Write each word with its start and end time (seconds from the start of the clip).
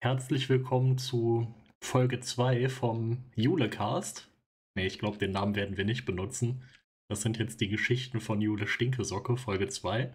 Herzlich 0.00 0.48
willkommen 0.48 0.96
zu 0.96 1.52
Folge 1.82 2.20
2 2.20 2.68
vom 2.68 3.24
Julecast. 3.34 4.30
Ne, 4.76 4.86
ich 4.86 5.00
glaube, 5.00 5.18
den 5.18 5.32
Namen 5.32 5.56
werden 5.56 5.76
wir 5.76 5.84
nicht 5.84 6.04
benutzen. 6.04 6.62
Das 7.10 7.22
sind 7.22 7.36
jetzt 7.36 7.60
die 7.60 7.68
Geschichten 7.68 8.20
von 8.20 8.40
Jule 8.40 8.68
Stinkesocke, 8.68 9.36
Folge 9.36 9.66
2. 9.66 10.14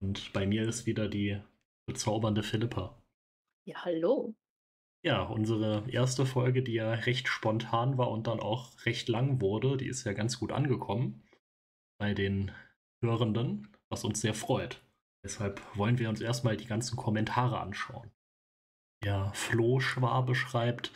Und 0.00 0.32
bei 0.32 0.46
mir 0.46 0.62
ist 0.62 0.86
wieder 0.86 1.08
die 1.08 1.40
bezaubernde 1.88 2.44
Philippa. 2.44 3.02
Ja, 3.66 3.84
hallo. 3.84 4.36
Ja, 5.04 5.24
unsere 5.24 5.90
erste 5.90 6.24
Folge, 6.24 6.62
die 6.62 6.74
ja 6.74 6.92
recht 6.92 7.26
spontan 7.26 7.98
war 7.98 8.12
und 8.12 8.28
dann 8.28 8.38
auch 8.38 8.86
recht 8.86 9.08
lang 9.08 9.40
wurde, 9.40 9.76
die 9.76 9.88
ist 9.88 10.04
ja 10.04 10.12
ganz 10.12 10.38
gut 10.38 10.52
angekommen 10.52 11.24
bei 11.98 12.14
den 12.14 12.52
Hörenden, 13.02 13.76
was 13.88 14.04
uns 14.04 14.20
sehr 14.20 14.34
freut. 14.34 14.80
Deshalb 15.24 15.60
wollen 15.76 15.98
wir 15.98 16.08
uns 16.08 16.20
erstmal 16.20 16.56
die 16.56 16.66
ganzen 16.66 16.94
Kommentare 16.96 17.58
anschauen. 17.58 18.12
Ja, 19.04 19.32
Flo 19.32 19.80
Schwabe 19.80 20.34
schreibt, 20.34 20.92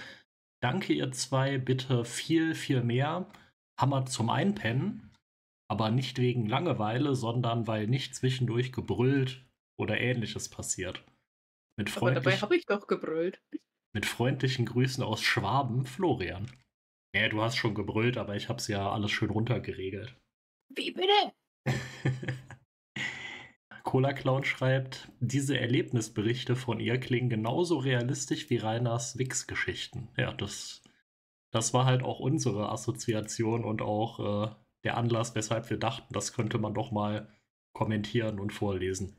danke 0.60 0.93
ihr 0.93 1.12
zwei, 1.12 1.59
bitte 1.59 2.05
viel, 2.05 2.55
viel 2.55 2.83
mehr. 2.83 3.30
Hammer 3.80 4.06
zum 4.06 4.30
Einpennen, 4.30 5.10
aber 5.69 5.91
nicht 5.91 6.19
wegen 6.19 6.46
Langeweile, 6.46 7.15
sondern 7.15 7.66
weil 7.66 7.87
nicht 7.87 8.15
zwischendurch 8.15 8.73
gebrüllt 8.73 9.45
oder 9.79 10.01
ähnliches 10.01 10.48
passiert. 10.48 11.05
Mit 11.79 11.96
aber 11.96 12.12
dabei 12.12 12.37
habe 12.37 12.57
ich 12.57 12.66
doch 12.66 12.87
gebrüllt. 12.87 13.43
Mit 13.95 14.07
freundlichen 14.07 14.66
Grüßen 14.66 15.02
aus 15.02 15.23
Schwaben, 15.23 15.87
Florian. 15.87 16.51
Ja, 17.15 17.29
du 17.29 17.43
hast 17.43 17.57
schon 17.57 17.74
gebrüllt, 17.74 18.16
aber 18.16 18.37
ich 18.37 18.48
habe 18.48 18.59
es 18.59 18.69
ja 18.69 18.91
alles 18.91 19.10
schön 19.10 19.30
runtergeregelt. 19.30 20.16
Wie 20.74 20.93
bitte? 20.93 21.32
Cola 23.83 24.13
Clown 24.13 24.45
schreibt, 24.45 25.09
diese 25.21 25.59
Erlebnisberichte 25.59 26.57
von 26.57 26.81
ihr 26.81 26.99
klingen 26.99 27.29
genauso 27.29 27.79
realistisch 27.79 28.51
wie 28.51 28.57
Rainers 28.59 29.19
Wix-Geschichten. 29.19 30.09
Ja, 30.16 30.33
das, 30.33 30.83
das 31.51 31.74
war 31.74 31.85
halt 31.85 32.02
auch 32.02 32.21
unsere 32.21 32.71
Assoziation 32.71 33.65
und 33.65 33.83
auch 33.83 34.21
äh, 34.49 34.55
der 34.85 34.97
Anlass, 34.97 35.35
weshalb 35.35 35.71
wir 35.71 35.79
dachten, 35.79 36.13
das 36.13 36.33
könnte 36.33 36.59
man 36.59 36.74
doch 36.74 36.91
mal 36.91 37.29
kommentieren 37.73 38.39
und 38.39 38.52
vorlesen. 38.52 39.16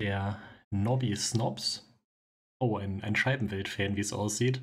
Der 0.00 0.40
Nobby 0.70 1.14
Snobs, 1.16 1.98
oh, 2.60 2.76
ein, 2.76 3.02
ein 3.02 3.16
Scheibenwelt-Fan, 3.16 3.96
wie 3.96 4.00
es 4.00 4.12
aussieht, 4.12 4.62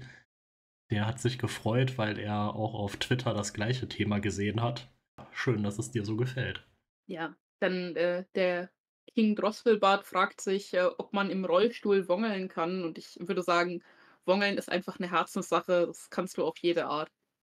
der 0.91 1.05
hat 1.05 1.19
sich 1.19 1.37
gefreut, 1.37 1.97
weil 1.97 2.17
er 2.17 2.55
auch 2.55 2.73
auf 2.73 2.97
Twitter 2.97 3.33
das 3.33 3.53
gleiche 3.53 3.87
Thema 3.87 4.19
gesehen 4.19 4.61
hat. 4.61 4.91
Schön, 5.31 5.63
dass 5.63 5.77
es 5.77 5.91
dir 5.91 6.03
so 6.03 6.17
gefällt. 6.17 6.67
Ja, 7.07 7.35
dann 7.59 7.95
äh, 7.95 8.25
der 8.35 8.71
King 9.13 9.35
Drosselbart 9.35 10.05
fragt 10.05 10.41
sich, 10.41 10.73
äh, 10.73 10.85
ob 10.97 11.13
man 11.13 11.29
im 11.29 11.45
Rollstuhl 11.45 12.07
wongeln 12.07 12.47
kann. 12.47 12.83
Und 12.83 12.97
ich 12.97 13.17
würde 13.19 13.43
sagen, 13.43 13.81
wongeln 14.25 14.57
ist 14.57 14.71
einfach 14.71 14.99
eine 14.99 15.11
Herzenssache. 15.11 15.87
Das 15.87 16.09
kannst 16.09 16.37
du 16.37 16.45
auf 16.45 16.57
jede 16.59 16.87
Art. 16.87 17.11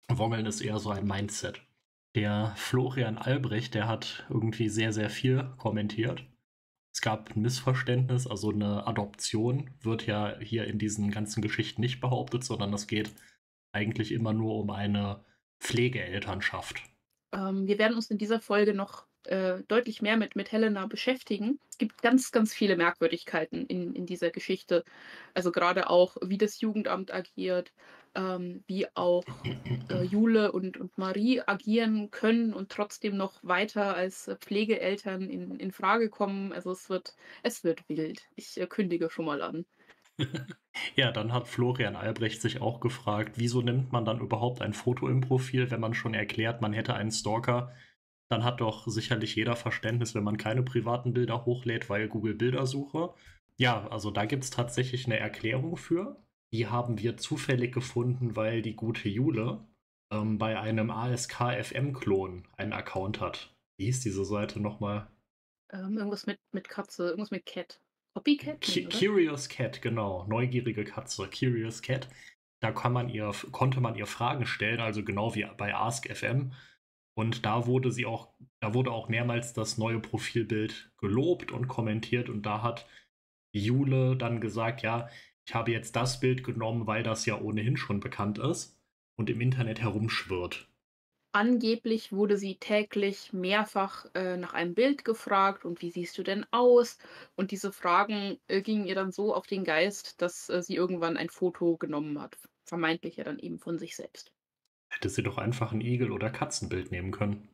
Wongeln 0.09 0.45
ist 0.45 0.61
eher 0.61 0.79
so 0.79 0.89
ein 0.89 1.05
Mindset. 1.05 1.61
Der 2.15 2.53
Florian 2.57 3.17
Albrecht, 3.17 3.73
der 3.73 3.87
hat 3.87 4.25
irgendwie 4.29 4.69
sehr, 4.69 4.93
sehr 4.93 5.09
viel 5.09 5.51
kommentiert. 5.57 6.23
Es 6.93 7.01
gab 7.01 7.35
ein 7.35 7.41
Missverständnis, 7.41 8.27
also 8.27 8.51
eine 8.51 8.85
Adoption 8.85 9.71
wird 9.81 10.05
ja 10.05 10.37
hier 10.39 10.65
in 10.65 10.77
diesen 10.77 11.09
ganzen 11.09 11.41
Geschichten 11.41 11.81
nicht 11.81 12.01
behauptet, 12.01 12.43
sondern 12.43 12.71
es 12.71 12.85
geht 12.85 13.15
eigentlich 13.71 14.11
immer 14.11 14.31
nur 14.31 14.55
um 14.57 14.69
eine 14.69 15.25
Pflegeelternschaft. 15.59 16.83
Ähm, 17.33 17.65
wir 17.65 17.79
werden 17.79 17.95
uns 17.95 18.11
in 18.11 18.19
dieser 18.19 18.39
Folge 18.39 18.75
noch 18.75 19.07
äh, 19.27 19.61
deutlich 19.67 20.01
mehr 20.01 20.17
mit, 20.17 20.35
mit 20.35 20.51
Helena 20.51 20.85
beschäftigen. 20.87 21.59
Es 21.69 21.77
gibt 21.77 22.01
ganz, 22.01 22.31
ganz 22.31 22.53
viele 22.53 22.75
Merkwürdigkeiten 22.75 23.65
in, 23.67 23.93
in 23.93 24.05
dieser 24.05 24.29
Geschichte. 24.29 24.83
Also 25.33 25.51
gerade 25.51 25.89
auch, 25.89 26.17
wie 26.21 26.37
das 26.37 26.61
Jugendamt 26.61 27.13
agiert, 27.13 27.71
ähm, 28.15 28.63
wie 28.67 28.87
auch 28.95 29.23
äh, 29.89 30.03
Jule 30.03 30.51
und, 30.51 30.77
und 30.77 30.97
Marie 30.97 31.41
agieren 31.45 32.11
können 32.11 32.53
und 32.53 32.69
trotzdem 32.69 33.17
noch 33.17 33.39
weiter 33.43 33.95
als 33.95 34.29
Pflegeeltern 34.39 35.29
in, 35.29 35.59
in 35.59 35.71
Frage 35.71 36.09
kommen. 36.09 36.53
Also 36.53 36.71
es 36.71 36.89
wird, 36.89 37.15
es 37.41 37.63
wird 37.63 37.87
wild. 37.89 38.21
Ich 38.35 38.59
äh, 38.59 38.67
kündige 38.67 39.09
schon 39.09 39.25
mal 39.25 39.41
an. 39.41 39.65
ja, 40.95 41.11
dann 41.11 41.33
hat 41.33 41.47
Florian 41.47 41.95
Albrecht 41.95 42.41
sich 42.41 42.61
auch 42.61 42.79
gefragt, 42.79 43.33
wieso 43.35 43.61
nimmt 43.61 43.91
man 43.91 44.05
dann 44.05 44.19
überhaupt 44.19 44.61
ein 44.61 44.73
Foto 44.73 45.07
im 45.07 45.21
Profil, 45.21 45.71
wenn 45.71 45.79
man 45.79 45.93
schon 45.93 46.13
erklärt, 46.13 46.61
man 46.61 46.73
hätte 46.73 46.93
einen 46.93 47.11
Stalker 47.11 47.73
dann 48.33 48.43
hat 48.43 48.61
doch 48.61 48.87
sicherlich 48.87 49.35
jeder 49.35 49.55
Verständnis, 49.55 50.15
wenn 50.15 50.23
man 50.23 50.37
keine 50.37 50.63
privaten 50.63 51.13
Bilder 51.13 51.45
hochlädt, 51.45 51.87
weil 51.87 52.07
Google 52.07 52.33
Bildersuche. 52.33 53.13
Ja, 53.57 53.87
also 53.89 54.09
da 54.09 54.25
gibt 54.25 54.43
es 54.43 54.49
tatsächlich 54.49 55.05
eine 55.05 55.19
Erklärung 55.19 55.77
für. 55.77 56.17
Die 56.51 56.67
haben 56.67 56.97
wir 56.97 57.15
zufällig 57.17 57.71
gefunden, 57.73 58.35
weil 58.35 58.63
die 58.63 58.75
gute 58.75 59.07
Jule 59.07 59.67
ähm, 60.11 60.39
bei 60.39 60.59
einem 60.59 60.89
ASK-FM-Klon 60.89 62.47
einen 62.57 62.73
Account 62.73 63.21
hat. 63.21 63.55
Wie 63.77 63.85
hieß 63.85 63.99
diese 63.99 64.25
Seite 64.25 64.59
nochmal? 64.59 65.07
Ähm, 65.71 65.97
irgendwas 65.97 66.25
mit, 66.25 66.39
mit 66.51 66.67
Katze, 66.67 67.09
irgendwas 67.09 67.31
mit 67.31 67.45
Cat. 67.45 67.79
Copycat? 68.15 68.61
Curious 68.91 69.47
Cat, 69.47 69.81
genau. 69.83 70.25
Neugierige 70.27 70.83
Katze. 70.83 71.29
Curious 71.29 71.83
Cat. 71.83 72.07
Da 72.61 72.71
kann 72.71 72.93
man 72.93 73.09
ihr, 73.09 73.31
konnte 73.51 73.79
man 73.79 73.95
ihr 73.95 74.07
Fragen 74.07 74.47
stellen, 74.47 74.79
also 74.79 75.03
genau 75.03 75.35
wie 75.35 75.45
bei 75.57 75.75
AskFM. 75.75 76.51
Und 77.15 77.45
da 77.45 77.67
wurde 77.67 77.91
sie 77.91 78.05
auch, 78.05 78.33
da 78.59 78.73
wurde 78.73 78.91
auch 78.91 79.09
mehrmals 79.09 79.53
das 79.53 79.77
neue 79.77 79.99
Profilbild 79.99 80.91
gelobt 80.97 81.51
und 81.51 81.67
kommentiert 81.67 82.29
und 82.29 82.43
da 82.43 82.63
hat 82.63 82.87
Jule 83.51 84.15
dann 84.17 84.41
gesagt, 84.41 84.81
ja, 84.81 85.09
ich 85.45 85.53
habe 85.53 85.71
jetzt 85.71 85.95
das 85.95 86.19
Bild 86.19 86.43
genommen, 86.43 86.87
weil 86.87 87.03
das 87.03 87.25
ja 87.25 87.39
ohnehin 87.39 87.77
schon 87.77 87.99
bekannt 87.99 88.39
ist 88.39 88.79
und 89.15 89.29
im 89.29 89.41
Internet 89.41 89.81
herumschwirrt. 89.81 90.67
Angeblich 91.35 92.11
wurde 92.11 92.37
sie 92.37 92.57
täglich 92.57 93.33
mehrfach 93.33 94.05
äh, 94.15 94.37
nach 94.37 94.53
einem 94.53 94.73
Bild 94.75 95.05
gefragt 95.05 95.63
und 95.65 95.81
wie 95.81 95.91
siehst 95.91 96.17
du 96.17 96.23
denn 96.23 96.45
aus? 96.51 96.97
Und 97.35 97.51
diese 97.51 97.71
Fragen 97.71 98.39
äh, 98.47 98.61
gingen 98.63 98.85
ihr 98.87 98.95
dann 98.95 99.11
so 99.11 99.33
auf 99.33 99.45
den 99.47 99.63
Geist, 99.63 100.21
dass 100.21 100.49
äh, 100.49 100.61
sie 100.63 100.75
irgendwann 100.75 101.17
ein 101.17 101.29
Foto 101.29 101.77
genommen 101.77 102.19
hat. 102.21 102.37
Vermeintlich 102.65 103.17
ja 103.17 103.23
dann 103.23 103.39
eben 103.39 103.59
von 103.59 103.77
sich 103.79 103.95
selbst. 103.95 104.32
Hätte 104.93 105.09
sie 105.09 105.23
doch 105.23 105.37
einfach 105.37 105.71
ein 105.71 105.81
Igel- 105.81 106.11
oder 106.11 106.29
Katzenbild 106.29 106.91
nehmen 106.91 107.11
können. 107.11 107.49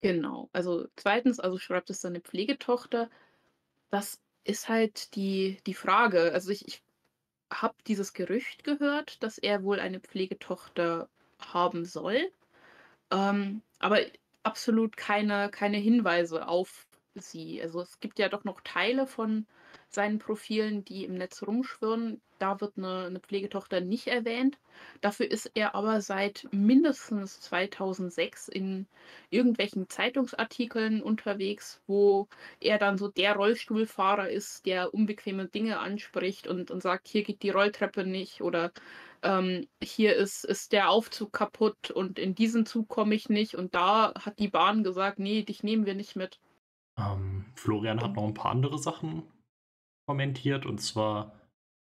Genau. 0.00 0.50
Also 0.52 0.88
zweitens, 0.96 1.38
also 1.38 1.58
schreibt 1.58 1.88
es 1.90 2.00
seine 2.00 2.20
Pflegetochter. 2.20 3.08
Das 3.90 4.20
ist 4.44 4.68
halt 4.68 5.14
die, 5.14 5.58
die 5.66 5.74
Frage. 5.74 6.32
Also 6.32 6.50
ich, 6.50 6.66
ich 6.66 6.82
habe 7.52 7.74
dieses 7.86 8.12
Gerücht 8.12 8.64
gehört, 8.64 9.22
dass 9.22 9.38
er 9.38 9.62
wohl 9.62 9.78
eine 9.78 10.00
Pflegetochter 10.00 11.08
haben 11.40 11.84
soll. 11.84 12.32
Ähm, 13.12 13.62
aber 13.78 14.00
absolut 14.42 14.96
keine, 14.96 15.50
keine 15.50 15.76
Hinweise 15.78 16.48
auf 16.48 16.88
sie. 17.14 17.62
Also 17.62 17.80
es 17.80 18.00
gibt 18.00 18.18
ja 18.18 18.28
doch 18.28 18.44
noch 18.44 18.60
Teile 18.62 19.06
von 19.06 19.46
seinen 19.94 20.18
Profilen, 20.18 20.84
die 20.84 21.04
im 21.04 21.14
Netz 21.14 21.42
rumschwirren. 21.42 22.20
Da 22.38 22.60
wird 22.60 22.76
eine, 22.76 23.06
eine 23.06 23.20
Pflegetochter 23.20 23.80
nicht 23.80 24.08
erwähnt. 24.08 24.58
Dafür 25.00 25.30
ist 25.30 25.50
er 25.54 25.74
aber 25.74 26.00
seit 26.00 26.48
mindestens 26.50 27.40
2006 27.40 28.48
in 28.48 28.86
irgendwelchen 29.30 29.88
Zeitungsartikeln 29.88 31.02
unterwegs, 31.02 31.80
wo 31.86 32.26
er 32.60 32.78
dann 32.78 32.98
so 32.98 33.08
der 33.08 33.36
Rollstuhlfahrer 33.36 34.28
ist, 34.28 34.66
der 34.66 34.92
unbequeme 34.92 35.46
Dinge 35.46 35.78
anspricht 35.78 36.48
und, 36.48 36.70
und 36.70 36.82
sagt, 36.82 37.06
hier 37.08 37.22
geht 37.22 37.42
die 37.42 37.50
Rolltreppe 37.50 38.04
nicht 38.04 38.42
oder 38.42 38.72
ähm, 39.22 39.68
hier 39.82 40.16
ist, 40.16 40.44
ist 40.44 40.72
der 40.72 40.90
Aufzug 40.90 41.32
kaputt 41.32 41.90
und 41.90 42.18
in 42.18 42.34
diesen 42.34 42.66
Zug 42.66 42.88
komme 42.88 43.14
ich 43.14 43.28
nicht 43.28 43.54
und 43.54 43.74
da 43.74 44.12
hat 44.18 44.38
die 44.38 44.48
Bahn 44.48 44.82
gesagt, 44.82 45.18
nee, 45.18 45.42
dich 45.42 45.62
nehmen 45.62 45.86
wir 45.86 45.94
nicht 45.94 46.16
mit. 46.16 46.40
Ähm, 46.98 47.44
Florian 47.54 48.00
hat 48.00 48.14
noch 48.14 48.26
ein 48.26 48.34
paar 48.34 48.50
andere 48.50 48.78
Sachen 48.78 49.22
kommentiert 50.06 50.66
und 50.66 50.78
zwar 50.78 51.38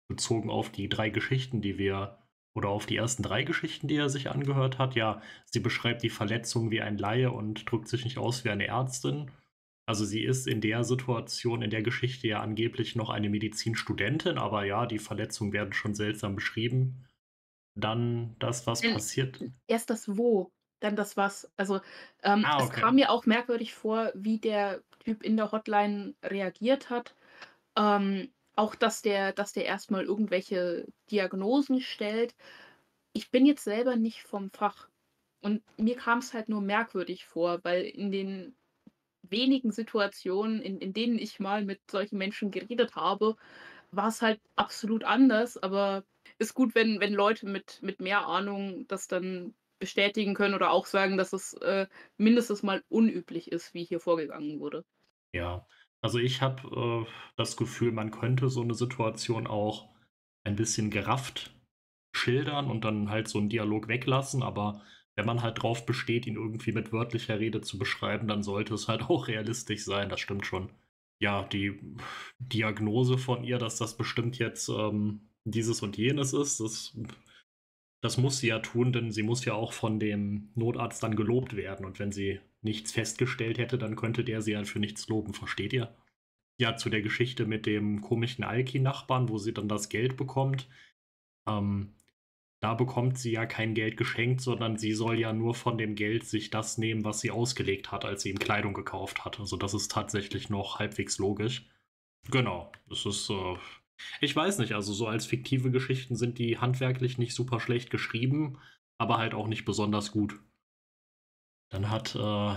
bezogen 0.10 0.50
auf 0.50 0.70
die 0.70 0.90
drei 0.90 1.10
Geschichten, 1.10 1.62
die 1.62 1.78
wir 1.78 2.18
oder 2.56 2.70
auf 2.70 2.86
die 2.86 2.98
ersten 2.98 3.24
drei 3.24 3.44
Geschichten, 3.44 3.88
die 3.88 3.96
er 3.96 4.10
sich 4.10 4.30
angehört 4.30 4.78
hat. 4.78 4.96
Ja, 4.96 5.22
sie 5.46 5.60
beschreibt 5.60 6.04
die 6.04 6.10
Verletzung 6.10 6.70
wie 6.70 6.82
ein 6.82 6.98
Laie 6.98 7.32
und 7.32 7.70
drückt 7.70 7.88
sich 7.88 8.04
nicht 8.04 8.18
aus 8.18 8.46
wie 8.46 8.50
eine 8.50 8.68
Ärztin. 8.68 9.32
Also 9.86 10.06
sie 10.06 10.24
ist 10.24 10.48
in 10.48 10.62
der 10.62 10.84
Situation, 10.84 11.62
in 11.62 11.70
der 11.70 11.84
Geschichte 11.84 12.28
ja 12.28 12.42
angeblich 12.42 12.96
noch 12.96 13.10
eine 13.10 13.30
Medizinstudentin, 13.30 14.38
aber 14.38 14.64
ja, 14.66 14.86
die 14.86 15.00
Verletzungen 15.00 15.52
werden 15.52 15.74
schon 15.74 15.94
seltsam 15.94 16.36
beschrieben. 16.36 17.06
Dann 17.76 18.36
das, 18.40 18.66
was 18.68 18.84
äh, 18.84 18.94
passiert. 18.94 19.44
Erst 19.68 19.90
das 19.90 20.16
Wo, 20.16 20.52
dann 20.80 20.96
das 20.96 21.18
Was. 21.18 21.52
Also 21.58 21.82
ähm, 22.22 22.46
ah, 22.46 22.58
okay. 22.58 22.64
es 22.66 22.70
kam 22.70 22.96
mir 22.96 23.10
auch 23.10 23.26
merkwürdig 23.26 23.74
vor, 23.74 24.12
wie 24.14 24.38
der 24.38 24.82
Typ 25.00 25.24
in 25.24 25.36
der 25.36 25.52
Hotline 25.52 26.14
reagiert 26.24 26.90
hat. 26.90 27.16
Ähm, 27.78 28.34
auch, 28.56 28.76
dass 28.76 29.02
der, 29.02 29.34
dass 29.34 29.54
der 29.54 29.66
erstmal 29.66 30.04
irgendwelche 30.06 30.88
Diagnosen 31.12 31.82
stellt. 31.82 32.36
Ich 33.14 33.32
bin 33.32 33.46
jetzt 33.46 33.64
selber 33.64 33.96
nicht 33.96 34.22
vom 34.24 34.52
Fach. 34.52 34.90
Und 35.42 35.64
mir 35.78 35.96
kam 35.98 36.20
es 36.20 36.34
halt 36.34 36.50
nur 36.50 36.62
merkwürdig 36.62 37.26
vor, 37.26 37.60
weil 37.64 37.84
in 37.84 38.12
den 38.12 38.56
wenigen 39.24 39.72
Situationen, 39.72 40.62
in, 40.62 40.80
in 40.80 40.94
denen 40.94 41.18
ich 41.20 41.40
mal 41.40 41.66
mit 41.66 41.82
solchen 41.90 42.18
Menschen 42.18 42.52
geredet 42.52 42.96
habe, 42.96 43.36
war 43.92 44.10
es 44.10 44.22
halt 44.22 44.42
absolut 44.56 45.04
anders, 45.04 45.58
aber 45.58 46.06
ist 46.40 46.54
gut, 46.54 46.76
wenn 46.76 47.00
wenn 47.00 47.14
Leute 47.14 47.48
mit 47.48 47.82
mit 47.82 48.02
mehr 48.02 48.26
Ahnung 48.28 48.86
das 48.88 49.08
dann 49.08 49.56
bestätigen 49.80 50.34
können 50.36 50.56
oder 50.56 50.72
auch 50.72 50.86
sagen, 50.86 51.18
dass 51.18 51.34
es, 51.34 51.54
äh, 51.56 51.88
mindestens 52.18 52.64
mal 52.64 52.84
unüblich 52.90 53.52
ist, 53.52 53.74
wie 53.74 53.84
hier 53.84 54.00
vorgegangen 54.00 54.60
wurde. 54.60 54.86
Ja, 55.34 55.66
also 56.04 56.20
ich 56.20 56.42
habe, 56.42 57.06
äh, 57.08 57.12
das 57.38 57.58
Gefühl, 57.58 57.92
man 57.92 58.12
könnte 58.12 58.50
so 58.50 58.62
eine 58.62 58.76
Situation 58.76 59.48
auch 59.48 59.90
ein 60.44 60.56
bisschen 60.56 60.92
gerafft 60.92 61.56
schildern 62.16 62.70
und 62.70 62.86
dann 62.86 63.10
halt 63.10 63.28
so 63.28 63.40
einen 63.40 63.50
Dialog 63.50 63.88
weglassen, 63.88 64.44
aber 64.44 64.82
wenn 65.16 65.26
man 65.26 65.42
halt 65.42 65.62
drauf 65.62 65.86
besteht, 65.86 66.28
ihn 66.28 66.36
irgendwie 66.36 66.72
mit 66.72 66.92
wörtlicher 66.92 67.40
Rede 67.40 67.62
zu 67.62 67.78
beschreiben, 67.78 68.28
dann 68.28 68.44
sollte 68.44 68.74
es 68.74 68.88
halt 68.88 69.04
auch 69.10 69.28
realistisch 69.28 69.84
sein, 69.86 70.10
das 70.10 70.20
stimmt 70.20 70.46
schon. 70.46 70.70
Ja, 71.20 71.44
die 71.44 71.80
Diagnose 72.40 73.18
von 73.18 73.44
ihr, 73.44 73.58
dass 73.58 73.78
das 73.78 73.98
bestimmt 73.98 74.38
jetzt, 74.40 74.70
ähm, 74.70 75.30
dieses 75.46 75.82
und 75.82 75.98
jenes 75.98 76.34
ist, 76.34 76.60
das 76.60 76.96
das 78.04 78.18
muss 78.18 78.40
sie 78.40 78.48
ja 78.48 78.60
tun, 78.60 78.92
denn 78.92 79.12
sie 79.12 79.24
muss 79.24 79.46
ja 79.46 79.54
auch 79.54 79.72
von 79.72 79.98
dem 79.98 80.50
Notarzt 80.56 81.02
dann 81.04 81.16
gelobt 81.16 81.56
werden. 81.56 81.86
Und 81.86 82.00
wenn 82.00 82.12
sie 82.12 82.42
nichts 82.64 82.92
festgestellt 82.92 83.58
hätte, 83.58 83.78
dann 83.78 83.96
könnte 83.96 84.24
der 84.24 84.42
sie 84.42 84.54
ja 84.54 84.64
für 84.64 84.80
nichts 84.80 85.08
loben, 85.08 85.34
versteht 85.34 85.74
ihr? 85.74 85.96
Ja, 86.60 86.78
zu 86.78 86.90
der 86.90 87.02
Geschichte 87.02 87.46
mit 87.46 87.66
dem 87.66 88.02
komischen 88.02 88.44
Alki-Nachbarn, 88.44 89.30
wo 89.30 89.38
sie 89.38 89.54
dann 89.54 89.68
das 89.68 89.90
Geld 89.90 90.18
bekommt. 90.18 90.70
Ähm, 91.48 91.96
da 92.64 92.76
bekommt 92.76 93.18
sie 93.18 93.32
ja 93.32 93.46
kein 93.46 93.74
Geld 93.74 93.98
geschenkt, 93.98 94.40
sondern 94.40 94.78
sie 94.78 94.94
soll 94.94 95.20
ja 95.20 95.34
nur 95.34 95.54
von 95.54 95.78
dem 95.78 95.96
Geld 95.96 96.26
sich 96.26 96.50
das 96.50 96.78
nehmen, 96.78 97.04
was 97.04 97.20
sie 97.20 97.30
ausgelegt 97.30 97.92
hat, 97.92 98.06
als 98.06 98.22
sie 98.22 98.30
ihm 98.30 98.40
Kleidung 98.40 98.74
gekauft 98.74 99.26
hat. 99.26 99.38
Also 99.40 99.58
das 99.58 99.74
ist 99.74 99.92
tatsächlich 99.92 100.50
noch 100.50 100.80
halbwegs 100.80 101.18
logisch. 101.18 101.68
Genau, 102.32 102.72
das 102.88 103.06
ist, 103.06 103.30
äh, 103.30 103.58
ich 104.22 104.34
weiß 104.34 104.60
nicht, 104.60 104.74
also 104.74 104.94
so 104.94 105.08
als 105.08 105.26
fiktive 105.26 105.72
Geschichten 105.72 106.16
sind 106.16 106.38
die 106.38 106.58
handwerklich 106.58 107.18
nicht 107.18 107.36
super 107.36 107.60
schlecht 107.60 107.90
geschrieben, 107.90 108.58
aber 108.98 109.18
halt 109.18 109.34
auch 109.34 109.48
nicht 109.48 109.66
besonders 109.66 110.12
gut. 110.14 110.40
Dann 111.74 111.90
hat 111.90 112.14
äh, 112.16 112.56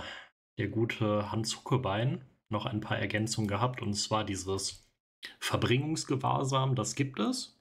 der 0.59 0.69
gute 0.69 1.33
Hans 1.33 1.57
Huckebein 1.57 2.23
noch 2.51 2.67
ein 2.67 2.83
paar 2.83 2.99
Ergänzungen 2.99 3.49
gehabt, 3.49 3.81
und 3.81 3.95
zwar 3.95 4.25
dieses 4.25 4.93
Verbringungsgewahrsam, 5.41 6.75
das 6.75 6.95
gibt 6.95 7.19
es. 7.19 7.59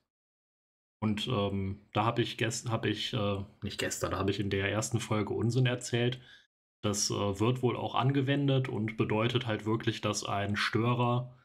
Und 0.99 1.29
ähm, 1.29 1.87
da 1.93 2.03
habe 2.03 2.21
ich, 2.21 2.37
gest 2.37 2.69
hab 2.69 2.85
ich 2.85 3.13
äh, 3.13 3.45
nicht 3.61 3.79
gestern, 3.79 4.11
da 4.11 4.17
habe 4.17 4.31
ich 4.31 4.41
in 4.41 4.49
der 4.49 4.69
ersten 4.69 4.99
Folge 4.99 5.33
Unsinn 5.33 5.65
erzählt. 5.65 6.19
Das 6.81 7.09
äh, 7.09 7.39
wird 7.39 7.61
wohl 7.61 7.77
auch 7.77 7.95
angewendet 7.95 8.67
und 8.67 8.97
bedeutet 8.97 9.47
halt 9.47 9.65
wirklich, 9.65 10.01
dass 10.01 10.25
ein 10.25 10.57
Störer 10.57 11.37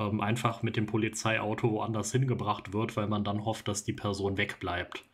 ähm, 0.00 0.20
einfach 0.20 0.64
mit 0.64 0.76
dem 0.76 0.86
Polizeiauto 0.86 1.70
woanders 1.70 2.10
hingebracht 2.10 2.72
wird, 2.72 2.96
weil 2.96 3.06
man 3.06 3.22
dann 3.22 3.44
hofft, 3.44 3.68
dass 3.68 3.84
die 3.84 3.92
Person 3.92 4.38
wegbleibt. 4.38 5.04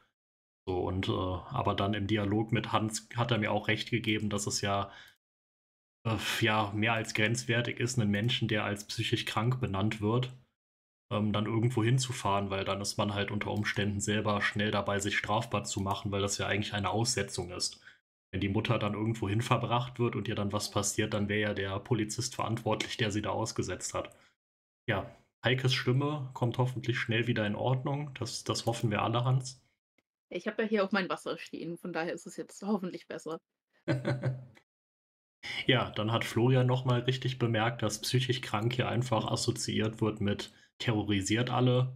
So, 0.68 0.80
und 0.80 1.08
äh, 1.08 1.12
aber 1.12 1.74
dann 1.74 1.94
im 1.94 2.06
Dialog 2.06 2.52
mit 2.52 2.72
Hans 2.72 3.08
hat 3.16 3.30
er 3.30 3.38
mir 3.38 3.52
auch 3.52 3.68
recht 3.68 3.90
gegeben, 3.90 4.30
dass 4.30 4.46
es 4.46 4.60
ja, 4.60 4.90
äh, 6.04 6.16
ja 6.40 6.72
mehr 6.74 6.94
als 6.94 7.14
grenzwertig 7.14 7.78
ist, 7.78 7.98
einen 7.98 8.10
Menschen, 8.10 8.48
der 8.48 8.64
als 8.64 8.86
psychisch 8.86 9.26
krank 9.26 9.60
benannt 9.60 10.00
wird, 10.00 10.36
ähm, 11.12 11.32
dann 11.32 11.46
irgendwo 11.46 11.84
hinzufahren, 11.84 12.50
weil 12.50 12.64
dann 12.64 12.80
ist 12.80 12.96
man 12.98 13.14
halt 13.14 13.30
unter 13.30 13.52
Umständen 13.52 14.00
selber 14.00 14.42
schnell 14.42 14.72
dabei, 14.72 14.98
sich 14.98 15.16
strafbar 15.16 15.64
zu 15.64 15.80
machen, 15.80 16.10
weil 16.10 16.20
das 16.22 16.38
ja 16.38 16.46
eigentlich 16.48 16.74
eine 16.74 16.90
Aussetzung 16.90 17.50
ist. 17.52 17.80
Wenn 18.32 18.40
die 18.40 18.48
Mutter 18.48 18.78
dann 18.78 18.94
irgendwo 18.94 19.28
hin 19.28 19.42
verbracht 19.42 20.00
wird 20.00 20.16
und 20.16 20.26
ihr 20.26 20.34
dann 20.34 20.52
was 20.52 20.70
passiert, 20.72 21.14
dann 21.14 21.28
wäre 21.28 21.40
ja 21.50 21.54
der 21.54 21.78
Polizist 21.80 22.34
verantwortlich, 22.34 22.96
der 22.96 23.12
sie 23.12 23.22
da 23.22 23.30
ausgesetzt 23.30 23.94
hat. 23.94 24.14
Ja, 24.88 25.16
Heikes 25.44 25.74
Stimme 25.74 26.28
kommt 26.34 26.58
hoffentlich 26.58 26.98
schnell 26.98 27.28
wieder 27.28 27.46
in 27.46 27.54
Ordnung. 27.54 28.12
Das, 28.14 28.42
das 28.42 28.66
hoffen 28.66 28.90
wir 28.90 29.02
alle, 29.02 29.24
Hans. 29.24 29.62
Ich 30.28 30.46
habe 30.46 30.62
ja 30.62 30.68
hier 30.68 30.84
auch 30.84 30.92
mein 30.92 31.08
Wasser 31.08 31.38
stehen, 31.38 31.76
von 31.78 31.92
daher 31.92 32.12
ist 32.12 32.26
es 32.26 32.36
jetzt 32.36 32.62
hoffentlich 32.66 33.06
besser. 33.06 33.40
ja, 35.66 35.90
dann 35.90 36.12
hat 36.12 36.24
Florian 36.24 36.66
nochmal 36.66 37.00
richtig 37.00 37.38
bemerkt, 37.38 37.82
dass 37.82 38.00
psychisch 38.00 38.40
krank 38.40 38.72
hier 38.74 38.88
einfach 38.88 39.24
assoziiert 39.26 40.00
wird 40.00 40.20
mit 40.20 40.52
terrorisiert 40.78 41.50
alle. 41.50 41.94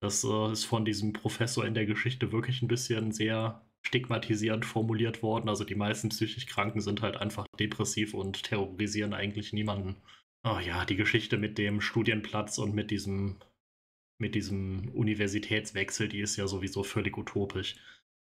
Das 0.00 0.24
äh, 0.24 0.52
ist 0.52 0.64
von 0.64 0.84
diesem 0.84 1.12
Professor 1.12 1.64
in 1.66 1.74
der 1.74 1.86
Geschichte 1.86 2.32
wirklich 2.32 2.62
ein 2.62 2.68
bisschen 2.68 3.12
sehr 3.12 3.66
stigmatisierend 3.86 4.64
formuliert 4.64 5.22
worden. 5.22 5.48
Also 5.48 5.64
die 5.64 5.74
meisten 5.74 6.10
psychisch 6.10 6.46
Kranken 6.46 6.80
sind 6.80 7.02
halt 7.02 7.16
einfach 7.16 7.46
depressiv 7.58 8.14
und 8.14 8.42
terrorisieren 8.42 9.14
eigentlich 9.14 9.52
niemanden. 9.52 9.96
Oh 10.44 10.58
ja, 10.58 10.84
die 10.84 10.96
Geschichte 10.96 11.38
mit 11.38 11.58
dem 11.58 11.80
Studienplatz 11.80 12.58
und 12.58 12.74
mit 12.74 12.90
diesem, 12.90 13.38
mit 14.18 14.34
diesem 14.34 14.90
Universitätswechsel, 14.94 16.08
die 16.08 16.20
ist 16.20 16.36
ja 16.36 16.46
sowieso 16.46 16.82
völlig 16.82 17.16
utopisch. 17.16 17.76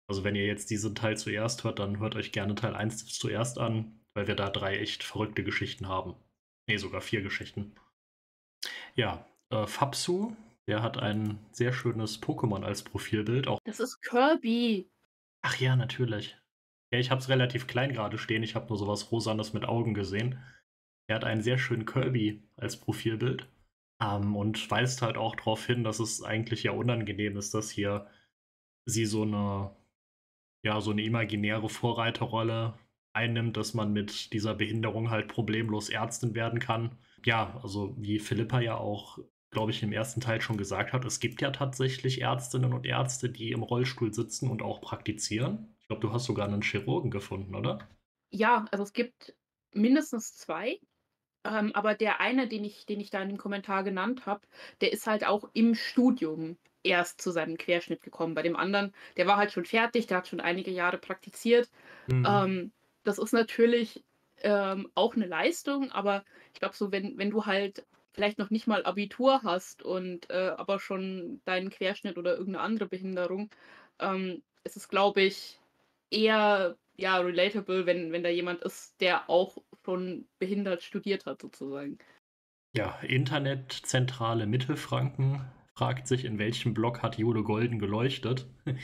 Also 0.08 0.24
wenn 0.24 0.36
ihr 0.36 0.46
jetzt 0.46 0.70
diesen 0.70 0.96
Teil 0.96 1.18
zuerst 1.18 1.64
hört, 1.64 1.80
dann 1.80 2.00
hört 2.00 2.16
euch 2.16 2.32
gerne 2.32 2.56
Teil 2.56 2.76
1 2.76 3.06
zuerst 3.06 3.60
an, 3.60 4.00
weil 4.14 4.28
wir 4.28 4.36
da 4.36 4.50
drei 4.50 4.78
echt 4.78 5.04
verrückte 5.04 5.44
Geschichten 5.44 5.88
haben. 5.88 6.16
Nee, 6.68 6.78
sogar 6.78 7.02
vier 7.02 7.22
Geschichten. 7.22 7.76
Ja, 8.96 9.26
äh, 9.52 9.66
Fabsu, 9.66 10.36
der 10.68 10.84
hat 10.84 10.98
ein 10.98 11.40
sehr 11.52 11.74
schönes 11.74 12.22
Pokémon 12.22 12.64
als 12.64 12.84
Profilbild. 12.84 13.48
Auch 13.48 13.60
das 13.64 13.80
ist 13.80 14.02
Kirby. 14.02 14.90
Ach 15.42 15.58
ja, 15.60 15.76
natürlich. 15.76 16.38
Ja, 16.92 17.00
ich 17.00 17.12
habe 17.12 17.22
es 17.22 17.30
relativ 17.30 17.68
klein 17.68 17.94
gerade 17.94 18.18
stehen. 18.18 18.44
Ich 18.44 18.56
habe 18.56 18.68
nur 18.68 18.78
sowas 18.78 19.12
Rosanes 19.12 19.54
mit 19.54 19.66
Augen 19.66 19.94
gesehen. 19.94 20.44
Er 21.08 21.16
hat 21.16 21.24
einen 21.24 21.42
sehr 21.42 21.58
schönen 21.58 21.86
Kirby 21.86 22.44
als 22.56 22.78
Profilbild 22.78 23.48
ähm, 24.02 24.36
und 24.36 24.70
weist 24.72 25.02
halt 25.02 25.18
auch 25.18 25.36
darauf 25.36 25.66
hin, 25.66 25.84
dass 25.84 26.00
es 26.00 26.24
eigentlich 26.24 26.64
ja 26.64 26.72
unangenehm 26.72 27.38
ist, 27.38 27.54
dass 27.54 27.70
hier 27.70 28.08
sie 28.86 29.06
so 29.06 29.24
eine, 29.24 29.76
ja, 30.64 30.82
so 30.82 30.92
eine 30.92 31.04
imaginäre 31.04 31.70
Vorreiterrolle 31.70 32.80
einnimmt, 33.14 33.58
dass 33.58 33.74
man 33.74 33.94
mit 33.94 34.34
dieser 34.34 34.56
Behinderung 34.56 35.10
halt 35.10 35.28
problemlos 35.28 35.90
Ärztin 35.90 36.36
werden 36.36 36.60
kann. 36.60 36.98
Ja, 37.26 37.60
also 37.64 37.96
wie 37.98 38.20
Philippa 38.20 38.62
ja 38.62 38.78
auch 38.78 39.20
glaube 39.52 39.72
ich, 39.72 39.82
im 39.82 39.92
ersten 39.92 40.22
Teil 40.22 40.42
schon 40.42 40.58
gesagt 40.58 40.94
hat, 40.94 41.06
es 41.06 41.20
gibt 41.20 41.42
ja 41.42 41.52
tatsächlich 41.52 42.22
Ärztinnen 42.22 42.74
und 42.74 42.86
Ärzte, 42.86 43.30
die 43.30 43.52
im 43.52 43.64
Rollstuhl 43.64 44.14
sitzen 44.14 44.50
und 44.50 44.62
auch 44.62 44.82
praktizieren. 44.82 45.76
Ich 45.80 45.88
glaube, 45.88 46.02
du 46.02 46.14
hast 46.14 46.26
sogar 46.26 46.48
einen 46.48 46.62
Chirurgen 46.62 47.10
gefunden, 47.10 47.56
oder? 47.56 47.80
Ja, 48.30 48.66
also 48.72 48.84
es 48.84 48.94
gibt 48.94 49.36
mindestens 49.74 50.36
zwei. 50.36 50.80
Ähm, 51.46 51.72
aber 51.74 51.96
der 51.96 52.20
eine, 52.20 52.48
den 52.48 52.64
ich, 52.66 52.86
den 52.86 53.00
ich 53.00 53.10
da 53.10 53.22
in 53.22 53.30
dem 53.30 53.38
Kommentar 53.38 53.84
genannt 53.84 54.26
habe, 54.26 54.42
der 54.82 54.92
ist 54.92 55.08
halt 55.08 55.26
auch 55.26 55.50
im 55.54 55.76
Studium 55.76 56.58
erst 56.84 57.22
zu 57.22 57.32
seinem 57.32 57.58
Querschnitt 57.58 58.02
gekommen. 58.02 58.36
Bei 58.36 58.42
dem 58.42 58.56
anderen, 58.56 58.94
der 59.18 59.28
war 59.28 59.38
halt 59.38 59.52
schon 59.52 59.66
fertig, 59.66 60.08
der 60.08 60.18
hat 60.18 60.28
schon 60.28 60.40
einige 60.42 60.72
Jahre 60.72 60.98
praktiziert. 60.98 61.70
Mhm. 62.08 62.26
Ähm, 62.28 62.72
das 63.04 63.18
ist 63.18 63.34
natürlich 63.34 64.04
ähm, 64.42 64.92
auch 64.96 65.16
eine 65.16 65.26
Leistung, 65.28 65.92
aber 65.92 66.24
ich 66.54 66.60
glaube, 66.60 66.76
so, 66.76 66.92
wenn, 66.92 67.18
wenn 67.18 67.32
du 67.32 67.46
halt 67.46 67.86
vielleicht 68.14 68.40
noch 68.40 68.50
nicht 68.50 68.68
mal 68.68 68.86
Abitur 68.86 69.42
hast 69.44 69.84
und 69.84 70.30
äh, 70.30 70.54
aber 70.58 70.80
schon 70.80 71.42
deinen 71.46 71.70
Querschnitt 71.70 72.18
oder 72.18 72.32
irgendeine 72.32 72.64
andere 72.64 72.90
Behinderung, 72.90 73.50
ähm, 74.00 74.44
ist 74.64 74.78
es, 74.78 74.90
glaube 74.90 75.22
ich, 75.22 75.60
eher 76.12 76.78
ja, 77.00 77.18
relatable, 77.18 77.86
wenn, 77.86 78.12
wenn 78.12 78.24
da 78.24 78.30
jemand 78.30 78.62
ist, 78.62 79.00
der 79.02 79.30
auch 79.30 79.58
schon 79.86 80.28
behindert 80.40 80.84
studiert 80.84 81.26
hat, 81.26 81.42
sozusagen. 81.42 81.98
Ja, 82.76 83.00
Internetzentrale 83.02 84.46
Mittelfranken 84.46 85.42
fragt 85.74 86.08
sich, 86.08 86.26
in 86.26 86.38
welchem 86.38 86.74
Blog 86.74 87.02
hat 87.02 87.18
Jule 87.18 87.42
Golden 87.44 87.80
geleuchtet. 87.80 88.48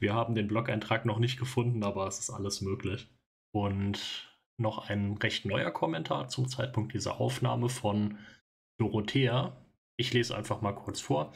Wir 0.00 0.14
haben 0.14 0.34
den 0.34 0.48
Blog-Eintrag 0.48 1.04
noch 1.04 1.18
nicht 1.18 1.38
gefunden, 1.38 1.82
aber 1.82 2.06
es 2.06 2.20
ist 2.20 2.30
alles 2.30 2.60
möglich. 2.60 3.08
Und 3.52 4.30
noch 4.56 4.88
ein 4.88 5.18
recht 5.18 5.44
neuer 5.44 5.70
Kommentar 5.70 6.28
zum 6.28 6.48
Zeitpunkt 6.48 6.94
dieser 6.94 7.20
Aufnahme 7.20 7.68
von 7.68 8.18
Dorothea. 8.78 9.56
Ich 9.96 10.12
lese 10.12 10.36
einfach 10.36 10.60
mal 10.60 10.72
kurz 10.72 11.00
vor. 11.00 11.32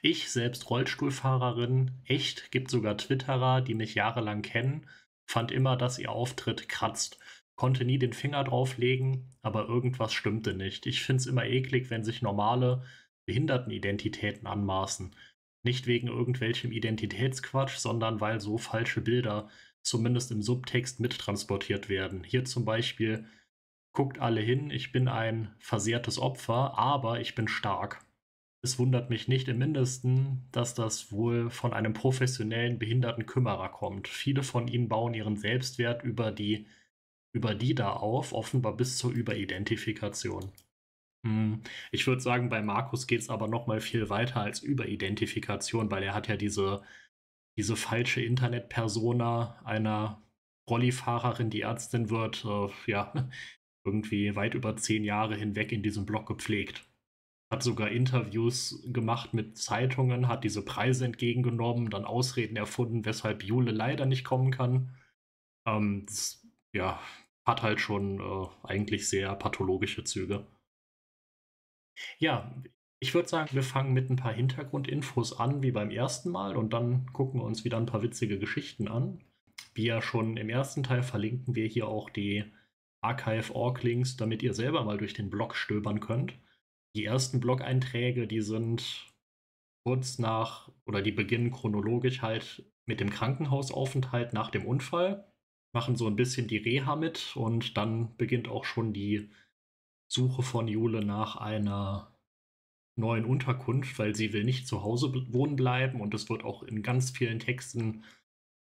Ich, 0.00 0.30
selbst 0.30 0.70
Rollstuhlfahrerin, 0.70 1.90
echt, 2.04 2.52
gibt 2.52 2.70
sogar 2.70 2.96
Twitterer, 2.96 3.62
die 3.62 3.74
mich 3.74 3.94
jahrelang 3.94 4.42
kennen, 4.42 4.86
fand 5.28 5.52
immer, 5.52 5.76
dass 5.76 5.98
ihr 5.98 6.10
Auftritt 6.10 6.68
kratzt. 6.68 7.18
Konnte 7.54 7.84
nie 7.84 7.98
den 7.98 8.12
Finger 8.12 8.44
drauflegen, 8.44 9.28
aber 9.42 9.68
irgendwas 9.68 10.12
stimmte 10.12 10.54
nicht. 10.54 10.86
Ich 10.86 11.02
find's 11.02 11.26
immer 11.26 11.44
eklig, 11.44 11.90
wenn 11.90 12.02
sich 12.02 12.22
normale 12.22 12.82
Behindertenidentitäten 13.26 14.46
anmaßen. 14.46 15.14
Nicht 15.64 15.86
wegen 15.86 16.08
irgendwelchem 16.08 16.72
Identitätsquatsch, 16.72 17.76
sondern 17.76 18.20
weil 18.20 18.40
so 18.40 18.58
falsche 18.58 19.02
Bilder 19.02 19.48
zumindest 19.82 20.30
im 20.30 20.40
Subtext 20.40 21.00
mittransportiert 21.00 21.88
werden. 21.88 22.24
Hier 22.24 22.44
zum 22.44 22.64
Beispiel 22.64 23.26
guckt 23.92 24.18
alle 24.20 24.40
hin, 24.40 24.70
ich 24.70 24.92
bin 24.92 25.08
ein 25.08 25.54
versehrtes 25.58 26.18
Opfer, 26.18 26.78
aber 26.78 27.20
ich 27.20 27.34
bin 27.34 27.48
stark. 27.48 28.00
Es 28.62 28.78
wundert 28.78 29.08
mich 29.08 29.28
nicht 29.28 29.48
im 29.48 29.58
mindesten, 29.58 30.48
dass 30.52 30.74
das 30.74 31.12
wohl 31.12 31.50
von 31.50 31.72
einem 31.72 31.92
professionellen 31.92 32.78
Behindertenkümmerer 32.78 33.68
kommt. 33.68 34.08
Viele 34.08 34.42
von 34.42 34.66
ihnen 34.66 34.88
bauen 34.88 35.14
ihren 35.14 35.36
Selbstwert 35.36 36.02
über 36.02 36.32
die, 36.32 36.66
über 37.32 37.54
die 37.54 37.74
da 37.74 37.92
auf, 37.92 38.32
offenbar 38.32 38.76
bis 38.76 38.98
zur 38.98 39.12
Überidentifikation. 39.12 40.50
Hm, 41.24 41.62
ich 41.92 42.06
würde 42.06 42.20
sagen, 42.20 42.48
bei 42.48 42.62
Markus 42.62 43.06
geht's 43.06 43.28
aber 43.28 43.48
noch 43.48 43.66
mal 43.66 43.80
viel 43.80 44.10
weiter 44.10 44.40
als 44.40 44.60
Überidentifikation, 44.62 45.90
weil 45.90 46.02
er 46.02 46.14
hat 46.14 46.28
ja 46.28 46.36
diese 46.36 46.82
diese 47.58 47.74
falsche 47.74 48.22
Internet-Persona 48.22 49.60
einer 49.64 50.22
Rollifahrerin, 50.70 51.50
die 51.50 51.62
Ärztin 51.62 52.08
wird, 52.08 52.44
äh, 52.44 52.68
ja, 52.86 53.12
irgendwie 53.84 54.36
weit 54.36 54.54
über 54.54 54.76
10 54.76 55.02
Jahre 55.04 55.34
hinweg 55.34 55.72
in 55.72 55.82
diesem 55.82 56.06
Blog 56.06 56.26
gepflegt. 56.26 56.87
Hat 57.50 57.62
sogar 57.62 57.88
Interviews 57.88 58.82
gemacht 58.86 59.32
mit 59.32 59.56
Zeitungen, 59.56 60.28
hat 60.28 60.44
diese 60.44 60.64
Preise 60.64 61.06
entgegengenommen, 61.06 61.88
dann 61.90 62.04
Ausreden 62.04 62.56
erfunden, 62.56 63.04
weshalb 63.04 63.42
Jule 63.42 63.70
leider 63.70 64.04
nicht 64.04 64.24
kommen 64.24 64.50
kann. 64.50 64.94
Ähm, 65.66 66.04
das, 66.06 66.46
ja, 66.72 67.00
hat 67.46 67.62
halt 67.62 67.80
schon 67.80 68.20
äh, 68.20 68.46
eigentlich 68.62 69.08
sehr 69.08 69.34
pathologische 69.34 70.04
Züge. 70.04 70.46
Ja, 72.18 72.54
ich 73.00 73.14
würde 73.14 73.28
sagen, 73.28 73.54
wir 73.54 73.62
fangen 73.62 73.92
mit 73.92 74.10
ein 74.10 74.16
paar 74.16 74.32
Hintergrundinfos 74.32 75.38
an, 75.38 75.62
wie 75.62 75.70
beim 75.70 75.90
ersten 75.90 76.30
Mal, 76.30 76.56
und 76.56 76.72
dann 76.72 77.10
gucken 77.12 77.40
wir 77.40 77.44
uns 77.44 77.64
wieder 77.64 77.78
ein 77.78 77.86
paar 77.86 78.02
witzige 78.02 78.38
Geschichten 78.38 78.88
an. 78.88 79.24
Wie 79.74 79.86
ja 79.86 80.02
schon 80.02 80.36
im 80.36 80.50
ersten 80.50 80.82
Teil 80.82 81.02
verlinken 81.02 81.54
wir 81.54 81.66
hier 81.66 81.88
auch 81.88 82.10
die 82.10 82.44
Archive-Org-Links, 83.00 84.16
damit 84.16 84.42
ihr 84.42 84.52
selber 84.52 84.84
mal 84.84 84.98
durch 84.98 85.14
den 85.14 85.30
Blog 85.30 85.54
stöbern 85.54 86.00
könnt. 86.00 86.34
Die 86.96 87.04
ersten 87.04 87.40
Blog-Einträge, 87.40 88.26
die 88.26 88.40
sind 88.40 89.12
kurz 89.84 90.18
nach, 90.18 90.70
oder 90.86 91.02
die 91.02 91.12
beginnen 91.12 91.50
chronologisch 91.50 92.22
halt 92.22 92.64
mit 92.86 93.00
dem 93.00 93.10
Krankenhausaufenthalt 93.10 94.32
nach 94.32 94.50
dem 94.50 94.66
Unfall, 94.66 95.32
machen 95.72 95.96
so 95.96 96.06
ein 96.06 96.16
bisschen 96.16 96.48
die 96.48 96.56
Reha 96.56 96.96
mit 96.96 97.36
und 97.36 97.76
dann 97.76 98.16
beginnt 98.16 98.48
auch 98.48 98.64
schon 98.64 98.92
die 98.92 99.30
Suche 100.10 100.42
von 100.42 100.68
Jule 100.68 101.04
nach 101.04 101.36
einer 101.36 102.18
neuen 102.96 103.24
Unterkunft, 103.24 103.98
weil 103.98 104.14
sie 104.14 104.32
will 104.32 104.44
nicht 104.44 104.66
zu 104.66 104.82
Hause 104.82 105.12
wohnen 105.32 105.56
bleiben 105.56 106.00
und 106.00 106.14
es 106.14 106.28
wird 106.28 106.44
auch 106.44 106.62
in 106.62 106.82
ganz 106.82 107.10
vielen 107.10 107.38
Texten 107.38 108.04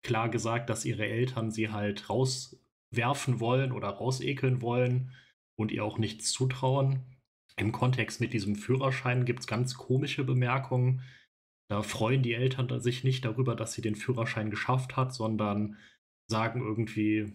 klar 0.02 0.28
gesagt, 0.28 0.70
dass 0.70 0.84
ihre 0.84 1.06
Eltern 1.06 1.50
sie 1.50 1.70
halt 1.70 2.10
rauswerfen 2.10 3.40
wollen 3.40 3.72
oder 3.72 3.88
rausekeln 3.88 4.60
wollen 4.60 5.12
und 5.56 5.72
ihr 5.72 5.84
auch 5.84 5.98
nichts 5.98 6.32
zutrauen. 6.32 7.17
Im 7.58 7.72
Kontext 7.72 8.20
mit 8.20 8.32
diesem 8.32 8.56
Führerschein 8.56 9.24
gibt 9.24 9.40
es 9.40 9.46
ganz 9.46 9.74
komische 9.74 10.24
Bemerkungen. 10.24 11.02
Da 11.70 11.82
freuen 11.82 12.22
die 12.22 12.34
Eltern 12.34 12.80
sich 12.80 13.04
nicht 13.04 13.24
darüber, 13.24 13.54
dass 13.54 13.72
sie 13.72 13.82
den 13.82 13.94
Führerschein 13.94 14.50
geschafft 14.50 14.96
hat, 14.96 15.12
sondern 15.12 15.76
sagen 16.30 16.60
irgendwie. 16.60 17.32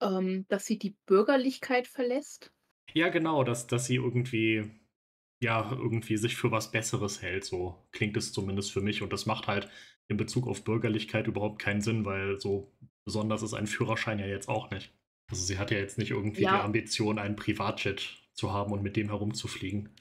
Ähm, 0.00 0.46
dass 0.48 0.66
sie 0.66 0.78
die 0.78 0.96
Bürgerlichkeit 1.06 1.86
verlässt? 1.86 2.52
Ja, 2.92 3.08
genau, 3.08 3.44
dass, 3.44 3.66
dass 3.68 3.86
sie 3.86 3.96
irgendwie 3.96 4.70
ja, 5.42 5.72
irgendwie 5.72 6.16
sich 6.16 6.36
für 6.36 6.52
was 6.52 6.70
Besseres 6.70 7.20
hält. 7.20 7.44
So 7.44 7.84
klingt 7.90 8.16
es 8.16 8.32
zumindest 8.32 8.72
für 8.72 8.80
mich. 8.80 9.02
Und 9.02 9.12
das 9.12 9.26
macht 9.26 9.48
halt 9.48 9.68
in 10.08 10.16
Bezug 10.16 10.46
auf 10.46 10.62
Bürgerlichkeit 10.62 11.26
überhaupt 11.26 11.60
keinen 11.60 11.80
Sinn, 11.80 12.04
weil 12.04 12.40
so 12.40 12.72
besonders 13.04 13.42
ist 13.42 13.54
ein 13.54 13.66
Führerschein 13.66 14.20
ja 14.20 14.26
jetzt 14.26 14.48
auch 14.48 14.70
nicht. 14.70 14.94
Also 15.30 15.44
sie 15.44 15.58
hat 15.58 15.70
ja 15.70 15.78
jetzt 15.78 15.98
nicht 15.98 16.12
irgendwie 16.12 16.42
ja. 16.42 16.56
die 16.56 16.62
Ambition, 16.62 17.18
einen 17.18 17.36
Privatjet 17.36 18.21
zu 18.34 18.52
haben 18.52 18.72
und 18.72 18.82
mit 18.82 18.96
dem 18.96 19.08
herumzufliegen. 19.08 19.96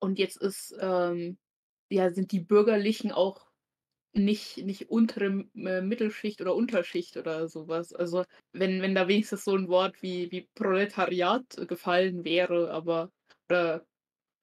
Und 0.00 0.18
jetzt 0.18 0.36
ist, 0.36 0.74
ähm, 0.80 1.38
ja, 1.90 2.12
sind 2.12 2.32
die 2.32 2.40
Bürgerlichen 2.40 3.12
auch 3.12 3.50
nicht, 4.14 4.58
nicht 4.58 4.90
untere 4.90 5.26
äh, 5.56 5.82
Mittelschicht 5.82 6.40
oder 6.42 6.54
Unterschicht 6.56 7.16
oder 7.16 7.48
sowas. 7.48 7.92
Also 7.94 8.24
wenn, 8.52 8.82
wenn 8.82 8.94
da 8.94 9.08
wenigstens 9.08 9.44
so 9.44 9.56
ein 9.56 9.68
Wort 9.68 10.02
wie, 10.02 10.30
wie 10.32 10.48
Proletariat 10.54 11.44
gefallen 11.68 12.24
wäre, 12.24 12.72
aber 12.72 13.12
oder 13.50 13.86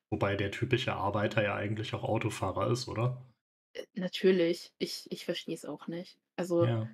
Wobei 0.10 0.38
der 0.38 0.52
typische 0.52 0.94
Arbeiter 0.94 1.44
ja 1.44 1.56
eigentlich 1.56 1.94
auch 1.94 2.04
Autofahrer 2.06 2.72
ist, 2.72 2.88
oder? 2.88 3.26
Äh, 3.74 3.86
natürlich. 3.94 4.74
Ich 4.78 5.08
ich 5.12 5.26
verstehe 5.26 5.56
es 5.56 5.66
auch 5.66 5.88
nicht. 5.88 6.20
Also, 6.36 6.68
Ja. 6.68 6.92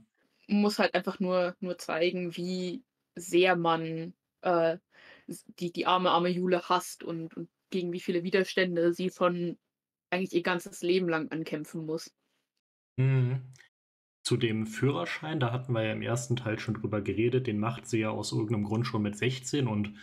muss 0.48 0.80
halt 0.80 0.96
einfach 0.96 1.20
nur 1.20 1.56
nur 1.62 1.78
zeigen, 1.78 2.36
wie 2.38 2.86
sehr 3.16 3.56
man, 3.58 4.16
äh, 4.42 4.80
die 5.28 5.72
die 5.72 5.86
arme, 5.86 6.12
arme 6.12 6.30
Jule 6.30 6.70
hasst 6.70 7.04
und 7.04 7.36
und 7.36 7.50
gegen 7.70 7.92
wie 7.92 8.00
viele 8.00 8.24
Widerstände 8.24 8.94
sie 8.94 9.10
von 9.10 9.58
eigentlich 10.10 10.34
ihr 10.34 10.44
ganzes 10.44 10.82
Leben 10.82 11.10
lang 11.10 11.30
ankämpfen 11.32 11.86
muss. 11.86 12.14
Mhm. 12.98 13.54
Zu 14.24 14.38
dem 14.38 14.68
Führerschein, 14.68 15.40
da 15.40 15.52
hatten 15.52 15.74
wir 15.74 15.84
ja 15.84 15.94
im 15.94 16.02
ersten 16.02 16.36
Teil 16.36 16.60
schon 16.60 16.76
drüber 16.76 17.02
geredet, 17.02 17.48
den 17.48 17.60
macht 17.60 17.88
sie 17.88 18.00
ja 18.00 18.10
aus 18.10 18.32
irgendeinem 18.32 18.66
Grund 18.66 18.86
schon 18.86 19.02
mit 19.02 19.18
16 19.18 19.68
und 19.68 19.94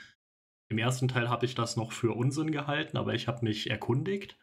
im 0.70 0.78
ersten 0.78 1.08
Teil 1.08 1.28
habe 1.28 1.44
ich 1.44 1.54
das 1.54 1.76
noch 1.76 1.92
für 1.92 2.12
Unsinn 2.12 2.50
gehalten, 2.50 2.96
aber 2.96 3.14
ich 3.14 3.28
habe 3.28 3.44
mich 3.44 3.70
erkundigt. 3.70 4.38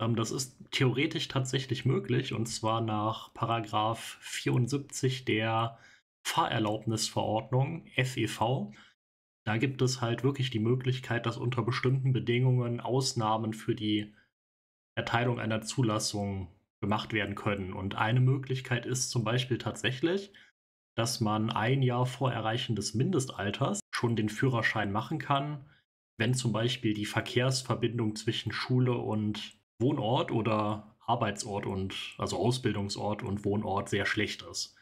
Ähm, 0.00 0.16
das 0.16 0.30
ist 0.30 0.58
theoretisch 0.72 1.28
tatsächlich 1.28 1.84
möglich 1.84 2.32
und 2.32 2.46
zwar 2.46 2.80
nach 2.80 3.32
Paragraph 3.34 4.18
74 4.20 5.24
der 5.24 5.78
Fahrerlaubnisverordnung 6.26 7.86
FEV. 7.94 8.72
Da 9.44 9.58
gibt 9.58 9.82
es 9.82 10.00
halt 10.00 10.24
wirklich 10.24 10.50
die 10.50 10.58
Möglichkeit, 10.58 11.26
dass 11.26 11.36
unter 11.36 11.62
bestimmten 11.62 12.12
Bedingungen 12.12 12.80
Ausnahmen 12.80 13.52
für 13.52 13.74
die 13.74 14.14
Erteilung 14.96 15.38
einer 15.38 15.60
Zulassung 15.60 16.48
gemacht 16.80 17.12
werden 17.12 17.34
können. 17.34 17.72
Und 17.72 17.94
eine 17.94 18.20
Möglichkeit 18.20 18.86
ist 18.86 19.10
zum 19.10 19.24
Beispiel 19.24 19.58
tatsächlich, 19.58 20.32
dass 20.96 21.20
man 21.20 21.50
ein 21.50 21.82
Jahr 21.82 22.06
vor 22.06 22.32
Erreichen 22.32 22.76
des 22.76 22.94
Mindestalters 22.94 23.80
schon 23.90 24.16
den 24.16 24.28
Führerschein 24.28 24.92
machen 24.92 25.18
kann, 25.18 25.68
wenn 26.18 26.34
zum 26.34 26.52
Beispiel 26.52 26.94
die 26.94 27.06
Verkehrsverbindung 27.06 28.16
zwischen 28.16 28.52
Schule 28.52 28.96
und 28.96 29.58
Wohnort 29.80 30.30
oder 30.30 30.96
Arbeitsort 31.00 31.66
und 31.66 32.14
also 32.18 32.38
Ausbildungsort 32.38 33.22
und 33.22 33.44
Wohnort 33.44 33.88
sehr 33.88 34.06
schlecht 34.06 34.42
ist. 34.42 34.76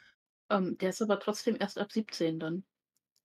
Ähm, 0.51 0.77
der 0.79 0.91
ist 0.91 1.03
aber 1.03 1.19
trotzdem 1.19 1.57
erst 1.59 1.79
ab 1.79 1.91
17 1.91 2.39
dann. 2.39 2.65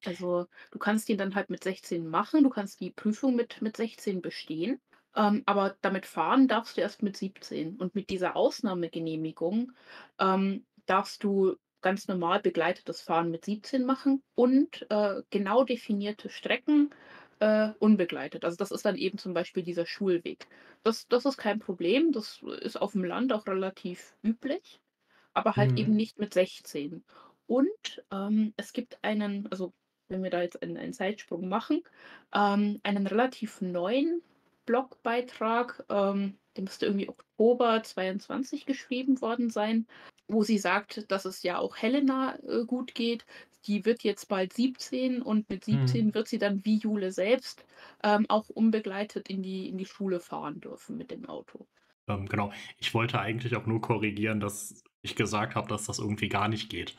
Also 0.05 0.47
du 0.71 0.79
kannst 0.79 1.09
ihn 1.09 1.17
dann 1.17 1.35
halt 1.35 1.49
mit 1.49 1.63
16 1.63 2.07
machen, 2.07 2.43
du 2.43 2.49
kannst 2.49 2.79
die 2.79 2.91
Prüfung 2.91 3.35
mit, 3.35 3.61
mit 3.61 3.77
16 3.77 4.21
bestehen, 4.21 4.79
ähm, 5.15 5.43
aber 5.45 5.75
damit 5.81 6.05
fahren 6.05 6.47
darfst 6.47 6.77
du 6.77 6.81
erst 6.81 7.01
mit 7.01 7.17
17. 7.17 7.77
Und 7.77 7.95
mit 7.95 8.09
dieser 8.09 8.35
Ausnahmegenehmigung 8.35 9.71
ähm, 10.19 10.65
darfst 10.85 11.23
du 11.23 11.55
ganz 11.81 12.07
normal 12.07 12.41
begleitetes 12.41 13.01
Fahren 13.01 13.31
mit 13.31 13.45
17 13.45 13.85
machen 13.85 14.23
und 14.35 14.85
äh, 14.89 15.21
genau 15.29 15.63
definierte 15.63 16.29
Strecken 16.29 16.91
äh, 17.39 17.69
unbegleitet. 17.79 18.45
Also 18.45 18.57
das 18.57 18.71
ist 18.71 18.85
dann 18.85 18.95
eben 18.95 19.17
zum 19.17 19.33
Beispiel 19.33 19.63
dieser 19.63 19.85
Schulweg. 19.85 20.47
Das, 20.83 21.07
das 21.07 21.25
ist 21.25 21.37
kein 21.37 21.59
Problem, 21.59 22.11
das 22.11 22.41
ist 22.61 22.79
auf 22.79 22.93
dem 22.93 23.03
Land 23.03 23.31
auch 23.33 23.47
relativ 23.47 24.15
üblich, 24.23 24.79
aber 25.33 25.55
halt 25.55 25.71
mhm. 25.71 25.77
eben 25.77 25.95
nicht 25.95 26.19
mit 26.19 26.33
16. 26.33 27.03
Und 27.45 28.03
ähm, 28.11 28.53
es 28.57 28.73
gibt 28.73 28.97
einen, 29.03 29.47
also 29.51 29.73
wenn 30.09 30.23
wir 30.23 30.29
da 30.29 30.41
jetzt 30.41 30.61
einen, 30.61 30.77
einen 30.77 30.93
Zeitsprung 30.93 31.49
machen, 31.49 31.83
ähm, 32.33 32.79
einen 32.83 33.07
relativ 33.07 33.61
neuen 33.61 34.21
Blogbeitrag, 34.65 35.85
ähm, 35.89 36.37
der 36.55 36.63
müsste 36.63 36.85
irgendwie 36.87 37.09
Oktober 37.09 37.81
22 37.83 38.65
geschrieben 38.65 39.21
worden 39.21 39.49
sein, 39.49 39.87
wo 40.27 40.43
sie 40.43 40.57
sagt, 40.57 41.09
dass 41.11 41.25
es 41.25 41.43
ja 41.43 41.57
auch 41.57 41.77
Helena 41.77 42.37
äh, 42.47 42.65
gut 42.65 42.93
geht. 42.93 43.25
Die 43.65 43.85
wird 43.85 44.03
jetzt 44.03 44.27
bald 44.27 44.53
17 44.53 45.21
und 45.21 45.49
mit 45.49 45.65
17 45.65 46.07
mhm. 46.07 46.13
wird 46.13 46.27
sie 46.27 46.37
dann 46.37 46.63
wie 46.65 46.77
Jule 46.77 47.11
selbst 47.11 47.65
ähm, 48.03 48.25
auch 48.29 48.49
unbegleitet 48.49 49.29
in 49.29 49.41
die, 49.41 49.67
in 49.69 49.77
die 49.77 49.85
Schule 49.85 50.19
fahren 50.19 50.59
dürfen 50.59 50.97
mit 50.97 51.11
dem 51.11 51.27
Auto. 51.27 51.67
Ähm, 52.07 52.27
genau. 52.27 52.51
Ich 52.77 52.93
wollte 52.93 53.19
eigentlich 53.19 53.55
auch 53.55 53.65
nur 53.65 53.81
korrigieren, 53.81 54.39
dass 54.39 54.83
ich 55.01 55.15
gesagt 55.15 55.55
habe, 55.55 55.67
dass 55.67 55.85
das 55.85 55.99
irgendwie 55.99 56.29
gar 56.29 56.47
nicht 56.47 56.69
geht. 56.69 56.95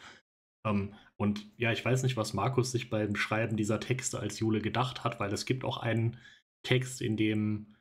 Ähm, 0.65 0.95
und 1.17 1.47
ja, 1.57 1.73
ich 1.73 1.85
weiß 1.85 2.03
nicht, 2.03 2.17
was 2.17 2.35
Markus 2.35 2.73
sich 2.73 2.91
beim 2.91 3.17
Schreiben 3.17 3.57
dieser 3.57 3.81
Texte 3.81 4.21
als 4.21 4.39
Jule 4.41 4.61
gedacht 4.61 5.05
hat, 5.05 5.21
weil 5.21 5.33
es 5.33 5.47
gibt 5.47 5.65
auch 5.65 5.79
einen 5.79 6.19
Text, 6.63 7.01
in 7.01 7.17
dem 7.17 7.75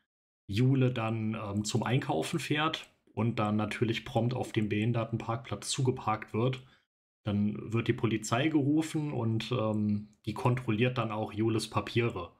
Jule 0.48 0.91
dann 0.91 1.36
ähm, 1.36 1.63
zum 1.65 1.84
Einkaufen 1.84 2.39
fährt 2.39 2.89
und 3.13 3.39
dann 3.39 3.57
natürlich 3.57 4.05
prompt 4.05 4.34
auf 4.34 4.51
dem 4.51 4.69
Behindertenparkplatz 4.69 5.69
zugeparkt 5.69 6.34
wird. 6.34 6.63
Dann 7.25 7.74
wird 7.74 7.88
die 7.88 7.93
Polizei 7.93 8.48
gerufen 8.48 9.12
und 9.12 9.51
ähm, 9.51 10.10
die 10.25 10.34
kontrolliert 10.34 10.98
dann 10.98 11.12
auch 11.12 11.34
Jules 11.34 11.69
Papiere. 11.69 12.31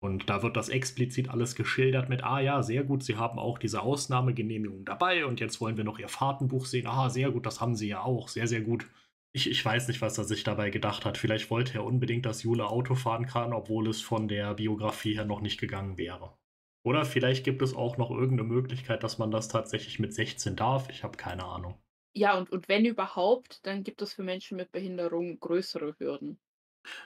Und 0.00 0.28
da 0.28 0.42
wird 0.42 0.56
das 0.56 0.68
explizit 0.68 1.30
alles 1.30 1.54
geschildert 1.54 2.08
mit, 2.08 2.22
ah 2.22 2.40
ja, 2.40 2.62
sehr 2.62 2.84
gut, 2.84 3.02
Sie 3.02 3.16
haben 3.16 3.38
auch 3.38 3.58
diese 3.58 3.82
Ausnahmegenehmigung 3.82 4.84
dabei 4.84 5.24
und 5.24 5.40
jetzt 5.40 5.60
wollen 5.60 5.76
wir 5.76 5.84
noch 5.84 5.98
Ihr 5.98 6.08
Fahrtenbuch 6.08 6.66
sehen. 6.66 6.86
Ah, 6.86 7.08
sehr 7.08 7.30
gut, 7.30 7.46
das 7.46 7.60
haben 7.60 7.76
Sie 7.76 7.88
ja 7.88 8.02
auch, 8.02 8.28
sehr, 8.28 8.46
sehr 8.46 8.60
gut. 8.60 8.86
Ich, 9.36 9.50
ich 9.50 9.62
weiß 9.62 9.88
nicht, 9.88 10.00
was 10.00 10.16
er 10.16 10.24
sich 10.24 10.44
dabei 10.44 10.70
gedacht 10.70 11.04
hat. 11.04 11.18
Vielleicht 11.18 11.50
wollte 11.50 11.74
er 11.74 11.84
unbedingt, 11.84 12.24
dass 12.24 12.42
Jule 12.42 12.68
Auto 12.68 12.94
fahren 12.94 13.26
kann, 13.26 13.52
obwohl 13.52 13.86
es 13.86 14.00
von 14.00 14.28
der 14.28 14.54
Biografie 14.54 15.14
her 15.14 15.26
noch 15.26 15.42
nicht 15.42 15.60
gegangen 15.60 15.98
wäre. 15.98 16.38
Oder 16.82 17.04
vielleicht 17.04 17.44
gibt 17.44 17.60
es 17.60 17.74
auch 17.74 17.98
noch 17.98 18.10
irgendeine 18.10 18.48
Möglichkeit, 18.48 19.02
dass 19.02 19.18
man 19.18 19.30
das 19.30 19.48
tatsächlich 19.48 19.98
mit 19.98 20.14
16 20.14 20.56
darf. 20.56 20.88
Ich 20.88 21.04
habe 21.04 21.18
keine 21.18 21.44
Ahnung. 21.44 21.74
Ja, 22.14 22.38
und, 22.38 22.50
und 22.50 22.66
wenn 22.70 22.86
überhaupt, 22.86 23.60
dann 23.66 23.84
gibt 23.84 24.00
es 24.00 24.14
für 24.14 24.22
Menschen 24.22 24.56
mit 24.56 24.72
Behinderung 24.72 25.38
größere 25.38 25.94
Hürden. 25.98 26.38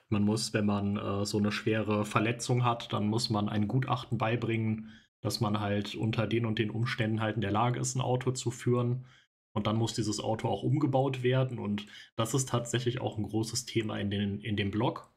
Man 0.09 0.23
muss, 0.23 0.55
wenn 0.55 0.67
man 0.67 0.99
äh, 0.99 1.27
so 1.27 1.39
eine 1.39 1.51
schwere 1.51 2.05
Verletzung 2.05 2.65
hat, 2.65 2.93
dann 2.93 3.09
muss 3.09 3.29
man 3.29 3.49
ein 3.49 3.67
Gutachten 3.67 4.19
beibringen, 4.19 4.93
dass 5.21 5.41
man 5.41 5.59
halt 5.59 5.97
unter 5.97 6.29
den 6.29 6.47
und 6.47 6.61
den 6.61 6.71
Umständen 6.71 7.21
halt 7.21 7.35
in 7.35 7.43
der 7.43 7.51
Lage 7.51 7.81
ist, 7.81 7.97
ein 7.97 8.01
Auto 8.01 8.31
zu 8.31 8.53
führen. 8.53 9.05
Und 9.53 9.67
dann 9.67 9.77
muss 9.77 9.95
dieses 9.95 10.21
Auto 10.21 10.49
auch 10.49 10.63
umgebaut 10.63 11.23
werden. 11.23 11.59
Und 11.59 11.87
das 12.17 12.35
ist 12.35 12.49
tatsächlich 12.49 13.01
auch 13.01 13.19
ein 13.19 13.25
großes 13.25 13.67
Thema 13.67 13.99
in, 13.99 14.11
den, 14.11 14.41
in 14.41 14.57
dem 14.57 14.71
Blog. 14.71 15.13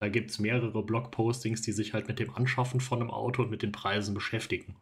Da 0.00 0.08
gibt 0.08 0.30
es 0.30 0.38
mehrere 0.38 0.82
Blogpostings, 0.82 1.62
die 1.62 1.72
sich 1.72 1.94
halt 1.94 2.08
mit 2.08 2.18
dem 2.18 2.34
Anschaffen 2.34 2.80
von 2.80 3.00
einem 3.00 3.10
Auto 3.10 3.42
und 3.42 3.50
mit 3.50 3.62
den 3.62 3.72
Preisen 3.72 4.14
beschäftigen. 4.14 4.76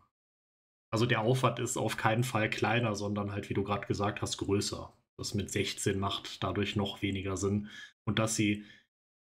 Also 0.91 1.07
der 1.07 1.21
Aufwand 1.21 1.59
ist 1.59 1.77
auf 1.77 1.97
keinen 1.97 2.25
Fall 2.25 2.49
kleiner, 2.49 2.95
sondern 2.95 3.33
halt, 3.33 3.51
wie 3.51 3.55
du 3.55 3.65
gerade 3.65 3.87
gesagt 3.87 4.23
hast, 4.23 4.39
größer. 4.39 4.93
Das 5.17 5.35
mit 5.35 5.51
16 5.51 5.99
macht 5.99 6.43
dadurch 6.43 6.77
noch 6.77 7.03
weniger 7.03 7.37
Sinn. 7.37 7.69
Und 8.05 8.19
dass 8.19 8.37
sie 8.37 8.65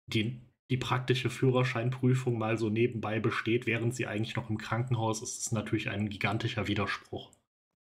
die, 0.08 0.42
die 0.70 0.78
praktische 0.78 1.30
Führerscheinprüfung 1.30 2.38
mal 2.38 2.58
so 2.58 2.70
nebenbei 2.70 3.20
besteht, 3.20 3.66
während 3.66 3.96
sie 3.96 4.08
eigentlich 4.08 4.36
noch 4.36 4.50
im 4.50 4.58
Krankenhaus 4.58 5.22
ist, 5.22 5.40
ist 5.40 5.52
natürlich 5.52 5.90
ein 5.90 6.10
gigantischer 6.10 6.68
Widerspruch. 6.68 7.32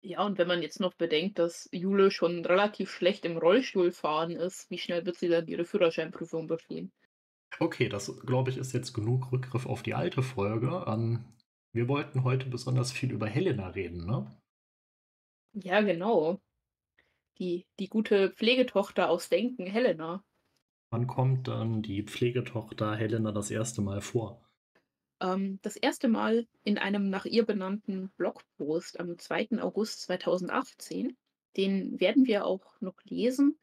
Ja, 0.08 0.24
und 0.24 0.38
wenn 0.38 0.46
man 0.46 0.62
jetzt 0.62 0.78
noch 0.78 0.94
bedenkt, 0.94 1.40
dass 1.40 1.68
Jule 1.72 2.12
schon 2.12 2.44
relativ 2.44 2.92
schlecht 2.92 3.24
im 3.24 3.38
Rollstuhl 3.38 3.90
fahren 3.90 4.30
ist, 4.30 4.70
wie 4.70 4.78
schnell 4.78 5.04
wird 5.04 5.16
sie 5.16 5.26
dann 5.26 5.48
ihre 5.48 5.64
Führerscheinprüfung 5.64 6.46
bestehen? 6.46 6.92
Okay, 7.58 7.88
das 7.88 8.16
glaube 8.24 8.50
ich 8.50 8.56
ist 8.56 8.72
jetzt 8.72 8.92
genug 8.92 9.32
Rückgriff 9.32 9.66
auf 9.66 9.82
die 9.82 9.94
alte 9.94 10.22
Folge. 10.22 10.84
Ähm, 10.86 11.24
wir 11.72 11.88
wollten 11.88 12.22
heute 12.22 12.48
besonders 12.48 12.92
viel 12.92 13.10
über 13.10 13.26
Helena 13.26 13.70
reden, 13.70 14.06
ne? 14.06 14.30
Ja, 15.54 15.80
genau. 15.80 16.40
Die, 17.40 17.66
die 17.80 17.88
gute 17.88 18.30
Pflegetochter 18.30 19.10
aus 19.10 19.28
Denken, 19.28 19.66
Helena. 19.66 20.22
Wann 20.90 21.08
kommt 21.08 21.48
dann 21.48 21.82
die 21.82 22.04
Pflegetochter 22.04 22.94
Helena 22.94 23.32
das 23.32 23.50
erste 23.50 23.82
Mal 23.82 24.00
vor? 24.00 24.45
Ähm, 25.20 25.58
das 25.62 25.76
erste 25.76 26.08
Mal 26.08 26.46
in 26.64 26.78
einem 26.78 27.10
nach 27.10 27.24
ihr 27.24 27.44
benannten 27.44 28.10
Blogpost 28.16 29.00
am 29.00 29.18
2. 29.18 29.60
August 29.60 30.02
2018. 30.02 31.16
Den 31.56 31.98
werden 32.00 32.26
wir 32.26 32.44
auch 32.46 32.80
noch 32.80 32.96
lesen. 33.04 33.58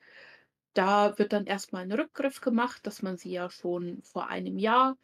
Da 0.74 1.18
wird 1.20 1.34
dann 1.34 1.46
erstmal 1.46 1.84
ein 1.84 1.92
Rückgriff 1.92 2.42
gemacht, 2.42 2.86
dass 2.88 3.04
man 3.04 3.18
sie 3.18 3.32
ja 3.32 3.50
schon 3.50 4.02
vor 4.02 4.28
einem 4.28 4.58
Jahr 4.58 4.98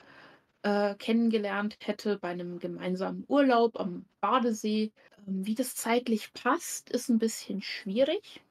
äh, 0.63 0.96
kennengelernt 0.96 1.77
hätte 1.82 2.18
bei 2.18 2.29
einem 2.29 2.60
gemeinsamen 2.60 3.24
Urlaub 3.27 3.79
am 3.79 4.06
Badesee. 4.20 4.91
Ähm, 5.27 5.46
wie 5.46 5.56
das 5.56 5.75
zeitlich 5.75 6.34
passt, 6.34 6.89
ist 6.89 7.10
ein 7.10 7.20
bisschen 7.20 7.62
schwierig, 7.62 8.41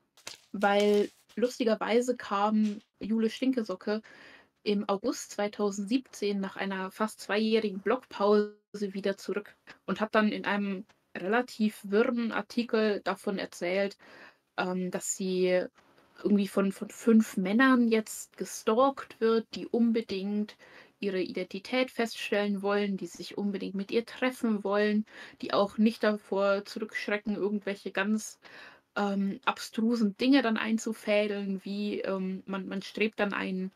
weil 0.53 1.11
lustigerweise 1.35 2.17
kam 2.17 2.81
Jule 3.01 3.31
Stinkesocke 3.31 4.03
im 4.69 4.87
August 4.87 5.31
2017 5.31 6.39
nach 6.39 6.57
einer 6.57 6.91
fast 6.91 7.21
zweijährigen 7.21 7.81
Blogpause 7.81 8.53
wieder 8.81 9.17
zurück 9.17 9.57
und 9.87 9.99
hat 9.99 10.15
dann 10.15 10.29
in 10.31 10.45
einem 10.45 10.85
relativ 11.17 11.81
wirren 11.85 12.33
Artikel 12.33 13.01
davon 13.03 13.39
erzählt, 13.39 13.97
ähm, 14.59 14.91
dass 14.91 15.17
sie 15.17 15.65
irgendwie 16.23 16.49
von, 16.49 16.71
von 16.73 16.91
fünf 16.91 17.39
Männern 17.39 17.89
jetzt 17.89 18.37
gestalkt 18.37 19.19
wird, 19.23 19.47
die 19.55 19.67
unbedingt 19.67 20.55
ihre 21.01 21.23
Identität 21.23 21.91
feststellen 21.91 22.61
wollen, 22.61 22.99
die 22.99 23.07
sich 23.07 23.39
unbedingt 23.39 23.75
mit 23.75 23.91
ihr 23.91 24.05
treffen 24.05 24.65
wollen, 24.65 25.07
die 25.41 25.55
auch 25.55 25.79
nicht 25.79 26.03
davor 26.03 26.67
zurückschrecken, 26.67 27.37
irgendwelche 27.37 27.91
ganz 27.91 28.39
ähm, 28.97 29.41
abstrusen 29.47 30.17
Dinge 30.19 30.43
dann 30.43 30.59
einzufädeln, 30.59 31.65
wie 31.65 32.01
ähm, 32.01 32.43
man, 32.45 32.69
man 32.69 32.83
strebt 32.83 33.21
dann 33.21 33.33
einen 33.33 33.71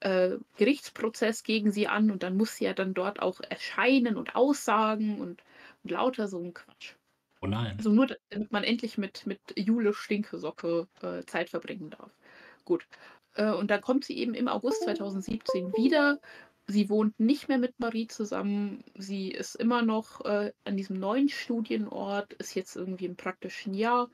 äh, 0.00 0.36
Gerichtsprozess 0.56 1.42
gegen 1.42 1.70
sie 1.70 1.88
an 1.88 2.10
und 2.10 2.22
dann 2.22 2.36
muss 2.36 2.56
sie 2.56 2.64
ja 2.64 2.74
dann 2.74 2.94
dort 2.94 3.20
auch 3.20 3.40
erscheinen 3.40 4.16
und 4.16 4.34
aussagen 4.34 5.20
und, 5.20 5.42
und 5.82 5.90
lauter 5.90 6.28
so 6.28 6.38
ein 6.40 6.54
Quatsch. 6.54 6.94
Oh 7.40 7.46
nein. 7.46 7.74
Also 7.76 7.90
nur, 7.90 8.08
damit 8.30 8.52
man 8.52 8.64
endlich 8.64 8.98
mit, 8.98 9.26
mit 9.26 9.40
Jule 9.56 9.94
Stinkesocke 9.94 10.88
äh, 11.02 11.22
Zeit 11.24 11.50
verbringen 11.50 11.90
darf. 11.90 12.10
Gut. 12.64 12.86
Äh, 13.34 13.52
und 13.52 13.70
dann 13.70 13.80
kommt 13.80 14.04
sie 14.04 14.16
eben 14.18 14.34
im 14.34 14.48
August 14.48 14.82
2017 14.82 15.72
wieder. 15.76 16.18
Sie 16.66 16.88
wohnt 16.88 17.18
nicht 17.20 17.48
mehr 17.48 17.58
mit 17.58 17.78
Marie 17.78 18.08
zusammen. 18.08 18.82
Sie 18.96 19.30
ist 19.30 19.54
immer 19.54 19.82
noch 19.82 20.24
äh, 20.24 20.52
an 20.64 20.76
diesem 20.76 20.98
neuen 20.98 21.28
Studienort, 21.28 22.32
ist 22.34 22.54
jetzt 22.54 22.74
irgendwie 22.74 23.06
im 23.06 23.16
praktischen 23.16 23.74
Jahr. 23.74 24.10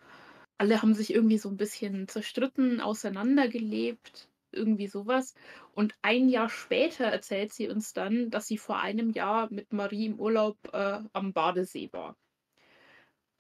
Alle 0.59 0.83
haben 0.83 0.94
sich 0.94 1.14
irgendwie 1.14 1.38
so 1.38 1.48
ein 1.48 1.57
bisschen 1.57 2.09
zerstritten, 2.09 2.80
auseinandergelebt, 2.80 4.28
irgendwie 4.52 4.88
sowas. 4.88 5.34
Und 5.74 5.94
ein 6.02 6.28
Jahr 6.28 6.48
später 6.48 7.04
erzählt 7.04 7.52
sie 7.52 7.68
uns 7.68 7.92
dann, 7.92 8.30
dass 8.30 8.46
sie 8.46 8.58
vor 8.58 8.80
einem 8.80 9.10
Jahr 9.10 9.48
mit 9.50 9.72
Marie 9.72 10.06
im 10.06 10.18
Urlaub 10.20 10.56
äh, 10.72 11.00
am 11.12 11.32
Badesee 11.32 11.90
war. 11.92 12.16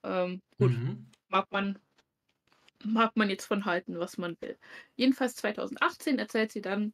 Ähm, 0.04 0.42
gut, 0.58 0.72
mhm. 0.72 1.06
mag 1.28 1.50
man 1.50 1.78
mag 2.84 3.16
man 3.16 3.30
jetzt 3.30 3.46
von 3.46 3.64
halten, 3.64 3.98
was 3.98 4.18
man 4.18 4.36
will. 4.40 4.58
Jedenfalls 4.96 5.36
2018 5.36 6.18
erzählt 6.18 6.52
sie 6.52 6.62
dann, 6.62 6.92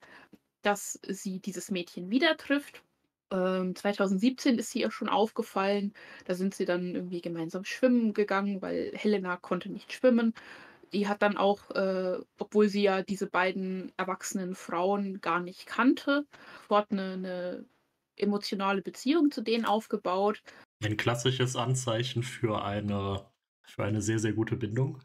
dass 0.62 0.98
sie 1.06 1.40
dieses 1.40 1.70
Mädchen 1.70 2.10
wieder 2.10 2.36
trifft. 2.36 2.82
Ähm, 3.30 3.74
2017 3.74 4.58
ist 4.58 4.70
sie 4.70 4.80
ihr 4.80 4.90
schon 4.90 5.08
aufgefallen. 5.08 5.92
Da 6.24 6.34
sind 6.34 6.54
sie 6.54 6.64
dann 6.64 6.94
irgendwie 6.94 7.20
gemeinsam 7.20 7.64
schwimmen 7.64 8.14
gegangen, 8.14 8.62
weil 8.62 8.92
Helena 8.94 9.36
konnte 9.36 9.70
nicht 9.70 9.92
schwimmen. 9.92 10.34
Die 10.92 11.08
hat 11.08 11.22
dann 11.22 11.36
auch, 11.36 11.70
äh, 11.70 12.18
obwohl 12.38 12.68
sie 12.68 12.82
ja 12.82 13.02
diese 13.02 13.26
beiden 13.26 13.92
erwachsenen 13.96 14.54
Frauen 14.54 15.20
gar 15.20 15.40
nicht 15.40 15.66
kannte, 15.66 16.26
sofort 16.62 16.90
eine, 16.90 17.12
eine 17.12 17.64
emotionale 18.16 18.82
Beziehung 18.82 19.30
zu 19.30 19.42
denen 19.42 19.64
aufgebaut. 19.64 20.42
Ein 20.82 20.96
klassisches 20.96 21.56
Anzeichen 21.56 22.22
für 22.22 22.62
eine, 22.62 23.26
für 23.66 23.84
eine 23.84 24.02
sehr, 24.02 24.18
sehr 24.18 24.32
gute 24.32 24.56
Bindung. 24.56 25.00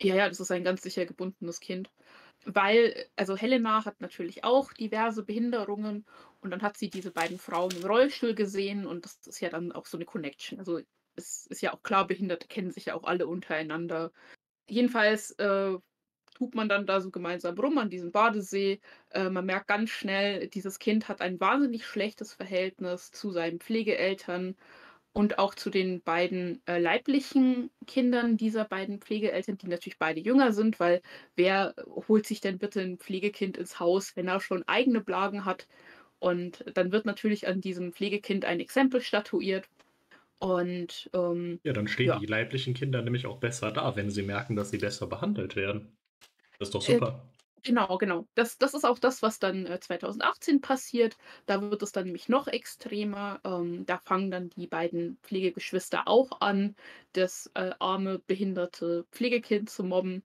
Ja, 0.00 0.16
ja, 0.16 0.28
das 0.28 0.40
ist 0.40 0.50
ein 0.50 0.64
ganz 0.64 0.82
sicher 0.82 1.06
gebundenes 1.06 1.60
Kind. 1.60 1.90
Weil, 2.44 3.06
also 3.14 3.36
Helena 3.36 3.84
hat 3.84 4.00
natürlich 4.00 4.42
auch 4.42 4.72
diverse 4.72 5.22
Behinderungen 5.24 6.04
und 6.40 6.50
dann 6.50 6.62
hat 6.62 6.76
sie 6.76 6.90
diese 6.90 7.12
beiden 7.12 7.38
Frauen 7.38 7.70
im 7.70 7.84
Rollstuhl 7.84 8.34
gesehen 8.34 8.84
und 8.84 9.04
das 9.04 9.20
ist 9.26 9.40
ja 9.40 9.48
dann 9.48 9.70
auch 9.70 9.86
so 9.86 9.96
eine 9.96 10.06
Connection. 10.06 10.58
Also 10.58 10.80
es 11.14 11.46
ist 11.46 11.60
ja 11.60 11.72
auch 11.72 11.82
klar, 11.82 12.06
Behinderte 12.06 12.48
kennen 12.48 12.72
sich 12.72 12.86
ja 12.86 12.94
auch 12.94 13.04
alle 13.04 13.28
untereinander. 13.28 14.12
Jedenfalls 14.72 15.32
äh, 15.32 15.76
tut 16.34 16.54
man 16.54 16.68
dann 16.68 16.86
da 16.86 17.02
so 17.02 17.10
gemeinsam 17.10 17.58
rum 17.58 17.76
an 17.76 17.90
diesem 17.90 18.10
Badesee. 18.10 18.80
Äh, 19.10 19.28
man 19.28 19.44
merkt 19.44 19.68
ganz 19.68 19.90
schnell, 19.90 20.48
dieses 20.48 20.78
Kind 20.78 21.08
hat 21.08 21.20
ein 21.20 21.38
wahnsinnig 21.40 21.84
schlechtes 21.86 22.32
Verhältnis 22.32 23.10
zu 23.12 23.30
seinen 23.32 23.60
Pflegeeltern 23.60 24.56
und 25.12 25.38
auch 25.38 25.54
zu 25.54 25.68
den 25.68 26.02
beiden 26.02 26.62
äh, 26.66 26.78
leiblichen 26.78 27.70
Kindern 27.86 28.38
dieser 28.38 28.64
beiden 28.64 28.98
Pflegeeltern, 29.00 29.58
die 29.58 29.68
natürlich 29.68 29.98
beide 29.98 30.20
jünger 30.20 30.52
sind, 30.52 30.80
weil 30.80 31.02
wer 31.36 31.74
holt 32.08 32.26
sich 32.26 32.40
denn 32.40 32.58
bitte 32.58 32.80
ein 32.80 32.96
Pflegekind 32.98 33.58
ins 33.58 33.78
Haus, 33.78 34.16
wenn 34.16 34.28
er 34.28 34.40
schon 34.40 34.62
eigene 34.66 35.02
Blagen 35.02 35.44
hat? 35.44 35.68
Und 36.18 36.64
dann 36.74 36.92
wird 36.92 37.04
natürlich 37.04 37.46
an 37.46 37.60
diesem 37.60 37.92
Pflegekind 37.92 38.46
ein 38.46 38.60
Exempel 38.60 39.02
statuiert. 39.02 39.68
Und 40.42 41.08
ähm, 41.14 41.60
ja, 41.62 41.72
dann 41.72 41.86
stehen 41.86 42.08
ja. 42.08 42.18
die 42.18 42.26
leiblichen 42.26 42.74
Kinder 42.74 43.00
nämlich 43.00 43.26
auch 43.26 43.38
besser 43.38 43.70
da, 43.70 43.94
wenn 43.94 44.10
sie 44.10 44.22
merken, 44.22 44.56
dass 44.56 44.70
sie 44.70 44.78
besser 44.78 45.06
behandelt 45.06 45.54
werden. 45.54 45.96
Das 46.58 46.68
ist 46.68 46.74
doch 46.74 46.82
äh, 46.88 46.94
super. 46.94 47.22
Genau, 47.62 47.96
genau. 47.96 48.26
Das, 48.34 48.58
das 48.58 48.74
ist 48.74 48.84
auch 48.84 48.98
das, 48.98 49.22
was 49.22 49.38
dann 49.38 49.66
äh, 49.66 49.78
2018 49.78 50.60
passiert. 50.60 51.16
Da 51.46 51.62
wird 51.62 51.80
es 51.84 51.92
dann 51.92 52.06
nämlich 52.06 52.28
noch 52.28 52.48
extremer. 52.48 53.40
Ähm, 53.44 53.86
da 53.86 53.98
fangen 53.98 54.32
dann 54.32 54.50
die 54.50 54.66
beiden 54.66 55.16
Pflegegeschwister 55.22 56.08
auch 56.08 56.40
an, 56.40 56.74
das 57.12 57.48
äh, 57.54 57.70
arme, 57.78 58.18
behinderte 58.18 59.06
Pflegekind 59.12 59.70
zu 59.70 59.84
mobben. 59.84 60.24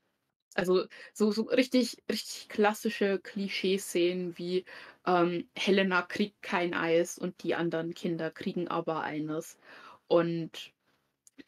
Also 0.55 0.85
so, 1.13 1.31
so 1.31 1.43
richtig, 1.43 2.01
richtig 2.11 2.49
klassische 2.49 3.19
Klischeeszenen 3.19 4.35
wie 4.39 4.65
ähm, 5.05 5.47
Helena 5.55 6.01
kriegt 6.01 6.41
kein 6.41 6.73
Eis 6.73 7.19
und 7.19 7.43
die 7.43 7.53
anderen 7.53 7.93
Kinder 7.93 8.31
kriegen 8.31 8.67
aber 8.67 9.01
eines. 9.01 9.59
Und 10.07 10.73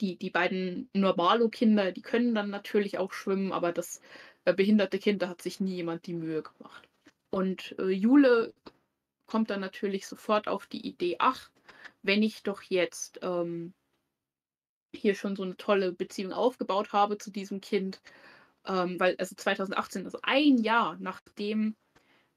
die, 0.02 0.18
die 0.18 0.30
beiden 0.30 0.90
Normalo-Kinder, 0.94 1.92
die 1.92 2.02
können 2.02 2.36
dann 2.36 2.50
natürlich 2.50 2.98
auch 2.98 3.14
schwimmen, 3.14 3.52
aber 3.52 3.72
das 3.72 4.02
äh, 4.46 4.54
behinderte 4.54 5.00
Kinder 5.00 5.30
hat 5.30 5.42
sich 5.42 5.60
nie 5.60 5.76
jemand 5.76 6.06
die 6.08 6.14
Mühe 6.14 6.44
gemacht. 6.44 6.88
Und 7.30 7.76
äh, 7.80 7.90
Jule 7.90 8.54
kommt 9.26 9.50
dann 9.50 9.62
natürlich 9.62 10.08
sofort 10.08 10.48
auf 10.48 10.68
die 10.68 10.86
Idee, 10.88 11.18
ach, 11.20 11.50
wenn 12.02 12.24
ich 12.24 12.44
doch 12.44 12.62
jetzt 12.64 13.20
ähm, 13.22 13.74
hier 14.94 15.16
schon 15.16 15.36
so 15.36 15.44
eine 15.44 15.58
tolle 15.58 15.92
Beziehung 15.92 16.34
aufgebaut 16.34 16.94
habe 16.94 17.18
zu 17.18 17.32
diesem 17.32 17.62
Kind, 17.62 18.02
ähm, 18.66 19.00
weil 19.00 19.16
also 19.18 19.36
2018, 19.36 20.06
also 20.06 20.20
ein 20.24 20.58
Jahr 20.58 20.98
nachdem 21.00 21.76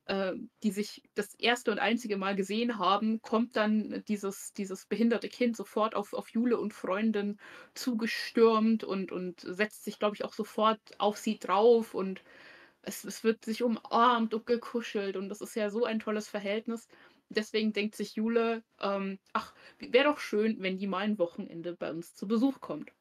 äh, 0.06 0.32
die 0.62 0.70
sich 0.70 1.02
das 1.14 1.34
erste 1.34 1.70
und 1.72 1.78
einzige 1.78 2.16
Mal 2.16 2.36
gesehen 2.36 2.78
haben, 2.78 3.20
kommt 3.22 3.56
dann 3.56 4.02
dieses, 4.08 4.52
dieses 4.54 4.86
behinderte 4.86 5.28
Kind 5.28 5.56
sofort 5.56 5.94
auf, 5.94 6.12
auf 6.14 6.28
Jule 6.30 6.58
und 6.58 6.72
Freundin 6.74 7.38
zugestürmt 7.74 8.84
und, 8.84 9.12
und 9.12 9.40
setzt 9.40 9.84
sich, 9.84 9.98
glaube 9.98 10.16
ich, 10.16 10.24
auch 10.24 10.32
sofort 10.34 10.80
auf 10.98 11.16
sie 11.18 11.38
drauf 11.38 11.94
und 11.94 12.22
es 12.82 13.04
es 13.04 13.24
wird 13.24 13.44
sich 13.44 13.62
umarmt 13.62 14.34
und 14.34 14.46
gekuschelt 14.46 15.16
und 15.16 15.28
das 15.28 15.40
ist 15.40 15.54
ja 15.54 15.70
so 15.70 15.84
ein 15.84 16.00
tolles 16.00 16.28
Verhältnis. 16.28 16.88
Deswegen 17.28 17.72
denkt 17.72 17.94
sich 17.96 18.14
Jule, 18.16 18.64
ähm: 18.80 19.18
„Ach, 19.32 19.54
wäre 19.78 20.04
doch 20.06 20.18
schön, 20.18 20.56
wenn 20.60 20.78
die 20.78 20.86
mal 20.86 21.04
'n 21.06 21.18
Wochenende 21.18 21.76
bei 21.76 21.90
uns 21.90 22.14
zu 22.14 22.26
Besuch 22.28 22.60
kommt.“ 22.60 22.92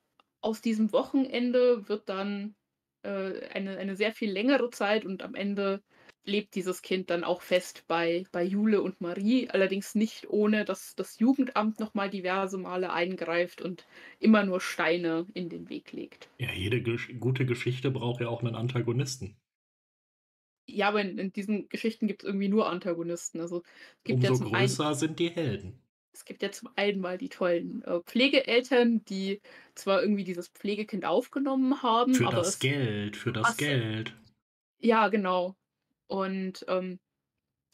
Aus 0.42 0.62
diesem 0.62 0.92
Wochenende 0.94 1.88
wird 1.90 2.10
dann, 2.10 2.56
äh, 3.04 3.48
eine 3.50 3.78
eine 3.78 3.96
sehr 3.96 4.14
viel 4.14 4.32
längere 4.32 4.70
Zeit 4.72 5.06
und 5.06 5.24
am 5.24 5.36
Ende 5.36 5.82
lebt 6.26 6.56
dieses 6.56 6.82
Kind 6.82 7.10
dann 7.10 7.24
auch 7.24 7.42
fest 7.42 7.86
bei 7.88 8.24
bei 8.32 8.44
Jule 8.44 8.82
und 8.82 9.02
Marie, 9.02 9.50
allerdings 9.50 9.96
nicht 9.96 10.30
ohne, 10.30 10.66
dass 10.66 10.96
das 10.96 11.20
Jugendamt 11.20 11.80
noch 11.80 11.94
mal 11.94 12.10
diverse 12.10 12.58
Male 12.58 12.92
eingreift 12.94 13.62
und 13.62 13.86
immer 14.20 14.44
nur 14.46 14.62
Steine 14.62 15.28
in 15.34 15.50
den 15.50 15.70
Weg 15.70 15.92
legt. 15.92 16.30
Ja, 16.42 16.52
jede 16.52 16.82
Gesch 16.84 17.18
gute 17.22 17.46
Geschichte 17.46 17.90
braucht 17.90 18.20
ja 18.20 18.28
auch 18.28 18.42
'nen 18.42 18.56
Antagonisten. 18.56 19.38
Ja, 20.68 20.88
aber 20.90 21.02
in 21.02 21.18
in 21.18 21.32
diesen 21.34 21.70
Geschichten 21.70 22.08
gibt's 22.08 22.24
irgendwie 22.24 22.48
nur 22.50 22.70
Antagonisten. 22.70 23.40
Also, 23.42 23.62
es 23.98 24.04
gibt 24.04 24.24
ja 24.24 24.32
Umso 24.32 24.34
zum 24.34 24.48
einen 24.54 24.78
größer 24.78 24.94
sind 24.94 25.18
die 25.18 25.32
Helden. 25.32 25.82
es 26.14 26.24
gibt 26.26 26.42
ja 26.44 26.52
zum 26.52 26.70
einen 26.76 27.00
mal 27.02 27.18
die 27.18 27.28
tollen, 27.30 27.82
äh, 27.84 28.00
Pflegeeltern, 28.02 29.04
die 29.06 29.42
zwar 29.76 30.02
irgendwie 30.02 30.24
dieses 30.24 30.48
Pflegekind 30.50 31.06
aufgenommen 31.06 31.82
haben, 31.84 32.22
Für 32.22 32.28
aber 32.28 32.48
das 32.48 32.58
es 32.58 32.60
Geld, 32.60 33.18
für 33.18 33.34
das. 33.34 33.58
Geld. 33.58 34.16
Ja, 34.80 35.08
genau. 35.10 35.56
Und, 36.12 36.66
ähm, 36.68 37.00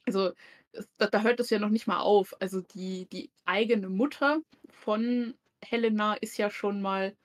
also, 0.08 0.34
es 0.74 0.88
da 0.98 1.22
hört 1.24 1.40
es 1.42 1.50
ja 1.52 1.60
noch 1.60 1.70
nicht 1.70 1.88
mal 1.88 2.00
auf. 2.02 2.36
Also, 2.42 2.62
die 2.62 3.08
die 3.12 3.32
eigene 3.46 3.90
Mutter 3.90 4.42
von 4.70 5.36
Helena 5.64 6.16
ist 6.16 6.38
ja 6.38 6.50
schon 6.52 6.82
mal 6.82 7.16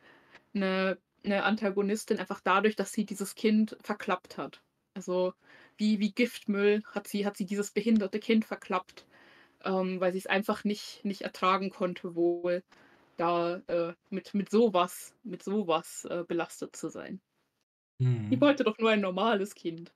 'ne 0.55 0.99
'ne 1.25 1.45
Antagonistin, 1.45 2.19
einfach 2.21 2.41
dadurch, 2.43 2.77
dass 2.77 2.93
sie 2.93 3.07
dieses 3.07 3.35
Kind 3.37 3.77
verklappt 3.83 4.39
hat. 4.39 4.63
Also, 4.95 5.35
wie 5.79 6.01
wie 6.01 6.13
Giftmüll 6.13 6.83
hat 6.87 7.09
sie 7.09 7.27
hat 7.27 7.37
sie 7.39 7.47
dieses 7.47 7.73
behinderte 7.73 8.21
Kind 8.21 8.45
verklappt, 8.47 9.07
ähm, 9.65 10.01
weil 10.01 10.13
sie's 10.15 10.27
einfach 10.29 10.65
nicht 10.65 11.05
nicht 11.05 11.23
ertragen 11.23 11.71
konnte 11.71 12.15
wohl, 12.17 12.65
da, 13.19 13.59
äh, 13.69 13.95
mit 14.11 14.35
mit 14.35 14.51
so 14.51 14.75
was 14.75 15.17
mit 15.25 15.43
so 15.45 15.67
was, 15.69 16.05
äh, 16.07 16.25
belastet 16.29 16.77
zu 16.77 16.89
sein. 16.91 17.21
Die 18.33 18.41
Mhm. 18.41 18.41
wollte 18.41 18.65
doch 18.65 18.79
nur 18.79 18.91
ein 18.91 19.01
normales 19.01 19.55
Kind. 19.55 19.93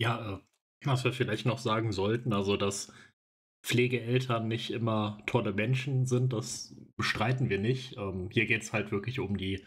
Ja, 0.00 0.36
äh, 0.36 0.40
was 0.84 1.04
wir 1.04 1.12
vielleicht 1.12 1.46
noch 1.46 1.58
sagen 1.58 1.92
sollten, 1.92 2.32
also, 2.32 2.56
dass 2.56 2.92
Pflegeeltern 3.64 4.48
nicht 4.48 4.70
immer 4.70 5.22
tolle 5.26 5.52
Menschen 5.52 6.06
sind, 6.06 6.32
das 6.32 6.76
bestreiten 6.96 7.50
wir 7.50 7.58
nicht. 7.58 7.96
Ähm, 7.96 8.30
hier 8.30 8.46
geht's 8.46 8.72
halt 8.72 8.92
wirklich 8.92 9.18
um 9.20 9.36
die 9.36 9.64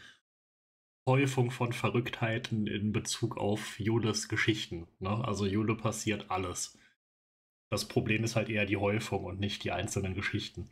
Häufung 1.07 1.51
von 1.51 1.73
Verrücktheiten 1.73 2.67
in 2.67 2.93
Bezug 2.93 3.37
auf 3.37 3.79
Jules 3.79 4.29
Geschichten, 4.29 4.87
ne? 4.99 5.23
Also, 5.25 5.45
Jule 5.45 5.75
passiert 5.75 6.29
alles. 6.31 6.77
Das 7.69 7.87
Problem 7.87 8.23
ist 8.23 8.35
halt 8.35 8.49
eher 8.49 8.65
die 8.65 8.77
Häufung 8.77 9.25
und 9.25 9.39
nicht 9.39 9.63
die 9.63 9.71
einzelnen 9.71 10.13
Geschichten. 10.13 10.69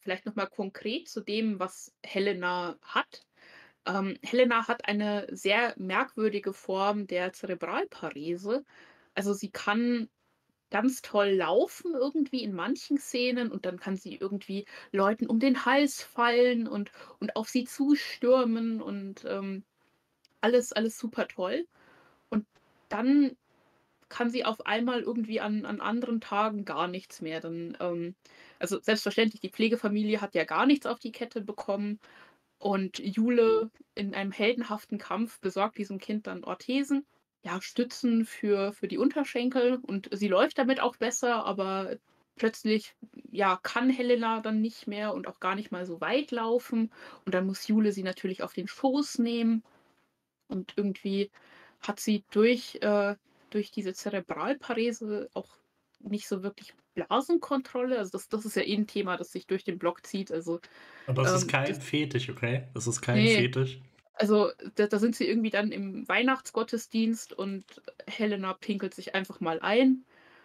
Vielleicht 0.00 0.26
noch 0.26 0.34
mal 0.34 0.46
konkret 0.46 1.08
zu 1.08 1.20
dem, 1.20 1.58
was 1.58 1.94
Helena 2.02 2.78
hat. 2.82 3.26
Ähm, 3.86 4.18
Helena 4.22 4.68
hat 4.68 4.86
eine 4.86 5.26
sehr 5.30 5.74
merkwürdige 5.78 6.52
Form 6.52 7.06
der 7.06 7.32
Zerebralparese. 7.32 8.64
Also, 9.20 9.34
sie 9.34 9.50
kann 9.50 10.08
ganz 10.70 11.02
toll 11.02 11.30
laufen 11.30 11.94
irgendwie 11.94 12.42
in 12.42 12.54
manchen 12.54 12.98
Szenen 12.98 13.52
und 13.52 13.66
dann 13.66 13.78
kann 13.78 13.96
sie 13.96 14.16
irgendwie 14.16 14.66
Leuten 14.92 15.26
um 15.26 15.38
den 15.40 15.66
Hals 15.66 16.02
fallen 16.02 16.66
und 16.68 16.90
und 17.20 17.36
auf 17.36 17.48
sie 17.50 17.64
zustürmen 17.64 18.80
und, 18.82 19.24
ähm, 19.26 19.64
alles 20.40 20.72
alles 20.72 20.98
super 20.98 21.28
toll. 21.28 21.66
Und 22.30 22.46
dann 22.90 23.36
kann 24.08 24.30
sie 24.30 24.44
auf 24.44 24.66
einmal 24.66 25.02
irgendwie 25.02 25.40
an 25.40 25.66
an 25.66 25.80
anderen 25.80 26.20
Tagen 26.20 26.64
gar 26.64 26.88
nichts 26.88 27.20
mehr. 27.22 27.40
Dann, 27.40 27.76
ähm 27.80 28.16
also, 28.60 28.80
selbstverständlich, 28.80 29.40
die 29.42 29.50
Pflegefamilie 29.50 30.20
hat 30.22 30.34
ja 30.36 30.44
gar 30.44 30.66
nichts 30.66 30.86
auf 30.86 30.98
die 31.00 31.12
Kette 31.12 31.42
bekommen 31.42 32.00
und 32.58 32.98
Jule 33.00 33.70
in 33.96 34.14
einem 34.14 34.32
heldenhaften 34.32 34.98
Kampf 34.98 35.40
besorgt 35.40 35.78
diesem 35.78 35.98
Kind 35.98 36.26
dann 36.28 36.44
Orthesen, 36.44 37.06
ja, 37.42 37.60
Stützen 37.62 38.24
für 38.26 38.72
für 38.72 38.88
die 38.88 38.98
Unterschenkel 38.98 39.76
und 39.82 40.08
sie 40.12 40.28
läuft 40.28 40.58
damit 40.58 40.80
auch 40.80 40.96
besser, 40.96 41.44
aber 41.46 41.96
plötzlich, 42.36 42.94
ja, 43.30 43.56
kann 43.62 43.90
Helena 43.90 44.40
dann 44.40 44.60
nicht 44.60 44.86
mehr 44.86 45.14
und 45.14 45.26
auch 45.28 45.40
gar 45.40 45.54
nicht 45.54 45.70
mal 45.72 45.86
so 45.86 46.00
weit 46.00 46.30
laufen 46.32 46.92
und 47.26 47.34
dann 47.34 47.46
muss 47.46 47.66
Jule 47.68 47.92
sie 47.92 48.02
natürlich 48.02 48.42
auf 48.42 48.52
den 48.54 48.68
Schoß 48.68 49.18
nehmen 49.18 49.62
und 50.48 50.74
irgendwie 50.76 51.30
hat 51.80 52.00
sie 52.00 52.24
durch 52.30 52.76
äh, 52.82 53.16
durch 53.50 53.70
diese 53.72 53.94
Zerebralparese 53.94 55.30
auch 55.34 55.56
nicht 56.00 56.28
so 56.28 56.42
wirklich 56.42 56.74
Blasenkontrolle. 56.94 57.98
Also, 57.98 58.12
das 58.12 58.28
das 58.28 58.44
ist 58.46 58.56
ja 58.56 58.62
eh 58.62 58.74
'n 58.76 58.86
Thema, 58.86 59.16
das 59.16 59.32
sich 59.32 59.46
durch 59.46 59.64
den 59.64 59.78
Blog 59.78 60.06
zieht. 60.06 60.30
Also, 60.32 60.60
Aber 61.06 61.14
das 61.22 61.34
ist 61.34 61.46
ähm, 61.46 61.48
kein 61.48 61.66
das 61.66 61.78
Fetisch, 61.80 62.28
okay? 62.30 62.68
Das 62.74 62.86
ist 62.86 63.00
kein 63.02 63.26
Ne, 63.26 63.28
Fetisch. 63.28 63.80
Also, 64.20 64.50
da 64.76 64.86
da 64.88 64.98
sind 65.00 65.16
sie 65.16 65.26
irgendwie 65.28 65.50
dann 65.50 65.72
im 65.72 66.08
Weihnachtsgottesdienst 66.08 67.32
und 67.34 67.64
Helena 68.06 68.54
pinkelt 68.54 68.94
sich 68.94 69.14
einfach 69.14 69.40
mal 69.40 69.60
ein, 69.60 70.04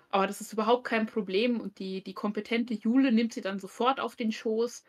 aber 0.09 0.27
das 0.27 0.41
ist 0.41 0.53
überhaupt 0.53 0.85
kein 0.85 1.07
Problem 1.07 1.59
und 1.61 1.79
die 1.79 2.03
die 2.03 2.13
kompetente 2.13 2.73
Jule 2.75 3.11
nimmt 3.11 3.33
sie 3.33 3.41
dann 3.41 3.59
sofort 3.59 3.99
auf 3.99 4.15
den 4.15 4.31
Schoß. 4.31 4.83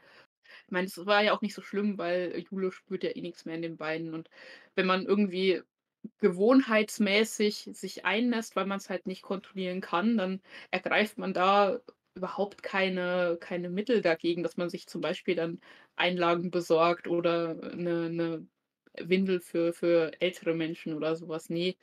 Ich 0.66 0.72
meine, 0.72 0.86
es 0.88 1.06
war 1.06 1.22
ja 1.24 1.34
auch 1.34 1.42
nicht 1.42 1.54
so 1.54 1.62
schlimm, 1.62 1.98
weil 1.98 2.44
Jule 2.50 2.72
spürt 2.72 3.04
ja 3.04 3.10
eh 3.10 3.20
nix 3.22 3.44
mehr 3.46 3.56
in 3.56 3.62
den 3.62 3.76
Beinen 3.78 4.14
und 4.14 4.30
wenn 4.76 4.86
man 4.86 5.06
irgendwie 5.06 5.62
gewohnheitsmäßig 6.20 7.70
sich 7.74 8.04
einnässt, 8.06 8.56
weil 8.56 8.66
man's 8.66 8.90
halt 8.90 9.06
nicht 9.06 9.22
kontrollieren 9.22 9.80
kann, 9.82 10.16
dann 10.18 10.42
ergreift 10.72 11.18
man 11.18 11.34
da 11.34 11.80
überhaupt 12.16 12.62
keine 12.64 13.38
keine 13.40 13.70
Mittel 13.70 14.02
dagegen, 14.02 14.42
dass 14.44 14.56
man 14.58 14.70
sich 14.70 14.86
zum 14.88 15.00
Beispiel 15.02 15.34
dann 15.36 15.60
Einlagen 15.96 16.50
besorgt 16.52 17.08
oder 17.08 17.54
'ne 17.76 18.10
'ne 18.10 18.48
Windel 19.02 19.40
für 19.40 19.72
für 19.72 20.12
ältere 20.20 20.54
Menschen 20.54 20.94
oder 20.94 21.16
so 21.16 21.28
was, 21.28 21.50
ne. 21.50 21.76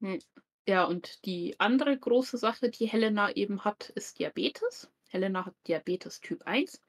Hm, 0.00 0.18
ja, 0.66 0.84
und 0.84 1.24
die 1.26 1.56
andere 1.58 1.96
große 1.98 2.38
Sache, 2.38 2.70
die 2.70 2.86
Helena 2.86 3.30
eben 3.36 3.64
hat, 3.64 3.90
ist 3.90 4.18
Diabetes. 4.18 4.90
Helena 5.10 5.44
hat 5.46 5.54
Diabetes 5.66 6.20
Typ 6.20 6.46
1. 6.46 6.80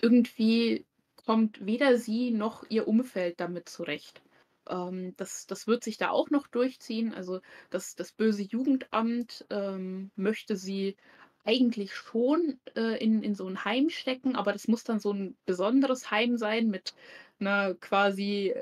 Irgendwie 0.00 0.86
kommt 1.26 1.64
weder 1.66 1.98
sie 1.98 2.30
noch 2.32 2.64
ihr 2.70 2.88
Umfeld 2.88 3.40
damit 3.40 3.68
zurecht. 3.68 4.22
Ähm, 4.68 5.14
das 5.16 5.46
das 5.46 5.66
wird 5.66 5.84
sich 5.84 5.96
da 5.98 6.10
auch 6.10 6.30
noch 6.30 6.48
durchziehen. 6.48 7.14
Also, 7.14 7.40
das 7.70 7.94
das 7.96 8.12
böse 8.12 8.42
Jugendamt, 8.42 9.46
ähm, 9.50 10.10
möchte 10.16 10.56
sie 10.56 10.96
eigentlich 11.44 11.94
schon, 11.94 12.60
äh, 12.76 13.02
in 13.02 13.22
in 13.22 13.34
so 13.34 13.46
'n 13.48 13.64
Heim 13.64 13.88
stecken, 13.90 14.36
aber 14.36 14.52
das 14.52 14.68
muss 14.68 14.84
dann 14.84 15.00
so 15.00 15.12
'n 15.12 15.36
besonderes 15.46 16.10
Heim 16.10 16.36
sein 16.38 16.68
mit 16.68 16.94
'ner 17.40 17.74
quasi, 17.76 18.54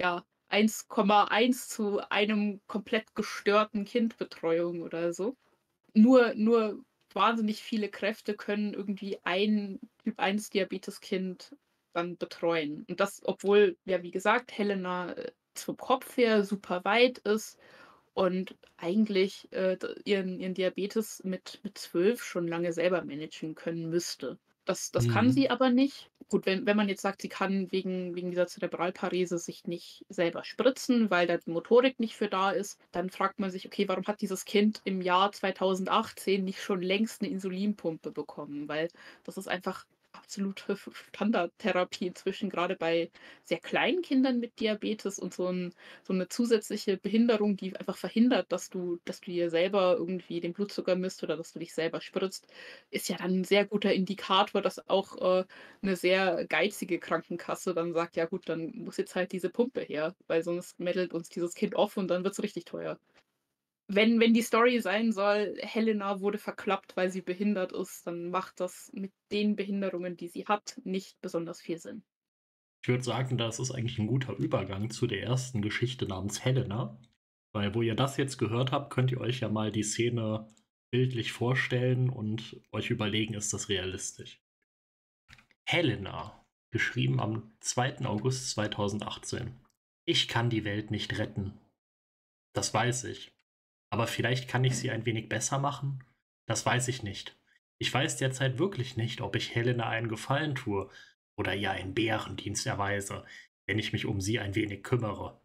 ja, 0.00 0.24
1,1:1 0.48 2.60
komplett 2.66 3.14
gestörten 3.14 3.84
Kind-Betreuung 3.84 4.82
oder 4.82 5.12
so. 5.12 5.36
Nur 5.94 6.34
nur 6.36 6.84
wahnsinnig 7.14 7.62
viele 7.62 7.88
Kräfte 7.90 8.34
können 8.36 8.74
irgendwie 8.74 9.18
ein 9.24 9.80
Typ-1-Diabetes-Kind 10.04 11.56
dann 11.94 12.16
betreuen. 12.18 12.84
Und 12.88 13.00
das, 13.00 13.20
obwohl, 13.24 13.76
ja, 13.86 14.02
wie 14.02 14.10
gesagt, 14.12 14.56
Helena, 14.58 15.12
äh, 15.14 15.32
vom 15.56 15.76
Kopf 15.78 16.16
her 16.18 16.44
super 16.44 16.84
weit 16.84 17.18
ist 17.20 17.58
und 18.14 18.56
eigentlich, 18.78 19.48
äh, 19.52 19.76
ihren 20.04 20.38
ihren 20.40 20.54
Diabetes 20.54 21.22
mit 21.24 21.60
mit 21.64 21.76
12 21.78 22.22
schon 22.24 22.46
lange 22.48 22.72
selber 22.72 23.04
managen 23.04 23.54
können 23.56 23.88
müsste. 23.90 24.38
Das 24.66 24.90
das 24.90 25.06
kann 25.06 25.30
Mhm. 25.30 25.32
sie 25.32 25.48
aber 25.48 25.70
nicht. 25.70 26.10
Gut, 26.28 26.44
wenn 26.44 26.66
wenn 26.66 26.76
man 26.76 26.88
jetzt 26.88 27.00
sagt, 27.02 27.22
sie 27.22 27.28
kann 27.28 27.70
wegen 27.70 28.16
wegen 28.16 28.30
dieser 28.30 28.48
Zerebralparese 28.48 29.38
sich 29.38 29.62
nicht 29.64 30.04
selber 30.08 30.42
spritzen, 30.44 31.08
weil 31.08 31.28
da 31.28 31.36
die 31.38 31.50
Motorik 31.50 32.00
nicht 32.00 32.16
für 32.16 32.28
da 32.28 32.50
ist, 32.50 32.80
dann 32.90 33.08
fragt 33.10 33.38
man 33.38 33.50
sich: 33.52 33.64
„Okay, 33.66 33.86
warum 33.88 34.04
hat 34.08 34.20
dieses 34.20 34.44
Kind 34.44 34.80
im 34.84 35.00
Jahr 35.00 35.30
2018 35.30 36.42
nicht 36.44 36.60
schon 36.60 36.82
längst 36.82 37.22
'ne 37.22 37.28
Insulinpumpe 37.30 38.10
bekommen?“ 38.10 38.68
Weil 38.68 38.88
das 39.22 39.36
ist 39.36 39.46
einfach 39.48 39.84
absolute 40.26 40.76
Standardtherapie 41.14 42.06
inzwischen, 42.08 42.50
grade 42.50 42.76
bei 42.76 43.10
sehr 43.44 43.60
kleinen 43.60 44.02
Kindern 44.02 44.38
mit 44.40 44.58
Diabetes 44.60 45.18
und 45.20 45.32
so 45.34 45.46
'n 45.48 45.72
so 46.02 46.12
'ne 46.12 46.28
zusätzliche 46.28 46.96
Behinderung, 46.96 47.56
die 47.56 47.76
einfach 47.76 47.96
verhindert, 47.96 48.50
dass 48.52 48.68
du 48.68 48.98
dass 49.04 49.20
du 49.20 49.30
dir 49.30 49.50
selber 49.50 49.94
irgendwie 49.98 50.40
den 50.40 50.52
Blutzucker 50.52 50.96
misst 50.96 51.22
oder 51.22 51.36
dass 51.36 51.52
du 51.52 51.60
dich 51.60 51.72
selber 51.74 52.00
spritzt, 52.00 52.48
ist 52.90 53.08
ja 53.08 53.16
dann 53.16 53.30
'n 53.40 53.44
sehr 53.44 53.66
guter 53.66 53.92
Indikator, 53.94 54.62
dass 54.62 54.88
auch, 54.88 55.16
äh, 55.42 55.44
'ne 55.82 55.96
sehr 55.96 56.44
geizige 56.48 56.98
Krankenkasse 56.98 57.72
dann 57.74 57.92
sagt: 57.92 58.16
„Ja 58.16 58.26
gut, 58.26 58.48
dann 58.48 58.72
muss 58.74 58.96
jetzt 58.96 59.14
halt 59.14 59.32
diese 59.32 59.50
Pumpe 59.50 59.80
her, 59.82 60.14
weil 60.26 60.42
sonst 60.42 60.78
meddelt 60.80 61.14
uns 61.14 61.28
dieses 61.28 61.54
Kind 61.54 61.74
off 61.76 61.96
und 61.96 62.08
dann 62.08 62.24
wird's 62.24 62.42
richtig 62.42 62.64
teuer.“ 62.64 62.98
Wenn 63.90 64.18
wenn 64.18 64.34
die 64.34 64.42
Story 64.42 64.80
sein 64.80 65.12
soll, 65.12 65.56
Helena 65.60 66.20
wurde 66.20 66.38
verklappt, 66.38 66.96
weil 66.96 67.10
sie 67.10 67.22
behindert 67.22 67.72
ist, 67.72 68.04
dann 68.06 68.30
macht 68.30 68.58
das 68.58 68.90
mit 68.92 69.12
den 69.30 69.54
Behinderungen, 69.54 70.16
die 70.16 70.26
sie 70.28 70.46
hat, 70.46 70.80
nicht 70.84 71.20
besonders 71.20 71.60
viel 71.60 71.78
Sinn. 71.78 72.02
Ich 72.82 72.88
würde 72.88 73.02
sagen, 73.02 73.36
das 73.36 73.58
ist 73.58 73.70
eigentlich 73.70 73.98
'n 73.98 74.06
guter 74.06 74.34
Übergang 74.36 74.90
zu 74.90 75.06
der 75.06 75.22
ersten 75.22 75.60
Geschichte 75.62 76.06
namens 76.06 76.44
Helena. 76.44 76.98
Weil 77.52 77.74
wo 77.74 77.82
ihr 77.82 77.94
das 77.94 78.16
jetzt 78.16 78.38
gehört 78.38 78.72
habt, 78.72 78.90
könnt 78.92 79.10
ihr 79.12 79.20
euch 79.20 79.40
ja 79.40 79.48
mal 79.48 79.72
die 79.72 79.82
Szene 79.82 80.48
bildlich 80.90 81.32
vorstellen 81.32 82.08
und 82.10 82.60
euch 82.72 82.90
überlegen, 82.90 83.34
ist 83.34 83.52
das 83.52 83.68
realistisch. 83.68 84.40
Helena, 85.68 86.44
geschrieben 86.70 87.20
am 87.20 87.56
2. 87.60 88.06
August 88.06 88.50
2018. 88.50 89.60
Ich 90.04 90.28
kann 90.28 90.48
die 90.48 90.64
Welt 90.64 90.92
nicht 90.92 91.18
retten. 91.18 91.58
Das 92.54 92.72
weiß 92.74 93.04
ich. 93.04 93.35
Aber 93.90 94.06
vielleicht 94.06 94.48
kann 94.48 94.64
ich 94.64 94.76
sie 94.76 94.90
ein 94.90 95.06
wenig 95.06 95.28
besser 95.28 95.58
machen? 95.58 96.02
Das 96.46 96.64
weiß 96.64 96.88
ich 96.88 97.02
nicht. 97.02 97.36
Ich 97.78 97.92
weiß 97.92 98.16
derzeit 98.16 98.58
wirklich 98.58 98.96
nicht, 98.96 99.20
ob 99.20 99.36
ich 99.36 99.54
Helena 99.54 99.88
einen 99.88 100.08
Gefallen 100.08 100.54
tue 100.54 100.88
oder 101.36 101.54
ihr 101.54 101.70
einen 101.70 101.94
Bärendienst 101.94 102.66
erweise, 102.66 103.24
wenn 103.66 103.78
ich 103.78 103.92
mich 103.92 104.06
um 104.06 104.20
sie 104.20 104.38
ein 104.38 104.54
wenig 104.54 104.82
kümmere. 104.82 105.40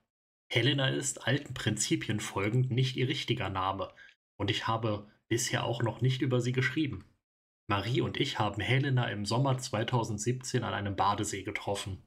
Helena 0.50 0.90
ist 0.90 1.28
alten 1.28 1.54
Prinzipien 1.54 2.20
folgend 2.20 2.72
nicht 2.72 2.96
ihr 2.96 3.08
richtiger 3.08 3.50
Name, 3.50 3.94
und 4.38 4.50
ich 4.50 4.68
habe 4.68 5.10
bisher 5.28 5.64
auch 5.64 5.82
noch 5.82 6.02
nicht 6.02 6.22
über 6.22 6.42
sie 6.42 6.52
geschrieben. 6.52 7.06
Marie 7.68 8.02
und 8.02 8.18
ich 8.18 8.40
haben 8.40 8.62
Helena 8.62 9.10
im 9.10 9.26
Sommer 9.26 9.58
2017 9.58 10.64
an 10.64 10.74
einem 10.74 10.96
Badesee 10.96 11.44
getroffen. 11.44 12.04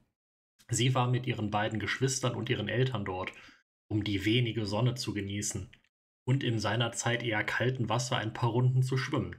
Sie 0.69 0.93
war 0.95 1.09
mit 1.09 1.27
ihren 1.27 1.49
beiden 1.49 1.79
Geschwistern 1.79 2.35
und 2.35 2.49
ihren 2.49 2.67
Eltern 2.67 3.05
dort, 3.05 3.31
um 3.87 4.03
die 4.03 4.25
wenige 4.25 4.65
Sonne 4.65 4.95
zu 4.95 5.13
genießen 5.13 5.69
und 6.25 6.43
im 6.43 6.59
seinerzeit 6.59 7.23
eher 7.23 7.43
kalten 7.43 7.87
Wasser 7.87 8.17
ein 8.17 8.33
paar 8.33 8.49
Runden 8.49 8.83
zu 8.83 8.97
schwimmen. 8.97 9.37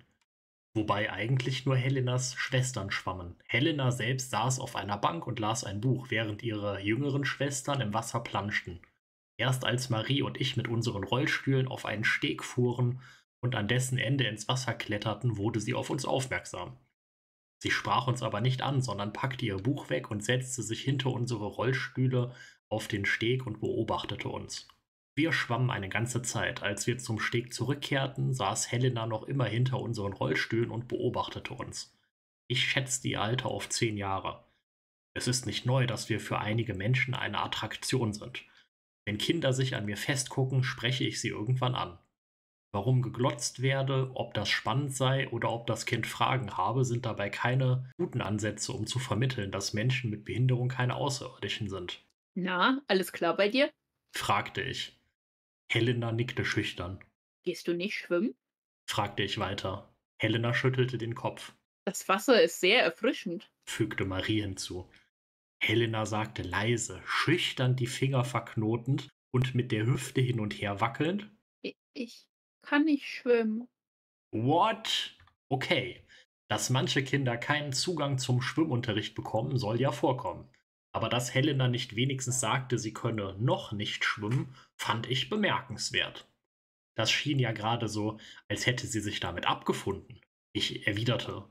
Wobei 0.74 1.10
eigentlich 1.10 1.64
nur 1.64 1.76
Helenas 1.76 2.34
Schwestern 2.34 2.90
schwammen. 2.90 3.36
Helena 3.46 3.90
selbst 3.90 4.30
saß 4.30 4.60
auf 4.60 4.76
einer 4.76 4.98
Bank 4.98 5.26
und 5.26 5.38
las 5.38 5.64
ein 5.64 5.80
Buch, 5.80 6.10
während 6.10 6.42
ihre 6.42 6.80
jüngeren 6.80 7.24
Schwestern 7.24 7.80
im 7.80 7.94
Wasser 7.94 8.20
planschten. 8.20 8.80
Erst 9.38 9.64
als 9.64 9.90
Marie 9.90 10.22
und 10.22 10.40
ich 10.40 10.56
mit 10.56 10.68
unseren 10.68 11.02
Rollstühlen 11.02 11.68
auf 11.68 11.86
einen 11.86 12.04
Steg 12.04 12.44
fuhren 12.44 13.00
und 13.40 13.54
an 13.54 13.68
dessen 13.68 13.98
Ende 13.98 14.24
ins 14.24 14.48
Wasser 14.48 14.74
kletterten, 14.74 15.36
wurde 15.36 15.60
sie 15.60 15.74
auf 15.74 15.90
uns 15.90 16.04
aufmerksam. 16.04 16.76
Sie 17.58 17.70
sprach 17.70 18.06
uns 18.06 18.22
aber 18.22 18.40
nicht 18.40 18.60
an, 18.62 18.82
sondern 18.82 19.12
packte 19.12 19.46
ihr 19.46 19.56
Buch 19.56 19.88
weg 19.88 20.10
und 20.10 20.22
setzte 20.22 20.62
sich 20.62 20.82
hinter 20.82 21.10
unsere 21.10 21.46
Rollstühle 21.46 22.34
auf 22.68 22.86
den 22.86 23.06
Steg 23.06 23.46
und 23.46 23.60
beobachtete 23.60 24.28
uns. 24.28 24.68
Wir 25.16 25.32
schwammen 25.32 25.70
eine 25.70 25.88
ganze 25.88 26.20
Zeit. 26.20 26.62
Als 26.62 26.86
wir 26.86 26.98
zum 26.98 27.18
Steg 27.18 27.54
zurückkehrten, 27.54 28.34
saß 28.34 28.70
Helena 28.70 29.06
noch 29.06 29.22
immer 29.22 29.46
hinter 29.46 29.80
unseren 29.80 30.12
Rollstühlen 30.12 30.70
und 30.70 30.88
beobachtete 30.88 31.54
uns. 31.54 31.98
Ich 32.48 32.62
schätzte 32.68 33.08
ihr 33.08 33.22
Alter 33.22 33.46
auf 33.46 33.70
zehn 33.70 33.96
Jahre. 33.96 34.44
Es 35.14 35.26
ist 35.26 35.46
nicht 35.46 35.64
neu, 35.64 35.86
dass 35.86 36.10
wir 36.10 36.20
für 36.20 36.38
einige 36.38 36.74
Menschen 36.74 37.14
eine 37.14 37.40
Attraktion 37.40 38.12
sind. 38.12 38.44
Wenn 39.06 39.16
Kinder 39.16 39.54
sich 39.54 39.74
an 39.74 39.86
mir 39.86 39.96
festgucken, 39.96 40.62
spreche 40.62 41.04
ich 41.04 41.18
sie 41.18 41.28
irgendwann 41.28 41.74
an. 41.74 41.98
Warum 42.72 43.00
geglotzt 43.00 43.62
werde, 43.62 44.10
ob 44.14 44.34
das 44.34 44.50
spannend 44.50 44.94
sei 44.94 45.30
oder 45.30 45.50
ob 45.50 45.66
das 45.66 45.86
Kind 45.86 46.06
Fragen 46.06 46.58
habe, 46.58 46.84
sind 46.84 47.06
dabei 47.06 47.30
keine 47.30 47.90
guten 47.96 48.20
Ansätze, 48.20 48.72
um 48.74 48.86
zu 48.86 48.98
vermitteln, 48.98 49.50
dass 49.50 49.72
Menschen 49.72 50.10
mit 50.10 50.26
Behinderung 50.26 50.68
keine 50.68 50.96
Außerirdischen 50.96 51.70
sind. 51.70 52.04
Na, 52.34 52.82
alles 52.86 53.12
klar 53.12 53.34
bei 53.34 53.48
dir? 53.48 53.70
fragte 54.14 54.60
ich. 54.60 54.95
Helena 55.68 56.12
nickte 56.12 56.44
schüchtern. 56.44 57.04
Gehst 57.42 57.68
du 57.68 57.74
nicht 57.74 57.94
schwimmen? 57.94 58.34
fragte 58.88 59.22
ich 59.22 59.38
weiter. 59.38 59.94
Helena 60.18 60.54
schüttelte 60.54 60.98
den 60.98 61.14
Kopf. 61.14 61.54
Das 61.84 62.08
Wasser 62.08 62.42
ist 62.42 62.60
sehr 62.60 62.82
erfrischend, 62.82 63.50
fügte 63.64 64.04
Marie 64.04 64.40
hinzu. 64.40 64.90
Helena 65.60 66.06
sagte 66.06 66.42
leise, 66.42 67.00
schüchtern 67.04 67.76
die 67.76 67.86
Finger 67.86 68.24
verknotend 68.24 69.08
und 69.32 69.54
mit 69.54 69.72
der 69.72 69.86
Hüfte 69.86 70.20
hin 70.20 70.40
und 70.40 70.54
her 70.54 70.80
wackelnd. 70.80 71.30
Ich 71.94 72.26
kann 72.62 72.84
nicht 72.84 73.06
schwimmen. 73.06 73.68
What? 74.32 75.16
Okay. 75.48 76.04
Dass 76.48 76.70
manche 76.70 77.02
Kinder 77.02 77.36
keinen 77.36 77.72
Zugang 77.72 78.18
zum 78.18 78.42
Schwimmunterricht 78.42 79.14
bekommen, 79.14 79.58
soll 79.58 79.80
ja 79.80 79.90
vorkommen. 79.92 80.48
Aber 80.96 81.10
dass 81.10 81.34
Helena 81.34 81.68
nicht 81.68 81.94
wenigstens 81.94 82.40
sagte, 82.40 82.78
sie 82.78 82.94
könne 82.94 83.36
noch 83.38 83.70
nicht 83.70 84.02
schwimmen, 84.02 84.54
fand 84.76 85.06
ich 85.10 85.28
bemerkenswert. 85.28 86.26
Das 86.94 87.10
schien 87.10 87.38
ja 87.38 87.52
gerade 87.52 87.86
so, 87.86 88.18
als 88.48 88.64
hätte 88.64 88.86
sie 88.86 89.00
sich 89.00 89.20
damit 89.20 89.46
abgefunden. 89.46 90.22
Ich 90.54 90.86
erwiderte. 90.86 91.44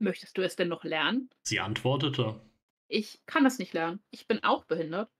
Möchtest 0.00 0.36
du 0.36 0.42
es 0.42 0.54
denn 0.54 0.68
noch 0.68 0.84
lernen? 0.84 1.30
Sie 1.44 1.60
antwortete. 1.60 2.42
Ich 2.88 3.22
kann 3.24 3.46
es 3.46 3.58
nicht 3.58 3.72
lernen. 3.72 4.02
Ich 4.10 4.28
bin 4.28 4.44
auch 4.44 4.66
behindert. 4.66 5.10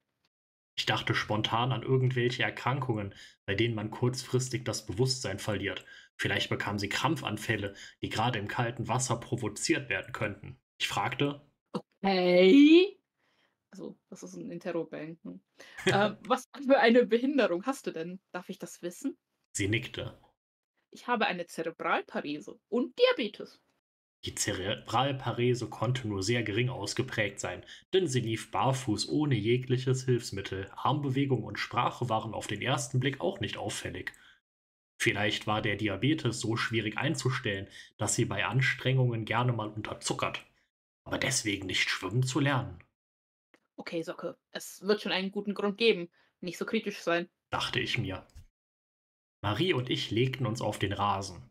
Ich 0.77 0.85
dachte 0.85 1.15
spontan 1.15 1.73
an 1.73 1.83
irgendwelche 1.83 2.43
Erkrankungen, 2.43 3.15
bei 3.47 3.55
denen 3.55 3.75
man 3.75 3.91
kurzfristig 3.91 4.63
das 4.63 4.85
Bewusstsein 4.85 5.39
verliert. 5.39 5.87
Vielleicht 6.19 6.51
bekam 6.51 6.79
sie 6.79 6.91
Krampfanfälle, 6.91 7.73
die 8.03 8.11
gerade 8.11 8.39
im 8.39 8.47
kalten 8.47 8.89
Wasser 8.89 9.19
provoziert 9.19 9.89
werden 9.89 10.13
könnten. 10.13 10.59
Ich 10.79 10.87
fragte. 10.87 11.41
Okay. 11.73 12.90
Also, 13.71 13.97
das 14.09 14.23
ist 14.23 14.35
ein 14.35 14.51
Interrobang. 14.51 15.19
Hm. 15.23 15.41
äh, 15.85 16.17
was 16.27 16.49
für 16.67 16.79
eine 16.79 17.07
Behinderung 17.07 17.65
hast 17.67 17.87
du 17.87 17.93
denn? 17.93 18.21
Darf 18.33 18.49
ich 18.49 18.59
das 18.59 18.83
wissen? 18.83 19.17
Sie 19.53 19.69
nickte. 19.69 20.19
Ich 20.91 21.07
habe 21.07 21.27
eine 21.27 21.47
Zerebralparese 21.47 22.59
und 22.69 22.99
Diabetes. 22.99 23.61
Die 24.25 24.35
Zerebralparese 24.35 25.69
konnte 25.69 26.07
nur 26.07 26.23
sehr 26.23 26.43
gering 26.43 26.69
ausgeprägt 26.69 27.41
sein, 27.41 27.65
denn 27.95 28.07
sie 28.07 28.21
lief 28.21 28.51
barfuß 28.51 29.09
ohne 29.09 29.35
jegliches 29.35 30.05
Hilfsmittel. 30.05 30.71
Armbewegung 30.77 31.43
und 31.45 31.59
Sprache 31.59 32.11
waren 32.11 32.35
auf 32.35 32.47
den 32.47 32.61
ersten 32.61 33.01
Blick 33.01 33.21
auch 33.21 33.41
nicht 33.41 33.57
auffällig. 33.57 34.13
Vielleicht 35.01 35.47
war 35.47 35.63
der 35.63 35.77
Diabetes 35.77 36.41
so 36.41 36.57
schwierig 36.57 36.99
einzustellen, 36.99 37.69
dass 37.97 38.15
sie 38.15 38.27
bei 38.27 38.45
Anstrengungen 38.45 39.25
gerne 39.25 39.55
mal 39.55 39.71
unterzuckert. 39.71 40.45
Aber 41.05 41.17
deswegen 41.17 41.67
nicht 41.67 41.89
schwimmen 41.89 42.23
zu 42.23 42.41
lernen. 42.41 42.85
Okay, 43.81 44.03
Socke, 44.03 44.37
es 44.51 44.83
wird 44.83 45.01
schon 45.01 45.11
einen 45.11 45.33
guten 45.33 45.55
Grund 45.55 45.79
geben. 45.79 46.11
Nicht 46.43 46.59
so 46.59 46.67
kritisch 46.67 47.01
sein, 47.01 47.31
dachte 47.49 47.81
ich 47.81 47.97
mir. 47.97 48.27
Marie 49.41 49.73
und 49.73 49.89
ich 49.89 50.11
legten 50.11 50.45
uns 50.45 50.61
auf 50.61 50.79
den 50.79 50.93
Rasen. 50.93 51.49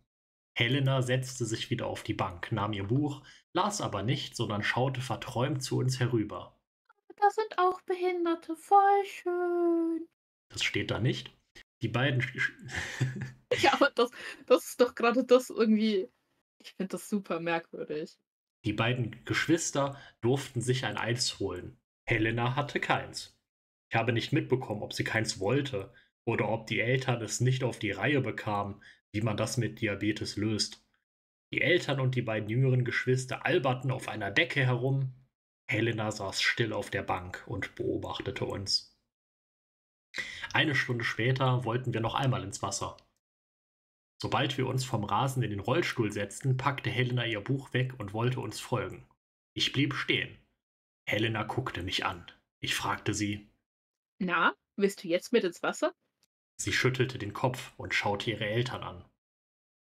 Helena 0.53 1.01
setzte 1.01 1.45
sich 1.45 1.71
wieder 1.71 1.87
auf 1.87 2.03
die 2.03 2.13
Bank, 2.13 2.51
nahm 2.51 2.73
ihr 2.73 2.83
Buch, 2.83 3.25
las 3.51 3.81
aber 3.81 4.03
nicht, 4.03 4.35
sondern 4.35 4.61
schaute 4.61 5.01
verträumt 5.01 5.63
zu 5.63 5.79
uns 5.79 5.99
herüber. 5.99 6.55
Da 7.15 7.31
sind 7.31 7.57
auch 7.57 7.81
Behinderte, 7.81 8.55
voll 8.55 9.05
schön. 9.05 10.07
Das 10.49 10.63
steht 10.63 10.91
da 10.91 10.99
nicht. 10.99 11.35
Die 11.81 11.87
beiden. 11.87 12.23
ja, 13.59 13.73
aber 13.73 13.89
das, 13.89 14.11
das 14.45 14.65
ist 14.65 14.81
doch 14.81 14.93
gerade 14.93 15.25
das 15.25 15.49
irgendwie. 15.49 16.07
Ich 16.59 16.73
finde 16.73 16.89
das 16.89 17.09
super 17.09 17.39
merkwürdig. 17.39 18.19
Die 18.65 18.73
beiden 18.73 19.25
Geschwister 19.25 19.99
durften 20.21 20.61
sich 20.61 20.85
ein 20.85 20.95
Eis 20.95 21.39
holen. 21.39 21.79
Helena 22.09 22.55
hatte 22.55 22.79
keins. 22.79 23.39
Ich 23.91 23.95
habe 23.95 24.13
nicht 24.13 24.33
mitbekommen, 24.33 24.81
ob 24.81 24.93
sie 24.93 25.03
keins 25.03 25.39
wollte 25.39 25.93
oder 26.25 26.49
ob 26.49 26.65
die 26.65 26.79
Eltern 26.79 27.21
es 27.21 27.39
nicht 27.39 27.63
auf 27.63 27.77
die 27.77 27.91
Reihe 27.91 28.19
bekamen, 28.19 28.81
wie 29.11 29.21
man 29.21 29.37
das 29.37 29.57
mit 29.57 29.79
Diabetes 29.79 30.35
löst. 30.35 30.83
Die 31.53 31.61
Eltern 31.61 31.99
und 31.99 32.15
die 32.15 32.23
beiden 32.23 32.49
jüngeren 32.49 32.83
Geschwister 32.83 33.45
alberten 33.45 33.91
auf 33.91 34.07
einer 34.07 34.31
Decke 34.31 34.65
herum. 34.65 35.13
Helena 35.69 36.09
saß 36.09 36.41
still 36.41 36.73
auf 36.73 36.89
der 36.89 37.03
Bank 37.03 37.43
und 37.45 37.75
beobachtete 37.75 38.43
uns. 38.43 38.97
Eine 40.51 40.73
Stunde 40.73 41.03
später 41.03 41.63
wollten 41.63 41.93
wir 41.93 42.01
noch 42.01 42.15
einmal 42.15 42.43
ins 42.43 42.63
Wasser. 42.63 42.97
Sobald 44.19 44.57
wir 44.57 44.65
uns 44.65 44.83
vom 44.83 45.03
Rasen 45.03 45.43
in 45.43 45.51
den 45.51 45.59
Rollstuhl 45.59 46.11
setzten, 46.11 46.57
packte 46.57 46.89
Helena 46.89 47.27
ihr 47.27 47.41
Buch 47.41 47.71
weg 47.73 47.93
und 47.99 48.13
wollte 48.13 48.39
uns 48.39 48.59
folgen. 48.59 49.07
Ich 49.53 49.73
blieb 49.73 49.93
stehen. 49.93 50.39
Helena 51.09 51.41
guckte 51.41 51.81
mich 51.81 52.05
an. 52.05 52.31
Ich 52.59 52.75
fragte 52.75 53.15
sie. 53.15 53.49
Na, 54.19 54.55
willst 54.75 55.03
du 55.03 55.07
jetzt 55.07 55.33
mit 55.33 55.43
ins 55.43 55.63
Wasser? 55.63 55.95
Sie 56.61 56.71
schüttelte 56.71 57.17
den 57.17 57.33
Kopf 57.33 57.73
und 57.77 57.95
schaute 57.95 58.29
ihre 58.29 58.45
Eltern 58.45 58.83
an. 58.83 59.09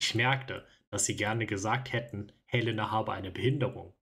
Ich 0.01 0.15
merkte, 0.15 0.67
dass 0.89 1.05
sie 1.05 1.17
gerne 1.17 1.45
gesagt 1.45 1.93
hätten, 1.93 2.33
Helena 2.47 2.91
habe 2.91 3.13
eine 3.13 3.31
Behinderung. 3.31 3.95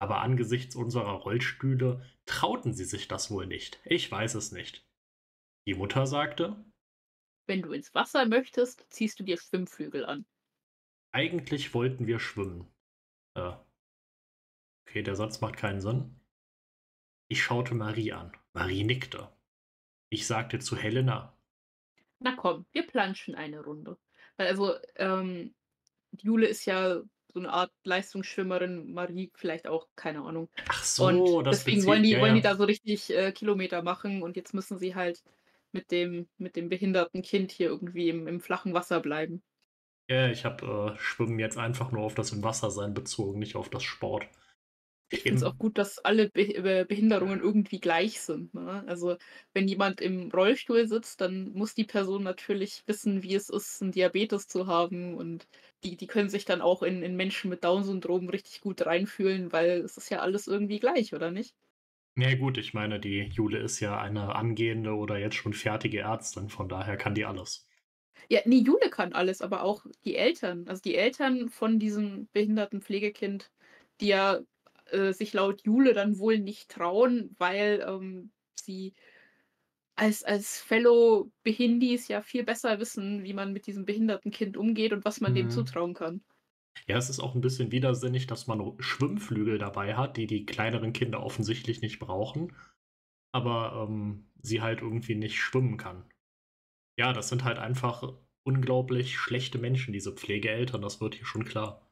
Aber 0.00 0.20
angesichts 0.20 0.74
unserer 0.74 1.12
Rollstühle 1.12 2.04
trauten 2.26 2.74
sie 2.74 2.86
sich 2.86 3.06
das 3.06 3.30
wohl 3.30 3.46
nicht. 3.46 3.80
Ich 3.84 4.10
weiß 4.10 4.34
es 4.34 4.50
nicht. 4.50 4.84
Die 5.64 5.74
Mutter 5.74 6.08
sagte, 6.08 6.64
Wenn 7.46 7.62
du 7.62 7.70
ins 7.70 7.94
Wasser 7.94 8.26
möchtest, 8.26 8.84
ziehst 8.90 9.20
du 9.20 9.22
dir 9.22 9.38
Schwimmflügel 9.38 10.04
an. 10.04 10.26
Eigentlich 11.12 11.72
wollten 11.72 12.08
wir 12.08 12.18
schwimmen. 12.18 12.66
Äh. 13.34 13.52
Okay, 14.88 15.04
der 15.04 15.14
Satz 15.14 15.40
macht 15.40 15.56
keinen 15.56 15.80
Sinn. 15.80 16.17
Ich 17.28 17.42
schaute 17.42 17.74
Marie 17.74 18.12
an. 18.12 18.36
Marie 18.52 18.84
nickte. 18.84 19.30
Ich 20.10 20.26
sagte 20.26 20.58
zu 20.58 20.76
Helena, 20.76 21.36
na 22.20 22.34
komm, 22.36 22.66
wir 22.72 22.86
planschen 22.86 23.34
eine 23.34 23.60
Runde. 23.62 23.96
Weil 24.36 24.48
also, 24.48 24.74
ähm, 24.96 25.54
Jule 26.12 26.46
ist 26.46 26.64
ja 26.66 27.00
so 27.28 27.40
eine 27.40 27.50
Art 27.52 27.72
Leistungsschwimmerin, 27.84 28.92
Marie 28.92 29.30
vielleicht 29.34 29.66
auch, 29.68 29.88
keine 29.96 30.22
Ahnung. 30.22 30.48
Ach 30.68 30.84
so, 30.84 31.06
Und 31.06 31.44
das 31.44 31.64
deswegen 31.64 31.84
bezieht, 31.84 31.86
wollen 31.86 32.02
die, 32.02 32.10
ja, 32.10 32.20
wollen 32.20 32.34
die 32.34 32.40
da 32.40 32.56
so 32.56 32.64
richtig 32.64 33.10
äh, 33.10 33.32
Kilometer 33.32 33.82
machen 33.82 34.22
und 34.22 34.36
jetzt 34.36 34.54
müssen 34.54 34.78
sie 34.78 34.94
halt 34.94 35.22
mit 35.72 35.90
dem 35.90 36.28
mit 36.38 36.56
dem 36.56 36.68
behinderten 36.70 37.22
Kind 37.22 37.52
hier 37.52 37.68
irgendwie 37.68 38.08
im 38.08 38.26
im 38.26 38.40
flachen 38.40 38.74
Wasser 38.74 39.00
bleiben. 39.00 39.42
Ja, 40.10 40.28
ich 40.30 40.44
habe, 40.44 40.94
äh, 40.96 40.98
Schwimmen 40.98 41.38
jetzt 41.38 41.56
einfach 41.58 41.92
nur 41.92 42.02
auf 42.02 42.14
das 42.14 42.32
Im-Wasser-Sein 42.32 42.92
bezogen, 42.94 43.38
nicht 43.38 43.56
auf 43.56 43.68
das 43.70 43.82
Sport. 43.84 44.26
Ich 45.10 45.22
finde 45.22 45.36
es 45.36 45.42
auch 45.42 45.56
gut, 45.56 45.78
dass 45.78 45.98
alle 45.98 46.24
äh, 46.34 46.84
Behinderungen 46.84 47.40
irgendwie 47.40 47.80
gleich 47.80 48.20
sind, 48.20 48.52
ne? 48.52 48.84
Also, 48.86 49.16
wenn 49.54 49.66
jemand 49.66 50.00
im 50.02 50.30
Rollstuhl 50.30 50.86
sitzt, 50.86 51.20
dann 51.22 51.50
muss 51.52 51.74
die 51.74 51.84
Person 51.84 52.22
natürlich 52.24 52.82
wissen, 52.86 53.22
wie 53.22 53.34
es 53.34 53.48
ist, 53.48 53.80
'n 53.82 53.90
Diabetes 53.92 54.48
zu 54.48 54.66
haben 54.66 55.14
und 55.14 55.48
die 55.82 55.96
die 55.96 56.06
können 56.06 56.28
sich 56.28 56.44
dann 56.44 56.60
auch 56.60 56.82
in 56.82 57.02
in 57.02 57.16
Menschen 57.16 57.48
mit 57.48 57.64
Down-Syndrom 57.64 58.28
richtig 58.28 58.60
gut 58.60 58.84
reinfühlen, 58.84 59.50
weil 59.52 59.80
es 59.80 59.96
ist 59.96 60.10
ja 60.10 60.18
alles 60.20 60.46
irgendwie 60.46 60.78
gleich, 60.78 61.14
oder 61.14 61.30
nicht? 61.30 61.54
Ja 62.16 62.34
gut, 62.34 62.58
ich 62.58 62.74
meine, 62.74 63.00
die 63.00 63.20
Jule 63.32 63.60
ist 63.60 63.80
ja 63.80 63.98
eine 63.98 64.34
angehende 64.36 64.94
oder 64.94 65.16
jetzt 65.18 65.36
schon 65.36 65.54
fertige 65.54 66.00
Ärztin, 66.00 66.50
von 66.50 66.68
daher 66.68 66.98
kann 66.98 67.14
die 67.14 67.24
alles. 67.24 67.66
Ja, 68.30 68.40
ne, 68.46 68.56
Jule 68.56 68.90
kann 68.90 69.12
alles, 69.12 69.40
aber 69.42 69.62
auch 69.62 69.84
die 70.04 70.16
Eltern. 70.16 70.66
Also, 70.68 70.82
die 70.82 70.94
Eltern 70.96 71.48
von 71.48 71.78
diesem 71.78 72.28
behinderten 72.32 72.80
Pflegekind, 72.82 73.50
die 74.00 74.08
ja, 74.08 74.40
äh, 74.92 75.12
sich 75.12 75.32
laut 75.34 75.62
Jule 75.66 75.94
dann 75.94 76.18
wohl 76.18 76.38
nicht 76.38 76.70
trauen, 76.70 77.34
weil, 77.38 77.84
ähm, 77.86 78.32
sie 78.54 78.94
als 79.96 80.22
als 80.24 80.60
Fellow 80.60 81.30
Behindis 81.42 82.08
ja 82.08 82.22
viel 82.22 82.42
besser 82.44 82.78
wissen, 82.80 83.22
wie 83.24 83.34
man 83.34 83.52
mit 83.52 83.66
diesem 83.66 83.84
behinderten 83.84 84.30
Kind 84.30 84.56
umgeht 84.56 84.92
und 84.94 85.04
was 85.04 85.20
man 85.20 85.34
dem 85.34 85.50
Mhm. 85.50 85.50
zutrauen 85.50 85.92
kann. 85.94 86.24
Ja, 86.88 86.96
es 86.96 87.08
ist 87.10 87.20
auch 87.20 87.34
'n 87.36 87.40
bisschen 87.40 87.70
widersinnig, 87.72 88.26
dass 88.26 88.46
man 88.48 88.74
Schwimmflügel 88.80 89.58
dabei 89.58 89.94
hat, 89.96 90.16
die 90.16 90.26
die 90.26 90.44
kleineren 90.46 90.92
Kinder 90.92 91.22
offensichtlich 91.22 91.80
nicht 91.82 91.98
brauchen, 92.00 92.56
aber, 93.32 93.86
ähm, 93.88 94.30
sie 94.42 94.62
halt 94.62 94.82
irgendwie 94.82 95.14
nicht 95.16 95.38
schwimmen 95.40 95.76
kann. 95.78 96.06
Ja, 96.98 97.12
das 97.14 97.28
sind 97.30 97.44
halt 97.44 97.58
einfach 97.58 98.14
unglaublich 98.44 99.18
schlechte 99.18 99.58
Menschen, 99.58 99.92
diese 99.94 100.12
Pflegeeltern, 100.14 100.82
das 100.82 101.00
wird 101.00 101.16
hier 101.16 101.26
schon 101.26 101.44
klar. 101.46 101.87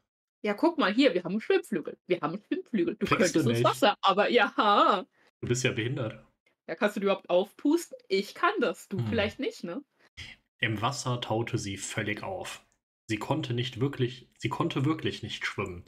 Ja, 0.47 0.53
guck 0.53 0.77
mal 0.77 0.93
hier, 0.93 1.13
wir 1.13 1.25
haben 1.25 1.41
Schwimmflügel. 1.41 1.97
Wir 2.07 2.21
haben 2.21 2.41
Schwimmflügel. 2.47 2.95
Du 2.95 3.05
Kriegst 3.05 3.11
du 3.11 3.17
könntest 3.17 3.35
ins 3.35 3.45
nicht. 3.59 3.63
Wasser, 3.65 3.97
aber 4.01 4.29
ja. 4.29 5.05
Du 5.41 5.47
bist 5.49 5.61
ja 5.65 5.73
behindert. 5.73 6.25
Ja, 6.69 6.75
kannst 6.75 6.95
du 6.95 7.01
die 7.01 7.03
überhaupt 7.07 7.29
aufpusten? 7.29 7.97
Ich 8.07 8.33
kann 8.33 8.53
das, 8.61 8.87
du 8.87 8.97
Hm. 8.97 9.07
vielleicht 9.07 9.39
nicht, 9.39 9.65
ne? 9.65 9.83
Im 10.59 10.81
Wasser 10.81 11.19
taute 11.19 11.57
sie 11.57 11.75
völlig 11.75 12.23
auf. 12.23 12.65
Sie 13.09 13.17
konnte 13.17 13.53
nicht 13.53 13.81
wirklich 13.81 14.29
sie 14.37 14.47
konnte 14.47 14.85
wirklich 14.85 15.21
nicht 15.21 15.45
schwimmen. 15.45 15.83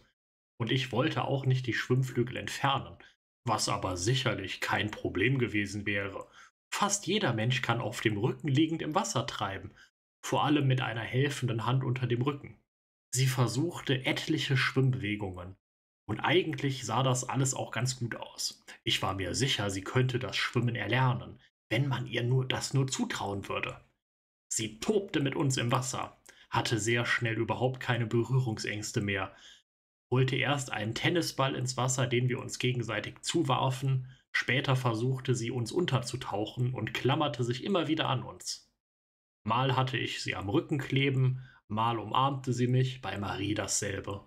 Und 0.60 0.74
ich 0.74 0.91
wollte 0.91 1.24
auch 1.24 1.45
nicht 1.45 1.65
die 1.65 1.74
Schwimmflügel 1.74 2.36
entfernen, 2.36 2.98
was 3.45 3.69
aber 3.69 3.95
sicherlich 3.95 4.60
kein 4.60 4.91
Problem 4.91 5.39
gewesen 5.39 5.86
wäre. 5.86 6.28
Fast 6.69 7.08
jeder 7.08 7.34
Mensch 7.34 7.62
kann 7.62 7.80
auf 7.80 8.02
dem 8.02 8.17
Rücken 8.17 8.50
liegend 8.50 8.82
im 8.82 8.93
Wasser 8.93 9.26
treiben, 9.26 9.74
vor 10.22 10.43
allem 10.43 10.67
mit 10.67 10.82
einer 10.82 11.00
helfenden 11.00 11.65
Hand 11.65 11.86
unter 11.86 12.08
dem 12.08 12.22
Rücken. 12.24 12.59
Sie 13.12 13.28
versuchte 13.28 14.06
etliche 14.06 14.58
Schwimmbewegungen. 14.58 15.56
Und 16.06 16.19
eigentlich 16.19 16.86
sah 16.86 17.04
das 17.04 17.24
alles 17.24 17.54
auch 17.54 17.72
ganz 17.72 17.98
gut 17.98 18.15
aus. 18.15 18.63
Ich 18.84 19.02
war 19.02 19.13
mir 19.13 19.36
sicher, 19.36 19.69
sie 19.69 19.82
könnte 19.82 20.17
das 20.17 20.38
Schwimmen 20.38 20.76
erlernen, 20.76 21.39
wenn 21.69 21.88
man 21.88 22.08
ihr 22.08 22.24
nur 22.24 22.48
das 22.48 22.74
nur 22.74 22.88
zutrauen 22.88 23.48
würde. 23.48 23.80
Sie 24.52 24.80
tobte 24.80 25.19
mit 25.19 25.36
uns 25.36 25.58
im 25.58 25.72
Wasser, 25.72 26.19
hatte 26.50 26.80
sehr 26.80 27.06
schnell 27.06 27.38
überhaupt 27.38 27.80
keine 27.80 28.08
Berührungsängste 28.08 29.02
mehr, 29.02 29.36
holte 30.12 30.36
erst 30.36 30.72
einen 30.72 30.95
Tennisball 30.95 31.56
ins 31.56 31.78
Wasser, 31.78 32.08
den 32.08 32.30
wir 32.30 32.39
uns 32.39 32.58
gegenseitig 32.58 33.22
zuwarfen, 33.22 34.08
später 34.32 34.76
versuchte 34.76 35.36
sie 35.36 35.52
uns 35.52 35.72
unterzutauchen 35.72 36.74
und 36.74 36.95
klammerte 36.95 37.43
sich 37.43 37.63
immer 37.63 37.88
wieder 37.88 38.08
an 38.10 38.24
uns. 38.24 38.72
Mal 39.43 39.76
hatte 39.76 39.98
ich 39.98 40.24
sie 40.24 40.36
am 40.36 40.50
Rücken 40.50 40.80
kleben, 40.80 41.48
mal 41.69 41.99
umarmte 41.99 42.53
sie 42.53 42.67
mich, 42.67 43.01
bei 43.01 43.17
Marie 43.17 43.53
dasselbe. 43.55 44.25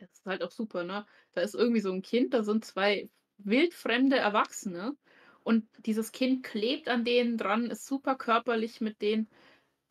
Das 0.00 0.10
ist 0.12 0.24
halt 0.26 0.42
auch 0.42 0.50
super, 0.50 0.82
ne? 0.84 1.06
Da 1.32 1.42
ist 1.42 1.54
irgendwie 1.54 1.80
so 1.80 1.90
'n 1.92 2.00
Kind, 2.02 2.32
da 2.32 2.42
sind 2.42 2.64
2 2.64 3.10
wildfremde 3.36 4.16
Erwachsene 4.16 4.96
und 5.42 5.68
dieses 5.86 6.10
Kind 6.12 6.42
klebt 6.42 6.88
an 6.88 7.04
denen 7.04 7.36
dran, 7.36 7.70
ist 7.70 7.86
super 7.86 8.16
körperlich 8.16 8.80
mit 8.80 9.02
denen. 9.02 9.28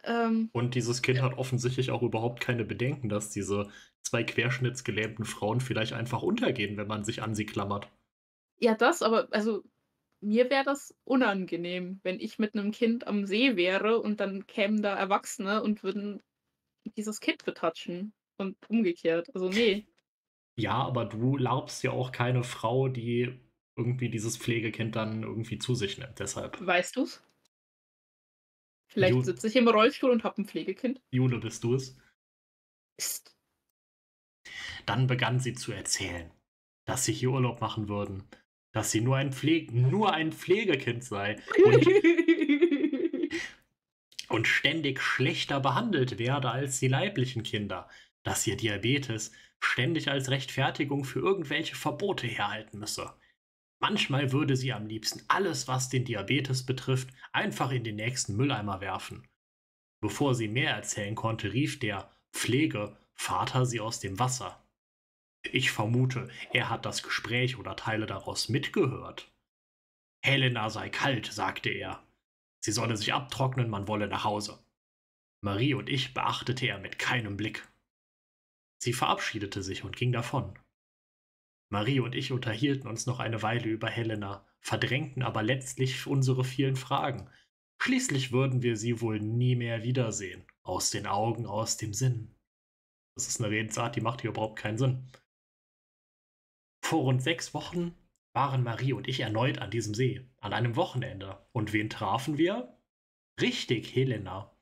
Ähm, 0.03 0.53
Und 0.55 0.73
dieses 0.75 1.01
Kind 1.01 1.21
ja. 1.21 1.23
hat 1.23 1.37
offensichtlich 1.39 1.89
auch 1.91 2.03
überhaupt 2.03 2.39
keine 2.39 2.63
Bedenken, 2.65 3.09
dass 3.09 3.31
diese 3.31 3.69
2 4.03 4.23
querschnittsgelähmten 4.23 5.25
Frauen 5.25 5.59
vielleicht 5.59 5.93
einfach 5.93 6.21
untergehen, 6.23 6.77
wenn 6.77 6.87
man 6.87 7.03
sich 7.03 7.21
an 7.23 7.33
sie 7.35 7.45
klammert. 7.47 7.89
Ja, 8.61 8.75
das, 8.75 9.01
aber 9.01 9.29
also, 9.31 9.63
mir 10.21 10.49
wäre 10.49 10.63
das 10.65 10.97
unangenehm, 11.05 11.99
wenn 12.03 12.19
ich 12.19 12.39
mit 12.39 12.55
'nem 12.55 12.71
Kind 12.71 13.07
am 13.07 13.25
See 13.25 13.55
wäre 13.57 13.99
und 14.01 14.19
dann 14.21 14.47
kämen 14.47 14.81
da 14.81 14.95
Erwachsene 14.97 15.63
und 15.63 15.83
würden 15.83 16.21
dieses 16.95 17.19
Kind 17.19 17.45
betatschen 17.45 18.13
und 18.37 18.57
umgekehrt. 18.69 19.29
Also, 19.33 19.49
ne. 19.49 19.87
Ja, 20.57 20.73
aber 20.83 21.05
du 21.05 21.37
larbst 21.37 21.83
ja 21.83 21.91
auch 21.91 22.11
keine 22.11 22.43
Frau, 22.43 22.89
die 22.89 23.39
irgendwie 23.77 24.09
dieses 24.09 24.37
Pflegekind 24.37 24.95
dann 24.95 25.23
irgendwie 25.23 25.57
zu 25.57 25.73
sich 25.73 25.97
nimmt, 25.97 26.19
deshalb. 26.19 26.59
Weißt 26.59 26.95
du's? 26.97 27.21
Vielleicht 28.87 29.23
sitze 29.23 29.47
ich 29.47 29.55
im 29.55 29.67
Rollstuhl 29.67 30.09
und 30.11 30.23
habe 30.23 30.41
'n 30.41 30.45
Pflegekind. 30.45 31.01
Jule, 31.11 31.39
bist 31.39 31.63
du 31.63 31.75
es? 31.75 31.97
Psst. 32.97 33.35
Dann 34.85 35.07
begann 35.07 35.39
sie 35.39 35.53
zu 35.53 35.71
erzählen, 35.71 36.31
dass 36.85 37.05
sie 37.05 37.13
hier 37.13 37.31
Urlaub 37.31 37.61
machen 37.61 37.87
würden, 37.87 38.23
dass 38.71 38.91
sie 38.91 39.01
nur 39.01 39.17
ein 39.17 39.31
Pfleg 39.31 39.71
nur 39.73 40.13
ein 40.13 40.31
Pflegekind 40.31 41.03
sei 41.03 41.39
und 41.63 41.85
und 44.29 44.47
ständig 44.47 45.01
schlechter 45.01 45.59
behandelt 45.59 46.19
werde 46.19 46.51
als 46.51 46.79
die 46.79 46.87
leiblichen 46.87 47.43
Kinder, 47.43 47.89
dass 48.23 48.45
ihr 48.47 48.55
Diabetes 48.55 49.31
ständig 49.59 50.09
als 50.09 50.29
Rechtfertigung 50.29 51.03
für 51.03 51.19
irgendwelche 51.19 51.75
Verbote 51.75 52.27
herhalten 52.27 52.79
müsse. 52.79 53.13
Manchmal 53.81 54.31
würde 54.31 54.55
sie 54.55 54.73
am 54.73 54.85
liebsten 54.85 55.23
alles, 55.27 55.67
was 55.67 55.89
den 55.89 56.05
Diabetes 56.05 56.65
betrifft, 56.65 57.09
einfach 57.31 57.71
in 57.71 57.83
den 57.83 57.95
nächsten 57.95 58.35
Mülleimer 58.35 58.81
werfen. 58.81 59.27
Bevor 60.01 60.35
sie 60.35 60.47
mehr 60.47 60.71
erzählen 60.71 61.15
konnte, 61.15 61.53
rief 61.53 61.79
der 61.79 62.11
Pflegevater 62.31 63.65
sie 63.65 63.79
aus 63.79 63.99
dem 63.99 64.19
Wasser. 64.19 64.63
Ich 65.43 65.71
vermute, 65.71 66.29
er 66.51 66.69
hat 66.69 66.85
das 66.85 67.03
Gespräch 67.03 67.57
oder 67.57 67.75
Teile 67.75 68.05
daraus 68.05 68.49
mitgehört. 68.49 69.31
Helena 70.21 70.69
sei 70.69 70.89
kalt, 70.89 71.27
sagte 71.31 71.69
er. 71.69 72.03
Sie 72.59 72.71
solle 72.71 72.97
sich 72.97 73.13
abtrocknen, 73.13 73.69
man 73.69 73.87
wolle 73.87 74.07
nach 74.07 74.23
Hause. 74.23 74.63
Marie 75.41 75.73
und 75.73 75.89
ich 75.89 76.13
beachtete 76.13 76.67
er 76.67 76.79
mit 76.79 76.99
keinem 76.99 77.37
Blick. 77.37 77.67
Sie 78.81 78.93
verabschiedete 78.93 79.63
sich 79.63 79.83
und 79.83 79.95
ging 79.95 80.11
davon. 80.11 80.57
Marie 81.69 81.99
und 81.99 82.15
ich 82.15 82.31
unterhielten 82.31 82.89
uns 82.89 83.05
noch 83.05 83.19
eine 83.19 83.41
Weile 83.41 83.67
über 83.69 83.89
Helena, 83.89 84.45
verdrängten 84.59 85.23
aber 85.23 85.43
letztlich 85.43 86.07
unsere 86.07 86.43
vielen 86.43 86.75
Fragen. 86.75 87.29
Schließlich 87.81 88.31
würden 88.31 88.61
wir 88.61 88.75
sie 88.75 88.99
wohl 89.01 89.19
nie 89.19 89.55
mehr 89.55 89.83
wiedersehen. 89.83 90.45
Aus 90.63 90.89
den 90.89 91.07
Augen, 91.07 91.45
aus 91.45 91.77
dem 91.77 91.93
Sinn. 91.93 92.35
Das 93.15 93.27
ist 93.27 93.39
eine 93.39 93.49
Redensart, 93.49 93.95
die 93.95 94.01
macht 94.01 94.21
hier 94.21 94.31
überhaupt 94.31 94.59
keinen 94.59 94.77
Sinn. 94.77 95.11
Vor 96.83 97.03
rund 97.03 97.21
sechs 97.21 97.53
Wochen 97.53 97.95
waren 98.39 98.63
Marie 98.63 98.93
und 98.93 99.09
ich 99.09 99.19
erneut 99.19 99.57
an 99.57 99.69
diesem 99.69 99.93
See, 99.93 100.25
an 100.39 100.53
einem 100.53 100.77
Wochenende. 100.77 101.45
Und 101.51 101.73
wen 101.73 101.89
trafen 101.89 102.37
wir? 102.37 102.73
Richtig, 103.41 103.93
Helena. 103.93 104.55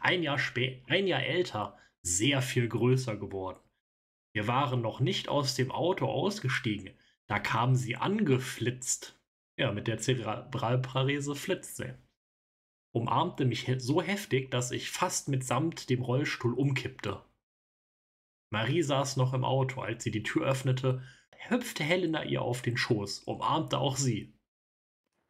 Ein 0.00 0.22
Jahr 0.22 0.38
spä 0.38 0.82
ein 0.86 1.06
Jahr 1.06 1.22
älter, 1.22 1.76
sehr 2.00 2.40
viel 2.40 2.66
größer 2.66 3.18
geworden. 3.18 3.60
Wir 4.32 4.46
waren 4.46 4.80
noch 4.80 5.00
nicht 5.00 5.28
aus 5.28 5.54
dem 5.54 5.70
Auto 5.70 6.06
ausgestiegen, 6.06 6.96
da 7.26 7.38
kam 7.38 7.74
sie 7.74 7.96
angeflitzt. 7.96 9.20
Ja, 9.58 9.70
mit 9.70 9.86
der 9.86 9.98
Zerebralparese 9.98 11.34
flitzt 11.34 11.76
sie. 11.76 11.92
Umarmte 12.94 13.44
mich 13.44 13.66
he 13.66 13.78
so 13.78 14.00
heftig, 14.00 14.50
dass 14.50 14.70
ich 14.70 14.90
fast 14.90 15.28
mitsamt 15.28 15.90
dem 15.90 16.00
Rollstuhl 16.00 16.54
umkippte. 16.54 17.22
Marie 18.50 18.80
saß 18.80 19.18
noch 19.18 19.34
im 19.34 19.44
Auto, 19.44 19.82
als 19.82 20.04
sie 20.04 20.10
die 20.10 20.22
Tür 20.22 20.46
öffnete, 20.46 21.02
hüpfte 21.48 21.82
Helena 21.82 22.24
ihr 22.24 22.42
auf 22.42 22.62
den 22.62 22.76
Schoß, 22.76 23.20
umarmte 23.20 23.78
auch 23.78 23.96
sie. 23.96 24.34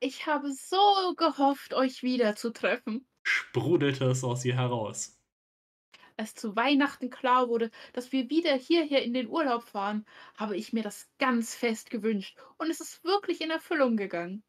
Ich 0.00 0.26
habe 0.26 0.52
so 0.52 1.14
gehofft, 1.16 1.74
euch 1.74 2.02
wiederzutreffen. 2.02 3.06
Sprudelte 3.22 4.06
es 4.06 4.24
aus 4.24 4.44
ihr 4.44 4.56
heraus. 4.56 5.20
Als 6.16 6.34
zu 6.34 6.56
Weihnachten 6.56 7.10
klar 7.10 7.48
wurde, 7.48 7.70
dass 7.92 8.12
wir 8.12 8.28
wieder 8.28 8.54
hierher 8.54 9.02
in 9.02 9.14
den 9.14 9.28
Urlaub 9.28 9.62
fahren, 9.62 10.04
habe 10.36 10.56
ich 10.56 10.72
mir 10.72 10.82
das 10.82 11.08
ganz 11.18 11.54
fest 11.54 11.90
gewünscht 11.90 12.38
und 12.58 12.70
es 12.70 12.80
ist 12.80 13.04
wirklich 13.04 13.40
in 13.40 13.50
Erfüllung 13.50 13.96
gegangen. 13.96 14.42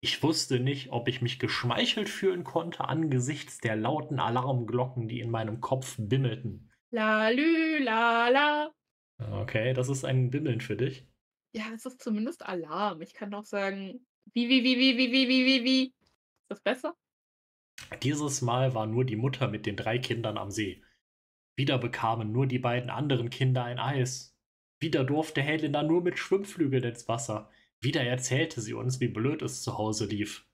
Ich 0.00 0.20
wusste 0.24 0.58
nicht, 0.58 0.90
ob 0.90 1.06
ich 1.06 1.22
mich 1.22 1.38
geschmeichelt 1.38 2.08
fühlen 2.08 2.42
konnte 2.42 2.88
angesichts 2.88 3.58
der 3.58 3.76
lauten 3.76 4.18
Alarmglocken, 4.18 5.06
die 5.06 5.20
in 5.20 5.30
meinem 5.30 5.60
Kopf 5.60 5.94
bimmelten. 5.96 6.72
Lalü, 6.90 7.78
lala. 7.78 8.74
Okay, 9.18 9.72
das 9.72 9.88
ist 9.88 10.04
ein 10.04 10.30
Bimmeln 10.30 10.60
für 10.60 10.76
dich? 10.76 11.08
Ja, 11.54 11.70
es 11.74 11.84
ist 11.86 12.00
zumindest 12.02 12.44
Alarm. 12.44 13.00
Ich 13.02 13.14
kann 13.14 13.32
auch 13.34 13.44
sagen: 13.44 14.06
„Wie, 14.32 14.48
wie, 14.48 14.64
wie, 14.64 14.78
wie, 14.78 14.96
wie, 14.98 15.12
wie, 15.12 15.28
wie, 15.28 15.46
wie, 15.46 15.64
wie.“ 15.64 15.84
Ist 15.86 16.50
das 16.50 16.60
besser? 16.60 16.94
Dieses 18.02 18.42
Mal 18.42 18.74
war 18.74 18.86
nur 18.86 19.04
die 19.06 19.16
Mutter 19.16 19.48
mit 19.48 19.64
den 19.66 19.76
drei 19.76 19.96
Kindern 19.98 20.36
am 20.36 20.50
See. 20.50 20.82
Wieder 21.56 21.78
bekamen 21.78 22.32
nur 22.32 22.46
die 22.46 22.58
beiden 22.58 22.90
anderen 22.90 23.30
Kinder 23.30 23.64
ein 23.64 23.78
Eis. 23.78 24.36
Wieder 24.80 25.04
durfte 25.04 25.42
Helena 25.42 25.82
nur 25.82 26.02
mit 26.02 26.18
Schwimmflügeln 26.18 26.84
ins 26.84 27.08
Wasser. 27.08 27.50
Wieder 27.80 28.02
erzählte 28.02 28.60
sie 28.60 28.74
uns, 28.74 29.00
wie 29.00 29.08
blöd 29.08 29.42
es 29.42 29.62
zu 29.62 29.78
Hause 29.78 30.06
lief. 30.06 30.46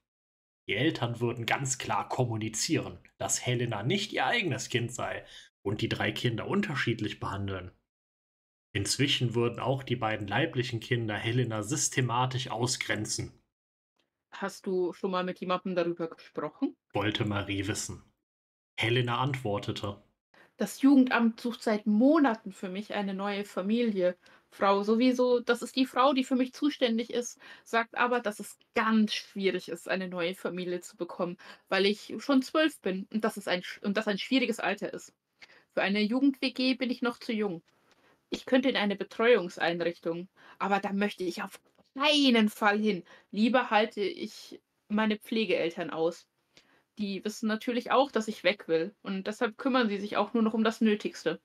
Die 0.69 0.75
Eltern 0.77 1.21
würden 1.21 1.47
ganz 1.47 1.79
klar 1.79 2.09
kommunizieren, 2.09 3.01
dass 3.19 3.47
Helena 3.47 3.83
nicht 3.83 4.13
ihr 4.13 4.27
eigenes 4.27 4.69
Kind 4.69 4.93
sei 4.93 5.25
und 5.63 5.81
die 5.83 5.89
drei 5.89 6.13
Kinder 6.13 6.49
unterschiedlich 6.49 7.21
behandeln. 7.21 7.73
Inzwischen 8.79 9.35
würden 9.35 9.59
auch 9.59 9.83
die 9.83 9.97
beiden 9.97 10.29
leiblichen 10.29 10.79
Kinder 10.79 11.16
Helena 11.16 11.64
systematisch 11.64 12.49
ausgrenzen. 12.49 13.33
Hast 14.31 14.66
du 14.66 14.93
schon 14.93 15.11
mal 15.11 15.24
mit 15.24 15.41
jemandem 15.41 15.74
darüber 15.74 16.09
gesprochen? 16.09 16.76
wollte 16.93 17.24
Marie 17.24 17.66
wissen. 17.66 18.05
Helena 18.79 19.18
antwortete. 19.18 20.01
Das 20.59 20.81
Jugendamt 20.81 21.41
sucht 21.41 21.61
seit 21.61 21.89
Monaten 21.89 22.53
für 22.53 22.68
mich 22.68 22.95
eine 22.95 23.14
neue 23.14 23.45
Familie. 23.45 24.16
Frau 24.49 24.85
sowieso, 24.85 25.41
das 25.41 25.62
ist 25.62 25.74
die 25.74 25.85
Frau, 25.85 26.12
die 26.12 26.22
für 26.22 26.37
mich 26.37 26.53
zuständig 26.53 27.12
ist, 27.12 27.41
sagt 27.64 27.97
aber, 27.97 28.20
dass 28.20 28.39
es 28.39 28.61
ganz 28.76 29.12
schwierig 29.12 29.70
ist, 29.70 29.89
eine 29.89 30.07
neue 30.07 30.37
Familie 30.37 30.81
zu 30.83 30.97
bekommen, 30.97 31.37
weil 31.68 31.85
ich 31.85 32.14
schon 32.20 32.43
zwölf 32.43 32.81
bin 32.81 33.09
und 33.12 33.24
das, 33.24 33.39
ist 33.39 33.49
ein, 33.49 33.64
und 33.83 33.97
das 33.97 34.07
ein 34.07 34.18
schwieriges 34.18 34.61
Alter 34.61 34.95
ist. 34.95 35.12
Für 35.74 35.83
eine 35.83 36.01
Jugend-WG 36.01 36.74
bin 36.74 36.91
ich 36.91 37.03
noch 37.03 37.18
zu 37.18 37.33
jung. 37.33 37.64
Ich 38.31 38.47
könnte 38.47 38.68
in 38.68 38.76
eine 38.76 38.97
Betreuungseinrichtung, 38.97 40.29
aber 40.59 40.81
da 40.81 40.93
möchte 40.93 41.24
ich 41.24 41.43
auf 41.43 41.61
keinen 41.97 42.49
Fall 42.49 42.79
hin. 42.79 43.05
Lieber 43.31 43.70
halte 43.70 44.03
ich 44.03 44.61
meine 44.89 45.18
Pflegeeltern 45.18 45.91
aus. 45.91 46.26
Die 46.99 47.24
wissen 47.24 47.47
natürlich 47.47 47.91
auch, 47.91 48.11
dass 48.11 48.29
ich 48.29 48.45
weg 48.45 48.68
will 48.68 48.95
und 49.03 49.26
deshalb 49.26 49.57
kümmern 49.57 49.89
sie 49.89 49.99
sich 49.99 50.16
auch 50.16 50.35
nur 50.35 50.43
noch 50.43 50.55
um 50.55 50.64
das 50.64 50.81
Nötigste. 50.81 51.41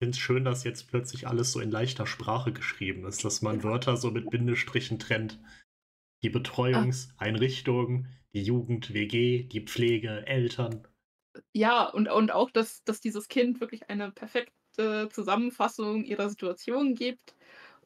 Ich 0.00 0.06
finde 0.06 0.16
es 0.16 0.18
schön, 0.18 0.44
dass 0.44 0.64
jetzt 0.64 0.88
plötzlich 0.88 1.26
alles 1.26 1.52
so 1.52 1.60
in 1.60 1.70
leichter 1.70 2.06
Sprache 2.06 2.52
geschrieben 2.52 3.04
ist, 3.06 3.24
dass 3.24 3.42
man 3.42 3.62
Wörter 3.62 3.96
so 3.96 4.10
mit 4.10 4.30
Bindestrichen 4.30 4.98
trennt. 4.98 5.40
Die 6.22 6.30
Betreuungseinrichtung, 6.30 8.06
die 8.32 8.42
Jugend, 8.42 8.92
WG, 8.92 9.44
die 9.44 9.60
Pflege, 9.60 10.26
Eltern. 10.26 10.86
Ja, 11.52 11.84
und, 11.84 12.08
und 12.08 12.32
auch, 12.32 12.50
dass, 12.50 12.82
dass 12.84 13.00
dieses 13.00 13.28
Kind 13.28 13.60
wirklich 13.60 13.88
eine 13.88 14.10
perfekte 14.78 15.08
Zusammenfassung 15.14 16.04
ihrer 16.04 16.28
Situation 16.30 16.94
gibt 16.94 17.34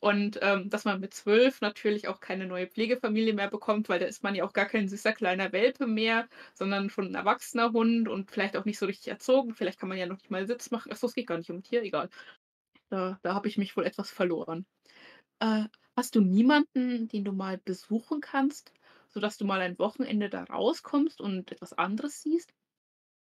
und 0.01 0.39
ähm, 0.43 0.69
dass 0.69 0.85
man 0.85 1.01
mit 1.01 1.15
zwölf 1.15 1.61
natürlich 1.61 2.09
auch 2.09 2.21
keine 2.21 2.47
neue 2.47 2.67
Pflegefamilie 2.67 3.35
mehr 3.35 3.49
bekommt, 3.49 3.89
weil 3.89 4.01
da 4.01 4.07
ist 4.07 4.23
man 4.23 4.35
ja 4.35 4.45
auch 4.45 4.53
gar 4.53 4.67
kein 4.67 4.89
süßer 4.89 5.13
kleiner 5.13 5.53
Welpe 5.53 5.87
mehr, 5.87 6.29
sondern 6.55 6.91
schon 6.91 7.07
ein 7.09 7.15
erwachsener 7.15 7.73
Hund 7.73 8.09
und 8.09 8.31
vielleicht 8.31 8.57
auch 8.57 8.65
nicht 8.65 8.79
so 8.79 8.87
richtig 8.87 9.09
erzogen. 9.09 9.55
Vielleicht 9.55 9.79
kann 9.79 9.89
man 9.89 9.99
ja 9.99 10.07
noch 10.07 10.17
nicht 10.17 10.31
mal 10.31 10.47
Sitz 10.47 10.71
machen. 10.71 10.93
Achso, 10.93 11.07
es 11.07 11.15
geht 11.15 11.29
gar 11.29 11.39
nicht 11.39 11.51
um 11.51 11.63
Tier, 11.63 11.83
egal. 11.83 12.09
Da, 12.91 13.19
da 13.23 13.35
habe 13.35 13.49
ich 13.49 13.59
mich 13.59 13.77
wohl 13.77 13.85
etwas 13.87 14.11
verloren. 14.11 14.67
Äh, 15.41 15.65
hast 15.97 16.15
du 16.17 16.21
niemanden, 16.21 17.09
den 17.09 17.25
du 17.25 17.33
mal 17.33 17.59
besuchen 17.59 18.21
kannst, 18.21 18.73
sodass 19.09 19.39
du 19.39 19.45
mal 19.45 19.61
ein 19.61 19.79
Wochenende 19.79 20.31
da 20.31 20.45
rauskommst 20.45 21.21
und 21.21 21.53
etwas 21.53 21.73
anderes 21.75 22.23
siehst? 22.23 22.53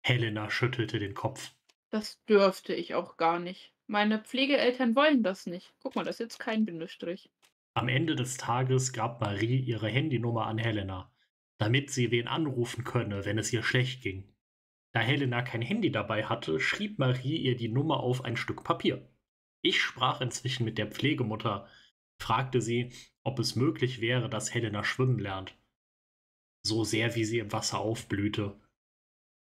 Helena 0.02 0.50
schüttelte 0.50 0.98
den 0.98 1.14
Kopf. 1.14 1.54
Das 1.90 2.24
dürfte 2.24 2.74
ich 2.74 2.94
auch 2.94 3.16
gar 3.16 3.38
nicht. 3.38 3.72
Meine 3.86 4.20
Pflegeeltern 4.20 4.94
wollen 4.94 5.22
das 5.22 5.46
nicht. 5.46 5.74
Guck 5.80 5.96
mal, 5.96 6.04
das 6.04 6.16
ist 6.16 6.20
jetzt 6.20 6.38
kein 6.38 6.64
Bindestrich. 6.64 7.30
Am 7.74 7.88
Ende 7.88 8.14
des 8.14 8.36
Tages 8.36 8.92
gab 8.92 9.20
Marie 9.20 9.58
ihre 9.58 9.88
Handynummer 9.88 10.46
an 10.46 10.58
Helena, 10.58 11.12
damit 11.58 11.90
sie 11.90 12.10
wen 12.10 12.28
anrufen 12.28 12.84
könne, 12.84 13.24
wenn 13.24 13.38
es 13.38 13.52
ihr 13.52 13.62
schlecht 13.62 14.02
ging. 14.02 14.32
Da 14.92 15.00
Helena 15.00 15.42
kein 15.42 15.62
Handy 15.62 15.90
dabei 15.90 16.24
hatte, 16.24 16.60
schrieb 16.60 16.98
Marie 16.98 17.36
ihr 17.36 17.56
die 17.56 17.68
Nummer 17.68 18.00
auf 18.00 18.24
ein 18.24 18.36
Stück 18.36 18.64
Papier. 18.64 19.08
Ich 19.62 19.80
sprach 19.82 20.20
inzwischen 20.20 20.64
mit 20.64 20.78
der 20.78 20.90
Pflegemutter, 20.90 21.68
fragte 22.20 22.60
sie, 22.60 22.92
ob 23.22 23.38
es 23.38 23.56
möglich 23.56 24.00
wäre, 24.00 24.28
dass 24.28 24.52
Helena 24.52 24.84
schwimmen 24.84 25.18
lernt. 25.18 25.56
So 26.62 26.84
sehr 26.84 27.14
wie 27.14 27.24
sie 27.24 27.38
im 27.38 27.52
Wasser 27.52 27.78
aufblühte. 27.78 28.59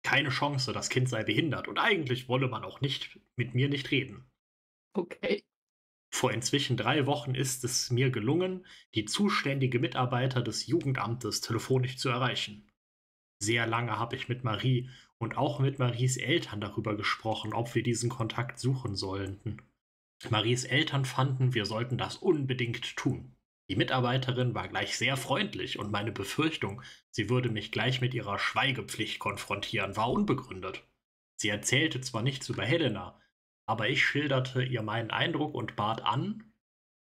Keine 0.03 0.29
Chance, 0.29 0.73
das 0.73 0.89
Kind 0.89 1.09
sei 1.09 1.23
behindert 1.23 1.67
und 1.67 1.79
eigentlich 1.79 2.27
wolle 2.27 2.47
man 2.47 2.63
auch 2.63 2.81
nicht 2.81 3.19
mit 3.35 3.55
mir 3.55 3.69
nicht 3.69 3.89
reden. 3.91 4.29
Okay. 4.93 5.43
Vor 6.13 6.31
inzwischen 6.31 6.77
drei 6.77 7.07
Wochen 7.07 7.33
ist 7.33 7.63
es 7.63 7.89
mir 7.89 8.11
gelungen, 8.11 8.67
die 8.93 9.05
zuständige 9.05 9.79
Mitarbeiter 9.79 10.41
des 10.41 10.67
Jugendamtes 10.67 11.41
telefonisch 11.41 11.97
zu 11.97 12.09
erreichen. 12.09 12.69
Sehr 13.39 13.65
lange 13.65 13.97
habe 13.97 14.15
ich 14.15 14.29
mit 14.29 14.43
Marie 14.43 14.89
und 15.17 15.37
auch 15.37 15.59
mit 15.59 15.79
Maries 15.79 16.17
Eltern 16.17 16.61
darüber 16.61 16.95
gesprochen, 16.95 17.53
ob 17.53 17.73
wir 17.73 17.83
diesen 17.83 18.09
Kontakt 18.09 18.59
suchen 18.59 18.95
sollten. 18.95 19.61
Maries 20.29 20.65
Eltern 20.65 21.05
fanden, 21.05 21.53
wir 21.53 21.65
sollten 21.65 21.97
das 21.97 22.17
unbedingt 22.17 22.95
tun. 22.95 23.32
Die 23.69 23.75
Mitarbeiterin 23.75 24.53
war 24.53 24.67
gleich 24.67 24.97
sehr 24.97 25.15
freundlich 25.15 25.79
und 25.79 25.91
meine 25.91 26.11
Befürchtung, 26.11 26.81
sie 27.09 27.29
würde 27.29 27.49
mich 27.49 27.71
gleich 27.71 28.01
mit 28.01 28.13
ihrer 28.13 28.37
Schweigepflicht 28.37 29.19
konfrontieren, 29.19 29.95
war 29.95 30.11
unbegründet. 30.11 30.83
Sie 31.35 31.49
erzählte 31.49 32.01
zwar 32.01 32.23
nichts 32.23 32.49
über 32.49 32.63
Helena, 32.63 33.19
aber 33.65 33.87
ich 33.87 34.05
schilderte 34.05 34.63
ihr 34.63 34.81
meinen 34.81 35.11
Eindruck 35.11 35.55
und 35.55 35.75
bat 35.75 36.01
an, 36.01 36.53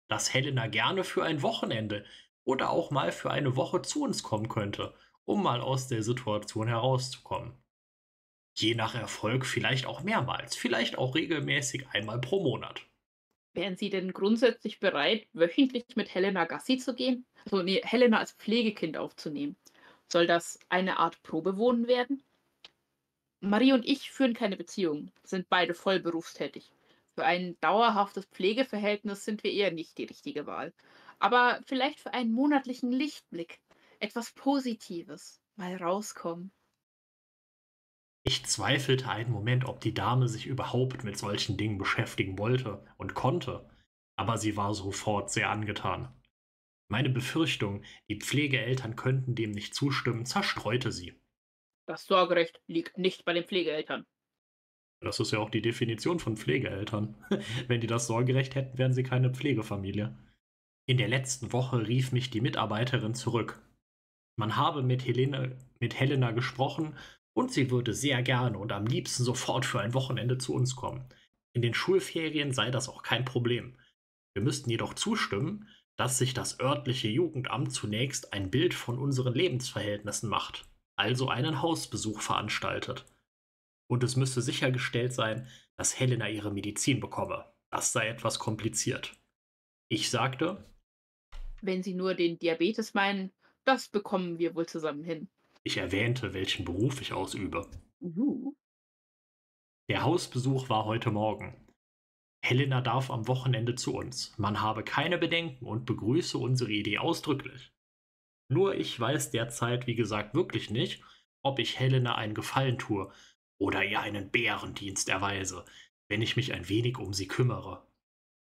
dass 0.09 0.33
Helena 0.33 0.67
gerne 0.67 1.05
für 1.05 1.23
ein 1.23 1.41
Wochenende 1.41 2.05
oder 2.43 2.69
auch 2.69 2.91
mal 2.91 3.11
für 3.13 3.31
eine 3.31 3.55
Woche 3.55 3.81
zu 3.81 4.03
uns 4.03 4.23
kommen 4.23 4.49
könnte, 4.49 4.93
um 5.23 5.41
mal 5.41 5.61
aus 5.61 5.87
der 5.87 6.03
Situation 6.03 6.67
herauszukommen. 6.67 7.53
Je 8.53 8.75
nach 8.75 8.95
Erfolg 8.95 9.45
vielleicht 9.45 9.85
auch 9.85 10.03
mehrmals, 10.03 10.57
vielleicht 10.57 10.97
auch 10.97 11.15
regelmäßig 11.15 11.87
einmal 11.89 12.19
pro 12.19 12.43
Monat. 12.43 12.85
Wären 13.53 13.75
Sie 13.75 13.89
denn 13.89 14.13
grundsätzlich 14.13 14.79
bereit, 14.79 15.27
wöchentlich 15.33 15.85
mit 15.95 16.13
Helena 16.13 16.45
Gassi 16.45 16.77
zu 16.77 16.93
gehen? 16.95 17.25
Also 17.45 17.63
nee, 17.63 17.81
Helena 17.83 18.19
als 18.19 18.33
Pflegekind 18.33 18.97
aufzunehmen. 18.97 19.55
Soll 20.07 20.27
das 20.27 20.59
eine 20.69 20.97
Art 20.99 21.21
Probewohnen 21.23 21.87
werden? 21.87 22.23
Marie 23.41 23.73
und 23.73 23.85
ich 23.85 24.11
führen 24.11 24.33
keine 24.33 24.55
Beziehung, 24.57 25.11
sind 25.23 25.49
beide 25.49 25.73
voll 25.73 25.99
berufstätig. 25.99 26.71
Für 27.15 27.25
ein 27.25 27.57
dauerhaftes 27.59 28.25
Pflegeverhältnis 28.25 29.25
sind 29.25 29.43
wir 29.43 29.51
eher 29.51 29.71
nicht 29.71 29.97
die 29.97 30.05
richtige 30.05 30.45
Wahl. 30.45 30.73
Aber 31.19 31.59
vielleicht 31.65 31.99
für 31.99 32.13
einen 32.13 32.31
monatlichen 32.31 32.91
Lichtblick, 32.91 33.59
etwas 33.99 34.31
Positives, 34.31 35.41
mal 35.55 35.75
rauskommen. 35.75 36.51
Ich 38.23 38.45
zweifelte 38.45 39.09
einen 39.09 39.31
Moment, 39.31 39.65
ob 39.65 39.81
die 39.81 39.93
Dame 39.93 40.27
sich 40.27 40.45
überhaupt 40.45 41.03
mit 41.03 41.17
solchen 41.17 41.57
Dingen 41.57 41.77
beschäftigen 41.77 42.37
wollte 42.37 42.85
und 42.97 43.15
konnte, 43.15 43.67
aber 44.15 44.37
sie 44.37 44.55
war 44.55 44.73
sofort 44.73 45.31
sehr 45.31 45.49
angetan. 45.49 46.13
Meine 46.87 47.09
Befürchtung, 47.09 47.83
die 48.09 48.19
Pflegeeltern 48.19 48.95
könnten 48.95 49.33
dem 49.33 49.51
nicht 49.51 49.73
zustimmen, 49.73 50.25
zerstreute 50.25 50.91
sie. 50.91 51.19
Das 51.87 52.05
Sorgerecht 52.05 52.61
liegt 52.67 52.97
nicht 52.97 53.25
bei 53.25 53.33
den 53.33 53.45
Pflegeeltern. 53.45 54.05
Das 55.01 55.19
ist 55.19 55.31
ja 55.31 55.39
auch 55.39 55.49
die 55.49 55.63
Definition 55.63 56.19
von 56.19 56.37
Pflegeeltern. 56.37 57.15
Wenn 57.67 57.81
die 57.81 57.87
das 57.87 58.05
Sorgerecht 58.05 58.53
hätten, 58.53 58.77
wären 58.77 58.93
sie 58.93 59.03
keine 59.03 59.33
Pflegefamilie. 59.33 60.15
In 60.87 60.97
der 60.97 61.07
letzten 61.07 61.53
Woche 61.53 61.87
rief 61.87 62.11
mich 62.11 62.29
die 62.29 62.41
Mitarbeiterin 62.41 63.15
zurück. 63.15 63.61
Man 64.37 64.57
habe 64.57 64.83
mit, 64.83 65.05
Helene, 65.05 65.57
mit 65.79 65.99
Helena 65.99 66.31
gesprochen 66.31 66.95
und 67.33 67.51
sie 67.51 67.71
würde 67.71 67.93
sehr 67.93 68.21
gerne 68.23 68.57
und 68.57 68.71
am 68.71 68.85
liebsten 68.85 69.23
sofort 69.23 69.65
für 69.65 69.79
ein 69.79 69.93
Wochenende 69.93 70.37
zu 70.37 70.53
uns 70.53 70.75
kommen. 70.75 71.05
In 71.53 71.61
den 71.61 71.73
Schulferien 71.73 72.53
sei 72.53 72.71
das 72.71 72.89
auch 72.89 73.03
kein 73.03 73.25
Problem. 73.25 73.77
Wir 74.33 74.43
müssten 74.43 74.69
jedoch 74.69 74.93
zustimmen, 74.93 75.67
dass 75.97 76.17
sich 76.17 76.33
das 76.33 76.59
örtliche 76.59 77.09
Jugendamt 77.09 77.73
zunächst 77.73 78.33
ein 78.33 78.49
Bild 78.49 78.73
von 78.73 78.97
unseren 78.97 79.33
Lebensverhältnissen 79.33 80.29
macht, 80.29 80.65
also 80.95 81.29
einen 81.29 81.61
Hausbesuch 81.61 82.21
veranstaltet. 82.21 83.05
Und 83.89 84.03
es 84.03 84.15
müsste 84.15 84.41
sichergestellt 84.41 85.13
sein, 85.13 85.47
dass 85.77 85.99
Helena 85.99 86.29
ihre 86.29 86.51
Medizin 86.51 86.99
bekomme. 86.99 87.51
Das 87.69 87.91
sei 87.91 88.07
etwas 88.07 88.39
kompliziert. 88.39 89.13
Ich 89.89 90.09
sagte, 90.09 90.65
Wenn 91.61 91.83
Sie 91.83 91.93
nur 91.93 92.15
den 92.15 92.39
Diabetes 92.39 92.93
meinen, 92.93 93.31
das 93.65 93.89
bekommen 93.89 94.39
wir 94.39 94.55
wohl 94.55 94.65
zusammen 94.65 95.03
hin. 95.03 95.29
Ich 95.63 95.77
erwähnte, 95.77 96.33
welchen 96.33 96.65
Beruf 96.65 97.01
ich 97.01 97.13
ausübe. 97.13 97.69
Uh. 98.01 98.55
Der 99.89 100.03
Hausbesuch 100.03 100.69
war 100.69 100.85
heute 100.85 101.11
Morgen. 101.11 101.67
Helena 102.43 102.81
darf 102.81 103.11
am 103.11 103.27
Wochenende 103.27 103.75
zu 103.75 103.95
uns. 103.95 104.35
Man 104.37 104.61
habe 104.61 104.83
keine 104.83 105.19
Bedenken 105.19 105.65
und 105.65 105.85
begrüße 105.85 106.37
unsere 106.37 106.71
Idee 106.71 106.97
ausdrücklich. 106.97 107.71
Nur 108.49 108.75
ich 108.75 108.99
weiß 108.99 109.31
derzeit, 109.31 109.85
wie 109.85 109.95
gesagt, 109.95 110.33
wirklich 110.33 110.71
nicht, 110.71 111.03
ob 111.43 111.59
ich 111.59 111.79
Helena 111.79 112.15
einen 112.15 112.33
Gefallen 112.33 112.79
tue 112.79 113.11
oder 113.59 113.85
ihr 113.85 114.01
einen 114.01 114.31
Bärendienst 114.31 115.09
erweise, 115.09 115.65
wenn 116.09 116.23
ich 116.23 116.35
mich 116.35 116.53
ein 116.53 116.67
wenig 116.67 116.97
um 116.97 117.13
sie 117.13 117.27
kümmere. 117.27 117.87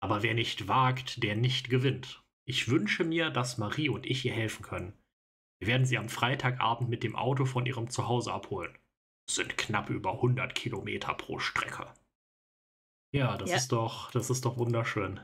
Aber 0.01 0.23
wer 0.23 0.35
nicht 0.35 0.67
wagt, 0.67 1.23
der 1.23 1.37
nicht 1.37 1.69
gewinnt. 1.69 2.25
Ich 2.45 2.69
wünsche 2.69 3.05
mir, 3.05 3.31
dass 3.31 3.59
Marie 3.59 3.91
und 3.91 4.07
ich 4.07 4.25
ihr 4.25 4.33
helfen 4.33 4.63
können. 4.63 4.95
Wir 5.63 5.69
werden 5.69 5.87
sie 5.87 5.97
am 5.97 6.09
Freitagabend 6.09 6.91
mit 6.91 7.05
dem 7.05 7.15
Auto 7.15 7.45
von 7.45 7.65
ihrem 7.67 7.89
Zuhause 7.89 8.33
abholen. 8.33 8.77
sind 9.31 9.57
knapp 9.57 9.91
über 9.91 10.15
100 10.15 10.57
Kilometer 10.57 11.15
pro 11.15 11.39
Strecke. 11.39 11.95
Ja, 13.15 13.37
das 13.39 13.51
Ja. 13.51 13.57
ist 13.57 13.71
doch 13.71 14.11
das 14.11 14.29
ist 14.29 14.45
doch 14.45 14.59
wunderschön. 14.59 15.21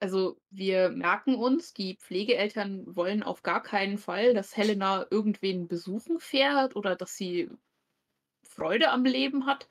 Also, 0.00 0.38
wir 0.50 0.90
merken 0.90 1.34
uns, 1.34 1.72
die 1.74 1.96
Pflegeeltern 1.96 2.96
wollen 2.96 3.22
auf 3.22 3.42
gar 3.42 3.62
keinen 3.62 3.98
Fall, 3.98 4.32
dass 4.34 4.56
Helena 4.56 5.06
irgendwen 5.10 5.68
besuchen 5.68 6.18
fährt 6.20 6.76
oder 6.76 6.96
dass 6.96 7.14
sie 7.16 7.50
Freude 8.48 8.90
am 8.90 9.04
Leben 9.04 9.46
hat. 9.46 9.68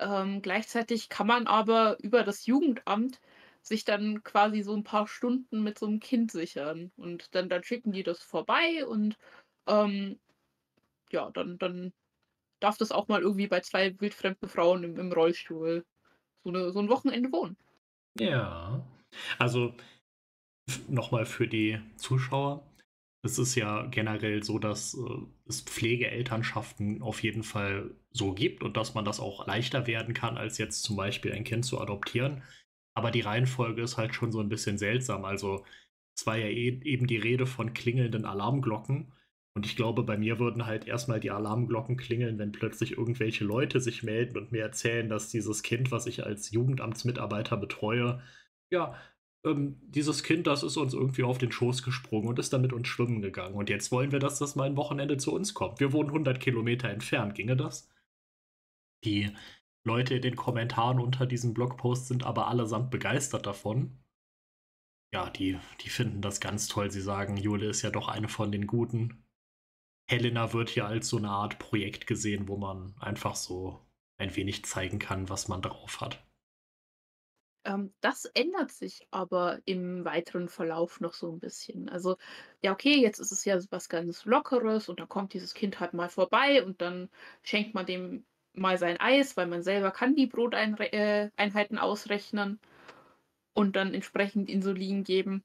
Ähm, 0.00 0.42
gleichzeitig 0.42 1.08
kann 1.10 1.26
man 1.28 1.46
aber 1.48 1.98
über 2.02 2.24
das 2.24 2.46
Jugendamt 2.46 3.20
sich 3.64 3.84
dann 3.84 4.22
quasi 4.24 4.62
so 4.62 4.74
'n 4.74 4.84
paar 4.84 5.08
Stunden 5.08 5.62
mit 5.64 5.78
so 5.80 5.86
'm 5.88 6.00
Kind 6.00 6.32
sichern 6.32 6.92
und 6.96 7.34
dann 7.36 7.48
dann 7.50 7.64
schicken 7.64 7.92
die 7.92 8.04
das 8.04 8.22
vorbei 8.22 8.86
und, 8.86 9.16
ähm, 9.68 10.20
ja, 11.12 11.30
dann 11.32 11.58
dann 11.58 11.92
darf 12.60 12.78
das 12.78 12.92
auch 12.92 13.08
mal 13.08 13.22
irgendwie 13.22 13.48
bei 13.48 13.60
2 13.60 13.98
wildfremden 14.00 14.48
Frauen 14.48 14.84
im 14.84 14.98
im 14.98 15.12
Rollstuhl 15.12 15.84
so 16.44 16.50
'ne 16.52 16.72
so 16.72 16.80
'n 16.80 16.88
Wochenende 16.90 17.32
wohnen. 17.32 17.56
Ja. 18.18 18.86
Also, 19.38 19.74
f 20.68 20.88
noch 20.88 21.12
mal 21.12 21.26
für 21.26 21.48
die 21.48 21.80
Zuschauer. 21.96 22.66
Es 23.24 23.38
ist 23.38 23.54
ja 23.56 23.86
generell 23.86 24.44
so, 24.44 24.58
dass, 24.60 24.94
äh, 24.94 25.00
es 25.48 25.62
Pflegeelternschaften 25.62 27.02
auf 27.02 27.22
jeden 27.22 27.44
Fall 27.44 27.96
so 28.12 28.34
gibt 28.34 28.62
und 28.64 28.76
dass 28.76 28.94
man 28.94 29.04
das 29.04 29.20
auch 29.20 29.46
leichter 29.46 29.86
werden 29.86 30.14
kann, 30.14 30.38
als 30.38 30.58
jetzt 30.58 30.82
zum 30.84 30.96
Beispiel 30.96 31.32
ein 31.32 31.44
Kind 31.44 31.64
zu 31.66 31.80
adoptieren. 31.80 32.42
Aber 32.96 33.10
die 33.10 33.20
Reihenfolge 33.22 33.82
ist 33.82 33.96
halt 33.96 34.14
schon 34.14 34.30
so 34.32 34.40
'n 34.40 34.48
bisschen 34.48 34.78
seltsam. 34.78 35.24
Also, 35.24 35.64
es 36.16 36.26
war 36.26 36.36
ja 36.36 36.46
e 36.46 36.80
eben 36.84 37.06
die 37.08 37.16
Rede 37.16 37.46
von 37.46 37.74
klingelnden 37.74 38.24
Alarmglocken 38.24 39.12
und 39.56 39.66
ich 39.66 39.76
glaube, 39.76 40.04
bei 40.04 40.16
mir 40.16 40.38
würden 40.38 40.66
halt 40.66 40.86
erst 40.86 41.08
mal 41.08 41.20
die 41.20 41.30
Alarmglocken 41.32 41.96
klingeln, 41.96 42.38
wenn 42.38 42.52
plötzlich 42.52 42.92
irgendwelche 42.92 43.44
Leute 43.44 43.80
sich 43.80 44.02
melden 44.04 44.36
und 44.38 44.52
mir 44.52 44.62
erzählen, 44.62 45.08
dass 45.08 45.28
dieses 45.30 45.62
Kind, 45.64 45.90
was 45.90 46.06
ich 46.06 46.24
als 46.24 46.50
Jugendamtsmitarbeiter 46.52 47.56
betreue 47.56 48.22
ja, 48.70 48.96
ähm, 49.44 49.76
dieses 49.82 50.22
Kind, 50.24 50.46
das 50.46 50.62
ist 50.64 50.76
uns 50.76 50.94
irgendwie 50.94 51.22
auf 51.24 51.38
den 51.38 51.52
Schoß 51.52 51.82
gesprungen 51.84 52.28
und 52.28 52.38
ist 52.40 52.52
dann 52.52 52.62
mit 52.62 52.72
uns 52.72 52.88
schwimmen 52.88 53.22
gegangen. 53.22 53.54
Und 53.54 53.70
jetzt 53.70 53.92
wollen 53.92 54.10
wir, 54.12 54.18
dass 54.18 54.38
das 54.38 54.56
mal 54.56 54.68
'n 54.68 54.76
Wochenende 54.76 55.16
zu 55.18 55.32
uns 55.34 55.54
kommt. 55.54 55.80
Wir 55.80 55.92
wohnen 55.92 56.10
100 56.12 56.40
Kilometer 56.40 56.88
entfernt. 56.90 57.34
Ginge 57.34 57.56
das? 57.56 57.82
Die 59.04 59.30
Leute 59.86 60.14
in 60.14 60.22
den 60.22 60.34
Kommentaren 60.36 60.98
unter 60.98 61.26
diesem 61.26 61.52
Blogpost 61.54 62.08
sind 62.08 62.24
aber 62.24 62.48
allesamt 62.48 62.90
begeistert 62.90 63.44
davon. 63.46 64.02
Ja, 65.14 65.30
die 65.30 65.58
die 65.80 65.88
finden 65.88 66.20
das 66.20 66.40
ganz 66.40 66.68
toll. 66.68 66.90
Sie 66.90 67.00
sagen, 67.00 67.36
Jule 67.38 67.68
ist 67.70 67.80
ja 67.82 67.90
doch 67.90 68.08
eine 68.08 68.28
von 68.28 68.52
den 68.52 68.66
Guten. 68.66 69.24
Helena 70.08 70.52
wird 70.54 70.70
hier 70.70 70.86
als 70.86 71.08
so 71.08 71.18
'ne 71.18 71.30
Art 71.30 71.58
Projekt 71.60 72.06
gesehen, 72.06 72.48
wo 72.48 72.56
man 72.58 72.94
einfach 73.00 73.36
so 73.36 73.86
ein 74.18 74.36
wenig 74.36 74.64
zeigen 74.66 74.98
kann, 75.00 75.28
was 75.30 75.48
man 75.48 75.62
drauf 75.62 76.00
hat. 76.02 76.26
Ähm, 77.66 77.94
das 78.00 78.26
ändert 78.26 78.72
sich 78.72 79.06
aber 79.10 79.60
im 79.64 80.04
weiteren 80.04 80.48
Verlauf 80.48 81.00
noch 81.00 81.14
so 81.14 81.30
'n 81.32 81.38
bisschen. 81.40 81.88
Also, 81.88 82.16
ja, 82.62 82.72
okay, 82.72 83.00
jetzt 83.00 83.18
ist 83.20 83.32
es 83.32 83.44
ja 83.44 83.58
was 83.70 83.88
ganz 83.88 84.24
Lockeres 84.26 84.88
und 84.88 85.00
dann 85.00 85.08
kommt 85.08 85.32
dieses 85.32 85.54
Kind 85.54 85.80
halt 85.80 85.94
mal 85.94 86.08
vorbei 86.10 86.62
und 86.64 86.80
dann 86.82 87.08
schenkt 87.42 87.74
man 87.74 87.86
dem 87.86 88.26
mal 88.54 88.78
sein 88.78 88.98
Eis, 89.00 89.36
weil 89.36 89.46
man 89.46 89.62
selber 89.62 89.90
kann 89.90 90.14
die 90.14 90.26
Broteinrei 90.26 90.86
äh, 91.36 91.78
ausrechnen 91.78 92.58
und 93.54 93.76
dann 93.76 93.94
entsprechend 93.94 94.48
Insulin 94.48 95.04
geben. 95.04 95.44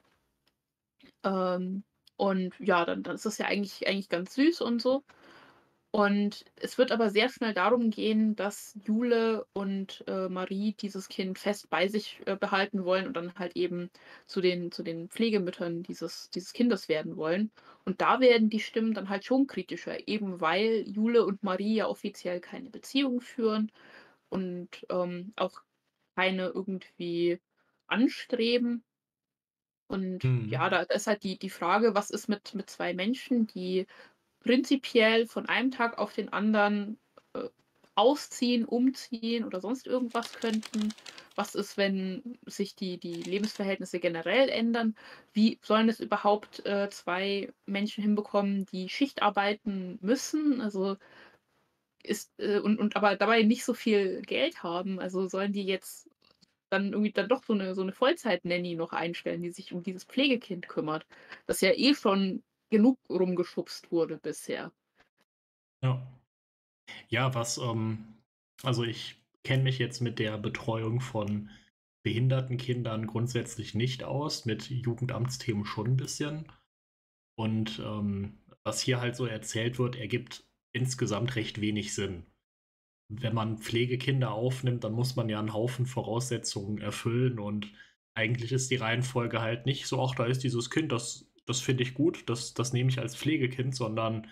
Ähm, 1.24 1.84
und 2.18 2.54
ja, 2.60 2.86
dann 2.86 3.04
dann 3.04 3.16
ist 3.16 3.26
das 3.26 3.38
ja 3.38 3.46
eigentlich 3.48 3.88
eigentlich 3.88 4.10
ganz 4.10 4.36
süß 4.36 4.62
und 4.62 4.82
so. 4.82 5.04
Und 5.92 6.46
es 6.56 6.78
wird 6.78 6.92
aber 6.92 7.10
sehr 7.10 7.30
schnell 7.30 7.54
darum 7.56 7.90
gehen, 7.90 8.36
dass 8.36 8.78
Jule 8.86 9.46
und, 9.54 10.04
äh, 10.08 10.30
Marie 10.30 10.76
dieses 10.80 11.08
Kind 11.10 11.40
fest 11.40 11.68
bei 11.72 11.88
sich, 11.88 12.22
äh, 12.28 12.36
behalten 12.36 12.86
wollen 12.86 13.08
und 13.08 13.14
dann 13.16 13.34
halt 13.40 13.56
eben 13.56 13.90
zu 14.28 14.40
den 14.42 14.72
zu 14.72 14.84
den 14.84 15.10
Pflegemüttern 15.10 15.82
dieses 15.82 16.30
dieses 16.30 16.54
Kindes 16.54 16.90
werden 16.90 17.18
wollen. 17.18 17.52
Und 17.86 18.02
da 18.02 18.20
werden 18.20 18.50
die 18.52 18.60
Stimmen 18.60 18.94
dann 18.94 19.10
halt 19.10 19.26
schon 19.26 19.48
kritischer, 19.48 20.08
eben 20.08 20.40
weil 20.42 20.84
Jule 20.88 21.26
und 21.26 21.42
Marie 21.44 21.76
ja 21.78 21.88
offiziell 21.88 22.40
keine 22.40 22.70
Beziehung 22.70 23.20
führen 23.20 23.72
und, 24.30 24.86
ähm, 24.92 25.34
auch 25.38 25.62
keine 26.16 26.48
irgendwie 26.50 27.40
anstreben. 27.88 28.84
Und 29.88 30.24
Mhm. 30.24 30.50
ja, 30.50 30.70
da 30.70 30.82
ist 30.84 31.08
halt 31.08 31.24
die 31.24 31.38
die 31.40 31.50
Frage, 31.50 31.96
was 31.96 32.12
ist 32.12 32.28
mit 32.30 32.54
mit 32.54 32.70
2 32.70 32.94
Menschen, 32.94 33.48
die 33.48 33.88
prinzipiell 34.40 35.28
von 35.28 35.48
einem 35.48 35.72
Tag 35.72 35.98
auf 35.98 36.14
den 36.14 36.30
anderen, 36.34 37.00
äh, 37.34 37.50
ausziehen, 37.96 38.66
umziehen 38.66 39.44
oder 39.46 39.60
sonst 39.62 39.88
irgendwas 39.88 40.34
könnten? 40.34 40.96
Was 41.36 41.56
ist, 41.56 41.78
wenn 41.78 42.38
sich 42.46 42.76
die 42.76 43.00
die 43.00 43.24
Lebensverhältnisse 43.24 44.00
generell 44.00 44.50
ändern? 44.50 44.96
Wie 45.34 45.60
sollen 45.64 45.90
es 45.90 46.00
überhaupt, 46.00 46.66
äh, 46.66 46.90
2 46.90 47.52
Menschen 47.66 48.04
hinbekommen, 48.04 48.66
die 48.66 48.90
Schicht 48.90 49.22
arbeiten 49.22 49.98
müssen? 50.02 50.62
Also, 50.62 50.98
ist 52.04 52.32
äh, 52.40 52.60
und 52.60 52.80
und 52.80 52.96
aber 52.96 53.16
dabei 53.18 53.44
nicht 53.44 53.66
so 53.66 53.74
viel 53.74 54.22
Geld 54.24 54.64
haben. 54.64 55.00
Also, 55.00 55.28
sollen 55.28 55.54
die 55.54 55.64
jetzt 55.66 56.10
dann 56.70 56.94
irgendwie 56.94 57.12
dann 57.14 57.30
doch 57.30 57.44
so 57.46 57.54
'ne 57.56 57.76
so 57.76 57.84
'ne 57.84 57.94
Vollzeit-Nanny 57.94 58.76
noch 58.76 58.94
einstellen, 58.94 59.42
die 59.42 59.52
sich 59.52 59.74
um 59.74 59.84
dieses 59.84 60.06
Pflegekind 60.06 60.68
kümmert, 60.70 61.06
das 61.48 61.62
ja 61.62 61.72
eh 61.74 61.96
schon 61.96 62.44
genug 62.72 63.00
rumgeschubst 63.10 63.92
wurde 63.92 64.18
bisher. 64.20 64.72
Ja. 65.84 66.08
Ja, 67.10 67.36
was, 67.36 67.58
ähm 67.60 68.16
also, 68.64 68.84
ich 68.84 69.24
kenne 69.44 69.64
mich 69.64 69.80
jetzt 69.80 70.02
mit 70.02 70.20
der 70.20 70.38
Betreuung 70.38 71.02
von 71.02 71.50
behinderten 72.04 72.58
Kindern 72.58 73.08
grundsätzlich 73.08 73.76
nicht 73.76 74.04
aus, 74.04 74.46
mit 74.46 74.70
Jugendamtsthemen 74.70 75.66
schon 75.66 75.88
'n 75.94 75.98
bisschen. 75.98 76.52
Und, 77.36 77.80
ähm, 77.86 78.40
was 78.64 78.82
hier 78.82 79.02
halt 79.02 79.16
so 79.18 79.26
erzählt 79.28 79.80
wird, 79.80 79.96
ergibt 79.98 80.46
insgesamt 80.74 81.36
recht 81.38 81.62
wenig 81.62 81.94
Sinn. 81.96 82.28
Wenn 83.10 83.36
man 83.36 83.60
Pflegekinder 83.60 84.32
aufnimmt, 84.34 84.84
dann 84.86 84.94
muss 84.94 85.16
man 85.18 85.30
ja 85.30 85.40
'n 85.42 85.54
Haufen 85.54 85.86
Voraussetzungen 85.88 86.80
erfüllen 86.80 87.40
und 87.40 87.72
eigentlich 88.16 88.52
ist 88.54 88.72
die 88.72 88.78
Reihenfolge 88.78 89.42
halt 89.42 89.66
nicht 89.68 89.88
so: 89.88 90.02
„Ach, 90.04 90.16
da 90.16 90.26
ist 90.26 90.44
dieses 90.44 90.70
Kind, 90.72 90.92
das 90.94 91.29
das 91.50 91.62
finde 91.62 91.84
ich 91.84 91.94
gut, 91.96 92.30
das 92.30 92.54
das 92.54 92.74
nehme 92.74 92.90
ich 92.92 93.00
als 93.00 93.16
Pflegekind“, 93.18 93.76
sondern 93.76 94.28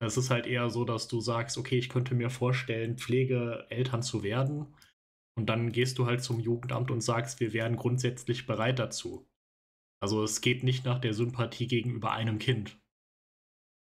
es 0.00 0.16
ist 0.18 0.30
halt 0.30 0.46
eher 0.46 0.70
so, 0.70 0.84
dass 0.84 1.08
du 1.08 1.20
sagst: 1.20 1.58
„Okay, 1.58 1.78
ich 1.78 1.88
könnte 1.90 2.14
mir 2.14 2.30
vorstellen, 2.30 2.98
Pflegeeltern 2.98 4.02
zu 4.02 4.22
werden.“ 4.24 4.74
Und 5.36 5.46
dann 5.48 5.72
gehst 5.72 5.98
du 5.98 6.06
halt 6.06 6.22
zum 6.22 6.40
Jugendamt 6.40 6.90
und 6.90 7.02
sagst: 7.02 7.40
„Wir 7.40 7.52
wären 7.54 7.76
grundsätzlich 7.76 8.46
bereit 8.46 8.78
dazu.“ 8.80 9.28
Also, 10.02 10.24
es 10.24 10.40
geht 10.42 10.64
nicht 10.64 10.84
nach 10.86 11.00
der 11.00 11.14
Sympathie 11.14 11.68
gegenüber 11.68 12.12
einem 12.12 12.38
Kind. 12.40 12.78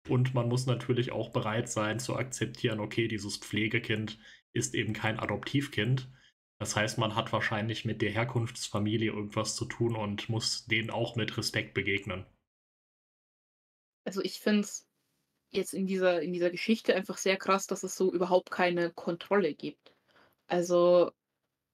Und 0.07 0.33
man 0.33 0.47
muss 0.47 0.65
natürlich 0.65 1.11
auch 1.11 1.31
bereit 1.33 1.67
sein 1.69 1.99
zu 1.99 2.15
akzeptieren: 2.15 2.79
Okay, 2.79 3.09
dieses 3.09 3.35
Pflegekind 3.37 4.17
ist 4.53 4.75
eben 4.75 4.93
kein 4.93 5.19
Adoptivkind. 5.19 6.09
Das 6.59 6.75
heißt, 6.77 6.97
man 6.99 7.15
hat 7.15 7.33
wahrscheinlich 7.33 7.83
mit 7.83 8.01
der 8.01 8.11
Herkunftsfamilie 8.11 9.11
irgendwas 9.11 9.55
zu 9.57 9.65
tun 9.65 9.95
und 9.97 10.29
muss 10.29 10.65
denen 10.67 10.89
auch 10.89 11.15
mit 11.17 11.35
Respekt 11.37 11.73
begegnen. 11.73 12.25
Also, 14.05 14.21
ich 14.21 14.39
finde 14.39 14.61
es 14.61 14.87
jetzt 15.51 15.73
in 15.73 15.87
dieser 15.87 16.21
in 16.23 16.33
dieser 16.33 16.51
Geschichte 16.51 16.95
einfach 16.95 17.17
sehr 17.17 17.37
krass, 17.37 17.67
dass 17.67 17.83
es 17.83 17.95
so 17.97 18.13
überhaupt 18.13 18.51
keine 18.51 18.91
Kontrolle 18.93 19.55
gibt. 19.55 19.95
Also, 20.47 21.11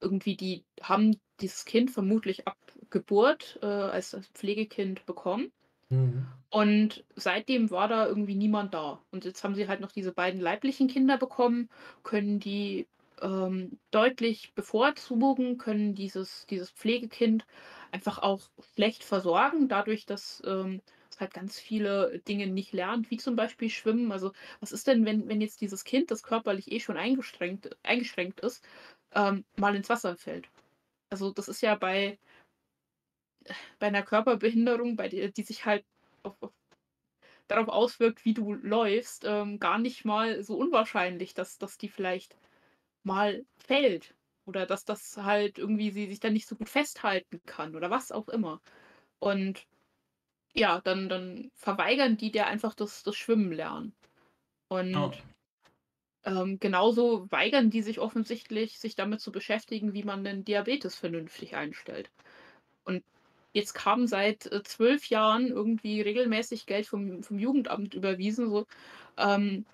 irgendwie 0.01 0.37
die 0.37 0.65
haben 0.81 1.19
dieses 1.41 1.65
Kind 1.65 1.91
vermutlich 1.91 2.47
ab 2.47 2.57
Geburt, 2.91 3.59
äh, 3.63 3.67
als 3.67 4.13
als 4.15 4.29
Pflegekind 4.29 5.05
bekommen 5.07 5.51
Mhm. 5.91 6.39
und 6.51 7.05
seitdem 7.15 7.69
war 7.71 7.87
da 7.87 8.07
irgendwie 8.07 8.35
niemand 8.35 8.73
da. 8.73 9.03
Und 9.11 9.25
jetzt 9.25 9.43
haben 9.43 9.55
sie 9.55 9.67
halt 9.67 9.81
noch 9.81 9.91
diese 9.91 10.13
beiden 10.13 10.41
leiblichen 10.41 10.87
Kinder 10.87 11.17
bekommen, 11.17 11.69
können 12.03 12.39
die, 12.39 12.87
ähm, 13.21 13.79
deutlich 13.91 14.53
bevorzugen, 14.55 15.57
können 15.57 15.93
dieses 15.93 16.45
dieses 16.49 16.71
Pflegekind 16.71 17.45
einfach 17.91 18.17
auch 18.19 18.49
schlecht 18.75 19.03
versorgen, 19.03 19.67
dadurch, 19.69 20.05
dass, 20.05 20.41
ähm, 20.45 20.81
halt 21.19 21.33
ganz 21.33 21.59
viele 21.59 22.19
Dinge 22.27 22.47
nicht 22.47 22.73
lernt, 22.73 23.11
wie 23.11 23.17
zum 23.17 23.35
Beispiel 23.35 23.69
Schwimmen. 23.69 24.11
Also, 24.11 24.31
was 24.59 24.71
ist 24.71 24.87
denn, 24.87 25.05
wenn 25.05 25.27
wenn 25.27 25.41
jetzt 25.41 25.61
dieses 25.61 25.83
Kind, 25.83 26.11
das 26.11 26.23
körperlich 26.23 26.71
eh 26.71 26.79
schon 26.79 26.97
eingestrengt 26.97 27.69
eingeschränkt 27.83 28.39
ist, 28.41 28.63
ähm, 29.15 29.45
mal 29.57 29.75
ins 29.75 29.89
Wasser 29.89 30.15
fällt? 30.17 30.49
Also, 31.11 31.31
das 31.33 31.49
ist 31.49 31.61
ja 31.61 31.75
bei 31.75 32.19
bei 33.79 33.89
'ner 33.89 34.03
Körperbehinderung, 34.03 34.95
bei 34.95 35.07
der 35.09 35.31
die 35.31 35.43
sich 35.43 35.65
halt 35.65 35.85
auf 36.23 36.35
auf 36.41 36.51
darauf 37.47 37.69
auswirkt, 37.69 38.25
wie 38.25 38.33
du 38.33 38.53
läufst, 38.53 39.25
ähm, 39.25 39.59
gar 39.59 39.79
nicht 39.79 40.05
mal 40.05 40.43
so 40.43 40.57
unwahrscheinlich, 40.57 41.33
dass 41.35 41.57
dass 41.59 41.77
die 41.77 41.89
vielleicht 41.89 42.37
mal 43.03 43.45
fällt 43.57 44.15
oder 44.47 44.65
dass 44.67 44.85
das 44.85 45.17
halt 45.17 45.59
irgendwie 45.59 45.91
sie 45.91 46.07
sich 46.07 46.19
dann 46.21 46.33
nicht 46.33 46.47
so 46.47 46.55
gut 46.57 46.69
festhalten 46.69 47.41
kann 47.45 47.75
oder 47.75 47.89
was 47.91 48.11
auch 48.11 48.29
immer. 48.29 48.61
Und 49.19 49.65
ja, 50.53 50.81
dann 50.81 51.09
dann 51.09 51.51
verweigern 51.55 52.17
die 52.17 52.31
der 52.31 52.47
einfach 52.47 52.73
das 52.75 53.03
das 53.03 53.15
Schwimmen 53.15 53.51
lernen. 53.51 53.95
Ja. 54.93 55.11
Und 55.11 55.25
Ähm, 56.25 56.59
genauso 56.59 57.27
weigern 57.31 57.69
die 57.69 57.81
sich 57.81 57.99
offensichtlich, 57.99 58.77
sich 58.79 58.95
damit 58.95 59.21
zu 59.21 59.31
beschäftigen, 59.31 59.93
wie 59.93 60.03
man 60.03 60.23
den 60.23 60.43
Diabetes 60.43 60.95
vernünftig 60.95 61.55
einstellt. 61.55 62.11
Und 62.85 63.03
jetzt 63.53 63.73
kam 63.73 64.07
seit, 64.07 64.45
äh, 64.47 64.63
12 64.63 65.07
Jahren 65.09 65.47
irgendwie 65.49 66.01
regelmäßig 66.01 66.65
Geld 66.67 66.87
vom 66.87 67.23
vom 67.23 67.39
Jugendamt 67.39 67.93
überwiesen, 67.95 68.49
so, 68.49 68.65
ähm, 69.17 69.65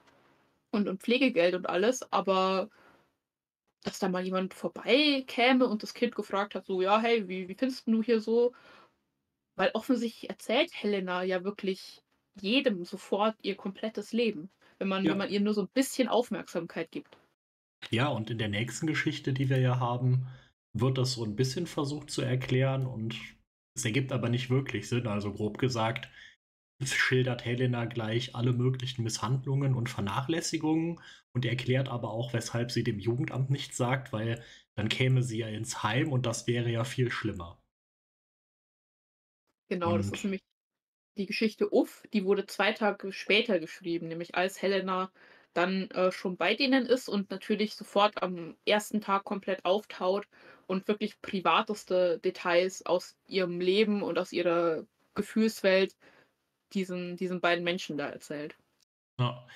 und 0.72 0.90
und 0.90 1.02
Pflegegeld 1.04 1.56
und 1.56 1.68
alles, 1.70 2.12
aber 2.14 2.70
dass 3.84 4.00
da 4.00 4.10
mal 4.10 4.24
jemand 4.26 4.54
vorbeikäme 4.54 5.66
und 5.68 5.84
das 5.84 5.94
Kind 5.94 6.16
gefragt 6.16 6.56
hat, 6.56 6.66
so: 6.66 6.82
„Ja, 6.82 7.00
hey, 7.00 7.28
wie 7.28 7.48
wie 7.48 7.56
findest 7.56 7.88
du 7.88 8.02
hier 8.04 8.20
so?“ 8.20 8.54
Weil 9.58 9.72
offensichtlich 9.74 10.30
erzählt 10.30 10.72
Helena 10.74 11.24
ja 11.24 11.44
wirklich 11.46 12.02
jedem 12.40 12.84
sofort 12.84 13.38
ihr 13.42 13.56
komplettes 13.56 14.12
Leben, 14.12 14.52
wenn 14.80 14.90
man 14.90 15.08
wenn 15.08 15.16
Ja. 15.16 15.18
man 15.18 15.30
ihr 15.30 15.40
nur 15.40 15.54
so 15.54 15.62
'n 15.62 15.70
bisschen 15.74 16.10
Aufmerksamkeit 16.10 16.92
gibt. 16.92 17.18
Ja, 17.92 18.08
und 18.08 18.30
in 18.32 18.38
der 18.38 18.50
nächsten 18.50 18.88
Geschichte, 18.88 19.34
die 19.34 19.50
wir 19.50 19.60
ja 19.60 19.80
haben, 19.80 20.28
wird 20.74 20.98
das 20.98 21.14
so 21.14 21.24
'n 21.24 21.36
bisschen 21.36 21.68
versucht 21.68 22.10
zu 22.10 22.22
erklären 22.22 22.86
und 22.88 23.16
es 23.76 23.86
ergibt 23.86 24.12
aber 24.12 24.30
nicht 24.30 24.50
wirklich 24.50 24.88
Sinn. 24.90 25.08
Also, 25.08 25.34
grob 25.34 25.58
gesagt, 25.58 26.10
schildert 26.84 27.46
Helena 27.46 27.86
gleich 27.86 28.36
alle 28.36 28.54
möglichen 28.54 29.04
Misshandlungen 29.04 29.76
und 29.76 29.90
Vernachlässigungen 29.90 31.02
und 31.34 31.46
erklärt 31.46 31.90
aber 31.90 32.12
auch, 32.12 32.34
weshalb 32.34 32.72
sie 32.72 32.84
dem 32.84 33.00
Jugendamt 33.00 33.50
nichts 33.52 33.78
sagt, 33.78 34.14
weil 34.14 34.44
dann 34.76 34.90
käme 34.90 35.24
sie 35.24 35.40
ja 35.40 35.48
ins 35.50 35.84
Heim 35.84 36.12
und 36.12 36.26
das 36.26 36.48
wäre 36.48 36.72
ja 36.72 36.84
viel 36.86 37.12
schlimmer. 37.12 37.60
Genau, 39.72 39.98
das 39.98 40.12
ist 40.12 40.24
Und 40.24 40.24
nämlich 40.24 40.42
die 41.18 41.26
Geschichte 41.28 41.74
Uff, 41.74 42.04
die 42.14 42.26
wurde 42.26 42.46
2 42.48 42.74
Tage 42.74 43.14
später 43.14 43.60
geschrieben, 43.60 44.08
nämlich 44.10 44.36
als 44.36 44.62
Helena 44.62 45.12
dann, 45.54 45.90
äh, 45.92 46.12
schon 46.12 46.38
bei 46.38 46.56
denen 46.56 46.86
ist 46.88 47.10
und 47.10 47.32
natürlich 47.32 47.76
sofort 47.76 48.24
am 48.24 48.58
1. 48.66 49.02
Tag 49.02 49.26
komplett 49.26 49.66
auftaut 49.66 50.28
und 50.68 50.88
wirklich 50.88 51.22
privateste 51.22 52.20
Details 52.20 52.86
aus 52.86 53.18
ihrem 53.28 53.60
Leben 53.62 54.04
und 54.04 54.20
aus 54.20 54.34
ihrer 54.34 54.86
Gefühlswelt 55.16 55.96
diesen 56.74 57.18
diesen 57.18 57.42
beiden 57.42 57.64
Menschen 57.66 57.98
da 57.98 58.10
erzählt. 58.10 58.58
Ja. 59.20 59.48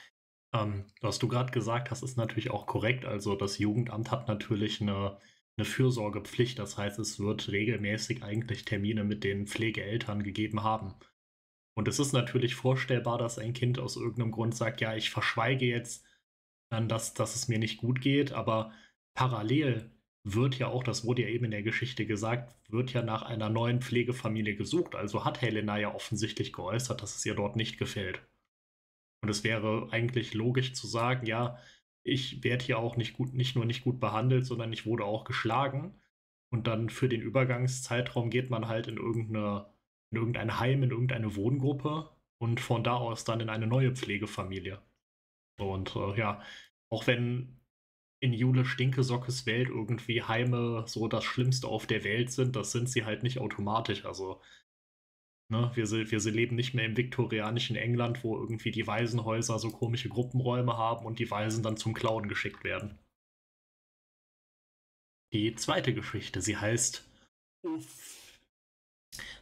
Ähm, 0.54 0.86
was 1.02 1.20
du 1.20 1.28
grad 1.30 1.52
gesagt 1.54 1.92
hast, 1.92 2.04
ist 2.04 2.18
natürlich 2.18 2.52
auch 2.52 2.68
korrekt. 2.68 3.06
Also, 3.06 3.36
das 3.36 3.60
Jugendamt 3.60 4.12
hat 4.12 4.28
natürlich 4.28 4.82
'ne 4.82 5.20
'ne 5.60 5.66
Fürsorgepflicht. 5.66 6.60
Das 6.60 6.78
heißt, 6.78 7.00
es 7.00 7.20
wird 7.20 7.50
regelmäßig 7.52 8.24
eigentlich 8.24 8.66
Termine 8.66 9.04
mit 9.06 9.24
den 9.26 9.48
Pflegeeltern 9.48 10.24
gegeben 10.24 10.64
haben. 10.64 10.96
Und 11.76 11.88
es 11.90 12.00
ist 12.00 12.14
natürlich 12.14 12.56
vorstellbar, 12.56 13.18
dass 13.20 13.40
ein 13.40 13.54
Kind 13.54 13.80
aus 13.80 13.98
irgend 13.98 14.20
'nem 14.20 14.32
Grund 14.32 14.56
sagt: 14.56 14.82
„Ja, 14.82 14.96
ich 14.96 15.10
verschweige 15.12 15.66
jetzt 15.68 16.06
dass 16.72 17.14
dass 17.16 17.36
es 17.38 17.48
mir 17.50 17.60
nicht 17.60 17.78
gut 17.80 18.02
geht“, 18.02 18.34
aber 18.34 18.74
parallel 19.16 19.92
wird 20.26 20.58
ja 20.60 20.68
auch, 20.70 20.84
das 20.84 21.06
wurde 21.06 21.24
ja 21.24 21.30
eben 21.30 21.46
in 21.46 21.52
der 21.52 21.64
Geschichte 21.64 22.06
gesagt, 22.08 22.56
wird 22.70 22.94
ja 22.94 23.02
nach 23.04 23.24
einer 23.24 23.50
neuen 23.50 23.82
Pflegefamilie 23.82 24.56
gesucht. 24.58 24.96
Also, 24.96 25.26
hat 25.26 25.42
Helena 25.42 25.78
ja 25.80 25.94
offensichtlich 25.96 26.54
geäußert, 26.54 27.02
dass 27.04 27.16
es 27.18 27.26
ihr 27.28 27.36
dort 27.36 27.56
nicht 27.58 27.78
gefällt. 27.80 28.22
Und 29.24 29.30
es 29.30 29.44
wäre 29.46 29.90
eigentlich 29.92 30.34
logisch 30.36 30.74
zu 30.74 30.88
sagen: 30.88 31.26
„Ja, 31.28 31.58
ich 32.04 32.44
werde 32.44 32.66
hier 32.66 32.80
auch 32.80 32.98
nicht 32.98 33.14
gut 33.14 33.34
nicht 33.34 33.56
nur 33.56 33.66
nicht 33.66 33.84
gut 33.84 34.00
behandelt, 34.00 34.46
sondern 34.46 34.74
ich 34.74 34.86
wurde 34.86 35.06
auch 35.06 35.24
geschlagen.“ 35.26 36.02
Und 36.52 36.68
dann 36.68 36.90
für 36.90 37.10
den 37.10 37.22
Übergangszeitraum 37.22 38.30
geht 38.30 38.50
man 38.50 38.68
halt 38.68 38.88
in 38.88 38.98
irgend 38.98 39.32
'ne 39.32 39.68
in 40.12 40.18
irgendein 40.18 40.60
Heim, 40.60 40.84
in 40.84 40.92
irgendeine 40.92 41.36
Wohngruppe 41.36 42.10
und 42.40 42.60
von 42.62 42.84
da 42.84 42.96
aus 42.96 43.24
dann 43.26 43.42
in 43.42 43.50
eine 43.50 43.68
neue 43.68 43.96
Pflegefamilie. 43.96 44.82
Und, 45.60 45.96
äh, 45.96 46.18
ja, 46.18 46.42
auch 46.90 47.08
wenn 47.08 47.60
in 48.22 48.34
Jule 48.34 48.66
Stinkesockes 48.66 49.46
Welt 49.46 49.70
irgendwie 49.70 50.24
Heime 50.24 50.86
so 50.88 51.08
das 51.08 51.24
Schlimmste 51.26 51.68
auf 51.68 51.88
der 51.88 52.04
Welt 52.04 52.32
sind, 52.32 52.56
das 52.56 52.72
sind 52.72 52.90
sie 52.90 53.06
halt 53.06 53.24
nicht 53.24 53.40
automatisch. 53.40 54.06
Also 54.06 54.42
ne, 55.50 55.72
wir 55.76 55.90
wir 55.90 56.32
leben 56.32 56.56
nicht 56.56 56.74
mehr 56.74 56.86
im 56.86 56.96
viktorianischen 56.96 57.76
England, 57.76 58.24
wo 58.24 58.38
irgendwie 58.38 58.72
die 58.72 58.88
Waisenhäuser 58.88 59.60
so 59.60 59.72
komische 59.72 60.10
Gruppenräume 60.10 60.78
haben 60.78 61.06
und 61.06 61.20
die 61.20 61.30
Waisen 61.30 61.64
dann 61.64 61.78
zum 61.78 61.94
Klauen 61.94 62.28
geschickt 62.28 62.64
werden. 62.64 62.98
Die 65.34 65.54
2. 65.54 65.82
Geschichte, 65.92 66.42
sie 66.42 66.58
heißt 66.58 67.08
Uff. 67.64 68.42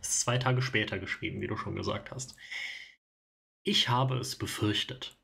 Ist 0.01 0.21
2 0.21 0.37
Tage 0.39 0.61
später 0.61 0.99
geschrieben, 0.99 1.41
wie 1.41 1.47
du 1.47 1.55
schon 1.55 1.75
gesagt 1.75 2.11
hast. 2.11 2.35
Ich 3.63 3.89
habe 3.89 4.17
es 4.17 4.37
befürchtet. 4.37 5.19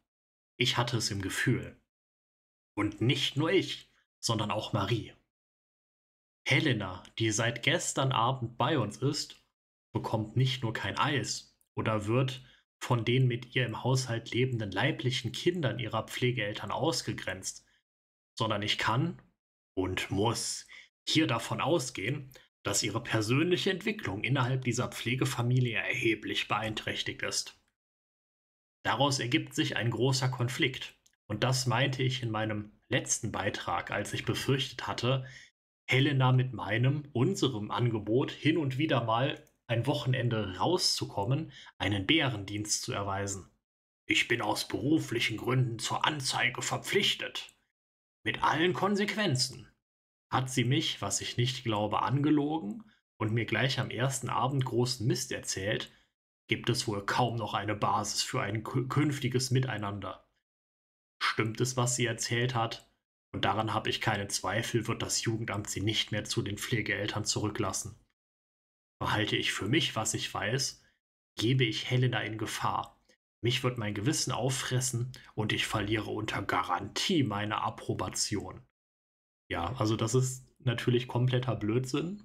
Ich 0.58 0.78
hatte 0.78 0.98
es 0.98 1.12
im 1.12 1.22
Gefühl. 1.22 1.80
Und 2.76 3.02
nicht 3.02 3.38
nur 3.38 3.52
ich, 3.52 3.92
sondern 4.20 4.52
auch 4.52 4.74
Marie. 4.74 5.14
Helena, 6.46 7.04
die 7.20 7.32
seit 7.32 7.64
gestern 7.64 8.12
Abend 8.12 8.58
bei 8.58 8.78
uns 8.78 8.98
ist, 8.98 9.43
bekommt 9.94 10.36
nicht 10.36 10.64
nur 10.64 10.74
kein 10.74 10.98
Eis 10.98 11.58
oder 11.76 12.06
wird 12.08 12.44
von 12.80 13.06
den 13.06 13.28
mit 13.28 13.56
ihr 13.56 13.66
im 13.66 13.84
Haushalt 13.84 14.32
lebenden 14.32 14.72
leiblichen 14.72 15.32
Kindern 15.32 15.80
ihrer 15.80 16.04
Pflegeeltern 16.04 16.72
ausgegrenzt, 16.72 17.66
sondern 18.38 18.62
ich 18.62 18.78
kann 18.78 19.22
und 19.76 20.12
muss 20.12 20.68
hier 21.08 21.28
davon 21.28 21.62
ausgehen, 21.62 22.32
dass 22.64 22.84
ihre 22.84 23.02
persönliche 23.02 23.72
Entwicklung 23.72 24.24
innerhalb 24.24 24.64
dieser 24.64 24.88
Pflegefamilie 24.90 25.78
erheblich 25.78 26.48
beeinträchtigt 26.48 27.22
ist. 27.22 27.60
Daraus 28.84 29.20
ergibt 29.20 29.54
sich 29.54 29.78
ein 29.78 29.92
großer 29.92 30.30
Konflikt. 30.30 30.98
Und 31.28 31.44
das 31.44 31.68
meinte 31.68 32.04
ich 32.04 32.22
in 32.22 32.32
meinem 32.32 32.72
letzten 32.90 33.32
Beitrag, 33.32 33.92
als 33.92 34.14
ich 34.14 34.26
befürchtet 34.26 34.88
hatte, 34.88 35.26
Helena 35.86 36.32
mit 36.32 36.54
meinem 36.54 37.08
unserem 37.14 37.72
Angebot, 37.72 38.32
hin 38.32 38.58
und 38.58 38.78
wieder 38.78 39.04
mal 39.04 39.44
ein 39.74 39.88
Wochenende 39.88 40.58
rauszukommen, 40.58 41.52
einen 41.78 42.06
Bärendienst 42.06 42.84
zu 42.84 42.94
erweisen. 42.94 43.52
Ich 44.06 44.28
bin 44.28 44.42
aus 44.42 44.68
beruflichen 44.68 45.38
Gründen 45.38 45.80
zur 45.80 46.06
Anzeige 46.06 46.62
verpflichtet. 46.62 47.56
Mit 48.24 48.44
allen 48.44 48.74
Konsequenzen. 48.74 49.68
Hat 50.30 50.50
sie 50.50 50.64
mich, 50.64 51.02
was 51.02 51.22
ich 51.22 51.38
nicht 51.38 51.64
glaube, 51.64 52.04
angelogen 52.04 52.84
und 53.18 53.34
mir 53.34 53.46
gleich 53.46 53.80
am 53.80 53.90
ersten 53.90 54.30
Abend 54.30 54.64
großen 54.64 55.06
Mist 55.08 55.32
erzählt, 55.32 55.92
gibt 56.48 56.70
es 56.70 56.88
wohl 56.88 57.06
kaum 57.06 57.36
noch 57.36 57.54
eine 57.54 57.76
Basis 57.76 58.22
für 58.22 58.42
ein 58.42 58.64
kü 58.64 58.88
künftiges 58.88 59.52
Miteinander. 59.52 60.28
Stimmt 61.22 61.62
es, 61.62 61.78
was 61.78 61.96
sie 61.96 62.06
erzählt 62.06 62.54
hat, 62.54 62.92
und 63.32 63.46
daran 63.46 63.74
habe 63.74 63.90
ich 63.90 64.02
keine 64.02 64.28
Zweifel, 64.28 64.88
wird 64.88 65.02
das 65.02 65.24
Jugendamt 65.24 65.70
sie 65.70 65.82
nicht 65.82 66.12
mehr 66.12 66.26
zu 66.26 66.42
den 66.42 66.58
Pflegeeltern 66.58 67.26
zurücklassen. 67.26 68.03
Behalte 69.04 69.36
ich 69.36 69.52
für 69.52 69.68
mich, 69.68 69.98
was 69.98 70.14
ich 70.14 70.34
weiß, 70.34 70.82
gebe 71.36 71.66
ich 71.66 71.90
Helena 71.90 72.22
in 72.22 72.38
Gefahr. 72.38 72.98
Mich 73.42 73.62
wird 73.62 73.78
mein 73.78 73.94
Gewissen 73.94 74.32
auffressen 74.32 75.12
und 75.36 75.52
ich 75.52 75.68
verliere 75.68 76.10
unter 76.10 76.42
Garantie 76.42 77.24
meine 77.24 77.62
Approbation. 77.64 78.62
Ja, 79.50 79.76
also 79.76 79.98
das 79.98 80.16
ist 80.16 80.48
natürlich 80.60 81.10
kompletter 81.10 81.58
Blödsinn, 81.58 82.24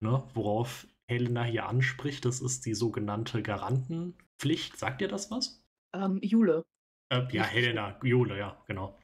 ne, 0.00 0.28
worauf 0.34 0.88
Helena 1.06 1.44
hier 1.44 1.68
anspricht. 1.68 2.24
Das 2.24 2.40
ist 2.40 2.66
die 2.66 2.74
sogenannte 2.74 3.40
Garantenpflicht. 3.40 4.76
Sagt 4.76 5.00
dir 5.00 5.06
das 5.06 5.30
was? 5.30 5.62
Ähm, 5.92 6.18
Jule. 6.22 6.64
Äh, 7.10 7.22
ja, 7.30 7.44
Helena, 7.44 8.00
Jule, 8.02 8.36
ja, 8.36 8.60
genau. 8.66 8.98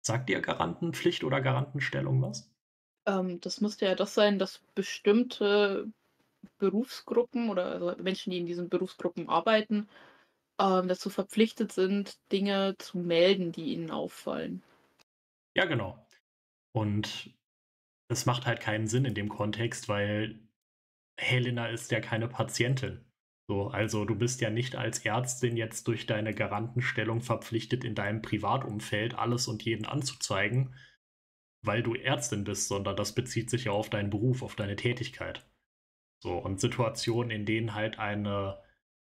Sagt 0.00 0.28
dir 0.28 0.40
Garantenpflicht 0.40 1.24
oder 1.24 1.40
Garantenstellung 1.40 2.22
was? 2.22 2.48
Ähm, 3.04 3.40
das 3.40 3.60
müsste 3.60 3.86
ja 3.86 3.96
das 3.96 4.14
sein, 4.14 4.38
dass 4.38 4.60
bestimmte 4.76 5.92
Berufsgruppen 6.58 7.50
oder 7.50 7.66
also 7.66 7.94
Menschen, 8.02 8.30
die 8.30 8.38
in 8.38 8.46
diesen 8.46 8.68
Berufsgruppen 8.68 9.28
arbeiten, 9.28 9.88
ähm, 10.60 10.88
dazu 10.88 11.10
verpflichtet 11.10 11.72
sind, 11.72 12.16
Dinge 12.32 12.76
zu 12.78 12.98
melden, 12.98 13.52
die 13.52 13.72
ihnen 13.74 13.90
auffallen. 13.90 14.62
Ja, 15.56 15.64
genau. 15.64 15.98
Und 16.72 17.34
es 18.08 18.26
macht 18.26 18.46
halt 18.46 18.60
keinen 18.60 18.86
Sinn 18.86 19.04
in 19.04 19.14
dem 19.14 19.28
Kontext, 19.28 19.88
weil 19.88 20.38
Helena 21.18 21.68
ist 21.68 21.90
ja 21.90 22.00
keine 22.00 22.28
Patientin. 22.28 23.04
So, 23.48 23.68
also 23.68 24.04
du 24.04 24.16
bist 24.16 24.40
ja 24.40 24.50
nicht 24.50 24.74
als 24.74 25.04
Ärztin 25.04 25.56
jetzt 25.56 25.86
durch 25.86 26.06
deine 26.06 26.34
Garantenstellung 26.34 27.20
verpflichtet, 27.20 27.84
in 27.84 27.94
deinem 27.94 28.20
Privatumfeld 28.20 29.14
alles 29.14 29.46
und 29.46 29.64
jeden 29.64 29.86
anzuzeigen, 29.86 30.74
weil 31.62 31.82
du 31.82 31.94
Ärztin 31.94 32.44
bist, 32.44 32.68
sondern 32.68 32.96
das 32.96 33.14
bezieht 33.14 33.48
sich 33.50 33.64
ja 33.64 33.72
auf 33.72 33.88
deinen 33.88 34.10
Beruf, 34.10 34.42
auf 34.42 34.56
deine 34.56 34.76
Tätigkeit. 34.76 35.46
So, 36.22 36.32
und 36.38 36.60
Situationen, 36.60 37.30
in 37.30 37.46
denen 37.46 37.74
halt 37.74 37.98
eine 37.98 38.58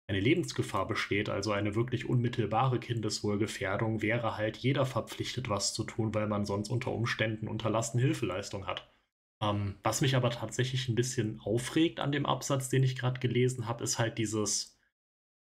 eine 0.08 0.20
Lebensgefahr 0.20 0.88
besteht, 0.88 1.30
also 1.30 1.52
eine 1.52 1.74
wirklich 1.74 2.08
unmittelbare 2.08 2.80
Kindeswohlgefährdung, 2.80 4.04
wäre 4.04 4.38
halt 4.38 4.56
jeder 4.58 4.86
verpflichtet, 4.86 5.50
was 5.50 5.74
zu 5.74 5.84
tun, 5.84 6.14
weil 6.14 6.28
man 6.28 6.46
sonst 6.46 6.70
unter 6.70 6.92
Umständen 6.92 7.48
unterlassene 7.48 8.04
Hilfeleistung 8.04 8.68
hat. 8.68 8.88
Ähm, 9.42 9.80
was 9.84 10.02
mich 10.02 10.16
aber 10.16 10.30
tatsächlich 10.30 10.88
'n 10.90 10.94
bisschen 10.96 11.40
aufregt 11.42 12.00
an 12.00 12.12
dem 12.12 12.28
Absatz, 12.28 12.70
den 12.70 12.84
ich 12.84 12.98
grad 12.98 13.20
gelesen 13.20 13.68
habe, 13.68 13.84
ist 13.84 13.98
halt 13.98 14.20
dieses: 14.20 14.78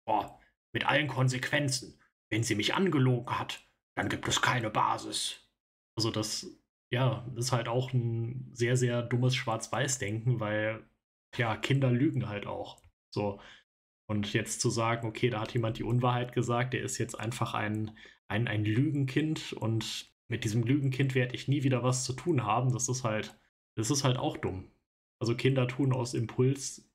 „Oh, 0.06 0.26
mit 0.74 0.86
allen 0.88 1.08
Konsequenzen. 1.08 2.00
Wenn 2.30 2.44
sie 2.44 2.56
mich 2.56 2.74
angelogen 2.76 3.38
hat, 3.40 3.68
dann 3.96 4.10
gibt 4.10 4.28
es 4.28 4.42
keine 4.42 4.70
Basis. 4.70 5.50
Also 5.98 6.12
das, 6.12 6.48
ja, 6.92 7.28
ist 7.36 7.52
halt 7.52 7.68
auch 7.68 7.94
ein 7.94 8.50
sehr, 8.54 8.78
sehr 8.78 9.02
dummes 9.04 9.36
Schwarz-Weiß-Denken, 9.36 10.40
weil, 10.40 10.84
ja, 11.38 11.56
Kinder 11.58 11.92
lügen 11.92 12.30
halt 12.30 12.48
auch. 12.48 12.82
So. 13.14 13.40
Und 14.08 14.34
jetzt 14.34 14.62
zu 14.62 14.70
sagen, 14.70 15.08
okay, 15.08 15.30
da 15.30 15.42
hat 15.42 15.54
jemand 15.54 15.78
die 15.78 15.84
Unwahrheit 15.84 16.34
gesagt, 16.34 16.74
der 16.74 16.82
ist 16.82 16.98
jetzt 16.98 17.20
einfach 17.20 17.54
ein, 17.54 17.98
ein, 18.28 18.48
ein 18.48 18.66
Lügenkind 18.66 19.54
und 19.54 20.14
mit 20.28 20.44
diesem 20.44 20.64
Lügenkind 20.64 21.16
werde 21.16 21.36
ich 21.36 21.48
nie 21.48 21.64
wieder 21.64 21.84
was 21.84 22.04
zu 22.04 22.14
tun 22.14 22.44
haben, 22.44 22.74
das 22.74 22.90
ist 22.90 23.04
halt, 23.04 23.40
das 23.78 23.92
ist 23.92 24.04
halt 24.04 24.18
auch 24.18 24.38
dumm. 24.38 24.72
Also 25.20 25.36
Kinder 25.36 25.68
tun 25.68 25.94
aus 25.94 26.14
Impuls, 26.14 26.90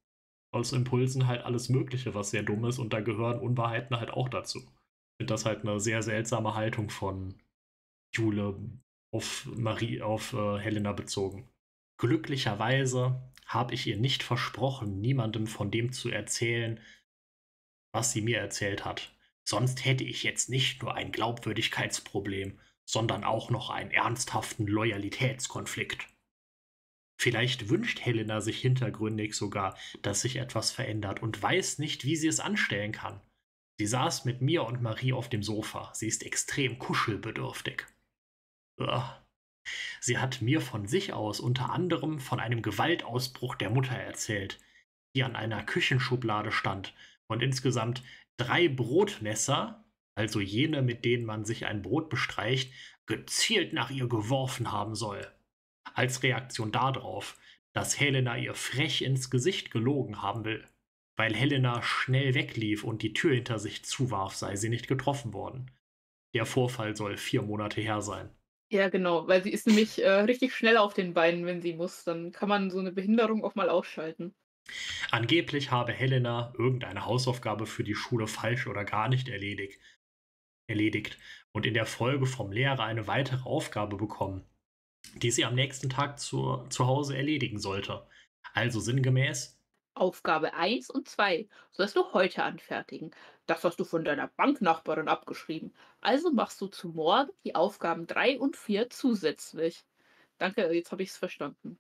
aus 0.53 0.73
Impulsen 0.73 1.27
halt 1.27 1.45
alles 1.45 1.69
Mögliche, 1.69 2.15
was 2.15 2.31
sehr 2.31 2.43
dumm 2.43 2.65
ist, 2.65 2.79
und 2.79 2.93
da 2.93 3.01
gehören 3.01 3.41
Unwahrheiten 3.41 3.97
halt 3.99 4.11
auch 4.11 4.29
dazu. 4.29 4.59
Ich 4.59 5.23
finde 5.23 5.35
das 5.35 5.45
halt 5.45 5.63
eine 5.63 5.81
sehr 5.81 6.03
seltsame 6.03 6.55
Haltung 6.55 6.91
von 6.91 7.35
Jule 8.15 8.57
auf 9.13 9.49
Marie, 9.57 10.03
auf 10.03 10.33
äh, 10.33 10.59
Helena 10.59 10.93
bezogen. 10.93 11.49
Glücklicherweise 11.99 13.21
habe 13.49 13.75
ich 13.75 13.87
ihr 13.87 13.97
nicht 13.97 14.23
versprochen, 14.23 15.01
niemandem 15.01 15.47
von 15.47 15.71
dem 15.71 15.93
zu 15.93 16.11
erzählen, 16.11 16.81
was 17.93 18.13
sie 18.13 18.21
mir 18.21 18.39
erzählt 18.39 18.85
hat. 18.85 19.17
Sonst 19.43 19.85
hätte 19.85 20.05
ich 20.05 20.23
jetzt 20.23 20.51
nicht 20.51 20.83
nur 20.83 20.95
ein 20.95 21.11
Glaubwürdigkeitsproblem, 21.11 22.61
sondern 22.85 23.25
auch 23.25 23.51
noch 23.51 23.71
einen 23.71 23.91
ernsthaften 23.91 24.67
Loyalitätskonflikt. 24.67 26.07
Vielleicht 27.21 27.71
wünscht 27.71 28.01
Helena 28.01 28.41
sich 28.43 28.61
hintergründig 28.61 29.35
sogar, 29.35 29.77
dass 30.03 30.21
sich 30.21 30.37
etwas 30.37 30.71
verändert 30.71 31.21
und 31.21 31.43
weiß 31.43 31.79
nicht, 31.79 32.05
wie 32.05 32.17
sie 32.17 32.29
es 32.29 32.41
anstellen 32.41 32.93
kann. 32.93 33.21
Sie 33.79 33.87
saß 33.87 34.25
mit 34.25 34.43
mir 34.43 34.65
und 34.65 34.83
Marie 34.83 35.13
auf 35.13 35.29
dem 35.29 35.43
Sofa. 35.43 35.93
Sie 35.95 36.07
ist 36.07 36.25
extrem 36.25 36.79
kuschelbedürftig. 36.79 37.87
Uah. 38.79 39.25
Sie 40.01 40.19
hat 40.19 40.43
mir 40.43 40.61
von 40.61 40.87
sich 40.87 41.13
aus 41.13 41.41
unter 41.41 41.71
anderem 41.71 42.19
von 42.19 42.41
einem 42.41 42.63
Gewaltausbruch 42.63 43.55
der 43.57 43.71
Mutter 43.71 43.97
erzählt, 43.97 44.59
die 45.15 45.25
an 45.25 45.37
einer 45.37 45.63
Küchenschublade 45.63 46.53
stand 46.53 46.95
und 47.27 47.43
insgesamt 47.43 48.03
drei 48.37 48.69
Brotmesser, 48.69 49.85
also 50.15 50.41
jene, 50.41 50.83
mit 50.83 51.05
denen 51.05 51.25
man 51.25 51.45
sich 51.45 51.67
ein 51.67 51.83
Brot 51.83 52.09
bestreicht, 52.09 52.73
gezielt 53.07 53.73
nach 53.73 53.91
ihr 53.91 54.09
geworfen 54.09 54.73
haben 54.73 54.95
soll. 54.95 55.27
Als 55.95 56.23
Reaktion 56.23 56.73
darauf, 56.73 57.39
dass 57.73 57.99
Helena 57.99 58.37
ihr 58.37 58.55
frech 58.55 59.03
ins 59.03 59.31
Gesicht 59.31 59.71
gelogen 59.71 60.23
haben 60.23 60.45
will. 60.45 60.67
Weil 61.17 61.35
Helena 61.35 61.83
schnell 61.83 62.35
weglief 62.35 62.85
und 62.85 63.03
die 63.03 63.13
Tür 63.13 63.35
hinter 63.35 63.59
sich 63.59 63.85
zuwarf, 63.85 64.35
sei 64.35 64.57
sie 64.57 64.69
nicht 64.69 64.87
getroffen 64.89 65.33
worden. 65.33 65.71
Der 66.35 66.47
Vorfall 66.47 66.95
soll 66.95 67.17
vier 67.17 67.43
Monate 67.43 67.81
her 67.81 68.03
sein. 68.03 68.31
Ja, 68.71 68.89
genau, 68.91 69.27
weil 69.27 69.43
sie 69.43 69.51
ist 69.51 69.67
nämlich 69.67 70.03
äh, 70.03 70.11
richtig 70.11 70.55
schnell 70.55 70.77
auf 70.77 70.93
den 70.93 71.15
Beinen, 71.15 71.47
wenn 71.47 71.63
sie 71.63 71.75
muss. 71.75 72.05
Dann 72.05 72.33
kann 72.33 72.49
man 72.49 72.71
so 72.71 72.79
eine 72.79 72.93
Behinderung 72.93 73.43
auch 73.43 73.55
mal 73.55 73.71
ausschalten. 73.71 74.35
Angeblich 75.11 75.71
habe 75.71 75.93
Helena 75.93 76.53
irgendeine 76.59 77.07
Hausaufgabe 77.07 77.67
für 77.67 77.85
die 77.85 77.95
Schule 77.95 78.27
falsch 78.27 78.67
oder 78.67 78.85
gar 78.85 79.09
nicht 79.09 79.29
erledigt, 79.29 79.81
erledigt 80.69 81.19
und 81.53 81.65
in 81.65 81.73
der 81.73 81.87
Folge 81.87 82.27
vom 82.27 82.53
Lehrer 82.53 82.85
eine 82.85 83.07
weitere 83.07 83.49
Aufgabe 83.49 83.97
bekommen, 83.97 84.45
die 85.15 85.31
sie 85.31 85.47
am 85.47 85.55
nächsten 85.55 85.89
Tag 85.89 86.19
zu, 86.19 86.67
zu 86.69 86.87
Hause 86.87 87.17
erledigen 87.17 87.59
sollte. 87.59 88.07
Also 88.53 88.81
sinngemäß. 88.81 89.58
Aufgabe 90.01 90.55
1 90.55 90.91
und 90.91 91.09
2 91.09 91.49
sollst 91.71 91.97
du 91.97 92.13
heute 92.13 92.45
anfertigen. 92.45 93.11
Das 93.47 93.65
hast 93.65 93.81
du 93.81 93.85
von 93.85 94.05
deiner 94.05 94.29
Banknachbarin 94.29 95.09
abgeschrieben. 95.09 95.75
Also 96.01 96.31
machst 96.31 96.61
du 96.61 96.67
zu 96.67 96.89
morgen 96.89 97.31
die 97.45 97.55
Aufgaben 97.55 98.07
3 98.07 98.39
und 98.39 98.57
4 98.57 98.91
zusätzlich. 98.91 99.85
Danke, 100.39 100.73
jetzt 100.73 100.93
habe 100.93 101.03
ich 101.03 101.11
es 101.11 101.17
verstanden. 101.17 101.79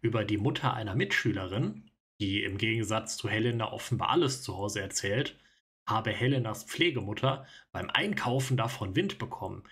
Über 0.00 0.24
die 0.24 0.38
Mutter 0.38 0.74
einer 0.74 0.94
Mitschülerin, 0.94 1.90
die 2.20 2.42
im 2.44 2.58
Gegensatz 2.58 3.16
zu 3.16 3.28
Helena 3.28 3.72
offenbar 3.72 4.10
alles 4.10 4.42
zu 4.42 4.56
Hause 4.56 4.80
erzählt, 4.80 5.38
habe 5.86 6.10
Helenas 6.10 6.64
Pflegemutter 6.64 7.46
beim 7.72 7.90
Einkaufen 7.90 8.56
davon 8.56 8.94
Wind 8.94 9.18
bekommen, 9.18 9.64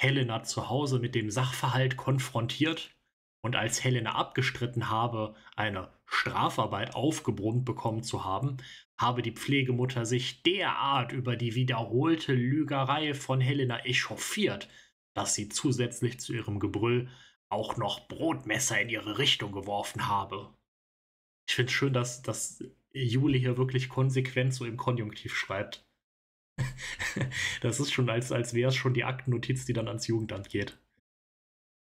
Helena 0.00 0.42
zu 0.42 0.68
Hause 0.68 0.98
mit 0.98 1.14
dem 1.14 1.30
Sachverhalt 1.30 1.96
konfrontiert 1.96 2.90
und 3.42 3.56
als 3.56 3.82
Helena 3.84 4.14
abgestritten 4.14 4.90
habe, 4.90 5.34
eine 5.56 5.92
Strafarbeit 6.10 6.94
aufgebrummt 6.94 7.64
bekommen 7.64 8.02
zu 8.02 8.24
haben, 8.24 8.56
habe 8.96 9.22
die 9.22 9.32
Pflegemutter 9.32 10.06
sich 10.06 10.42
derart 10.42 11.12
über 11.12 11.36
die 11.36 11.54
wiederholte 11.54 12.32
Lügerei 12.32 13.14
von 13.14 13.40
Helena 13.40 13.84
echauffiert, 13.84 14.68
dass 15.14 15.34
sie 15.34 15.48
zusätzlich 15.48 16.18
zu 16.18 16.32
ihrem 16.32 16.60
Gebrüll 16.60 17.08
auch 17.50 17.76
noch 17.76 18.08
Brotmesser 18.08 18.80
in 18.80 18.88
ihre 18.88 19.18
Richtung 19.18 19.52
geworfen 19.52 20.08
habe. 20.08 20.52
Ich 21.46 21.54
finde 21.54 21.70
es 21.70 21.76
schön, 21.76 21.92
dass, 21.92 22.22
dass 22.22 22.64
Juli 22.92 23.38
hier 23.38 23.56
wirklich 23.56 23.88
konsequent 23.88 24.54
so 24.54 24.64
im 24.64 24.76
Konjunktiv 24.76 25.34
schreibt. 25.34 25.86
das 27.60 27.80
ist 27.80 27.92
schon, 27.92 28.10
als, 28.10 28.32
als 28.32 28.54
wäre 28.54 28.70
es 28.70 28.76
schon 28.76 28.94
die 28.94 29.04
Aktennotiz, 29.04 29.64
die 29.64 29.72
dann 29.72 29.88
ans 29.88 30.06
Jugendamt 30.06 30.50
geht. 30.50 30.78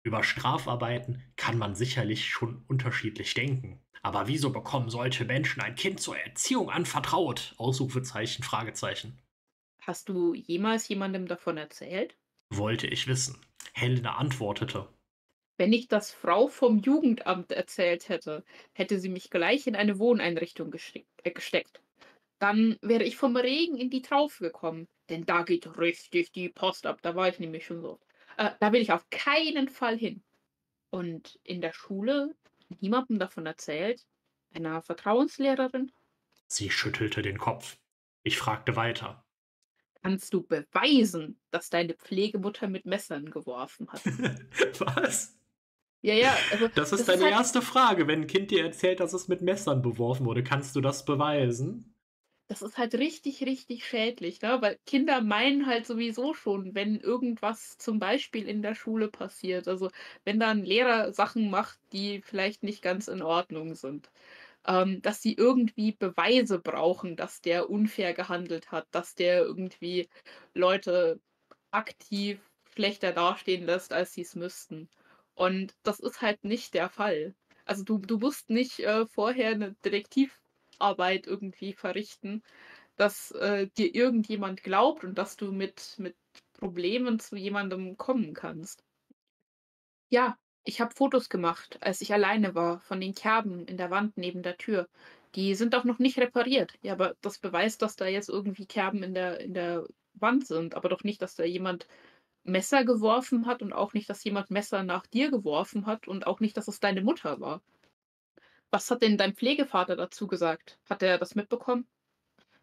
Über 0.04 0.22
Strafarbeiten 0.22 1.22
kann 1.36 1.56
man 1.56 1.74
sicherlich 1.74 2.26
schon 2.26 2.62
unterschiedlich 2.68 3.32
denken. 3.32 3.80
Aber 4.02 4.28
wieso 4.28 4.50
bekommen 4.50 4.90
solche 4.90 5.24
Menschen 5.24 5.62
ein 5.62 5.76
Kind 5.76 5.98
zur 5.98 6.18
Erziehung 6.18 6.68
anvertraut? 6.68 7.54
Ausrufezeichen, 7.56 8.44
Fragezeichen. 8.44 9.18
Hast 9.80 10.10
du 10.10 10.34
jemals 10.34 10.88
jemandem 10.88 11.26
davon 11.26 11.56
erzählt? 11.56 12.18
Wollte 12.50 12.86
ich 12.86 13.06
wissen. 13.08 13.40
Helena 13.72 14.16
antwortete. 14.16 14.88
Wenn 15.56 15.72
ich 15.72 15.88
das 15.88 16.10
Frau 16.10 16.48
vom 16.48 16.80
Jugendamt 16.80 17.50
erzählt 17.50 18.10
hätte, 18.10 18.44
hätte 18.74 18.98
sie 18.98 19.08
mich 19.08 19.30
gleich 19.30 19.66
in 19.66 19.74
eine 19.74 19.98
Wohneinrichtung 19.98 20.74
äh, 21.22 21.30
gesteckt. 21.30 21.80
Dann 22.38 22.76
wäre 22.82 23.04
ich 23.04 23.16
vom 23.16 23.36
Regen 23.36 23.78
in 23.78 23.88
die 23.88 24.02
Traufe 24.02 24.44
gekommen. 24.44 24.86
Denn 25.08 25.24
da 25.24 25.44
geht 25.44 25.78
richtig 25.78 26.32
die 26.32 26.50
Post 26.50 26.84
ab. 26.86 26.98
Da 27.00 27.14
war 27.14 27.28
ich 27.28 27.38
nämlich 27.38 27.64
schon 27.64 27.80
so. 27.80 28.00
Äh, 28.36 28.50
da 28.60 28.72
will 28.72 28.80
ich 28.82 28.92
auf 28.92 29.08
keinen 29.10 29.68
Fall 29.68 29.96
hin. 29.96 30.22
Und 30.90 31.38
in 31.42 31.60
der 31.60 31.72
Schule 31.72 32.34
niemandem 32.80 33.18
davon 33.18 33.46
erzählt? 33.46 34.04
Einer 34.52 34.82
Vertrauenslehrerin? 34.82 35.90
Sie 36.46 36.70
schüttelte 36.70 37.22
den 37.22 37.38
Kopf. 37.38 37.78
Ich 38.22 38.38
fragte 38.38 38.76
weiter. 38.76 39.24
Kannst 40.02 40.34
du 40.34 40.42
beweisen, 40.42 41.40
dass 41.50 41.70
deine 41.70 41.94
Pflegemutter 41.94 42.68
mit 42.68 42.84
Messern 42.84 43.30
geworfen 43.30 43.88
hat? 43.90 44.04
Was? 44.78 45.36
Ja, 46.02 46.12
ja. 46.12 46.36
Also, 46.52 46.68
das 46.68 46.92
ist 46.92 47.00
das 47.00 47.06
deine 47.06 47.18
ist 47.18 47.24
halt 47.24 47.32
erste 47.32 47.62
Frage. 47.62 48.06
Wenn 48.06 48.22
ein 48.22 48.26
Kind 48.26 48.50
dir 48.50 48.62
erzählt, 48.62 49.00
dass 49.00 49.14
es 49.14 49.28
mit 49.28 49.40
Messern 49.40 49.80
beworfen 49.80 50.26
wurde, 50.26 50.44
kannst 50.44 50.76
du 50.76 50.82
das 50.82 51.06
beweisen? 51.06 51.93
Das 52.54 52.62
ist 52.62 52.78
halt 52.78 52.94
richtig, 52.94 53.42
richtig 53.42 53.84
schädlich, 53.84 54.40
ne? 54.40 54.58
Weil 54.62 54.78
Kinder 54.86 55.20
meinen 55.22 55.66
halt 55.66 55.86
sowieso 55.86 56.34
schon, 56.34 56.72
wenn 56.76 57.00
irgendwas 57.00 57.76
zum 57.78 57.98
Beispiel 57.98 58.48
in 58.48 58.62
der 58.62 58.76
Schule 58.76 59.08
passiert, 59.08 59.66
also 59.66 59.90
wenn 60.24 60.38
da 60.38 60.52
'n 60.52 60.62
Lehrer 60.64 61.12
Sachen 61.12 61.50
macht, 61.50 61.80
die 61.92 62.22
vielleicht 62.22 62.62
nicht 62.62 62.80
ganz 62.80 63.08
in 63.08 63.22
Ordnung 63.22 63.74
sind, 63.74 64.12
ähm, 64.66 65.00
dass 65.02 65.22
sie 65.22 65.34
irgendwie 65.34 65.92
Beweise 65.92 66.58
brauchen, 66.60 67.16
dass 67.16 67.40
der 67.40 67.70
unfair 67.70 68.14
gehandelt 68.14 68.72
hat, 68.72 68.88
dass 68.92 69.14
der 69.14 69.42
irgendwie 69.44 70.08
Leute 70.54 71.20
aktiv 71.72 72.40
schlechter 72.74 73.12
dastehen 73.12 73.64
lässt, 73.66 73.92
als 73.92 74.12
sie 74.14 74.22
es 74.22 74.34
müssten. 74.36 74.90
Und 75.34 75.74
das 75.84 76.00
ist 76.00 76.22
halt 76.22 76.44
nicht 76.44 76.74
der 76.74 76.90
Fall. 76.90 77.36
Also, 77.64 77.84
du 77.84 77.98
du 77.98 78.18
musst 78.18 78.50
nicht, 78.50 78.80
äh, 78.80 79.06
vorher 79.06 79.50
eine 79.52 79.74
Detektiv 79.84 80.40
Arbeit 80.80 81.26
irgendwie 81.26 81.72
verrichten, 81.72 82.42
dass 82.96 83.30
äh, 83.32 83.68
dir 83.76 83.94
irgendjemand 83.94 84.62
glaubt 84.62 85.04
und 85.04 85.16
dass 85.18 85.36
du 85.36 85.52
mit, 85.52 85.96
mit 85.98 86.16
Problemen 86.54 87.18
zu 87.20 87.36
jemandem 87.36 87.96
kommen 87.96 88.34
kannst. 88.34 88.84
Ja, 90.10 90.38
ich 90.64 90.80
habe 90.80 90.94
Fotos 90.94 91.28
gemacht, 91.28 91.78
als 91.82 92.00
ich 92.00 92.12
alleine 92.12 92.54
war, 92.54 92.80
von 92.80 93.00
den 93.00 93.14
Kerben 93.14 93.66
in 93.66 93.76
der 93.76 93.90
Wand 93.90 94.16
neben 94.16 94.42
der 94.42 94.56
Tür. 94.56 94.88
Die 95.34 95.54
sind 95.54 95.74
auch 95.74 95.84
noch 95.84 95.98
nicht 95.98 96.18
repariert. 96.18 96.74
Ja, 96.82 96.92
aber 96.94 97.16
das 97.20 97.38
beweist, 97.38 97.82
dass 97.82 97.96
da 97.96 98.06
jetzt 98.06 98.28
irgendwie 98.28 98.66
Kerben 98.66 99.02
in 99.02 99.14
der, 99.14 99.40
in 99.40 99.52
der 99.54 99.86
Wand 100.14 100.46
sind, 100.46 100.74
aber 100.74 100.88
doch 100.88 101.04
nicht, 101.04 101.20
dass 101.22 101.34
da 101.34 101.44
jemand 101.44 101.86
Messer 102.44 102.84
geworfen 102.84 103.46
hat 103.46 103.62
und 103.62 103.72
auch 103.72 103.94
nicht, 103.94 104.08
dass 104.10 104.24
jemand 104.24 104.50
Messer 104.50 104.82
nach 104.84 105.06
dir 105.06 105.30
geworfen 105.30 105.86
hat 105.86 106.08
und 106.08 106.26
auch 106.26 106.40
nicht, 106.40 106.56
dass 106.56 106.68
es 106.68 106.80
deine 106.80 107.02
Mutter 107.02 107.40
war. 107.40 107.62
Was 108.74 108.90
hat 108.90 109.02
denn 109.02 109.16
dein 109.16 109.36
Pflegevater 109.36 109.94
dazu 109.94 110.26
gesagt? 110.26 110.80
Hat 110.90 111.00
er 111.00 111.16
das 111.16 111.36
mitbekommen? 111.36 111.86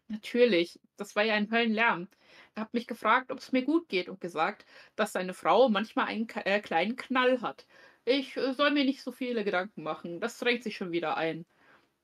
Natürlich, 0.08 0.78
das 0.98 1.16
war 1.16 1.22
ja 1.22 1.32
ein 1.32 1.50
Höllenlärm. 1.50 2.06
Er 2.54 2.64
hat 2.64 2.74
mich 2.74 2.86
gefragt, 2.86 3.32
ob 3.32 3.38
es 3.38 3.50
mir 3.50 3.62
gut 3.62 3.88
geht 3.88 4.10
und 4.10 4.20
gesagt, 4.20 4.66
dass 4.94 5.12
seine 5.12 5.32
Frau 5.32 5.70
manchmal 5.70 6.08
einen 6.08 6.28
äh, 6.28 6.60
kleinen 6.60 6.96
Knall 6.96 7.40
hat. 7.40 7.66
Ich 8.04 8.36
äh, 8.36 8.52
soll 8.52 8.72
mir 8.72 8.84
nicht 8.84 9.02
so 9.02 9.10
viele 9.10 9.42
Gedanken 9.42 9.82
machen, 9.82 10.20
das 10.20 10.36
drängt 10.36 10.62
sich 10.64 10.76
schon 10.76 10.92
wieder 10.92 11.16
ein. 11.16 11.46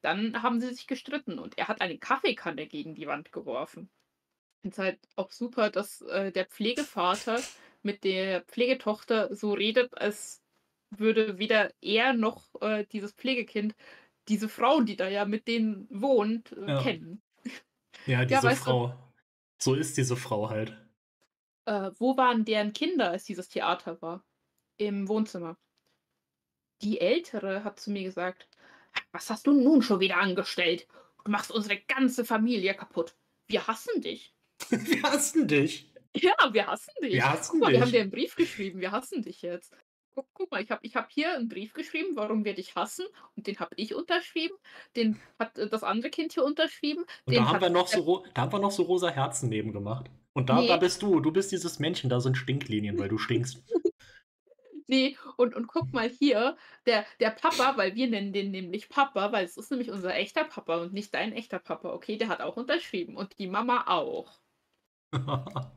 Dann 0.00 0.42
haben 0.42 0.58
sie 0.58 0.68
sich 0.72 0.86
gestritten 0.86 1.38
und 1.38 1.58
er 1.58 1.68
hat 1.68 1.82
eine 1.82 1.98
Kaffeekanne 1.98 2.66
gegen 2.66 2.94
die 2.94 3.08
Wand 3.08 3.30
geworfen. 3.30 3.90
Ich 4.56 4.62
finde 4.62 4.74
es 4.74 4.78
halt 4.78 5.00
auch 5.16 5.32
super, 5.32 5.68
dass 5.68 6.00
äh, 6.00 6.32
der 6.32 6.46
Pflegevater 6.46 7.42
mit 7.82 8.04
der 8.04 8.40
Pflegetochter 8.44 9.34
so 9.36 9.52
redet, 9.52 9.98
als 9.98 10.42
würde 10.90 11.38
weder 11.38 11.72
er 11.80 12.12
noch 12.12 12.48
äh, 12.60 12.84
dieses 12.92 13.12
Pflegekind 13.12 13.74
diese 14.28 14.48
Frau, 14.48 14.80
die 14.82 14.96
da 14.96 15.08
ja 15.08 15.24
mit 15.24 15.48
denen 15.48 15.86
wohnt, 15.90 16.52
äh, 16.52 16.66
Ja. 16.68 16.82
kennen. 16.82 17.22
Ja, 18.06 18.24
diese 18.26 18.48
du- 18.48 18.56
Frau. 18.56 18.94
So 19.60 19.74
ist 19.74 19.96
diese 19.96 20.16
Frau 20.16 20.50
halt. 20.50 20.76
Äh, 21.64 21.90
wo 21.98 22.16
waren 22.16 22.44
deren 22.44 22.72
Kinder, 22.72 23.10
als 23.10 23.24
dieses 23.24 23.48
Theater 23.48 24.00
war? 24.02 24.24
Im 24.76 25.08
Wohnzimmer. 25.08 25.58
Die 26.82 27.00
Ältere 27.00 27.64
hat 27.64 27.80
zu 27.80 27.90
mir 27.90 28.04
gesagt, 28.04 28.48
was 29.12 29.30
hast 29.30 29.46
du 29.46 29.52
nun 29.52 29.82
schon 29.82 29.98
wieder 30.00 30.18
angestellt? 30.18 30.86
Du 31.24 31.30
machst 31.30 31.50
unsere 31.50 31.76
ganze 31.80 32.24
Familie 32.24 32.74
kaputt. 32.74 33.16
Wir 33.48 33.66
hassen 33.66 34.00
dich. 34.00 34.34
Wir 34.70 35.02
hassen 35.02 35.48
dich. 35.48 35.92
Ja, 36.16 36.32
wir 36.52 36.66
hassen 36.66 36.92
dich. 37.02 37.12
Wir 37.14 37.30
hassen 37.30 37.52
Guck 37.52 37.60
mal, 37.60 37.72
wir 37.72 37.80
haben 37.80 37.86
dich. 37.86 37.94
dir 37.94 38.00
einen 38.02 38.10
Brief 38.10 38.34
geschrieben. 38.34 38.80
Wir 38.80 38.90
hassen 38.92 39.22
dich 39.22 39.42
jetzt. 39.42 39.72
Guck, 40.18 40.26
guck 40.34 40.50
mal, 40.50 40.60
ich 40.60 40.70
habe 40.72 40.84
ich 40.84 40.96
hab 40.96 41.12
hier 41.12 41.32
einen 41.32 41.48
Brief 41.48 41.74
geschrieben, 41.74 42.16
warum 42.16 42.44
wir 42.44 42.52
dich 42.52 42.74
hassen. 42.74 43.06
Und 43.36 43.46
den 43.46 43.56
habe 43.60 43.72
ich 43.76 43.94
unterschrieben. 43.94 44.56
Den 44.96 45.20
hat 45.38 45.56
äh, 45.56 45.68
das 45.68 45.84
andere 45.84 46.10
Kind 46.10 46.32
hier 46.32 46.44
unterschrieben. 46.44 47.04
Und 47.24 47.32
den 47.32 47.44
da 47.44 47.48
haben 47.50 47.60
wir 47.60 47.70
noch 47.70 47.86
so, 47.86 48.24
da 48.34 48.42
haben 48.42 48.52
wir 48.52 48.58
noch 48.58 48.72
so 48.72 48.82
rosa 48.82 49.10
Herzen 49.10 49.48
neben 49.48 49.72
gemacht. 49.72 50.10
Und 50.32 50.50
da, 50.50 50.56
da 50.56 50.74
Nee. 50.74 50.76
bist 50.78 51.02
du. 51.02 51.20
Du 51.20 51.30
bist 51.30 51.52
dieses 51.52 51.78
Männchen, 51.78 52.10
da 52.10 52.18
sind 52.20 52.36
Stinklinien, 52.36 52.98
weil 52.98 53.08
du 53.08 53.16
stinkst. 53.16 53.62
Nee, 54.90 55.18
und, 55.36 55.54
und 55.54 55.66
guck 55.66 55.92
mal 55.92 56.08
hier, 56.08 56.56
der, 56.86 57.04
der 57.20 57.28
Papa, 57.30 57.76
weil 57.76 57.94
wir 57.94 58.08
nennen 58.08 58.32
den 58.32 58.50
nämlich 58.50 58.88
Papa, 58.88 59.32
weil 59.32 59.44
es 59.44 59.58
ist 59.58 59.70
nämlich 59.70 59.90
unser 59.90 60.14
echter 60.14 60.44
Papa 60.44 60.78
und 60.80 60.94
nicht 60.94 61.12
dein 61.12 61.34
echter 61.34 61.58
Papa, 61.58 61.92
okay? 61.92 62.16
Der 62.16 62.28
hat 62.28 62.40
auch 62.40 62.56
unterschrieben 62.56 63.14
und 63.14 63.38
die 63.38 63.48
Mama 63.48 63.84
auch. 63.86 64.32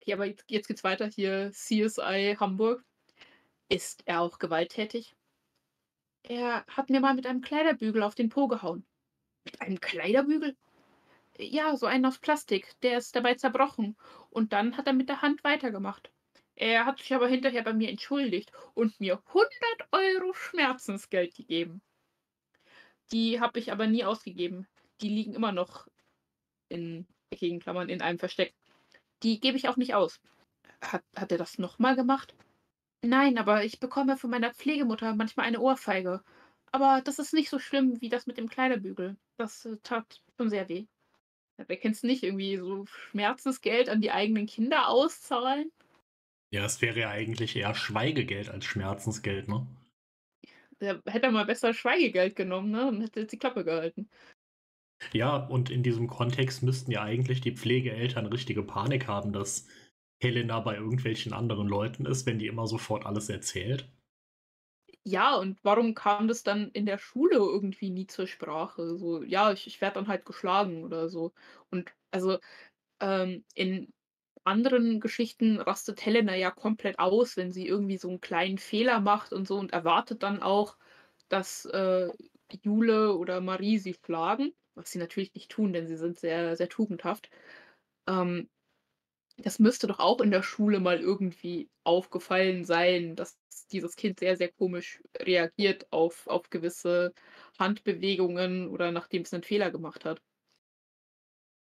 Okay, 0.00 0.14
aber 0.14 0.26
jetzt, 0.26 0.44
jetzt 0.48 0.68
geht's 0.68 0.84
weiter 0.84 1.06
hier. 1.06 1.50
CSI 1.52 2.36
Hamburg. 2.38 2.82
Ist 3.68 4.02
er 4.06 4.22
auch 4.22 4.38
gewalttätig? 4.38 5.14
Er 6.22 6.64
hat 6.66 6.90
mir 6.90 7.00
mal 7.00 7.14
mit 7.14 7.26
einem 7.26 7.42
Kleiderbügel 7.42 8.02
auf 8.02 8.14
den 8.14 8.30
Po 8.30 8.48
gehauen. 8.48 8.86
Mit 9.44 9.60
einem 9.60 9.80
Kleiderbügel? 9.80 10.56
Ja, 11.38 11.76
so 11.76 11.86
einen 11.86 12.06
aus 12.06 12.18
Plastik. 12.18 12.72
Der 12.82 12.98
ist 12.98 13.14
dabei 13.14 13.34
zerbrochen. 13.34 13.96
Und 14.30 14.52
dann 14.52 14.76
hat 14.76 14.86
er 14.86 14.94
mit 14.94 15.08
der 15.08 15.22
Hand 15.22 15.44
weitergemacht. 15.44 16.10
Er 16.56 16.86
hat 16.86 16.98
sich 16.98 17.14
aber 17.14 17.28
hinterher 17.28 17.62
bei 17.62 17.72
mir 17.72 17.88
entschuldigt 17.88 18.50
und 18.74 18.98
mir 19.00 19.22
100 19.28 19.52
Euro 19.92 20.32
Schmerzensgeld 20.32 21.34
gegeben. 21.34 21.82
Die 23.12 23.38
habe 23.38 23.58
ich 23.58 23.70
aber 23.70 23.86
nie 23.86 24.04
ausgegeben. 24.04 24.66
Die 25.00 25.08
liegen 25.08 25.34
immer 25.34 25.52
noch 25.52 25.86
in 26.68 27.06
eckigen 27.30 27.60
Klammern 27.60 27.88
in 27.88 28.02
einem 28.02 28.18
Versteck. 28.18 28.54
Die 29.22 29.40
gebe 29.40 29.56
ich 29.56 29.68
auch 29.68 29.76
nicht 29.76 29.94
aus. 29.94 30.20
Hat, 30.80 31.04
hat 31.14 31.32
er 31.32 31.38
das 31.38 31.58
nochmal 31.58 31.96
gemacht? 31.96 32.34
Nein, 33.04 33.38
aber 33.38 33.64
ich 33.64 33.80
bekomme 33.80 34.16
von 34.16 34.30
meiner 34.30 34.52
Pflegemutter 34.54 35.14
manchmal 35.14 35.46
eine 35.46 35.60
Ohrfeige. 35.60 36.22
Aber 36.72 37.00
das 37.02 37.18
ist 37.18 37.32
nicht 37.34 37.48
so 37.50 37.58
schlimm 37.58 38.00
wie 38.00 38.08
das 38.08 38.26
mit 38.26 38.38
dem 38.38 38.48
Kleiderbügel. 38.48 39.16
Das 39.36 39.64
äh, 39.64 39.78
tat 39.82 40.20
schon 40.36 40.50
sehr 40.50 40.68
weh. 40.68 40.86
Ja, 41.58 41.64
Wer 41.68 41.76
kennt's 41.78 42.02
nicht? 42.04 42.22
Irgendwie 42.24 42.56
so 42.58 42.86
Schmerzensgeld 42.86 43.88
an 43.90 44.00
die 44.02 44.12
eigenen 44.12 44.46
Kinder 44.46 44.88
auszahlen? 44.88 45.72
ja, 46.50 46.64
es 46.66 46.82
wäre 46.82 47.00
ja 47.00 47.08
eigentlich 47.10 47.56
eher 47.56 47.74
Schweigegeld 47.74 48.50
als 48.50 48.66
Schmerzensgeld, 48.66 49.48
ne? 49.48 49.66
Der 50.80 51.02
hätte 51.06 51.26
er 51.26 51.32
mal 51.32 51.44
besser 51.46 51.72
Schweigegeld 51.74 52.34
genommen, 52.36 52.70
ne? 52.70 52.86
Und 52.88 53.00
hätte 53.02 53.20
jetzt 53.20 53.32
die 53.32 53.38
Klappe 53.38 53.64
gehalten. 53.64 54.08
Ja, 55.12 55.36
und 55.36 55.70
in 55.70 55.82
diesem 55.82 56.06
Kontext 56.08 56.62
müssten 56.62 56.90
ja 56.90 57.02
eigentlich 57.02 57.40
die 57.42 57.52
Pflegeeltern 57.56 58.26
richtige 58.26 58.62
Panik 58.62 59.06
haben, 59.06 59.32
dass 59.32 59.66
Helena 60.18 60.60
bei 60.60 60.76
irgendwelchen 60.76 61.32
anderen 61.32 61.68
Leuten 61.68 62.06
ist, 62.06 62.26
wenn 62.26 62.38
die 62.38 62.46
immer 62.46 62.66
sofort 62.68 63.06
alles 63.06 63.28
erzählt. 63.28 63.90
Ja, 65.04 65.36
und 65.36 65.58
warum 65.64 65.94
kam 65.94 66.28
das 66.28 66.42
dann 66.42 66.70
in 66.72 66.84
der 66.86 66.98
Schule 66.98 67.36
irgendwie 67.36 67.90
nie 67.90 68.06
zur 68.06 68.26
Sprache? 68.26 68.96
So, 68.98 69.22
ja, 69.22 69.52
ich, 69.52 69.66
ich 69.66 69.80
werde 69.80 69.94
dann 69.94 70.08
halt 70.08 70.24
geschlagen 70.24 70.84
oder 70.84 71.08
so. 71.08 71.32
Und 71.70 71.94
also 72.10 72.38
ähm, 73.00 73.44
in 73.54 73.92
anderen 74.44 75.00
Geschichten 75.00 75.60
rastet 75.60 76.04
Helena 76.06 76.34
ja 76.36 76.50
komplett 76.50 76.98
aus, 76.98 77.36
wenn 77.36 77.52
sie 77.52 77.66
irgendwie 77.68 77.98
so 77.98 78.08
einen 78.10 78.20
kleinen 78.20 78.58
Fehler 78.58 79.00
macht 79.00 79.32
und 79.32 79.48
so 79.48 79.56
und 79.58 79.72
erwartet 79.72 80.22
dann 80.24 80.42
auch, 80.42 80.78
dass 81.28 81.66
äh, 81.66 82.10
Jule 82.64 83.16
oder 83.16 83.40
Marie 83.40 83.78
sie 83.78 83.94
schlagen, 83.94 84.54
was 84.74 84.90
sie 84.92 84.98
natürlich 84.98 85.34
nicht 85.34 85.50
tun, 85.50 85.72
denn 85.74 85.86
sie 85.88 85.96
sind 85.96 86.18
sehr, 86.18 86.56
sehr 86.56 86.68
tugendhaft. 86.70 87.30
Ähm, 88.08 88.50
das 89.38 89.58
müsste 89.58 89.86
doch 89.86 90.00
auch 90.00 90.20
in 90.20 90.30
der 90.30 90.42
Schule 90.42 90.80
mal 90.80 91.00
irgendwie 91.00 91.70
aufgefallen 91.84 92.64
sein, 92.64 93.16
dass 93.16 93.38
dieses 93.70 93.96
Kind 93.96 94.18
sehr, 94.20 94.36
sehr 94.36 94.50
komisch 94.50 95.00
reagiert 95.16 95.86
auf, 95.92 96.26
auf 96.26 96.50
gewisse 96.50 97.12
Handbewegungen 97.58 98.68
oder 98.68 98.92
nachdem 98.92 99.22
es 99.22 99.32
einen 99.32 99.42
Fehler 99.42 99.70
gemacht 99.70 100.04
hat. 100.04 100.20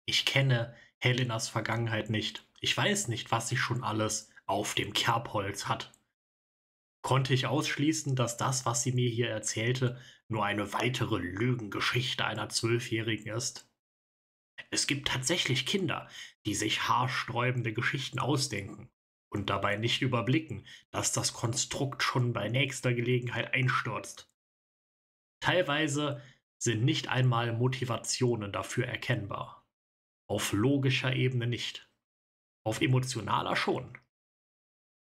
Ich 0.07 0.25
kenne 0.25 0.75
Helenas 0.99 1.49
Vergangenheit 1.49 2.11
nicht. 2.11 2.47
Ich 2.61 2.77
weiß 2.77 3.09
nicht, 3.09 3.31
was 3.31 3.49
sie 3.49 3.57
schon 3.57 3.83
alles 3.83 4.31
auf 4.47 4.75
dem 4.75 4.93
Kerbholz 4.93 5.67
hat. 5.67 5.93
Konnte 7.03 7.35
ich 7.35 7.47
ausschließen, 7.47 8.17
dass 8.17 8.37
das, 8.37 8.65
was 8.65 8.83
sie 8.83 8.93
mir 8.93 9.11
hier 9.11 9.29
erzählte, 9.29 10.01
nur 10.29 10.45
eine 10.45 10.73
weitere 10.73 11.19
Lügengeschichte 11.19 12.25
einer 12.25 12.49
Zwölfjährigen 12.49 13.33
ist? 13.37 13.66
Es 14.71 14.87
gibt 14.87 15.09
tatsächlich 15.09 15.67
Kinder, 15.67 16.09
die 16.45 16.55
sich 16.55 16.89
haarsträubende 16.89 17.73
Geschichten 17.73 18.19
ausdenken 18.19 18.91
und 19.29 19.51
dabei 19.51 19.77
nicht 19.77 20.03
überblicken, 20.03 20.67
dass 20.91 21.13
das 21.13 21.33
Konstrukt 21.33 22.03
schon 22.03 22.33
bei 22.33 22.49
nächster 22.49 22.95
Gelegenheit 22.95 23.53
einstürzt. 23.55 24.31
Teilweise 25.41 26.23
sind 26.59 26.85
nicht 26.85 27.09
einmal 27.09 27.53
Motivationen 27.53 28.53
dafür 28.53 28.87
erkennbar. 28.87 29.67
Auf 30.29 30.53
logischer 30.53 31.15
Ebene 31.15 31.47
nicht. 31.47 31.91
Auf 32.65 32.81
emotionaler 32.81 33.55
schon. 33.57 33.99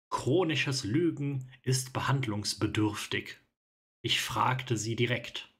Chronisches 0.09 0.83
Lügen 0.83 1.51
ist 1.61 1.93
behandlungsbedürftig. 1.93 3.39
Ich 4.03 4.21
fragte 4.21 4.77
sie 4.77 4.95
direkt. 4.95 5.55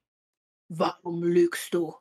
Warum 0.68 1.24
lügst 1.24 1.74
du? 1.74 1.96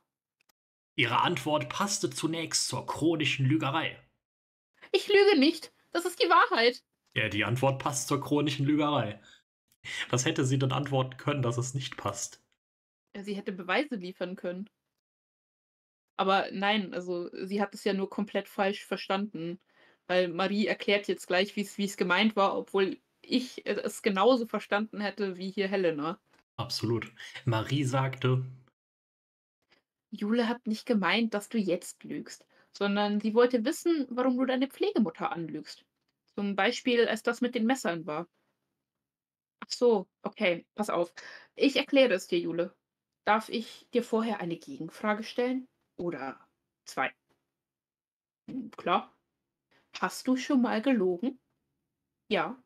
Ihre 0.95 1.21
Antwort 1.21 1.69
passte 1.69 2.11
zunächst 2.11 2.69
zur 2.69 2.87
chronischen 2.87 3.47
Lügerei. 3.47 3.99
Ich 4.93 5.09
lüge 5.09 5.39
nicht. 5.39 5.73
Das 5.93 6.05
ist 6.05 6.23
die 6.23 6.29
Wahrheit. 6.29 6.83
Ja, 7.15 7.29
die 7.29 7.45
Antwort 7.45 7.83
passt 7.83 8.09
zur 8.09 8.21
chronischen 8.21 8.67
Lügerei. 8.67 9.21
Was 10.11 10.25
hätte 10.25 10.45
sie 10.45 10.59
denn 10.59 10.73
antworten 10.73 11.17
können, 11.17 11.43
dass 11.43 11.59
es 11.59 11.75
nicht 11.75 11.97
passt? 11.97 12.43
Ja, 13.15 13.23
sie 13.23 13.35
hätte 13.35 13.53
Beweise 13.53 13.97
liefern 13.97 14.37
können. 14.37 14.69
Aber 16.17 16.49
nein, 16.53 16.95
also 16.95 17.31
sie 17.47 17.61
hat 17.61 17.75
es 17.75 17.85
ja 17.85 17.93
nur 17.95 18.09
komplett 18.09 18.49
falsch 18.49 18.85
verstanden. 18.85 19.61
Weil 20.07 20.29
Marie 20.29 20.67
erklärt 20.67 21.09
jetzt 21.09 21.27
gleich, 21.27 21.57
wie 21.57 21.85
es 21.85 21.97
gemeint 21.97 22.37
war, 22.37 22.57
obwohl 22.57 22.99
ich 23.23 23.65
es 23.67 24.03
genauso 24.03 24.47
verstanden 24.47 25.01
hätte 25.01 25.37
wie 25.37 25.51
hier 25.51 25.69
Helena. 25.69 26.21
Absolut. 26.57 27.13
Marie 27.45 27.85
sagte, 27.85 28.45
Jule 30.13 30.49
hat 30.49 30.65
nicht 30.69 30.87
gemeint, 30.87 31.35
dass 31.35 31.49
du 31.49 31.59
jetzt 31.59 32.05
lügst, 32.05 32.47
sondern 32.73 33.21
sie 33.21 33.35
wollte 33.35 33.65
wissen, 33.65 34.07
warum 34.11 34.37
du 34.39 34.45
deine 34.45 34.69
Pflegemutter 34.69 35.33
anlügst. 35.33 35.85
Zum 36.37 36.55
Beispiel, 36.55 37.09
als 37.09 37.23
das 37.25 37.41
mit 37.41 37.55
den 37.57 37.67
Messern 37.67 38.07
war. 38.07 38.29
Ach 39.61 39.71
so, 39.71 40.09
okay, 40.23 40.67
pass 40.75 40.91
auf. 40.91 41.13
Ich 41.55 41.77
erkläre 41.77 42.15
es 42.15 42.27
dir, 42.29 42.39
Jule. 42.39 42.77
Darf 43.25 43.49
ich 43.49 43.89
dir 43.95 44.03
vorher 44.05 44.41
eine 44.41 44.57
Gegenfrage 44.57 45.23
stellen? 45.25 45.69
Oder 45.97 46.41
zwei? 46.85 47.13
Hm, 48.49 48.71
Klar. 48.77 49.13
Hast 50.01 50.27
du 50.29 50.37
schon 50.37 50.63
mal 50.63 50.83
gelogen? 50.83 51.41
Ja. 52.29 52.63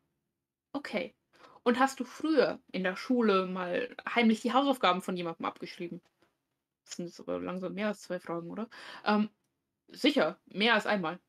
Okay. 0.73 1.15
Und 1.63 1.79
hast 1.79 1.99
du 1.99 2.05
früher 2.05 2.61
in 2.71 2.83
der 2.83 2.95
Schule 2.97 3.47
mal 3.47 3.95
heimlich 4.15 4.41
die 4.41 4.53
Hausaufgaben 4.53 5.01
von 5.01 5.17
jemandem 5.17 5.45
abgeschrieben? 5.45 6.01
Das 6.87 6.95
sind 6.95 7.05
jetzt 7.07 7.19
aber 7.19 7.39
langsam 7.39 7.73
mehr 7.73 7.87
als 7.87 8.01
zwei 8.01 8.19
Fragen, 8.19 8.49
oder? 8.49 8.69
Ähm, 9.05 9.29
sicher, 9.89 10.39
mehr 10.45 10.73
als 10.73 10.85
einmal. 10.85 11.19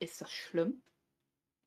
Ist 0.00 0.20
das 0.20 0.32
schlimm? 0.32 0.82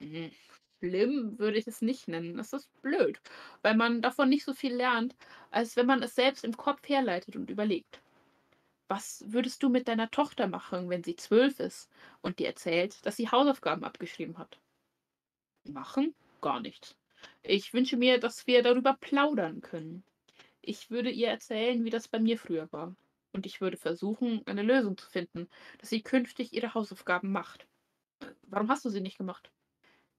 Hm, 0.01 0.31
Schlimm 0.79 1.37
würde 1.37 1.57
ich 1.59 1.67
es 1.67 1.81
nicht 1.81 2.07
nennen. 2.07 2.37
Das 2.37 2.53
ist 2.53 2.69
blöd, 2.81 3.21
weil 3.61 3.75
man 3.75 4.01
davon 4.01 4.29
nicht 4.29 4.43
so 4.43 4.53
viel 4.53 4.73
lernt, 4.73 5.15
als 5.51 5.75
wenn 5.75 5.85
man 5.85 6.01
es 6.03 6.15
selbst 6.15 6.43
im 6.43 6.57
Kopf 6.57 6.87
herleitet 6.89 7.35
und 7.35 7.49
überlegt. 7.51 8.01
Was 8.87 9.23
würdest 9.27 9.63
du 9.63 9.69
mit 9.69 9.87
deiner 9.87 10.09
Tochter 10.11 10.47
machen, 10.47 10.89
wenn 10.89 11.03
sie 11.03 11.15
zwölf 11.15 11.59
ist 11.59 11.89
und 12.21 12.39
dir 12.39 12.47
erzählt, 12.47 13.05
dass 13.05 13.15
sie 13.15 13.29
Hausaufgaben 13.29 13.83
abgeschrieben 13.83 14.37
hat? 14.37 14.59
Machen? 15.63 16.15
Gar 16.41 16.59
nichts. 16.61 16.95
Ich 17.43 17.73
wünsche 17.73 17.95
mir, 17.95 18.19
dass 18.19 18.47
wir 18.47 18.63
darüber 18.63 18.97
plaudern 18.99 19.61
können. 19.61 20.03
Ich 20.61 20.89
würde 20.91 21.11
ihr 21.11 21.29
erzählen, 21.29 21.85
wie 21.85 21.89
das 21.91 22.07
bei 22.07 22.19
mir 22.19 22.37
früher 22.37 22.71
war. 22.71 22.95
Und 23.33 23.45
ich 23.45 23.61
würde 23.61 23.77
versuchen, 23.77 24.41
eine 24.45 24.63
Lösung 24.63 24.97
zu 24.97 25.09
finden, 25.09 25.47
dass 25.79 25.89
sie 25.89 26.01
künftig 26.03 26.53
ihre 26.53 26.73
Hausaufgaben 26.73 27.31
macht. 27.31 27.67
Warum 28.43 28.69
hast 28.69 28.85
du 28.85 28.89
sie 28.89 29.01
nicht 29.01 29.17
gemacht? 29.17 29.51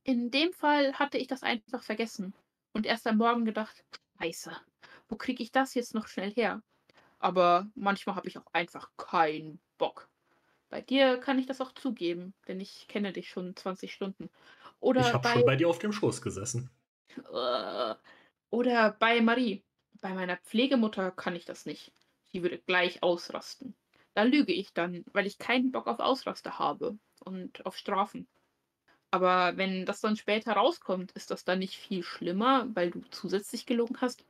In 0.05 0.31
dem 0.31 0.53
Fall 0.53 0.95
hatte 0.95 1.19
ich 1.19 1.27
das 1.29 1.43
einfach 1.43 1.83
vergessen 1.83 2.35
und 2.75 2.87
erst 2.87 3.07
am 3.07 3.19
Morgen 3.19 3.45
gedacht: 3.45 3.85
„Scheiße, 4.21 4.57
wo 5.09 5.17
kriege 5.17 5.43
ich 5.43 5.53
das 5.53 5.75
jetzt 5.75 5.95
noch 5.95 6.09
schnell 6.09 6.33
her?“ 6.33 6.63
Aber 7.21 7.71
manchmal 7.75 8.17
habe 8.17 8.29
ich 8.29 8.39
auch 8.39 8.47
einfach 8.53 8.91
keinen 8.99 9.61
Bock. 9.79 10.11
Bei 10.71 10.83
dir 10.83 11.19
kann 11.19 11.39
ich 11.39 11.47
das 11.47 11.61
auch 11.63 11.73
zugeben, 11.73 12.35
denn 12.49 12.61
ich 12.61 12.89
kenne 12.89 13.13
dich 13.13 13.29
schon 13.31 13.57
20 13.57 13.93
Stunden. 13.95 14.31
Ich 14.95 15.13
Oder 15.13 15.15
habe 15.15 15.25
bei 15.25 15.29
schon 15.29 15.45
bei 15.45 15.55
dir 15.55 15.69
auf 15.69 15.79
dem 15.79 15.93
Schoß 15.93 16.23
gesessen. 16.23 16.71
oder 18.51 18.93
bei 18.93 19.21
Marie. 19.21 19.65
Bei 20.01 20.15
meiner 20.15 20.37
Pflegemutter 20.37 21.11
kann 21.11 21.35
ich 21.37 21.45
das 21.45 21.67
nicht. 21.67 21.93
Die 22.33 22.43
würde 22.43 22.59
gleich 22.59 23.03
ausrasten. 23.03 23.75
Da 24.15 24.23
lüge 24.25 24.53
ich 24.53 24.73
dann, 24.75 25.05
weil 25.13 25.27
ich 25.27 25.39
keinen 25.39 25.73
Bock 25.73 25.87
auf 25.87 26.01
Ausraster 26.01 26.59
habe 26.59 26.99
und 27.21 27.65
auf 27.67 27.77
Strafen. 27.77 28.29
Aber 29.11 29.57
wenn 29.59 29.85
das 29.87 30.01
dann 30.01 30.17
später 30.17 30.53
rauskommt, 30.55 31.13
ist 31.13 31.31
das 31.31 31.45
dann 31.45 31.59
nicht 31.59 31.77
viel 31.77 32.03
schlimmer, 32.03 32.67
weil 32.75 32.91
du 32.91 33.03
zusätzlich 33.11 33.67
gelogen 33.67 34.01
hast? 34.01 34.25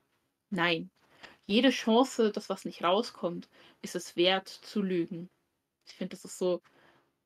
Nein. 0.51 0.91
Jede 1.47 1.71
Chance, 1.71 2.33
dass 2.33 2.49
was 2.49 2.65
nicht 2.65 2.85
rauskommt, 2.85 3.49
ist 3.83 3.97
es 3.97 4.17
wert 4.17 4.49
zu 4.49 4.83
lügen. 4.83 5.31
Ich 5.87 5.95
finde, 5.95 6.17
das 6.17 6.25
ist 6.25 6.39
so, 6.39 6.63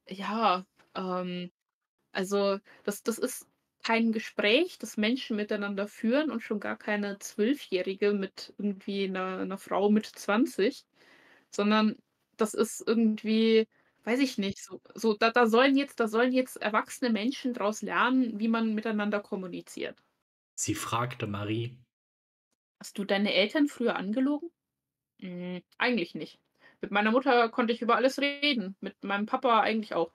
ja, 0.09 0.67
ähm, 0.95 1.51
also 2.13 2.59
das, 2.85 3.03
das 3.03 3.19
ist 3.19 3.49
kein 3.87 4.11
Gespräch, 4.11 4.79
das 4.79 4.97
Menschen 4.97 5.37
miteinander 5.37 5.87
führen 5.87 6.33
und 6.33 6.41
schon 6.43 6.59
gar 6.59 6.77
keine 6.77 7.21
Zwölfjährige 7.21 8.13
mit 8.15 8.53
irgendwie 8.59 9.05
einer, 9.05 9.39
einer 9.39 9.59
Frau 9.59 9.91
mit 9.91 10.07
20, 10.07 10.85
sondern 11.53 11.97
das 12.37 12.53
ist 12.55 12.83
irgendwie, 12.85 13.69
weiß 14.03 14.19
ich 14.19 14.39
nicht, 14.39 14.59
so, 14.59 14.81
so 14.97 15.15
da, 15.15 15.31
da 15.31 15.47
sollen 15.47 15.77
jetzt, 15.77 16.01
da 16.01 16.09
sollen 16.09 16.33
jetzt 16.33 16.57
erwachsene 16.57 17.11
Menschen 17.13 17.55
daraus 17.55 17.81
lernen, 17.81 18.41
wie 18.41 18.49
man 18.49 18.75
miteinander 18.75 19.21
kommuniziert. 19.21 19.97
Sie 20.57 20.75
fragte 20.75 21.29
Marie. 21.29 21.79
Hast 22.81 22.99
du 22.99 23.05
deine 23.05 23.35
Eltern 23.35 23.69
früher 23.69 23.95
angelogen? 23.95 24.51
Hm, 25.21 25.63
eigentlich 25.79 26.17
nicht. 26.17 26.41
Mit 26.81 26.91
meiner 26.91 27.13
Mutter 27.13 27.51
konnte 27.51 27.73
ich 27.73 27.83
über 27.83 27.95
alles 27.95 28.19
reden, 28.19 28.77
mit 28.81 29.05
meinem 29.05 29.27
Papa 29.27 29.61
eigentlich 29.61 29.95
auch. 29.95 30.11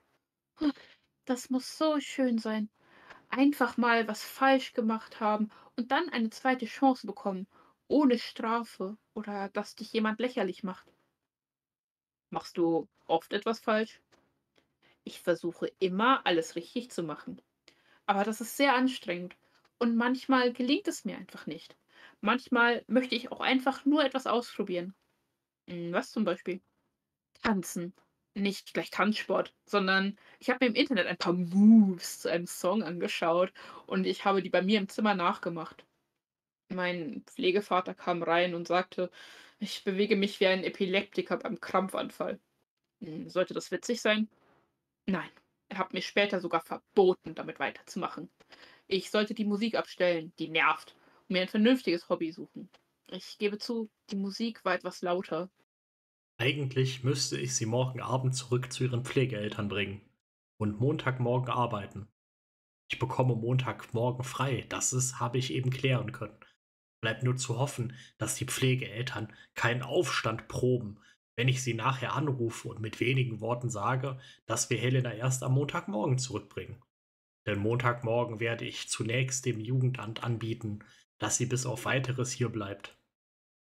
Das 1.24 1.50
muss 1.50 1.78
so 1.78 2.02
schön 2.02 2.38
sein. 2.38 2.70
Einfach 3.32 3.78
mal 3.78 4.08
was 4.08 4.24
falsch 4.24 4.74
gemacht 4.74 5.20
haben 5.20 5.50
und 5.76 5.90
dann 5.92 6.08
eine 6.10 6.30
zweite 6.30 6.68
Chance 6.68 7.08
bekommen, 7.08 7.48
ohne 7.88 8.20
Strafe 8.20 8.96
oder 9.16 9.50
dass 9.50 9.74
dich 9.76 9.92
jemand 9.92 10.20
lächerlich 10.20 10.62
macht. 10.64 10.94
Machst 12.32 12.58
du 12.58 12.90
oft 13.06 13.32
etwas 13.32 13.60
falsch? 13.60 14.02
Ich 15.04 15.22
versuche 15.22 15.68
immer, 15.80 16.26
alles 16.26 16.56
richtig 16.56 16.90
zu 16.90 17.04
machen. 17.04 17.40
Aber 18.08 18.24
das 18.26 18.42
ist 18.42 18.58
sehr 18.58 18.76
anstrengend 18.76 19.38
und 19.80 19.96
manchmal 19.98 20.54
gelingt 20.54 20.88
es 20.88 21.06
mir 21.06 21.18
einfach 21.18 21.48
nicht. 21.48 21.78
Manchmal 22.22 22.84
möchte 22.88 23.16
ich 23.16 23.32
auch 23.32 23.42
einfach 23.42 23.86
nur 23.86 24.04
etwas 24.06 24.28
ausprobieren. 24.28 24.96
Hm, 25.70 25.94
was 25.94 26.12
zum 26.12 26.26
Beispiel? 26.26 26.62
Tanzen. 27.44 27.94
Nicht 28.34 28.74
gleich 28.74 28.90
Tanzsport, 28.92 29.54
sondern 29.66 30.18
ich 30.40 30.50
habe 30.50 30.64
mir 30.64 30.70
im 30.70 30.76
Internet 30.76 31.08
ein 31.08 31.18
paar 31.18 31.34
Moves 31.34 32.20
zu 32.20 32.30
einem 32.30 32.48
Song 32.48 32.82
angeschaut 32.84 33.52
und 33.88 34.06
ich 34.06 34.24
habe 34.26 34.42
die 34.42 34.50
bei 34.50 34.62
mir 34.62 34.80
im 34.80 34.88
Zimmer 34.90 35.16
nachgemacht. 35.16 35.86
Mein 36.70 37.24
Pflegevater 37.28 37.94
kam 37.96 38.24
rein 38.24 38.56
und 38.56 38.68
sagte, 38.68 39.12
ich 39.60 39.84
bewege 39.84 40.16
mich 40.16 40.40
wie 40.40 40.48
ein 40.48 40.64
Epileptiker 40.64 41.38
beim 41.38 41.60
Krampfanfall. 41.62 42.40
Hm, 43.02 43.30
Sollte 43.30 43.54
das 43.54 43.72
witzig 43.72 44.02
sein? 44.02 44.30
Nein. 45.08 45.30
Er 45.70 45.78
hat 45.78 45.94
mir 45.94 46.02
später 46.02 46.40
sogar 46.42 46.62
verboten, 46.62 47.36
damit 47.36 47.60
weiterzumachen. 47.60 48.30
Ich 48.88 49.12
sollte 49.12 49.34
die 49.34 49.46
Musik 49.46 49.76
abstellen, 49.76 50.34
die 50.40 50.50
nervt, 50.50 50.96
und 51.28 51.32
mir 51.34 51.42
ein 51.44 51.48
vernünftiges 51.50 52.10
Hobby 52.10 52.32
suchen. 52.32 52.70
Ich 53.08 53.38
gebe 53.38 53.58
zu, 53.60 53.90
die 54.12 54.16
Musik 54.18 54.66
war 54.66 54.74
etwas 54.76 55.02
lauter. 55.02 55.50
Eigentlich 56.42 57.04
müsste 57.04 57.38
ich 57.38 57.54
sie 57.54 57.68
morgen 57.68 58.02
Abend 58.02 58.36
zurück 58.36 58.74
zu 58.74 58.86
ihren 58.86 59.06
Pflegeeltern 59.06 59.70
bringen 59.70 60.02
und 60.58 60.80
Montagmorgen 60.80 61.54
arbeiten. 61.54 62.08
Ich 62.92 62.98
bekomme 62.98 63.36
Montagmorgen 63.36 64.24
frei, 64.24 64.66
das 64.68 64.92
ist, 64.92 65.20
habe 65.20 65.38
ich 65.38 65.54
eben 65.54 65.70
klären 65.70 66.12
können. 66.12 66.40
Bleibt 67.00 67.22
nur 67.22 67.36
zu 67.36 67.60
hoffen, 67.60 67.96
dass 68.18 68.34
die 68.34 68.46
Pflegeeltern 68.46 69.32
keinen 69.54 69.84
Aufstand 69.84 70.48
proben, 70.48 71.00
wenn 71.36 71.48
ich 71.48 71.62
sie 71.62 71.76
nachher 71.76 72.14
anrufe 72.14 72.70
und 72.70 72.82
mit 72.82 73.00
wenigen 73.00 73.40
Worten 73.40 73.70
sage, 73.70 74.20
dass 74.48 74.72
wir 74.72 74.80
Helena 74.80 75.14
erst 75.14 75.44
am 75.44 75.54
Montagmorgen 75.54 76.18
zurückbringen. 76.18 76.82
Denn 77.46 77.60
Montagmorgen 77.60 78.40
werde 78.40 78.66
ich 78.66 78.90
zunächst 78.90 79.46
dem 79.46 79.60
Jugendamt 79.60 80.24
anbieten, 80.24 80.80
dass 81.20 81.38
sie 81.38 81.46
bis 81.46 81.68
auf 81.68 81.86
weiteres 81.86 82.32
hier 82.32 82.50
bleibt. 82.50 82.98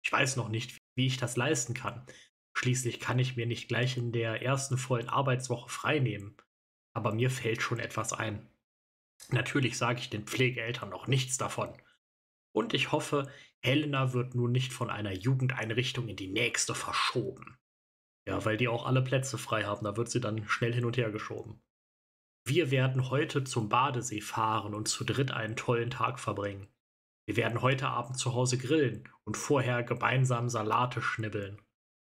Ich 0.04 0.12
weiß 0.12 0.36
noch 0.36 0.50
nicht, 0.50 0.78
wie 0.98 1.08
ich 1.08 1.16
das 1.16 1.38
leisten 1.38 1.74
kann. 1.74 2.06
Schließlich 2.58 3.00
kann 3.00 3.20
ich 3.20 3.36
mir 3.36 3.46
nicht 3.46 3.68
gleich 3.68 3.98
in 3.98 4.12
der 4.12 4.42
ersten 4.42 4.78
vollen 4.78 5.10
Arbeitswoche 5.10 5.70
freinehmen. 5.70 6.38
Aber 6.94 7.14
mir 7.14 7.30
fällt 7.30 7.62
schon 7.62 7.80
etwas 7.80 8.14
ein. 8.14 8.50
Natürlich 9.30 9.78
sage 9.78 10.00
ich 10.00 10.10
den 10.10 10.26
Pflegeeltern 10.26 10.90
noch 10.90 11.08
nichts 11.08 11.38
davon. 11.38 11.74
Und 12.54 12.74
ich 12.74 12.92
hoffe, 12.92 13.30
Helena 13.62 14.14
wird 14.14 14.36
nun 14.36 14.52
nicht 14.52 14.72
von 14.72 14.90
einer 14.90 15.12
Jugendeinrichtung 15.12 16.08
in 16.08 16.16
die 16.16 16.32
nächste 16.32 16.76
verschoben. 16.76 17.58
Ja, 18.28 18.44
weil 18.46 18.58
die 18.58 18.70
auch 18.70 18.86
alle 18.86 19.04
Plätze 19.04 19.38
frei 19.38 19.66
haben, 19.66 19.84
da 19.84 19.98
wird 19.98 20.10
sie 20.10 20.22
dann 20.22 20.48
schnell 20.48 20.74
hin 20.74 20.86
und 20.86 20.98
her 20.98 21.12
geschoben. 21.12 21.62
Wir 22.48 22.72
werden 22.72 23.10
heute 23.10 23.44
zum 23.44 23.70
Badesee 23.70 24.22
fahren 24.22 24.74
und 24.74 24.88
zu 24.88 25.04
dritt 25.04 25.32
einen 25.32 25.56
tollen 25.56 25.90
Tag 25.90 26.20
verbringen. 26.20 26.68
Wir 27.28 27.36
werden 27.36 27.62
heute 27.62 27.88
Abend 27.88 28.18
zu 28.18 28.34
Hause 28.34 28.58
grillen 28.58 29.10
und 29.24 29.36
vorher 29.36 29.84
gemeinsam 29.84 30.48
Salate 30.48 31.02
schnibbeln. 31.02 31.60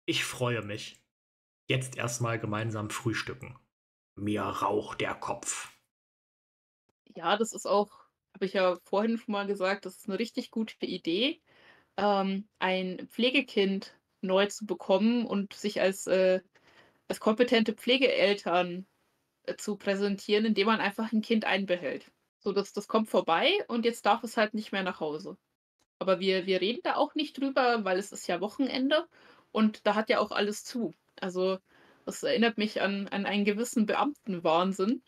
Ich 0.05 0.25
freue 0.25 0.61
mich. 0.61 1.01
Jetzt 1.69 1.95
erstmal 1.95 2.37
gemeinsam 2.37 2.89
frühstücken. 2.89 3.57
Mir 4.15 4.41
raucht 4.41 4.99
der 4.99 5.15
Kopf. 5.15 5.71
Ja, 7.15 7.37
das 7.37 7.53
ist 7.53 7.65
auch, 7.65 7.89
habe 8.33 8.45
ich 8.45 8.53
ja 8.53 8.77
vorhin 8.83 9.17
schon 9.17 9.31
mal 9.31 9.47
gesagt, 9.47 9.85
das 9.85 9.97
ist 9.97 10.09
eine 10.09 10.19
richtig 10.19 10.51
gute 10.51 10.85
Idee, 10.85 11.41
ähm, 11.97 12.49
ein 12.59 13.07
Pflegekind 13.09 13.97
neu 14.21 14.47
zu 14.47 14.65
bekommen 14.65 15.25
und 15.25 15.53
sich 15.53 15.79
als, 15.81 16.07
äh 16.07 16.41
als 17.09 17.19
kompetente 17.19 17.73
Pflegeeltern, 17.73 18.87
äh, 19.45 19.55
zu 19.57 19.77
präsentieren, 19.77 20.45
indem 20.45 20.67
man 20.67 20.81
einfach 20.81 21.11
ein 21.13 21.21
Kind 21.21 21.45
einbehält. 21.45 22.11
So, 22.39 22.53
das 22.53 22.73
das 22.73 22.87
kommt 22.87 23.09
vorbei 23.09 23.59
und 23.67 23.85
jetzt 23.85 24.05
darf 24.05 24.23
es 24.23 24.37
halt 24.37 24.53
nicht 24.53 24.71
mehr 24.73 24.83
nach 24.83 24.99
Hause. 24.99 25.37
Aber 25.99 26.19
wir 26.19 26.45
wir 26.47 26.61
reden 26.61 26.81
da 26.83 26.95
auch 26.95 27.15
nicht 27.15 27.39
drüber, 27.39 27.85
weil 27.85 27.97
es 27.99 28.11
ist 28.11 28.27
ja 28.27 28.41
Wochenende 28.41 29.07
und 29.53 29.87
da 29.87 29.95
hat 29.95 30.09
ja 30.11 30.19
auch 30.19 30.31
alles 30.33 30.65
zu. 30.65 30.93
Also, 31.21 31.59
das 32.05 32.23
erinnert 32.23 32.57
mich 32.59 32.81
an 32.81 33.07
an 33.09 33.25
einen 33.27 33.45
gewissen 33.45 33.85
Beamtenwahnsinn. 33.87 35.03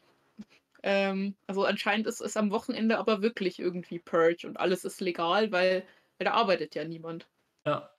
Ähm, 0.84 1.38
also, 1.48 1.66
anscheinend 1.66 2.08
ist 2.08 2.22
es 2.22 2.38
am 2.38 2.52
Wochenende 2.52 2.98
aber 3.00 3.22
wirklich 3.24 3.60
irgendwie 3.60 4.00
Purge 4.00 4.48
und 4.48 4.58
alles 4.60 4.86
ist 4.86 5.02
legal, 5.02 5.52
weil 5.52 5.88
weil 6.20 6.26
da 6.26 6.34
arbeitet 6.34 6.76
ja 6.76 6.86
niemand. 6.86 7.30
Ja, 7.66 7.96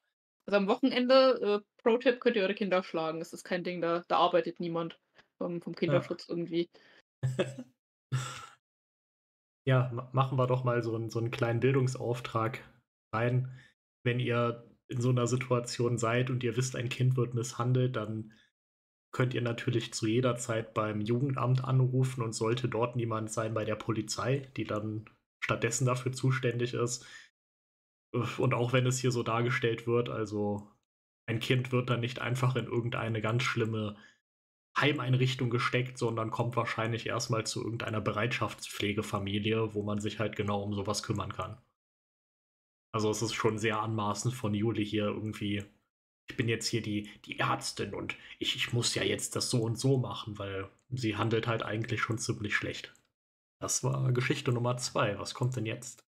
Also, 0.47 0.57
am 0.59 0.67
Wochenende, 0.69 1.63
äh, 1.63 1.83
Pro-Tipp, 1.83 2.21
könnt 2.21 2.37
ihr 2.37 2.43
eure 2.43 2.55
Kinder 2.55 2.83
schlagen. 2.83 3.21
Es 3.21 3.33
ist 3.33 3.45
kein 3.45 3.63
Ding, 3.65 3.81
da 3.81 4.03
da 4.09 4.17
arbeitet 4.19 4.61
niemand 4.61 4.99
vom 5.39 5.61
vom 5.63 5.75
ja. 5.87 6.17
Kinderschutz 6.17 6.29
irgendwie. 6.29 6.69
Ja, 9.67 9.91
ma 9.93 10.09
machen 10.13 10.39
wir 10.39 10.47
doch 10.47 10.65
mal 10.65 10.83
so 10.83 10.95
'n 10.97 11.11
so 11.11 11.19
'n 11.19 11.31
kleinen 11.31 11.61
Bildungsauftrag 11.61 12.63
rein. 13.13 13.53
Wenn 14.05 14.21
ihr 14.21 14.76
in 14.89 15.01
so 15.01 15.13
'ner 15.13 15.27
Situation 15.27 15.99
seid 15.99 16.31
und 16.31 16.45
ihr 16.45 16.57
wisst, 16.57 16.77
ein 16.77 16.89
Kind 16.89 17.17
wird 17.17 17.35
misshandelt, 17.35 17.97
dann 17.97 18.33
könnt 19.13 19.35
ihr 19.35 19.43
natürlich 19.43 19.95
zu 19.95 20.07
jeder 20.07 20.37
Zeit 20.37 20.75
beim 20.75 21.01
Jugendamt 21.01 21.65
anrufen 21.65 22.23
und 22.23 22.35
sollte 22.35 22.69
dort 22.69 22.97
niemand 22.97 23.31
sein 23.33 23.55
bei 23.55 23.65
der 23.65 23.77
Polizei, 23.77 24.51
die 24.57 24.65
dann 24.65 25.07
stattdessen 25.41 25.87
dafür 25.87 26.13
zuständig 26.13 26.75
ist. 26.75 27.07
Und 28.39 28.55
auch 28.55 28.73
wenn 28.73 28.87
es 28.87 28.99
hier 28.99 29.11
so 29.11 29.23
dargestellt 29.23 29.87
wird, 29.87 30.09
also 30.09 30.71
ein 31.27 31.41
Kind 31.41 31.73
wird 31.73 31.91
dann 31.91 32.01
nicht 32.01 32.21
einfach 32.21 32.57
in 32.57 32.67
irgendeine 32.67 33.21
ganz 33.21 33.43
schlimme 33.43 33.97
Heimeinrichtung 34.79 35.51
gesteckt, 35.51 35.99
sondern 35.99 36.31
kommt 36.31 36.57
wahrscheinlich 36.57 37.07
erstmal 37.07 37.47
zu 37.47 37.63
irgendeiner 37.65 38.01
Bereitschaftspflegefamilie, 38.01 39.75
wo 39.75 39.83
man 39.83 40.01
sich 40.01 40.21
halt 40.21 40.37
genau 40.37 40.63
um 40.63 40.75
sowas 40.75 41.03
kümmern 41.03 41.33
kann. 41.33 41.59
Also 42.97 43.11
es 43.11 43.21
ist 43.21 43.35
schon 43.35 43.59
sehr 43.59 43.83
anmaßend 43.83 44.35
von 44.35 44.55
Juli 44.55 44.83
hier 44.83 45.05
irgendwie. 45.05 45.65
Ich 46.31 46.37
bin 46.37 46.49
jetzt 46.49 46.67
hier 46.67 46.81
die, 46.81 47.11
die 47.27 47.39
Ärztin 47.39 47.95
und 47.95 48.17
ich, 48.39 48.57
ich 48.57 48.73
muss 48.73 48.95
ja 48.95 49.03
jetzt 49.03 49.37
das 49.37 49.51
so 49.51 49.63
und 49.63 49.79
so 49.79 49.99
machen, 49.99 50.39
weil 50.39 50.71
sie 50.91 51.17
handelt 51.17 51.47
halt 51.47 51.63
eigentlich 51.63 52.01
schon 52.01 52.17
ziemlich 52.17 52.57
schlecht. 52.57 52.95
Das 53.61 53.85
war 53.85 54.13
Geschichte 54.13 54.53
Nummer 54.53 54.79
zwei. 54.79 55.19
Was 55.19 55.35
kommt 55.35 55.57
denn 55.57 55.67
jetzt? 55.67 56.07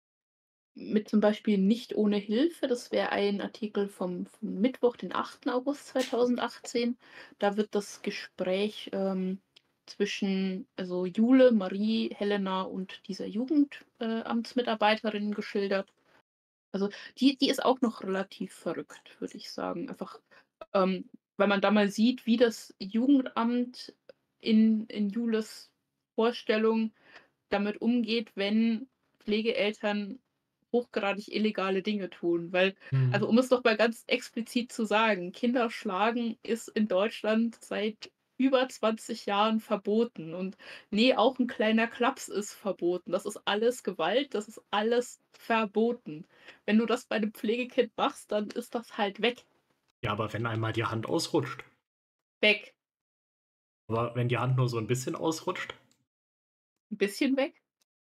Mit 0.78 1.10
zum 1.10 1.20
Beispiel 1.22 1.58
„Nicht 1.58 1.96
ohne 1.96 2.18
Hilfe“, 2.18 2.68
das 2.68 2.92
wäre 2.92 3.10
ein 3.12 3.42
Artikel 3.42 3.88
vom 3.90 4.26
vom 4.28 4.60
Mittwoch, 4.62 4.96
den 4.98 5.14
8. 5.14 5.54
August 5.54 5.88
2018. 5.88 6.98
Da 7.40 7.58
wird 7.58 7.74
das 7.76 8.02
Gespräch, 8.04 8.90
ähm, 8.94 9.42
zwischen 9.86 10.68
also 10.76 11.06
Jule, 11.06 11.52
Marie, 11.52 12.10
Helena 12.14 12.62
und 12.64 13.08
dieser 13.08 13.26
Jugendamtsmitarbeiterin 13.26 15.32
äh, 15.32 15.36
geschildert. 15.36 15.92
Also 16.76 16.90
die, 17.18 17.38
die 17.38 17.48
ist 17.48 17.64
auch 17.64 17.80
noch 17.80 18.04
relativ 18.04 18.54
verrückt, 18.54 19.16
würde 19.22 19.38
ich 19.38 19.50
sagen. 19.50 19.90
Einfach, 19.90 20.20
ähm, 20.74 21.10
weil 21.38 21.48
man 21.48 21.62
da 21.62 21.72
mal 21.72 21.90
sieht, 21.90 22.26
wie 22.26 22.36
das 22.36 22.76
Jugendamt 22.80 23.96
in, 24.42 24.86
in 24.88 25.10
Jules 25.10 25.72
Vorstellung 26.16 26.92
damit 27.48 27.80
umgeht, 27.80 28.34
wenn 28.36 28.90
Pflegeeltern 29.20 30.20
hochgradig 30.74 31.34
illegale 31.34 31.82
Dinge 31.82 32.10
tun. 32.10 32.52
Weil, 32.52 32.76
mhm. 32.92 33.14
also 33.14 33.30
um 33.30 33.38
es 33.38 33.48
doch 33.48 33.64
mal 33.64 33.78
ganz 33.78 34.04
explizit 34.08 34.74
zu 34.74 34.84
sagen, 34.84 35.32
Kinder 35.32 35.70
schlagen 35.70 36.38
ist 36.44 36.68
in 36.68 36.90
Deutschland 36.90 37.56
seit 37.64 38.12
über 38.38 38.68
20 38.68 39.26
Jahren 39.26 39.60
verboten. 39.60 40.34
Und 40.34 40.58
nee, 40.92 41.16
auch 41.16 41.40
ein 41.40 41.48
kleiner 41.48 41.88
Klaps 41.88 42.28
ist 42.28 42.54
verboten. 42.54 43.12
Das 43.12 43.26
ist 43.26 43.38
alles 43.46 43.84
Gewalt, 43.84 44.34
das 44.34 44.48
ist 44.48 44.62
alles 44.72 45.22
verboten. 45.34 46.26
Wenn 46.66 46.78
du 46.78 46.86
das 46.86 47.06
bei 47.06 47.18
einem 47.18 47.34
Pflegekind 47.34 47.92
machst, 47.98 48.32
dann 48.32 48.48
ist 48.50 48.76
das 48.76 48.98
halt 48.98 49.22
weg. 49.22 49.46
Ja, 50.04 50.12
aber 50.12 50.34
wenn 50.34 50.46
einmal 50.46 50.74
die 50.74 50.86
Hand 50.86 51.08
ausrutscht. 51.08 51.64
Weg. 52.42 52.76
Aber 53.88 54.16
wenn 54.16 54.30
die 54.30 54.38
Hand 54.38 54.58
nur 54.58 54.70
so 54.70 54.78
ein 54.78 54.88
bisschen 54.88 55.16
ausrutscht? 55.16 55.74
Ein 56.92 56.98
bisschen 56.98 57.38
weg? 57.38 57.62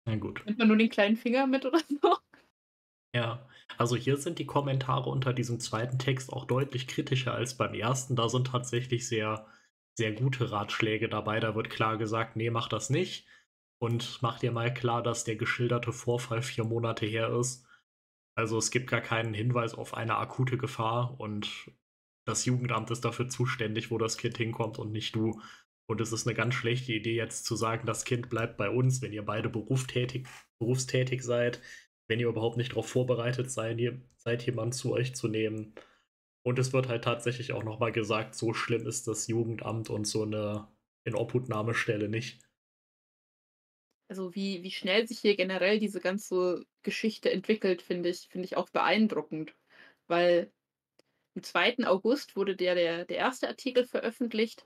Na 0.05 0.15
gut. 0.15 0.43
Nimmt 0.45 0.59
man 0.59 0.67
nur 0.67 0.77
den 0.77 0.89
kleinen 0.89 1.15
Finger 1.15 1.47
mit 1.47 1.65
oder 1.65 1.79
so? 2.01 2.17
Ja, 3.15 3.47
also 3.77 3.95
hier 3.95 4.17
sind 4.17 4.39
die 4.39 4.45
Kommentare 4.45 5.09
unter 5.09 5.33
diesem 5.33 5.59
zweiten 5.59 5.97
Text 5.97 6.31
auch 6.31 6.45
deutlich 6.45 6.87
kritischer 6.87 7.33
als 7.33 7.57
beim 7.57 7.73
ersten. 7.73 8.15
Da 8.15 8.29
sind 8.29 8.47
tatsächlich 8.47 9.07
sehr 9.07 9.47
sehr 9.99 10.13
gute 10.13 10.51
Ratschläge 10.51 11.09
dabei. 11.09 11.39
Da 11.39 11.53
wird 11.53 11.69
klar 11.69 11.97
gesagt, 11.97 12.35
nee, 12.35 12.49
mach 12.49 12.69
das 12.69 12.89
nicht. 12.89 13.27
Und 13.81 14.19
mach 14.21 14.39
dir 14.39 14.51
mal 14.51 14.73
klar, 14.73 15.03
dass 15.03 15.25
der 15.25 15.35
geschilderte 15.35 15.93
Vorfall 15.93 16.41
vier 16.41 16.63
Monate 16.63 17.05
her 17.05 17.29
ist. 17.29 17.65
Also 18.35 18.57
es 18.57 18.71
gibt 18.71 18.89
gar 18.89 19.01
keinen 19.01 19.33
Hinweis 19.33 19.73
auf 19.73 19.93
eine 19.93 20.15
akute 20.17 20.57
Gefahr 20.57 21.19
und 21.19 21.71
das 22.25 22.45
Jugendamt 22.45 22.91
ist 22.91 23.03
dafür 23.03 23.27
zuständig, 23.27 23.91
wo 23.91 23.97
das 23.97 24.17
Kind 24.17 24.37
hinkommt 24.37 24.79
und 24.79 24.91
nicht 24.91 25.15
du. 25.15 25.41
Und 25.87 25.99
es 25.99 26.13
ist 26.13 26.27
eine 26.27 26.35
ganz 26.35 26.53
schlechte 26.53 26.93
Idee, 26.93 27.15
jetzt 27.15 27.45
zu 27.45 27.55
sagen, 27.55 27.85
das 27.85 28.05
Kind 28.05 28.29
bleibt 28.29 28.57
bei 28.57 28.69
uns, 28.69 29.01
wenn 29.01 29.11
ihr 29.11 29.25
beide 29.25 29.49
berufstätig, 29.49 30.27
berufstätig 30.59 31.23
seid, 31.23 31.61
wenn 32.07 32.19
ihr 32.19 32.29
überhaupt 32.29 32.57
nicht 32.57 32.71
darauf 32.71 32.87
vorbereitet 32.87 33.51
seid, 33.51 33.79
seid 34.15 34.45
jemanden 34.45 34.73
zu 34.73 34.93
euch 34.93 35.15
zu 35.15 35.27
nehmen. 35.27 35.73
Und 36.43 36.57
es 36.59 36.73
wird 36.73 36.87
halt 36.87 37.03
tatsächlich 37.03 37.51
auch 37.53 37.63
nochmal 37.63 37.91
gesagt, 37.91 38.35
so 38.35 38.53
schlimm 38.53 38.87
ist 38.87 39.07
das 39.07 39.27
Jugendamt 39.27 39.89
und 39.89 40.05
so 40.05 40.23
eine 40.23 40.67
Inobhutnahmestelle 41.03 42.09
nicht. 42.09 42.41
Also 44.07 44.33
wie, 44.33 44.63
wie 44.63 44.71
schnell 44.71 45.07
sich 45.07 45.19
hier 45.19 45.35
generell 45.35 45.79
diese 45.79 45.99
ganze 45.99 46.65
Geschichte 46.81 47.31
entwickelt, 47.31 47.81
finde 47.81 48.09
ich, 48.09 48.27
finde 48.29 48.45
ich 48.45 48.57
auch 48.57 48.69
beeindruckend. 48.69 49.55
Weil 50.07 50.51
am 51.35 51.43
2. 51.43 51.87
August 51.87 52.35
wurde 52.35 52.55
der, 52.55 52.75
der, 52.75 53.05
der 53.05 53.17
erste 53.17 53.47
Artikel 53.47 53.85
veröffentlicht. 53.85 54.65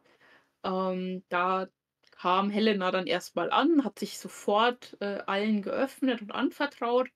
Ähm, 0.63 1.23
da 1.29 1.67
kam 2.11 2.49
Helena 2.49 2.91
dann 2.91 3.07
erstmal 3.07 3.51
an, 3.51 3.83
hat 3.83 3.99
sich 3.99 4.17
sofort 4.19 4.95
äh, 5.01 5.19
allen 5.27 5.61
geöffnet 5.61 6.21
und 6.21 6.31
anvertraut. 6.31 7.09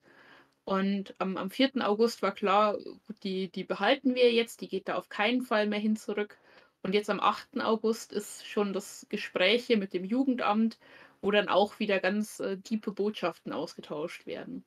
Und 0.68 1.14
am, 1.16 1.38
am 1.38 1.50
4. 1.50 1.76
August 1.80 2.20
war 2.20 2.32
klar, 2.32 2.76
die, 3.22 3.50
die 3.50 3.64
behalten 3.64 4.14
wir 4.14 4.30
jetzt, 4.34 4.60
die 4.60 4.68
geht 4.68 4.86
da 4.88 4.96
auf 4.96 5.08
keinen 5.08 5.40
Fall 5.40 5.66
mehr 5.66 5.78
hin 5.78 5.96
zurück. 5.96 6.36
Und 6.82 6.92
jetzt 6.92 7.08
am 7.08 7.20
8. 7.20 7.62
August 7.62 8.12
ist 8.12 8.46
schon 8.46 8.74
das 8.74 9.06
Gespräch 9.08 9.64
hier 9.64 9.78
mit 9.78 9.94
dem 9.94 10.04
Jugendamt, 10.04 10.78
wo 11.22 11.30
dann 11.30 11.48
auch 11.48 11.78
wieder 11.78 12.00
ganz 12.00 12.40
äh, 12.40 12.58
tiefe 12.58 12.92
Botschaften 12.92 13.54
ausgetauscht 13.54 14.26
werden. 14.26 14.62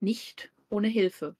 Nicht 0.00 0.52
ohne 0.68 0.88
Hilfe. 0.88 1.34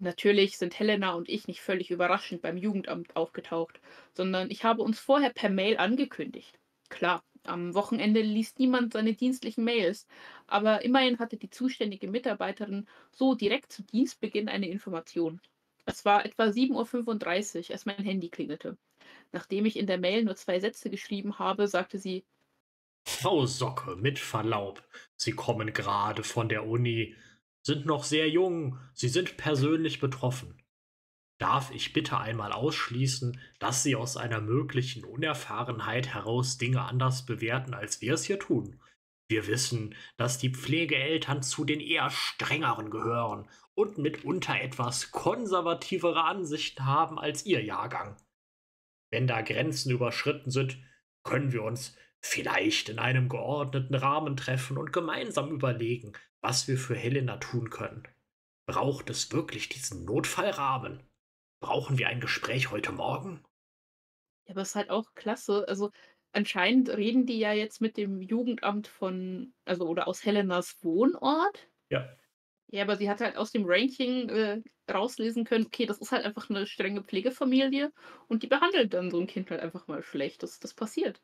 Natürlich 0.00 0.58
sind 0.58 0.76
Helena 0.76 1.12
und 1.12 1.28
ich 1.28 1.46
nicht 1.46 1.60
völlig 1.60 1.92
überraschend 1.92 2.42
beim 2.42 2.56
Jugendamt 2.56 3.14
aufgetaucht, 3.14 3.80
sondern 4.12 4.50
ich 4.50 4.64
habe 4.64 4.82
uns 4.82 4.98
vorher 4.98 5.30
per 5.30 5.50
Mail 5.50 5.76
angekündigt. 5.76 6.58
Klar, 6.88 7.22
am 7.48 7.74
Wochenende 7.74 8.20
liest 8.20 8.58
niemand 8.58 8.92
seine 8.92 9.14
dienstlichen 9.14 9.64
Mails, 9.64 10.06
aber 10.46 10.82
immerhin 10.84 11.18
hatte 11.18 11.36
die 11.36 11.50
zuständige 11.50 12.08
Mitarbeiterin 12.08 12.86
so 13.10 13.34
direkt 13.34 13.72
zu 13.72 13.82
Dienstbeginn 13.82 14.48
eine 14.48 14.68
Information. 14.68 15.40
Es 15.86 16.04
war 16.04 16.24
etwa 16.24 16.44
7.35 16.44 17.68
Uhr, 17.68 17.72
als 17.72 17.86
mein 17.86 18.04
Handy 18.04 18.28
klingelte. 18.28 18.76
Nachdem 19.32 19.66
ich 19.66 19.76
in 19.76 19.86
der 19.86 19.98
Mail 19.98 20.24
nur 20.24 20.36
zwei 20.36 20.60
Sätze 20.60 20.90
geschrieben 20.90 21.38
habe, 21.38 21.66
sagte 21.66 21.98
sie 21.98 22.24
Frau 23.06 23.46
Socke, 23.46 23.96
mit 23.96 24.18
Verlaub, 24.18 24.86
Sie 25.16 25.32
kommen 25.32 25.72
gerade 25.72 26.22
von 26.22 26.48
der 26.48 26.66
Uni, 26.66 27.16
sind 27.62 27.86
noch 27.86 28.04
sehr 28.04 28.28
jung, 28.28 28.78
Sie 28.92 29.08
sind 29.08 29.38
persönlich 29.38 29.98
betroffen. 29.98 30.62
Darf 31.38 31.70
ich 31.70 31.92
bitte 31.92 32.18
einmal 32.18 32.52
ausschließen, 32.52 33.40
dass 33.60 33.84
Sie 33.84 33.94
aus 33.94 34.16
einer 34.16 34.40
möglichen 34.40 35.04
Unerfahrenheit 35.04 36.08
heraus 36.08 36.58
Dinge 36.58 36.82
anders 36.82 37.26
bewerten, 37.26 37.74
als 37.74 38.00
wir 38.00 38.14
es 38.14 38.24
hier 38.24 38.40
tun? 38.40 38.80
Wir 39.28 39.46
wissen, 39.46 39.94
dass 40.16 40.38
die 40.38 40.50
Pflegeeltern 40.50 41.42
zu 41.42 41.64
den 41.64 41.80
eher 41.80 42.10
strengeren 42.10 42.90
gehören 42.90 43.48
und 43.74 43.98
mitunter 43.98 44.60
etwas 44.60 45.12
konservativere 45.12 46.24
Ansichten 46.24 46.86
haben 46.86 47.18
als 47.18 47.46
Ihr 47.46 47.62
Jahrgang. 47.62 48.16
Wenn 49.10 49.28
da 49.28 49.42
Grenzen 49.42 49.92
überschritten 49.92 50.50
sind, 50.50 50.78
können 51.22 51.52
wir 51.52 51.62
uns 51.62 51.94
vielleicht 52.20 52.88
in 52.88 52.98
einem 52.98 53.28
geordneten 53.28 53.94
Rahmen 53.94 54.36
treffen 54.36 54.76
und 54.76 54.92
gemeinsam 54.92 55.52
überlegen, 55.52 56.14
was 56.40 56.66
wir 56.66 56.78
für 56.78 56.96
Helena 56.96 57.36
tun 57.36 57.70
können. 57.70 58.02
Braucht 58.66 59.08
es 59.10 59.30
wirklich 59.32 59.68
diesen 59.68 60.04
Notfallrahmen? 60.04 61.07
Brauchen 61.60 61.98
wir 61.98 62.08
ein 62.08 62.20
Gespräch 62.20 62.70
heute 62.70 62.92
Morgen? 62.92 63.44
Ja, 64.46 64.52
aber 64.52 64.62
es 64.62 64.70
ist 64.70 64.74
halt 64.76 64.90
auch 64.90 65.14
klasse. 65.14 65.64
Also 65.68 65.90
anscheinend 66.32 66.88
reden 66.90 67.26
die 67.26 67.38
ja 67.38 67.52
jetzt 67.52 67.80
mit 67.80 67.96
dem 67.96 68.20
Jugendamt 68.22 68.88
von, 68.88 69.54
also 69.64 69.86
oder 69.86 70.08
aus 70.08 70.24
Helenas 70.24 70.82
Wohnort. 70.82 71.68
Ja. 71.90 72.08
Ja, 72.70 72.82
aber 72.82 72.96
sie 72.96 73.08
hat 73.08 73.20
halt 73.20 73.36
aus 73.36 73.50
dem 73.50 73.64
Ranking 73.66 74.28
äh, 74.28 74.62
rauslesen 74.90 75.44
können, 75.44 75.66
okay, 75.66 75.86
das 75.86 75.98
ist 75.98 76.12
halt 76.12 76.24
einfach 76.24 76.50
eine 76.50 76.66
strenge 76.66 77.02
Pflegefamilie 77.02 77.92
und 78.28 78.42
die 78.42 78.46
behandelt 78.46 78.92
dann 78.94 79.10
so 79.10 79.18
ein 79.20 79.26
Kind 79.26 79.50
halt 79.50 79.60
einfach 79.60 79.86
mal 79.88 80.02
schlecht. 80.02 80.42
Das, 80.42 80.60
das 80.60 80.74
passiert. 80.74 81.22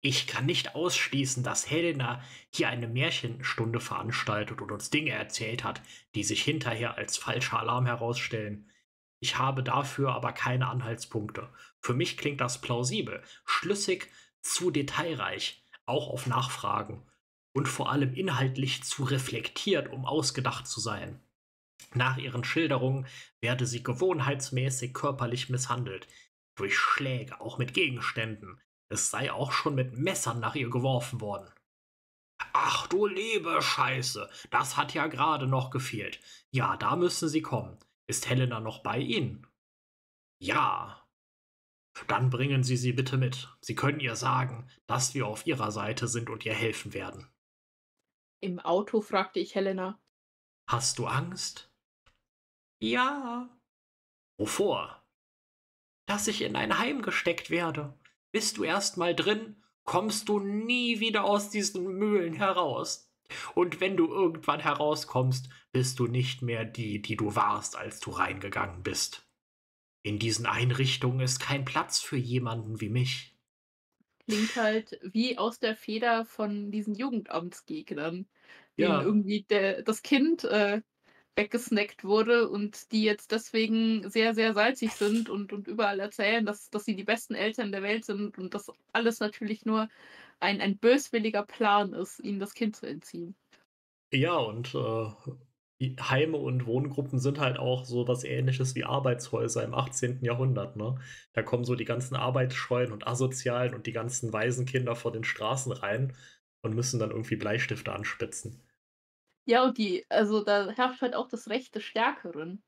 Ich 0.00 0.26
kann 0.28 0.46
nicht 0.46 0.74
ausschließen, 0.76 1.42
dass 1.42 1.68
Helena 1.70 2.22
hier 2.52 2.68
eine 2.68 2.86
Märchenstunde 2.88 3.80
veranstaltet 3.80 4.60
und 4.60 4.70
uns 4.72 4.90
Dinge 4.90 5.10
erzählt 5.12 5.64
hat, 5.64 5.80
die 6.14 6.22
sich 6.24 6.42
hinterher 6.42 6.96
als 6.96 7.16
falscher 7.16 7.58
Alarm 7.60 7.86
herausstellen. 7.86 8.70
Ich 9.22 9.38
habe 9.38 9.62
dafür 9.62 10.14
aber 10.14 10.32
keine 10.32 10.66
Anhaltspunkte. 10.66 11.48
Für 11.78 11.94
mich 11.94 12.16
klingt 12.16 12.40
das 12.40 12.60
plausibel, 12.60 13.22
schlüssig, 13.44 14.10
zu 14.40 14.72
detailreich, 14.72 15.64
auch 15.86 16.08
auf 16.08 16.26
Nachfragen 16.26 17.06
und 17.52 17.68
vor 17.68 17.92
allem 17.92 18.14
inhaltlich 18.14 18.82
zu 18.82 19.04
reflektiert, 19.04 19.92
um 19.92 20.06
ausgedacht 20.06 20.66
zu 20.66 20.80
sein. 20.80 21.22
Nach 21.94 22.16
ihren 22.16 22.42
Schilderungen 22.42 23.06
werde 23.40 23.64
sie 23.64 23.84
gewohnheitsmäßig 23.84 24.92
körperlich 24.92 25.48
misshandelt, 25.50 26.08
durch 26.56 26.76
Schläge, 26.76 27.40
auch 27.40 27.58
mit 27.58 27.74
Gegenständen. 27.74 28.60
Es 28.88 29.12
sei 29.12 29.30
auch 29.30 29.52
schon 29.52 29.76
mit 29.76 29.96
Messern 29.96 30.40
nach 30.40 30.56
ihr 30.56 30.68
geworfen 30.68 31.20
worden. 31.20 31.48
Ach 32.52 32.88
du 32.88 33.06
liebe 33.06 33.62
Scheiße, 33.62 34.28
das 34.50 34.76
hat 34.76 34.94
ja 34.94 35.06
gerade 35.06 35.46
noch 35.46 35.70
gefehlt. 35.70 36.18
Ja, 36.50 36.76
da 36.76 36.96
müssen 36.96 37.28
Sie 37.28 37.40
kommen. 37.40 37.78
Ist 38.12 38.28
Helena 38.28 38.60
noch 38.60 38.82
bei 38.82 38.98
Ihnen? 38.98 39.46
Ja. 40.38 41.08
Dann 42.08 42.28
bringen 42.28 42.62
Sie 42.62 42.76
sie 42.76 42.92
bitte 42.92 43.16
mit. 43.16 43.48
Sie 43.62 43.74
können 43.74 44.00
ihr 44.00 44.16
sagen, 44.16 44.68
dass 44.86 45.14
wir 45.14 45.26
auf 45.26 45.46
Ihrer 45.46 45.72
Seite 45.72 46.06
sind 46.08 46.28
und 46.28 46.44
ihr 46.44 46.52
helfen 46.52 46.92
werden. 46.92 47.26
Im 48.40 48.58
Auto 48.58 49.00
fragte 49.00 49.40
ich 49.40 49.54
Helena. 49.54 49.98
Hast 50.68 50.98
du 50.98 51.06
Angst? 51.06 51.72
Ja. 52.82 53.48
Wovor? 54.36 55.02
Dass 56.04 56.28
ich 56.28 56.42
in 56.42 56.54
ein 56.54 56.78
Heim 56.78 57.00
gesteckt 57.00 57.48
werde. 57.48 57.98
Bist 58.30 58.58
du 58.58 58.64
erst 58.64 58.98
mal 58.98 59.16
drin, 59.16 59.56
kommst 59.84 60.28
du 60.28 60.38
nie 60.38 61.00
wieder 61.00 61.24
aus 61.24 61.48
diesen 61.48 61.86
Mühlen 61.96 62.34
heraus. 62.34 63.10
Und 63.54 63.80
wenn 63.80 63.96
du 63.96 64.12
irgendwann 64.12 64.60
herauskommst, 64.60 65.48
bist 65.72 65.98
du 65.98 66.06
nicht 66.06 66.42
mehr 66.42 66.64
die, 66.64 67.00
die 67.00 67.16
du 67.16 67.34
warst, 67.34 67.76
als 67.76 68.00
du 68.00 68.10
reingegangen 68.10 68.82
bist. 68.82 69.26
In 70.02 70.18
diesen 70.18 70.46
Einrichtungen 70.46 71.20
ist 71.20 71.40
kein 71.40 71.64
Platz 71.64 72.00
für 72.00 72.16
jemanden 72.16 72.80
wie 72.80 72.90
mich. 72.90 73.36
Klingt 74.26 74.54
halt 74.56 75.00
wie 75.02 75.38
aus 75.38 75.58
der 75.58 75.74
Feder 75.74 76.24
von 76.24 76.70
diesen 76.70 76.94
Jugendamtsgegnern, 76.94 78.26
denen 78.78 78.90
ja. 78.90 79.02
irgendwie 79.02 79.42
der, 79.42 79.82
das 79.82 80.02
Kind 80.02 80.44
äh, 80.44 80.82
weggesnackt 81.36 82.04
wurde 82.04 82.48
und 82.48 82.92
die 82.92 83.04
jetzt 83.04 83.32
deswegen 83.32 84.08
sehr, 84.10 84.34
sehr 84.34 84.54
salzig 84.54 84.92
sind 84.92 85.28
und, 85.28 85.52
und 85.52 85.66
überall 85.66 85.98
erzählen, 85.98 86.44
dass, 86.44 86.68
dass 86.70 86.84
sie 86.84 86.94
die 86.94 87.04
besten 87.04 87.34
Eltern 87.34 87.72
der 87.72 87.82
Welt 87.82 88.04
sind 88.04 88.38
und 88.38 88.54
das 88.54 88.70
alles 88.92 89.20
natürlich 89.20 89.64
nur 89.64 89.88
ein, 90.40 90.60
ein 90.60 90.76
böswilliger 90.76 91.44
Plan 91.44 91.94
ist, 91.94 92.20
ihnen 92.20 92.40
das 92.40 92.54
Kind 92.54 92.76
zu 92.76 92.86
entziehen. 92.86 93.34
Ja, 94.12 94.36
und 94.36 94.74
äh, 94.74 95.10
Heime 96.00 96.36
und 96.36 96.66
Wohngruppen 96.66 97.18
sind 97.18 97.38
halt 97.40 97.58
auch 97.58 97.84
so 97.84 98.08
was 98.08 98.24
ähnliches 98.24 98.74
wie 98.74 98.84
Arbeitshäuser 98.84 99.62
im 99.64 99.74
18. 99.74 100.24
Jahrhundert, 100.24 100.76
ne? 100.76 100.96
Da 101.32 101.42
kommen 101.42 101.64
so 101.64 101.74
die 101.74 101.84
ganzen 101.84 102.16
Arbeitsscheuen 102.16 102.92
und 102.92 103.06
Asozialen 103.06 103.74
und 103.74 103.86
die 103.86 103.92
ganzen 103.92 104.32
Waisenkinder 104.32 104.96
vor 104.96 105.12
den 105.12 105.24
Straßen 105.24 105.72
rein 105.72 106.14
und 106.62 106.74
müssen 106.74 107.00
dann 107.00 107.10
irgendwie 107.10 107.36
Bleistifte 107.36 107.92
anspitzen. 107.92 108.62
Ja, 109.44 109.64
und 109.64 109.76
die, 109.78 110.04
also 110.08 110.44
da 110.44 110.70
herrscht 110.70 111.02
halt 111.02 111.14
auch 111.14 111.28
das 111.28 111.48
Recht 111.48 111.74
des 111.74 111.82
Stärkeren. 111.84 112.62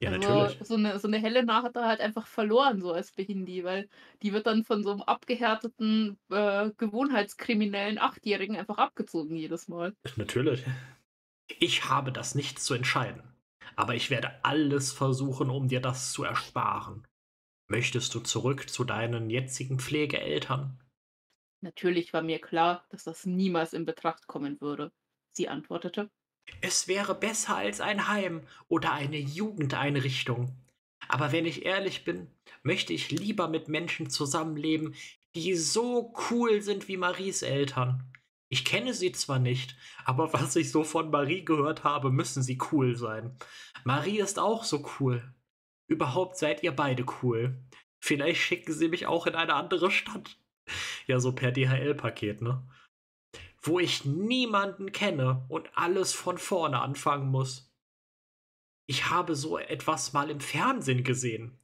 Ja, 0.00 0.10
Also 0.10 0.18
natürlich. 0.18 0.58
so 0.66 0.74
eine, 0.74 0.98
so 0.98 1.08
eine 1.08 1.18
Helena 1.18 1.62
hat 1.62 1.76
da 1.76 1.86
halt 1.86 2.00
einfach 2.00 2.26
verloren, 2.26 2.80
so 2.82 2.92
als 2.92 3.12
Behindi, 3.12 3.64
weil 3.64 3.88
die 4.22 4.32
wird 4.32 4.46
dann 4.46 4.64
von 4.64 4.82
so 4.84 4.92
einem 4.92 5.02
abgehärteten, 5.02 6.18
äh, 6.30 6.70
gewohnheitskriminellen 6.76 7.98
Achtjährigen 7.98 8.56
einfach 8.56 8.78
abgezogen 8.78 9.36
jedes 9.36 9.68
Mal. 9.68 9.94
Natürlich. 10.16 10.64
Ich 11.58 11.88
habe 11.88 12.12
das 12.12 12.34
nicht 12.34 12.58
zu 12.58 12.74
entscheiden. 12.74 13.22
Aber 13.76 13.94
ich 13.94 14.10
werde 14.10 14.44
alles 14.44 14.92
versuchen, 14.92 15.50
um 15.50 15.68
dir 15.68 15.80
das 15.80 16.12
zu 16.12 16.24
ersparen. 16.24 17.06
Möchtest 17.68 18.14
du 18.14 18.20
zurück 18.20 18.68
zu 18.68 18.84
deinen 18.84 19.30
jetzigen 19.30 19.78
Pflegeeltern? 19.78 20.78
Natürlich 21.62 22.12
war 22.12 22.22
mir 22.22 22.40
klar, 22.40 22.84
dass 22.90 23.04
das 23.04 23.24
niemals 23.24 23.72
in 23.72 23.86
Betracht 23.86 24.26
kommen 24.26 24.60
würde. 24.60 24.92
Sie 25.30 25.48
antwortete. 25.48 26.10
Es 26.60 26.88
wäre 26.88 27.14
besser 27.14 27.56
als 27.56 27.80
ein 27.80 28.08
Heim 28.08 28.46
oder 28.68 28.92
eine 28.92 29.18
Jugendeinrichtung. 29.18 30.56
Aber 31.08 31.32
wenn 31.32 31.46
ich 31.46 31.64
ehrlich 31.64 32.04
bin, 32.04 32.28
möchte 32.62 32.92
ich 32.92 33.10
lieber 33.10 33.48
mit 33.48 33.68
Menschen 33.68 34.10
zusammenleben, 34.10 34.94
die 35.34 35.54
so 35.54 36.12
cool 36.30 36.60
sind 36.62 36.88
wie 36.88 36.96
Maries 36.96 37.42
Eltern. 37.42 38.11
Ich 38.52 38.66
kenne 38.66 38.92
sie 38.92 39.12
zwar 39.12 39.38
nicht, 39.38 39.76
aber 40.04 40.30
was 40.34 40.56
ich 40.56 40.70
so 40.70 40.84
von 40.84 41.10
Marie 41.10 41.42
gehört 41.42 41.84
habe, 41.84 42.10
müssen 42.10 42.42
sie 42.42 42.58
cool 42.70 42.96
sein. 42.96 43.34
Marie 43.82 44.18
ist 44.18 44.38
auch 44.38 44.64
so 44.64 44.86
cool. 45.00 45.34
Überhaupt 45.86 46.36
seid 46.36 46.62
ihr 46.62 46.72
beide 46.72 47.06
cool. 47.22 47.64
Vielleicht 47.98 48.42
schicken 48.42 48.74
sie 48.74 48.88
mich 48.88 49.06
auch 49.06 49.26
in 49.26 49.34
eine 49.34 49.54
andere 49.54 49.90
Stadt. 49.90 50.38
Ja, 51.08 51.18
so 51.18 51.32
per 51.32 51.50
DHL-Paket, 51.50 52.40
ne? 52.40 52.62
Wo 53.60 53.80
ich 53.80 54.04
niemanden 54.04 54.92
kenne 54.92 55.44
und 55.48 55.68
alles 55.76 56.12
von 56.12 56.38
vorne 56.38 56.80
anfangen 56.80 57.28
muss. 57.28 57.74
Ich 58.86 59.10
habe 59.10 59.34
so 59.34 59.58
etwas 59.58 60.12
mal 60.12 60.30
im 60.30 60.38
Fernsehen 60.38 61.02
gesehen. 61.02 61.58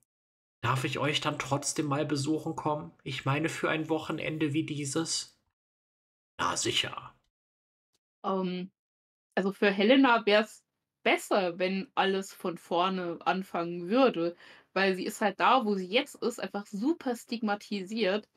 Darf 0.62 0.82
ich 0.82 0.98
euch 0.98 1.20
dann 1.20 1.39
trotzdem 1.39 1.86
mal 1.86 2.05
besuchen 2.05 2.56
kommen? 2.56 2.90
Ich 3.05 3.24
meine 3.24 3.48
für 3.48 3.70
ein 3.70 3.89
Wochenende 3.89 4.52
wie 4.52 4.66
dieses? 4.66 5.38
Na 6.39 6.56
sicher. 6.56 7.15
Ähm, 8.24 8.70
also 9.36 9.52
für 9.52 9.70
Helena 9.73 10.27
wäre 10.27 10.44
es 10.44 10.65
besser, 11.05 11.59
wenn 11.59 11.90
alles 11.94 12.32
von 12.35 12.59
vorne 12.59 13.19
anfangen 13.24 13.89
würde, 13.90 14.36
weil 14.74 14.94
sie 14.97 15.05
ist 15.06 15.20
halt 15.23 15.40
da, 15.40 15.65
wo 15.66 15.74
sie 15.77 15.86
jetzt 15.89 16.16
ist, 16.16 16.40
einfach 16.40 16.66
super 16.66 17.16
stigmatisiert. 17.16 18.28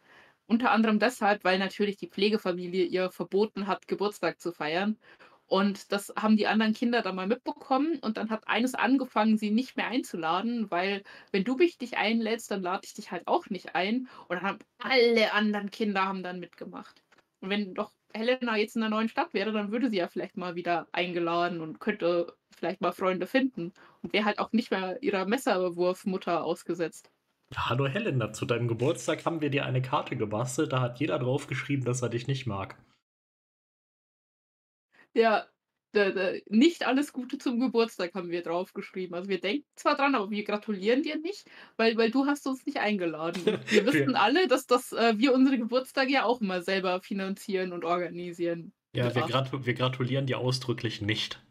Unter 0.47 0.71
anderem 0.71 0.99
deshalb, 0.99 1.43
weil 1.45 1.59
natürlich 1.59 1.97
die 1.97 2.09
Pflegefamilie 2.09 2.85
ihr 2.85 3.11
verboten 3.11 3.67
hat, 3.67 3.87
Geburtstag 3.87 4.41
zu 4.41 4.51
feiern. 4.53 4.99
Und 5.47 5.91
das 5.93 6.13
haben 6.17 6.37
die 6.37 6.47
anderen 6.47 6.73
Kinder 6.73 7.01
dann 7.03 7.15
mal 7.15 7.27
mitbekommen 7.27 7.99
und 8.01 8.17
dann 8.17 8.29
hat 8.31 8.47
eines 8.47 8.75
angefangen, 8.75 9.37
sie 9.37 9.51
nicht 9.51 9.77
mehr 9.77 9.87
einzuladen, 9.87 10.71
weil 10.71 11.03
wenn 11.31 11.43
du 11.45 11.55
mich 11.57 11.77
dich 11.79 11.97
einlädst, 11.97 12.51
dann 12.51 12.63
lade 12.63 12.81
ich 12.85 12.93
dich 12.95 13.11
halt 13.11 13.27
auch 13.27 13.49
nicht 13.49 13.75
ein. 13.75 14.09
Und 14.29 14.37
dann 14.37 14.43
haben 14.43 14.59
alle 14.79 15.33
anderen 15.33 15.71
Kinder 15.71 16.05
haben 16.05 16.23
dann 16.23 16.39
mitgemacht. 16.39 17.00
Und 17.41 17.49
wenn 17.49 17.73
doch 17.73 17.91
Helena 18.13 18.55
jetzt 18.57 18.75
in 18.75 18.83
einer 18.83 18.95
neuen 18.95 19.09
Stadt 19.09 19.33
wäre, 19.33 19.51
dann 19.51 19.71
würde 19.71 19.89
sie 19.89 19.97
ja 19.97 20.07
vielleicht 20.07 20.37
mal 20.37 20.55
wieder 20.55 20.87
eingeladen 20.91 21.59
und 21.61 21.79
könnte 21.79 22.35
vielleicht 22.55 22.81
mal 22.81 22.91
Freunde 22.91 23.25
finden 23.25 23.73
und 24.01 24.13
wäre 24.13 24.25
halt 24.25 24.39
auch 24.39 24.51
nicht 24.51 24.69
mehr 24.71 25.01
ihrer 25.01 25.25
Messerwurfmutter 25.25 26.43
ausgesetzt. 26.43 27.11
Hallo 27.55 27.87
Helena, 27.87 28.31
zu 28.31 28.45
deinem 28.45 28.67
Geburtstag 28.67 29.25
haben 29.25 29.41
wir 29.41 29.49
dir 29.49 29.65
eine 29.65 29.81
Karte 29.81 30.15
gebastelt, 30.15 30.71
da 30.71 30.81
hat 30.81 30.99
jeder 30.99 31.19
drauf 31.19 31.47
geschrieben, 31.47 31.83
dass 31.83 32.01
er 32.01 32.09
dich 32.09 32.27
nicht 32.27 32.45
mag. 32.45 32.77
Ja, 35.13 35.45
nicht 36.49 36.87
alles 36.87 37.11
Gute 37.11 37.37
zum 37.37 37.59
Geburtstag 37.59 38.13
haben 38.13 38.29
wir 38.29 38.41
draufgeschrieben. 38.43 39.15
Also 39.15 39.29
wir 39.29 39.39
denken 39.39 39.65
zwar 39.75 39.95
dran, 39.95 40.15
aber 40.15 40.29
wir 40.31 40.43
gratulieren 40.43 41.03
dir 41.03 41.17
nicht, 41.17 41.45
weil, 41.75 41.97
weil 41.97 42.11
du 42.11 42.25
hast 42.25 42.47
uns 42.47 42.65
nicht 42.65 42.77
eingeladen. 42.77 43.43
Wir 43.67 43.85
wissen 43.85 44.15
alle, 44.15 44.47
dass 44.47 44.67
das, 44.67 44.91
äh, 44.93 45.13
wir 45.17 45.33
unsere 45.33 45.57
Geburtstage 45.57 46.11
ja 46.11 46.23
auch 46.23 46.41
immer 46.41 46.61
selber 46.61 47.01
finanzieren 47.01 47.73
und 47.73 47.85
organisieren. 47.85 48.73
Ja, 48.93 49.13
wir, 49.13 49.23
gratu 49.23 49.65
wir 49.65 49.73
gratulieren 49.73 50.25
dir 50.25 50.39
ausdrücklich 50.39 51.01
nicht. 51.01 51.43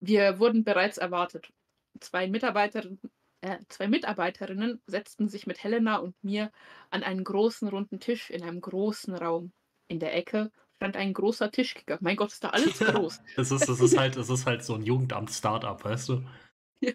Wir 0.00 0.38
wurden 0.38 0.64
bereits 0.64 0.98
erwartet. 0.98 1.52
Zwei 2.00 2.28
Mitarbeiterinnen, 2.28 3.00
äh, 3.40 3.58
zwei 3.68 3.88
Mitarbeiterinnen 3.88 4.82
setzten 4.86 5.28
sich 5.28 5.46
mit 5.46 5.62
Helena 5.62 5.96
und 5.96 6.14
mir 6.22 6.50
an 6.90 7.02
einen 7.02 7.24
großen 7.24 7.68
runden 7.68 8.00
Tisch 8.00 8.30
in 8.30 8.42
einem 8.42 8.60
großen 8.60 9.14
Raum. 9.14 9.52
In 9.86 10.00
der 10.00 10.14
Ecke 10.14 10.50
stand 10.76 10.96
ein 10.96 11.12
großer 11.12 11.50
Tischkicker. 11.50 11.98
Mein 12.00 12.16
Gott, 12.16 12.32
ist 12.32 12.44
da 12.44 12.50
alles 12.50 12.78
Ja, 12.78 12.90
groß. 12.92 13.22
Es 13.36 13.50
ist, 13.50 13.68
es 13.68 13.80
ist 13.80 13.96
halt, 13.96 14.16
es 14.16 14.28
ist 14.30 14.46
halt 14.46 14.64
so 14.64 14.74
ein 14.74 14.82
Jugendamt-Startup, 14.82 15.82
weißt 15.84 16.08
du? 16.10 16.24
Ja. 16.80 16.92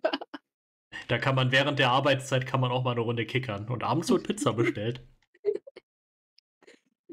Da 1.08 1.18
kann 1.18 1.36
man 1.36 1.52
während 1.52 1.78
der 1.80 1.92
Arbeitszeit 1.92 2.46
kann 2.46 2.62
man 2.62 2.72
auch 2.72 2.84
mal 2.84 2.92
eine 2.92 3.02
Runde 3.02 3.26
kickern 3.26 3.68
und 3.68 3.84
abends 3.84 4.10
wird 4.10 4.26
Pizza 4.26 4.54
bestellt. 4.54 5.06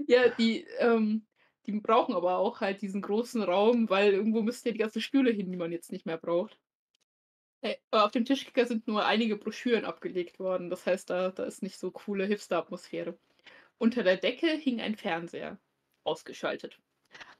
Ja, 0.09 0.29
die, 0.29 0.65
ähm, 0.79 1.27
die 1.67 1.73
brauchen 1.81 2.15
aber 2.15 2.37
auch 2.39 2.61
halt 2.61 2.81
diesen 2.83 3.03
großen 3.03 3.43
Raum, 3.43 3.89
weil 3.91 4.13
irgendwo 4.13 4.43
müssten 4.43 4.69
ja 4.69 4.73
die 4.73 4.79
ganzen 4.79 5.03
Stühle 5.03 5.33
hin, 5.33 5.51
die 5.51 5.57
man 5.57 5.73
jetzt 5.73 5.91
nicht 5.91 6.07
mehr 6.07 6.19
braucht. 6.19 6.59
Äh, 7.63 7.77
auf 7.91 8.13
dem 8.13 8.25
Tischkicker 8.25 8.67
sind 8.67 8.87
nur 8.87 9.05
einige 9.05 9.37
Broschüren 9.37 9.85
abgelegt 9.85 10.39
worden. 10.39 10.71
Das 10.71 10.87
heißt, 10.87 11.11
da, 11.11 11.31
da 11.31 11.45
ist 11.45 11.63
nicht 11.63 11.79
so 11.79 11.91
coole 11.91 12.27
Hipster-Atmosphäre. 12.27 13.19
Unter 13.79 14.03
der 14.05 14.17
Decke 14.17 14.49
hing 14.49 14.81
ein 14.81 14.97
Fernseher, 14.97 15.59
ausgeschaltet. 16.07 16.81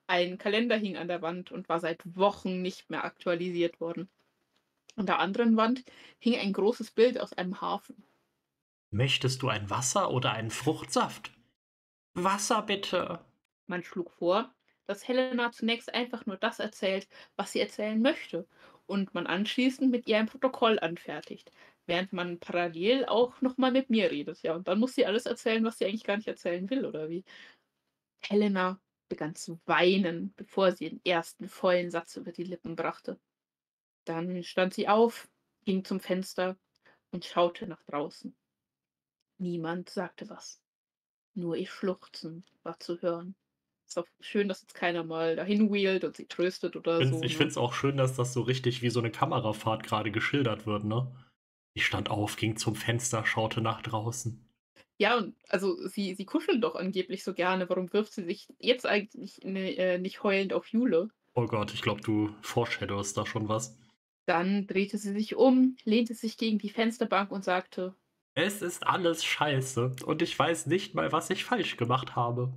Ein 0.09 0.39
Kalender 0.39 0.77
hing 0.77 0.97
an 0.97 1.09
der 1.09 1.23
Wand 1.23 1.53
und 1.53 1.69
war 1.69 1.81
seit 1.81 2.03
Wochen 2.17 2.63
nicht 2.63 2.91
mehr 2.91 3.05
aktualisiert 3.05 3.81
worden. 3.81 4.11
An 4.97 5.07
der 5.07 5.21
anderen 5.21 5.57
Wand 5.57 5.85
hing 6.19 6.37
ein 6.37 6.53
großes 6.53 6.93
Bild 6.93 7.21
aus 7.21 7.33
einem 7.33 7.61
Hafen. 7.61 8.05
Möchtest 8.91 9.43
du 9.43 9.49
ein 9.49 9.71
Wasser 9.71 10.11
oder 10.11 10.33
einen 10.33 10.51
Fruchtsaft? 10.51 11.31
Wasser 12.15 12.63
bitte. 12.63 13.25
Man 13.69 13.85
schlug 13.85 14.11
vor, 14.11 14.55
dass 14.87 15.07
Helena 15.07 15.53
zunächst 15.53 15.93
einfach 15.95 16.27
nur 16.27 16.37
das 16.37 16.59
erzählt, 16.59 17.09
was 17.37 17.53
sie 17.53 17.61
erzählen 17.61 18.01
möchte, 18.01 18.49
und 18.87 19.15
man 19.15 19.27
anschließend 19.27 19.91
mit 19.91 20.07
ihr 20.07 20.19
ein 20.19 20.27
Protokoll 20.27 20.79
anfertigt, 20.79 21.51
während 21.87 22.13
man 22.13 22.39
parallel 22.39 23.05
auch 23.07 23.41
nochmal 23.41 23.73
mit 23.73 23.91
mir 23.91 24.11
redet. 24.11 24.43
Ja, 24.43 24.55
und 24.55 24.69
dann 24.69 24.79
muss 24.79 24.95
sie 24.95 25.07
alles 25.07 25.27
erzählen, 25.27 25.65
was 25.65 25.79
sie 25.79 25.87
eigentlich 25.87 26.05
gar 26.05 26.17
nicht 26.17 26.29
erzählen 26.29 26.69
will, 26.71 26.85
oder 26.87 27.09
wie? 27.09 27.25
Helena 28.21 28.81
begann 29.09 29.35
zu 29.35 29.61
weinen, 29.67 30.35
bevor 30.37 30.73
sie 30.73 30.91
den 30.91 31.05
ersten 31.05 31.49
vollen 31.49 31.91
Satz 31.91 32.17
über 32.17 32.33
die 32.33 32.45
Lippen 32.45 32.77
brachte. 32.77 33.21
Dann 34.05 34.43
stand 34.43 34.75
sie 34.75 34.89
auf, 34.89 35.29
ging 35.65 35.85
zum 35.85 36.01
Fenster 36.01 36.57
und 37.11 37.25
schaute 37.25 37.67
nach 37.67 37.83
draußen. 37.85 38.37
Niemand 39.39 39.91
sagte 39.91 40.29
was. 40.29 40.61
Nur 41.35 41.57
ihr 41.57 41.67
Schluchzen 41.67 42.45
war 42.63 42.79
zu 42.81 43.01
hören. 43.03 43.37
Ist 43.87 43.99
auch 43.99 44.07
schön, 44.21 44.49
dass 44.49 44.63
jetzt 44.63 44.75
keiner 44.75 45.05
mal 45.05 45.37
dahin 45.37 45.73
wheelt 45.73 46.03
und 46.05 46.17
sie 46.17 46.27
tröstet 46.27 46.75
oder 46.77 46.99
Find's, 46.99 47.19
so. 47.19 47.23
ich 47.23 47.33
ne? 47.33 47.39
finde 47.39 47.51
es 47.51 47.57
auch 47.57 47.73
schön, 47.73 47.97
dass 47.97 48.17
das 48.17 48.33
so 48.33 48.43
richtig 48.43 48.83
wie 48.83 48.91
so 48.91 48.99
eine 49.01 49.13
Kamerafahrt 49.13 49.85
gerade 49.85 50.11
geschildert 50.11 50.67
wird, 50.67 50.85
ne? 50.85 51.15
Ich 51.75 51.85
stand 51.85 52.11
auf, 52.11 52.37
ging 52.37 52.57
zum 52.57 52.75
Fenster, 52.75 53.25
schaute 53.27 53.61
nach 53.61 53.83
draußen. 53.83 54.46
Ja, 54.99 55.17
und 55.19 55.37
also 55.49 55.87
sie, 55.89 56.15
sie 56.15 56.25
kuschelt 56.25 56.63
doch 56.65 56.75
angeblich 56.75 57.23
so 57.25 57.35
gerne. 57.35 57.69
Warum 57.69 57.93
wirft 57.93 58.13
sie 58.15 58.25
sich 58.25 58.49
jetzt 58.59 58.87
eigentlich 58.87 59.39
ne, 59.45 59.77
äh, 59.77 59.99
nicht 59.99 60.23
heulend 60.23 60.53
auf 60.53 60.69
Jule? 60.69 61.09
Oh 61.35 61.47
Gott, 61.47 61.75
ich 61.75 61.83
glaube, 61.83 62.01
du 62.01 62.35
foreshadowst 62.43 63.17
da 63.17 63.27
schon 63.27 63.49
was. 63.49 63.77
Dann 64.27 64.67
drehte 64.67 64.99
sie 64.99 65.13
sich 65.13 65.37
um, 65.37 65.77
lehnte 65.85 66.15
sich 66.15 66.37
gegen 66.39 66.59
die 66.59 66.71
Fensterbank 66.71 67.31
und 67.31 67.45
sagte, 67.45 67.95
Es 68.35 68.63
ist 68.63 68.87
alles 68.87 69.25
scheiße 69.25 69.97
und 70.07 70.23
ich 70.23 70.39
weiß 70.39 70.67
nicht 70.67 70.95
mal, 70.95 71.13
was 71.13 71.31
ich 71.31 71.45
falsch 71.45 71.77
gemacht 71.77 72.17
habe. 72.17 72.53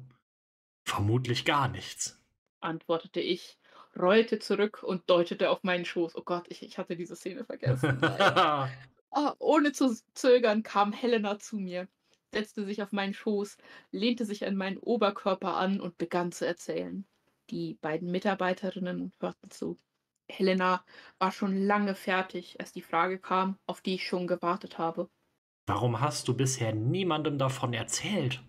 Vermutlich 0.86 1.46
gar 1.46 1.68
nichts. 1.68 2.20
antwortete 2.62 3.20
ich, 3.22 3.58
rollte 3.98 4.40
zurück 4.40 4.82
und 4.84 5.10
deutete 5.10 5.50
auf 5.50 5.64
meinen 5.64 5.86
Schoß. 5.86 6.16
Oh 6.16 6.24
Gott, 6.24 6.46
ich, 6.50 6.64
ich 6.64 6.78
hatte 6.78 6.96
diese 6.96 7.16
Szene 7.16 7.46
vergessen. 7.46 8.00
Ah, 9.12 9.34
ohne 9.40 9.72
zu 9.72 9.96
zögern 10.14 10.62
kam 10.64 10.94
Helena 10.94 11.40
zu 11.40 11.58
mir, 11.58 11.88
setzte 12.32 12.66
sich 12.66 12.82
auf 12.82 12.92
meinen 12.92 13.14
Schoß, 13.14 13.58
lehnte 13.92 14.26
sich 14.26 14.46
an 14.46 14.56
meinen 14.56 14.78
Oberkörper 14.78 15.56
an 15.56 15.80
und 15.80 15.98
begann 15.98 16.32
zu 16.32 16.46
erzählen. 16.46 17.06
Die 17.50 17.76
beiden 17.82 18.12
Mitarbeiterinnen 18.12 19.12
hörten 19.20 19.50
zu. 19.50 19.80
Helena 20.30 20.86
war 21.18 21.32
schon 21.32 21.58
lange 21.66 21.96
fertig, 21.96 22.60
als 22.60 22.72
die 22.72 22.84
Frage 22.84 23.18
kam, 23.18 23.58
auf 23.66 23.82
die 23.82 23.96
ich 23.96 24.08
schon 24.08 24.28
gewartet 24.28 24.78
habe. 24.78 25.10
Warum 25.66 26.00
hast 26.00 26.28
du 26.28 26.36
bisher 26.36 26.74
niemandem 26.74 27.38
davon 27.38 27.74
erzählt? 27.74 28.44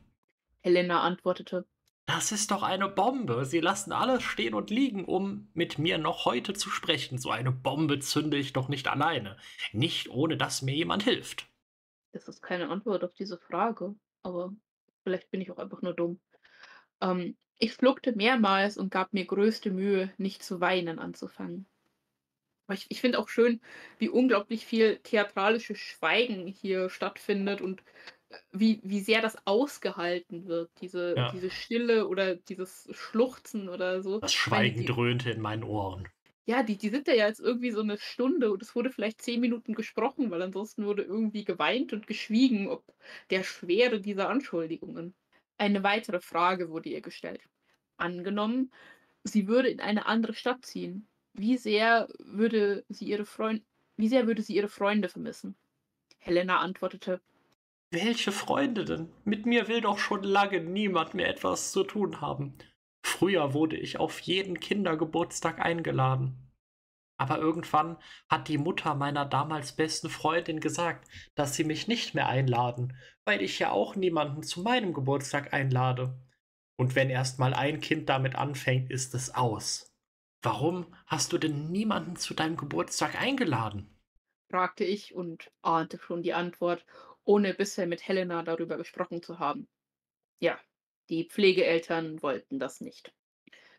Helena 0.62 1.00
antwortete, 1.00 1.66
das 2.06 2.32
ist 2.32 2.50
doch 2.50 2.64
eine 2.64 2.88
Bombe. 2.88 3.44
Sie 3.44 3.60
lassen 3.60 3.92
alles 3.92 4.24
stehen 4.24 4.54
und 4.54 4.70
liegen, 4.70 5.04
um 5.04 5.48
mit 5.54 5.78
mir 5.78 5.96
noch 5.96 6.24
heute 6.24 6.54
zu 6.54 6.68
sprechen. 6.68 7.18
So 7.18 7.30
eine 7.30 7.52
Bombe 7.52 8.00
zünde 8.00 8.36
ich 8.36 8.52
doch 8.52 8.68
nicht 8.68 8.88
alleine. 8.88 9.36
Nicht 9.72 10.10
ohne 10.10 10.36
dass 10.36 10.60
mir 10.60 10.74
jemand 10.74 11.04
hilft. 11.04 11.49
Das 12.12 12.28
ist 12.28 12.42
keine 12.42 12.68
Antwort 12.68 13.04
auf 13.04 13.14
diese 13.14 13.38
Frage, 13.38 13.94
aber 14.22 14.52
vielleicht 15.04 15.30
bin 15.30 15.40
ich 15.40 15.50
auch 15.50 15.58
einfach 15.58 15.82
nur 15.82 15.94
dumm. 15.94 16.20
Ähm, 17.00 17.36
ich 17.58 17.74
schluckte 17.74 18.12
mehrmals 18.12 18.76
und 18.78 18.90
gab 18.90 19.12
mir 19.12 19.26
größte 19.26 19.70
Mühe, 19.70 20.12
nicht 20.18 20.42
zu 20.42 20.60
weinen 20.60 20.98
anzufangen. 20.98 21.66
Aber 22.66 22.74
ich, 22.74 22.86
ich 22.88 23.00
finde 23.00 23.18
auch 23.18 23.28
schön, 23.28 23.60
wie 23.98 24.08
unglaublich 24.08 24.64
viel 24.64 24.98
theatralisches 24.98 25.78
Schweigen 25.78 26.46
hier 26.46 26.88
stattfindet 26.88 27.60
und 27.60 27.82
äh, 28.30 28.36
wie, 28.52 28.80
wie 28.84 29.00
sehr 29.00 29.22
das 29.22 29.44
ausgehalten 29.46 30.46
wird, 30.46 30.70
diese, 30.80 31.14
Ja. 31.16 31.32
diese 31.32 31.50
Stille 31.50 32.06
oder 32.06 32.36
dieses 32.36 32.88
Schluchzen 32.92 33.68
oder 33.68 34.02
so. 34.02 34.20
Das 34.20 34.32
Schweigen 34.32 34.86
dröhnte 34.86 35.30
in 35.30 35.40
meinen 35.40 35.64
Ohren. 35.64 36.08
Ja, 36.50 36.64
die, 36.64 36.76
die 36.76 36.88
sind 36.88 37.06
da 37.06 37.12
ja 37.12 37.28
jetzt 37.28 37.38
irgendwie 37.40 37.70
so 37.70 37.80
eine 37.80 37.96
Stunde 37.96 38.50
und 38.50 38.60
es 38.60 38.74
wurde 38.74 38.90
vielleicht 38.90 39.22
zehn 39.22 39.40
Minuten 39.40 39.74
gesprochen, 39.74 40.32
weil 40.32 40.42
ansonsten 40.42 40.84
wurde 40.84 41.02
irgendwie 41.02 41.44
geweint 41.44 41.92
und 41.92 42.08
geschwiegen, 42.08 42.68
ob 42.68 42.84
der 43.30 43.44
Schwere 43.44 44.00
dieser 44.00 44.28
Anschuldigungen. 44.28 45.14
Eine 45.58 45.84
weitere 45.84 46.20
Frage 46.20 46.68
wurde 46.70 46.88
ihr 46.88 47.02
gestellt. 47.02 47.42
Angenommen, 47.98 48.72
sie 49.22 49.46
würde 49.46 49.68
in 49.68 49.80
eine 49.80 50.06
andere 50.06 50.34
Stadt 50.34 50.64
ziehen. 50.64 51.06
Wie 51.34 51.56
sehr 51.56 52.08
würde 52.18 52.84
sie 52.88 53.04
ihre 53.06 53.26
Freund 53.26 53.62
wie 53.96 54.08
sehr 54.08 54.26
würde 54.26 54.42
sie 54.42 54.56
ihre 54.56 54.68
Freunde 54.68 55.08
vermissen? 55.08 55.54
Helena 56.18 56.58
antwortete, 56.60 57.20
Welche 57.92 58.32
Freunde 58.32 58.84
denn? 58.86 59.12
Mit 59.24 59.46
mir 59.46 59.68
will 59.68 59.82
doch 59.82 59.98
schon 59.98 60.24
lange 60.24 60.60
niemand 60.60 61.14
mehr 61.14 61.28
etwas 61.28 61.70
zu 61.70 61.84
tun 61.84 62.20
haben. 62.20 62.54
Früher 63.02 63.54
wurde 63.54 63.76
ich 63.76 63.98
auf 63.98 64.20
jeden 64.20 64.60
Kindergeburtstag 64.60 65.60
eingeladen. 65.60 66.50
Aber 67.18 67.38
irgendwann 67.38 67.98
hat 68.30 68.48
die 68.48 68.56
Mutter 68.56 68.94
meiner 68.94 69.26
damals 69.26 69.76
besten 69.76 70.08
Freundin 70.08 70.60
gesagt, 70.60 71.06
dass 71.34 71.54
sie 71.54 71.64
mich 71.64 71.86
nicht 71.86 72.14
mehr 72.14 72.28
einladen, 72.28 72.96
weil 73.26 73.42
ich 73.42 73.58
ja 73.58 73.70
auch 73.72 73.94
niemanden 73.94 74.42
zu 74.42 74.62
meinem 74.62 74.94
Geburtstag 74.94 75.52
einlade. 75.52 76.18
Und 76.78 76.94
wenn 76.94 77.10
erst 77.10 77.38
mal 77.38 77.52
ein 77.52 77.80
Kind 77.80 78.08
damit 78.08 78.36
anfängt, 78.36 78.90
ist 78.90 79.14
es 79.14 79.34
aus. 79.34 79.94
Warum 80.42 80.94
hast 81.06 81.34
du 81.34 81.38
denn 81.38 81.70
niemanden 81.70 82.16
zu 82.16 82.32
deinem 82.32 82.56
Geburtstag 82.56 83.20
eingeladen? 83.20 84.00
fragte 84.50 84.84
ich 84.84 85.14
und 85.14 85.52
ahnte 85.60 85.98
schon 85.98 86.22
die 86.22 86.32
Antwort, 86.32 86.86
ohne 87.24 87.52
bisher 87.52 87.86
mit 87.86 88.08
Helena 88.08 88.42
darüber 88.42 88.78
gesprochen 88.78 89.22
zu 89.22 89.38
haben. 89.38 89.68
Ja, 90.38 90.58
die 91.10 91.24
Pflegeeltern 91.28 92.22
wollten 92.22 92.58
das 92.58 92.80
nicht. 92.80 93.12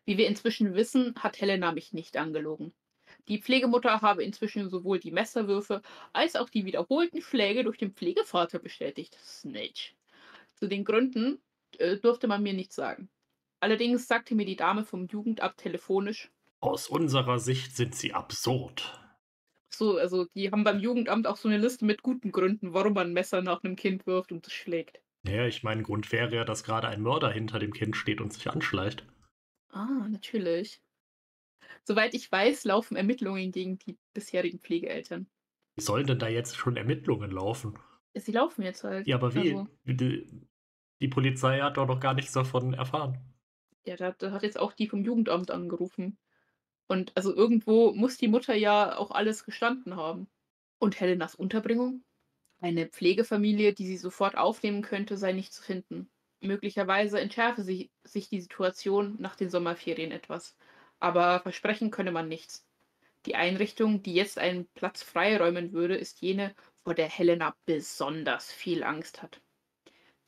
Wie 0.06 0.18
wir 0.18 0.28
inzwischen 0.28 0.76
wissen, 0.76 1.16
hat 1.18 1.42
Helena 1.42 1.72
mich 1.72 1.94
nicht 1.94 2.18
angelogen. 2.18 2.74
Die 3.28 3.42
Pflegemutter 3.42 4.02
habe 4.02 4.24
inzwischen 4.24 4.70
sowohl 4.70 5.00
die 5.00 5.12
Messerwürfe 5.12 5.82
als 6.14 6.36
auch 6.36 6.50
die 6.50 6.66
wiederholten 6.66 7.22
Schläge 7.22 7.64
durch 7.64 7.78
den 7.78 7.94
Pflegevater 7.94 8.60
bestätigt. 8.60 9.18
Snitch. 9.24 9.96
Zu 10.56 10.68
den 10.68 10.84
Gründen 10.86 11.42
äh, 11.80 11.98
durfte 11.98 12.28
man 12.28 12.44
mir 12.44 12.54
nichts 12.54 12.76
sagen. 12.76 13.10
Allerdings 13.62 14.08
sagte 14.08 14.36
mir 14.36 14.46
die 14.46 14.56
Dame 14.58 14.86
vom 14.86 15.08
Jugendamt 15.08 15.58
telefonisch, 15.58 16.32
Aus 16.60 16.88
unserer 16.88 17.38
Sicht 17.40 17.76
sind 17.76 17.94
sie 17.94 18.14
absurd. 18.14 19.00
so, 19.74 19.98
also 19.98 20.26
die 20.36 20.52
haben 20.52 20.64
beim 20.64 20.80
Jugendamt 20.80 21.26
auch 21.28 21.36
so 21.38 21.48
eine 21.50 21.58
Liste 21.58 21.84
mit 21.86 22.04
guten 22.04 22.32
Gründen, 22.32 22.74
warum 22.74 22.94
man 22.94 23.08
ein 23.08 23.14
Messer 23.14 23.42
nach 23.42 23.64
einem 23.64 23.76
Kind 23.76 24.06
wirft 24.06 24.32
und 24.32 24.46
es 24.46 24.54
schlägt. 24.54 25.02
Naja, 25.24 25.48
ich 25.48 25.64
meine, 25.64 25.82
Grund 25.82 26.12
wäre 26.12 26.36
ja, 26.36 26.46
dass 26.46 26.64
gerade 26.64 26.88
ein 26.88 27.02
Mörder 27.02 27.32
hinter 27.32 27.58
dem 27.58 27.74
Kind 27.74 27.98
steht 27.98 28.22
und 28.22 28.32
sich 28.32 28.48
anschleicht. 28.52 29.08
Ah, 29.70 30.08
natürlich. 30.10 30.82
Soweit 31.84 32.16
ich 32.16 32.32
weiß, 32.32 32.64
laufen 32.64 32.96
Ermittlungen 32.98 33.52
gegen 33.52 33.78
die 33.78 34.00
bisherigen 34.16 34.60
Pflegeeltern. 34.60 35.30
Wie 35.76 35.82
sollen 35.84 36.08
denn 36.08 36.18
da 36.18 36.30
jetzt 36.30 36.56
schon 36.56 36.78
Ermittlungen 36.78 37.30
laufen? 37.30 37.78
Sie 38.16 38.32
laufen 38.32 38.62
jetzt 38.64 38.84
halt. 38.86 39.08
Ja, 39.08 39.16
aber 39.18 39.36
wie? 39.36 39.58
Also, 39.58 39.68
Die, 39.86 40.48
die 41.02 41.08
Polizei 41.08 41.60
hat 41.62 41.78
doch 41.78 41.88
noch 41.88 42.00
gar 42.00 42.14
nichts 42.16 42.34
davon 42.34 42.74
erfahren. 42.74 43.36
ja, 43.86 43.96
da, 43.96 44.12
da 44.12 44.32
hat 44.32 44.44
jetzt 44.44 44.58
auch 44.60 44.74
die 44.74 44.88
vom 44.88 45.04
Jugendamt 45.04 45.52
angerufen. 45.52 46.18
Und 46.88 47.16
also 47.18 47.36
irgendwo 47.36 47.94
muss 47.94 48.18
die 48.18 48.28
Mutter 48.30 48.56
ja 48.56 48.98
auch 48.98 49.12
alles 49.12 49.46
gestanden 49.46 49.96
haben. 49.98 50.30
Und 50.80 51.00
Helenas 51.00 51.36
Unterbringung? 51.36 52.04
Eine 52.62 52.86
Pflegefamilie, 52.86 53.74
die 53.74 53.88
sie 53.88 53.98
sofort 53.98 54.38
aufnehmen 54.38 54.84
könnte, 54.84 55.18
sei 55.18 55.32
nicht 55.34 55.52
zu 55.52 55.64
finden. 55.64 56.12
Möglicherweise 56.42 57.20
entschärfe 57.20 57.64
sich, 57.64 57.90
sich 58.04 58.30
die 58.30 58.40
Situation 58.40 59.16
nach 59.20 59.36
den 59.36 59.50
Sommerferien 59.50 60.12
etwas. 60.12 60.56
Aber 61.00 61.40
versprechen 61.40 61.90
könne 61.90 62.12
man 62.12 62.28
nichts. 62.28 62.68
Die 63.26 63.36
Einrichtung, 63.36 64.04
die 64.04 64.14
jetzt 64.14 64.38
einen 64.38 64.68
Platz 64.76 65.02
freiräumen 65.02 65.74
würde, 65.74 65.96
ist 65.96 66.22
jene, 66.22 66.56
vor 66.84 66.94
der 66.94 67.10
Helena 67.10 67.56
besonders 67.66 68.52
viel 68.52 68.84
Angst 68.84 69.24
hat. 69.24 69.42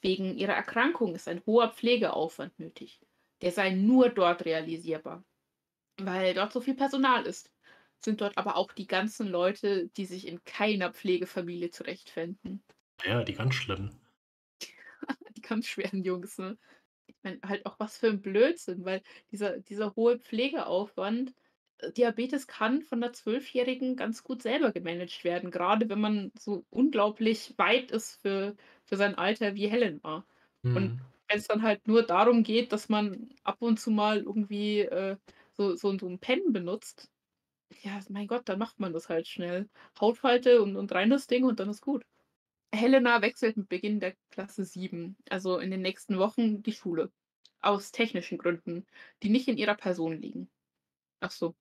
Wegen 0.02 0.36
ihrer 0.36 0.54
Erkrankung 0.54 1.14
ist 1.14 1.28
ein 1.28 1.44
hoher 1.46 1.72
Pflegeaufwand 1.72 2.58
nötig. 2.58 3.00
Der 3.42 3.52
sei 3.52 3.70
nur 3.72 4.10
dort 4.10 4.46
realisierbar. 4.46 5.24
Weil 5.98 6.34
dort 6.34 6.52
so 6.52 6.62
viel 6.62 6.76
Personal 6.76 7.28
ist, 7.28 7.53
sind 8.06 8.22
dort 8.22 8.38
aber 8.38 8.56
auch 8.58 8.72
die 8.74 8.88
ganzen 8.88 9.28
Leute, 9.28 9.90
die 9.90 10.06
sich 10.06 10.28
in 10.28 10.44
keiner 10.46 10.94
Pflegefamilie 10.94 11.72
zurechtfinden. 11.72 12.64
Ja, 13.06 13.24
die 13.24 13.34
ganz 13.34 13.56
schlimm. 13.56 13.92
Die 15.38 15.42
ganz 15.42 15.68
schweren 15.68 16.04
Jungs, 16.04 16.38
ne? 16.38 16.58
Ich 17.08 17.16
meine, 17.24 17.40
halt 17.46 17.66
auch 17.66 17.80
was 17.80 17.98
für 17.98 18.08
ein 18.10 18.22
Blödsinn, 18.22 18.86
weil 18.86 19.02
dieser, 19.32 19.60
dieser 19.60 19.96
hohe 19.96 20.20
Pflegeaufwand, 20.20 21.34
äh, 21.80 21.92
Diabetes 21.92 22.48
kann 22.48 22.82
von 22.84 23.02
der 23.02 23.14
Zwölfjährigen 23.14 23.96
ganz 23.98 24.24
gut 24.24 24.42
selber 24.42 24.72
gemanagt 24.72 25.24
werden, 25.24 25.52
gerade 25.52 25.90
wenn 25.90 26.00
man 26.02 26.32
so 26.40 26.66
unglaublich 26.70 27.56
weit 27.58 27.92
ist 27.92 28.22
für, 28.22 28.56
für 28.86 28.96
sein 28.98 29.16
Alter 29.16 29.56
wie 29.56 29.68
Helen 29.68 30.02
war. 30.04 30.28
Und 30.74 30.94
Hm. 30.94 31.14
wenn 31.30 31.40
es 31.40 31.48
dann 31.48 31.64
halt 31.64 31.88
nur 31.88 32.04
darum 32.04 32.44
geht, 32.44 32.72
dass 32.74 32.90
man 32.90 33.30
ab 33.44 33.58
und 33.62 33.80
zu 33.80 33.92
mal 33.92 34.20
irgendwie 34.22 34.82
äh, 34.82 35.18
so, 35.54 35.76
so, 35.76 35.98
so 35.98 36.08
ein 36.08 36.20
Pen 36.20 36.54
benutzt, 36.54 37.12
ja, 37.82 38.00
mein 38.10 38.28
Gott, 38.28 38.48
dann 38.50 38.60
macht 38.60 38.80
man 38.80 38.94
das 38.94 39.10
halt 39.10 39.28
schnell. 39.28 39.70
Hautfalte 40.00 40.62
und, 40.62 40.76
und 40.76 40.92
rein 40.92 41.10
das 41.10 41.28
Ding 41.28 41.44
und 41.46 41.60
dann 41.60 41.70
ist 41.70 41.82
gut. 41.82 42.06
Helena 42.74 43.22
wechselt 43.22 43.58
mit 43.58 43.70
Beginn 43.70 44.00
der 44.00 44.16
Klasse 44.32 44.66
7, 44.66 45.16
also 45.30 45.60
in 45.60 45.72
den 45.72 45.82
nächsten 45.82 46.18
Wochen, 46.18 46.64
die 46.64 46.74
Schule. 46.74 47.12
Aus 47.62 47.92
technischen 47.92 48.38
Gründen, 48.38 48.86
die 49.22 49.30
nicht 49.30 49.48
in 49.48 49.58
ihrer 49.58 49.76
Person 49.76 50.22
liegen. 50.22 50.50
Ach 51.20 51.32
so. 51.32 51.56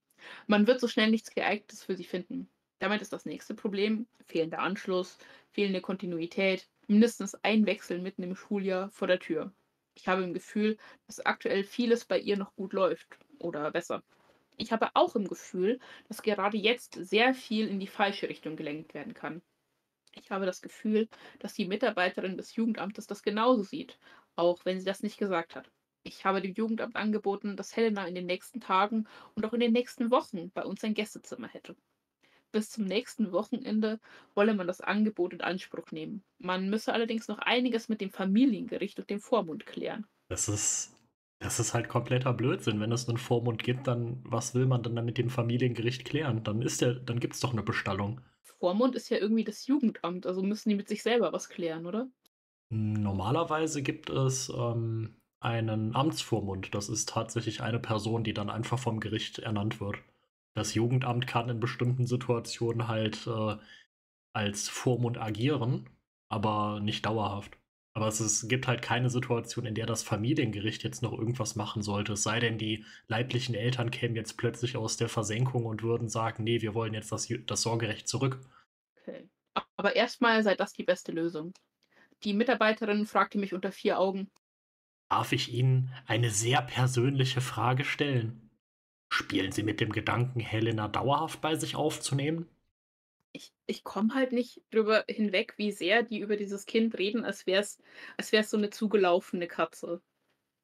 Man 0.47 0.67
wird 0.67 0.81
so 0.81 0.89
schnell 0.89 1.11
nichts 1.11 1.31
geeignetes 1.31 1.85
für 1.85 1.97
sie 1.97 2.05
finden. 2.05 2.49
Damit 2.79 3.03
ist 3.03 3.13
das 3.13 3.27
nächste 3.27 3.55
Problem 3.55 4.07
fehlender 4.27 4.61
Anschluss, 4.61 5.19
fehlende 5.51 5.81
Kontinuität, 5.81 6.69
mindestens 6.89 7.35
ein 7.45 7.67
Wechsel 7.67 8.01
mitten 8.01 8.23
im 8.23 8.35
Schuljahr 8.35 8.91
vor 8.91 9.07
der 9.07 9.21
Tür. 9.21 9.53
Ich 9.95 10.09
habe 10.09 10.23
im 10.25 10.35
Gefühl, 10.35 10.77
dass 11.07 11.25
aktuell 11.25 11.65
vieles 11.65 12.05
bei 12.05 12.19
ihr 12.19 12.37
noch 12.37 12.55
gut 12.57 12.73
läuft 12.73 13.19
oder 13.39 13.71
besser. 13.71 14.03
Ich 14.57 14.73
habe 14.73 14.91
auch 14.95 15.17
im 15.17 15.29
Gefühl, 15.29 15.81
dass 16.09 16.23
gerade 16.23 16.57
jetzt 16.57 16.95
sehr 16.95 17.35
viel 17.35 17.69
in 17.69 17.81
die 17.81 17.87
falsche 17.87 18.29
Richtung 18.29 18.57
gelenkt 18.57 18.95
werden 18.95 19.15
kann. 19.15 19.43
Ich 20.15 20.31
habe 20.31 20.47
das 20.47 20.61
Gefühl, 20.61 21.09
dass 21.39 21.55
die 21.55 21.67
Mitarbeiterin 21.67 22.37
des 22.37 22.55
Jugendamtes 22.55 23.07
das 23.07 23.23
genauso 23.23 23.63
sieht, 23.63 23.99
auch 24.37 24.65
wenn 24.65 24.79
sie 24.79 24.85
das 24.87 25.03
nicht 25.03 25.19
gesagt 25.19 25.57
hat. 25.57 25.71
Ich 26.05 26.25
habe 26.25 26.43
dem 26.43 26.55
Jugendamt 26.55 26.97
angeboten, 26.97 27.57
dass 27.57 27.77
Helena 27.77 28.07
in 28.07 28.15
den 28.15 28.27
nächsten 28.27 28.61
Tagen 28.61 29.07
und 29.35 29.47
auch 29.47 29.53
in 29.53 29.61
den 29.61 29.73
nächsten 29.73 30.11
Wochen 30.11 30.51
bei 30.51 30.65
uns 30.65 30.83
ein 30.85 30.95
Gästezimmer 30.95 31.49
hätte. 31.49 31.77
Bis 32.51 32.71
zum 32.71 32.85
nächsten 32.85 33.33
Wochenende 33.33 33.99
wolle 34.35 34.55
man 34.55 34.67
das 34.67 34.81
Angebot 34.83 35.33
in 35.33 35.41
Anspruch 35.41 35.91
nehmen. 35.91 36.23
Man 36.39 36.69
müsse 36.69 36.93
allerdings 36.93 37.29
noch 37.29 37.39
einiges 37.39 37.89
mit 37.89 38.01
dem 38.01 38.11
Familiengericht 38.11 38.99
und 38.99 39.09
dem 39.09 39.21
Vormund 39.21 39.65
klären. 39.65 40.07
Das 40.29 40.49
ist, 40.49 40.92
das 41.43 41.61
ist 41.61 41.75
halt 41.75 41.89
kompletter 41.89 42.33
Blödsinn. 42.33 42.81
Wenn 42.81 42.93
es 42.93 43.09
einen 43.09 43.19
Vormund 43.19 43.63
gibt, 43.63 43.87
dann 43.87 44.21
was 44.25 44.55
will 44.55 44.67
man 44.67 44.83
dann 44.83 45.05
mit 45.05 45.19
dem 45.19 45.31
Familiengericht 45.31 46.05
klären? 46.05 46.43
Dann 46.45 46.63
ist 46.63 46.81
der, 46.81 46.95
dann 46.95 47.21
gibt 47.21 47.35
es 47.35 47.41
doch 47.41 47.53
eine 47.53 47.63
Bestallung. 47.63 48.21
Vormund 48.43 48.95
ist 48.95 49.11
ja 49.11 49.19
irgendwie 49.19 49.45
das 49.45 49.67
Jugendamt, 49.67 50.25
also 50.25 50.41
müssen 50.43 50.69
die 50.69 50.77
mit 50.77 50.89
sich 50.89 51.03
selber 51.03 51.33
was 51.33 51.49
klären, 51.49 51.85
oder? 51.85 52.09
Normalerweise 52.71 53.83
gibt 53.83 54.09
es 54.09 54.51
ähm, 54.57 55.17
einen 55.41 55.95
Amtsvormund. 55.97 56.75
Das 56.75 56.89
ist 56.89 57.09
tatsächlich 57.09 57.61
eine 57.61 57.81
Person, 57.81 58.23
die 58.25 58.33
dann 58.33 58.49
einfach 58.49 58.79
vom 58.79 59.01
Gericht 59.01 59.41
ernannt 59.41 59.81
wird. 59.81 59.97
Das 60.55 60.75
Jugendamt 60.75 61.27
kann 61.27 61.49
in 61.49 61.61
bestimmten 61.61 62.07
Situationen 62.07 62.87
halt 62.87 63.27
äh, 63.27 63.57
als 64.33 64.69
Vormund 64.69 65.19
agieren, 65.19 65.91
aber 66.29 66.81
nicht 66.81 67.05
dauerhaft. 67.05 67.59
Aber 67.95 68.07
es 68.09 68.21
ist 68.21 68.49
gibt 68.51 68.67
halt 68.67 68.83
keine 68.83 69.09
Situation, 69.09 69.65
in 69.65 69.75
der 69.75 69.87
das 69.87 70.03
Familiengericht 70.03 70.83
jetzt 70.85 71.01
noch 71.03 71.13
irgendwas 71.15 71.57
machen 71.57 71.81
sollte. 71.83 72.13
Es 72.15 72.23
sei 72.23 72.39
denn, 72.39 72.59
die 72.59 72.85
leiblichen 73.09 73.55
Eltern 73.55 73.91
kämen 73.91 74.15
jetzt 74.15 74.37
plötzlich 74.37 74.77
aus 74.77 74.99
der 74.99 75.09
Versenkung 75.09 75.65
und 75.65 75.83
würden 75.83 76.09
sagen: 76.11 76.45
„Ne, 76.45 76.61
wir 76.61 76.75
wollen 76.75 76.93
jetzt 76.95 77.13
das 77.13 77.29
das 77.47 77.63
Sorgerecht 77.63 78.09
zurück.“ 78.09 78.41
Okay. 78.99 79.29
Aber 79.77 79.97
erstmal 79.97 80.43
sei 80.43 80.55
das 80.55 80.73
die 80.73 80.83
beste 80.85 81.13
Lösung. 81.13 81.53
Die 82.25 82.35
Mitarbeiterin 82.35 83.07
fragte 83.07 83.39
mich 83.39 83.55
unter 83.55 83.73
vier 83.73 83.99
Augen: 83.99 84.31
Darf 85.09 85.31
ich 85.31 85.53
Ihnen 85.53 85.93
eine 86.07 86.31
sehr 86.33 86.61
persönliche 86.61 87.41
Frage 87.41 87.85
stellen? 87.85 88.51
Spielen 89.13 89.53
Sie 89.53 89.63
mit 89.63 89.81
dem 89.81 89.93
Gedanken, 89.93 90.41
Helena 90.41 90.89
dauerhaft 90.89 91.41
bei 91.41 91.57
sich 91.57 91.77
aufzunehmen? 91.77 92.49
Ich 93.35 93.51
ich 93.67 93.83
komme 93.83 94.15
halt 94.15 94.33
nicht 94.33 94.63
drüber 94.71 95.05
hinweg, 95.09 95.55
wie 95.57 95.73
sehr 95.73 96.03
die 96.03 96.19
über 96.21 96.37
dieses 96.37 96.67
Kind 96.67 96.99
reden, 96.99 97.25
als 97.25 97.47
wär's 97.47 97.79
als 98.19 98.31
wär's 98.31 98.51
so 98.51 98.59
'ne 98.59 98.69
zugelaufene 98.71 99.49
Katze. 99.49 100.03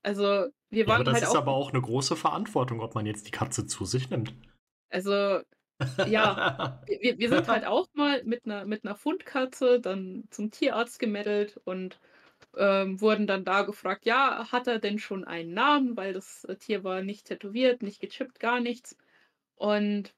Also, 0.03 0.49
wir 0.71 0.87
Ja, 0.87 0.95
aber 0.95 1.05
waren 1.05 1.05
das 1.05 1.23
halt 1.23 1.23
ist 1.23 1.35
auch 1.35 1.37
aber 1.37 1.53
auch 1.53 1.73
'ne 1.73 1.81
große 1.81 2.17
Verantwortung, 2.17 2.81
ob 2.81 2.95
man 2.95 3.07
jetzt 3.07 3.27
die 3.27 3.31
Katze 3.31 3.67
zu 3.67 3.85
sich 3.85 4.11
nimmt. 4.11 4.35
Also, 4.91 5.43
ja, 6.05 6.43
wir 6.89 7.19
wir 7.19 7.31
sind 7.31 7.49
halt 7.49 7.67
auch 7.67 7.89
mal 7.95 8.25
mit 8.25 8.47
'ner 8.47 8.67
mit 8.67 8.85
'ner 8.85 8.97
Fundkatze 8.97 9.81
dann 9.81 10.27
zum 10.31 10.51
Tierarzt 10.51 10.99
gemettelt 11.01 11.61
und, 11.65 12.01
ähm, 12.57 13.01
wurden 13.01 13.27
dann 13.27 13.45
da 13.45 13.63
gefragt: 13.63 14.07
„Ja, 14.07 14.53
hat 14.53 14.67
er 14.69 14.79
denn 14.81 14.99
schon 14.99 15.25
einen 15.25 15.55
Namen?“ 15.55 15.97
Weil 15.97 16.15
das, 16.15 16.45
äh, 16.45 16.57
Tier 16.57 16.85
war 16.85 17.03
nicht 17.03 17.27
tätowiert, 17.29 17.83
nicht 17.83 18.01
gechippt, 18.01 18.41
gar 18.41 18.61
nichts. 18.61 18.97
Und 19.57 20.15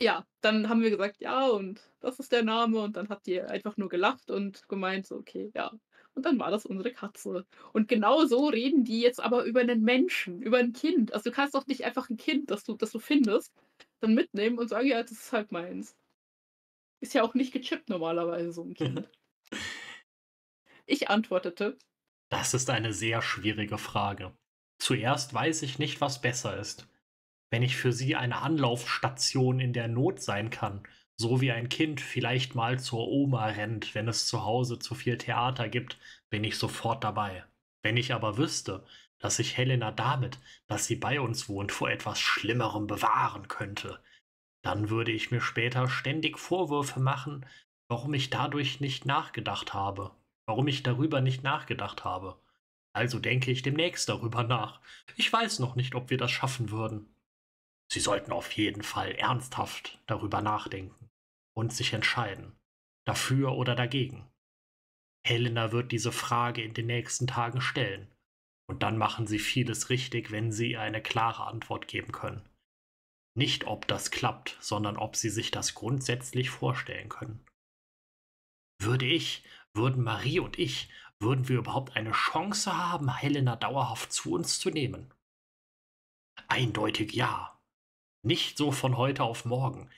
ja, 0.00 0.26
dann 0.40 0.68
haben 0.68 0.82
wir 0.82 0.90
gesagt: 0.90 1.16
„Ja, 1.20 1.46
und 1.48 1.80
das 2.00 2.18
ist 2.20 2.32
der 2.32 2.42
Name.“ 2.44 2.80
Und 2.80 2.96
dann 2.96 3.08
hat 3.08 3.26
die 3.26 3.40
einfach 3.40 3.76
nur 3.76 3.88
gelacht 3.88 4.30
und 4.30 4.68
gemeint 4.68 5.06
so: 5.06 5.16
„Okay, 5.16 5.50
ja.“ 5.54 5.72
Und 6.14 6.24
dann 6.26 6.38
war 6.38 6.50
das 6.50 6.66
unsere 6.66 6.92
Katze. 6.92 7.46
Und 7.72 7.88
genau 7.88 8.24
so 8.26 8.46
reden 8.48 8.84
die 8.84 9.00
jetzt 9.00 9.20
aber 9.20 9.44
über 9.44 9.62
'nen 9.64 9.82
Menschen, 9.82 10.42
über 10.42 10.58
'n 10.60 10.72
Kind. 10.72 11.12
Also, 11.14 11.30
du 11.30 11.36
kannst 11.36 11.54
doch 11.54 11.66
nicht 11.66 11.84
einfach 11.84 12.10
'n 12.10 12.16
Kind, 12.16 12.50
das 12.50 12.64
du 12.64 12.76
das 12.76 12.90
du 12.92 12.98
findest, 12.98 13.52
dann 14.00 14.14
mitnehmen 14.14 14.58
und 14.58 14.68
sagen: 14.68 14.88
„Ja, 14.88 15.02
das 15.02 15.12
ist 15.12 15.32
halt 15.32 15.52
meins.“ 15.52 15.96
Ist 17.00 17.14
ja 17.14 17.22
auch 17.22 17.32
nicht 17.34 17.52
gechippt 17.54 17.88
normalerweise 17.88 18.52
so 18.52 18.62
'n 18.62 18.74
Kind. 18.74 19.10
Ich 20.88 21.10
antwortete 21.10 21.78
Das 22.30 22.54
ist 22.54 22.70
eine 22.70 22.92
sehr 22.92 23.20
schwierige 23.22 23.78
Frage. 23.78 24.36
Zuerst 24.78 25.32
weiß 25.34 25.62
ich 25.62 25.78
nicht, 25.80 26.00
was 26.00 26.20
besser 26.20 26.56
ist. 26.56 26.88
Wenn 27.50 27.62
ich 27.62 27.76
für 27.76 27.92
sie 27.92 28.16
eine 28.16 28.38
Anlaufstation 28.38 29.60
in 29.60 29.72
der 29.72 29.88
Not 29.88 30.20
sein 30.20 30.50
kann, 30.50 30.82
so 31.16 31.40
wie 31.40 31.52
ein 31.52 31.68
Kind 31.68 32.00
vielleicht 32.00 32.54
mal 32.54 32.78
zur 32.78 33.08
Oma 33.08 33.46
rennt, 33.46 33.94
wenn 33.94 34.08
es 34.08 34.26
zu 34.26 34.44
Hause 34.44 34.78
zu 34.78 34.94
viel 34.94 35.16
Theater 35.16 35.68
gibt, 35.68 35.98
bin 36.28 36.44
ich 36.44 36.58
sofort 36.58 37.04
dabei. 37.04 37.44
Wenn 37.82 37.96
ich 37.96 38.12
aber 38.12 38.36
wüsste, 38.36 38.84
dass 39.18 39.38
ich 39.38 39.56
Helena 39.56 39.92
damit, 39.92 40.38
dass 40.66 40.86
sie 40.86 40.96
bei 40.96 41.20
uns 41.20 41.48
wohnt, 41.48 41.72
vor 41.72 41.90
etwas 41.90 42.20
Schlimmerem 42.20 42.86
bewahren 42.86 43.48
könnte, 43.48 44.02
dann 44.62 44.90
würde 44.90 45.12
ich 45.12 45.30
mir 45.30 45.40
später 45.40 45.88
ständig 45.88 46.38
Vorwürfe 46.38 47.00
machen, 47.00 47.46
warum 47.88 48.12
ich 48.14 48.30
dadurch 48.30 48.80
nicht 48.80 49.06
nachgedacht 49.06 49.72
habe, 49.72 50.10
warum 50.46 50.68
ich 50.68 50.82
darüber 50.82 51.20
nicht 51.20 51.42
nachgedacht 51.42 52.04
habe. 52.04 52.38
Also 52.92 53.18
denke 53.18 53.50
ich 53.50 53.62
demnächst 53.62 54.08
darüber 54.08 54.42
nach. 54.42 54.80
Ich 55.16 55.32
weiß 55.32 55.60
noch 55.60 55.76
nicht, 55.76 55.94
ob 55.94 56.10
wir 56.10 56.18
das 56.18 56.30
schaffen 56.30 56.70
würden. 56.70 57.08
Sie 57.90 58.00
sollten 58.00 58.32
auf 58.32 58.52
jeden 58.52 58.82
Fall 58.82 59.12
ernsthaft 59.12 60.02
darüber 60.06 60.42
nachdenken 60.42 61.08
und 61.56 61.72
sich 61.72 61.92
entscheiden, 61.92 62.56
dafür 63.06 63.52
oder 63.52 63.74
dagegen. 63.74 64.26
Helena 65.24 65.72
wird 65.72 65.92
diese 65.92 66.12
Frage 66.12 66.62
in 66.62 66.74
den 66.74 66.86
nächsten 66.86 67.26
Tagen 67.26 67.60
stellen, 67.60 68.12
und 68.68 68.82
dann 68.82 68.98
machen 68.98 69.26
Sie 69.26 69.38
vieles 69.38 69.90
richtig, 69.90 70.30
wenn 70.30 70.50
Sie 70.52 70.76
eine 70.76 71.00
klare 71.00 71.46
Antwort 71.46 71.88
geben 71.88 72.12
können. 72.12 72.48
Nicht, 73.36 73.64
ob 73.66 73.86
das 73.86 74.10
klappt, 74.10 74.56
sondern 74.60 74.96
ob 74.96 75.14
Sie 75.14 75.30
sich 75.30 75.50
das 75.50 75.74
grundsätzlich 75.74 76.50
vorstellen 76.50 77.08
können. 77.08 77.44
Würde 78.80 79.06
ich, 79.06 79.44
würden 79.74 80.02
Marie 80.02 80.40
und 80.40 80.58
ich, 80.58 80.90
würden 81.20 81.48
wir 81.48 81.58
überhaupt 81.58 81.96
eine 81.96 82.12
Chance 82.12 82.76
haben, 82.76 83.14
Helena 83.14 83.56
dauerhaft 83.56 84.12
zu 84.12 84.32
uns 84.32 84.58
zu 84.58 84.70
nehmen? 84.70 85.12
Eindeutig 86.48 87.12
ja. 87.12 87.55
Nicht 88.26 88.58
so 88.58 88.72
von 88.72 88.96
heute 88.96 89.22
auf 89.22 89.44
morgen. 89.44 89.88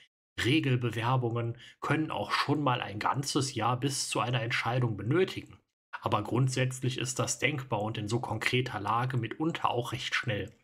Regelbewerbungen 0.45 1.57
können 1.81 2.11
auch 2.11 2.29
schon 2.29 2.61
mal 2.61 2.79
ein 2.79 2.99
ganzes 2.99 3.55
Jahr 3.55 3.79
bis 3.79 4.07
zu 4.07 4.19
einer 4.19 4.43
Entscheidung 4.43 4.97
benötigen. 4.97 5.57
Aber 5.99 6.21
grundsätzlich 6.21 6.99
ist 6.99 7.17
das 7.17 7.39
denkbar 7.39 7.81
und 7.81 7.97
in 7.97 8.07
so 8.07 8.19
konkreter 8.19 8.79
Lage 8.79 9.17
mitunter 9.17 9.71
auch 9.71 9.93
recht 9.93 10.13
schnell. 10.13 10.55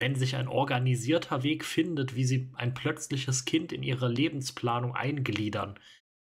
Wenn 0.00 0.14
sich 0.14 0.34
ein 0.34 0.48
organisierter 0.48 1.42
Weg 1.42 1.66
findet, 1.66 2.14
wie 2.14 2.24
Sie 2.24 2.50
ein 2.54 2.72
plötzliches 2.72 3.44
Kind 3.44 3.70
in 3.70 3.82
Ihre 3.82 4.08
Lebensplanung 4.08 4.94
eingliedern, 4.94 5.78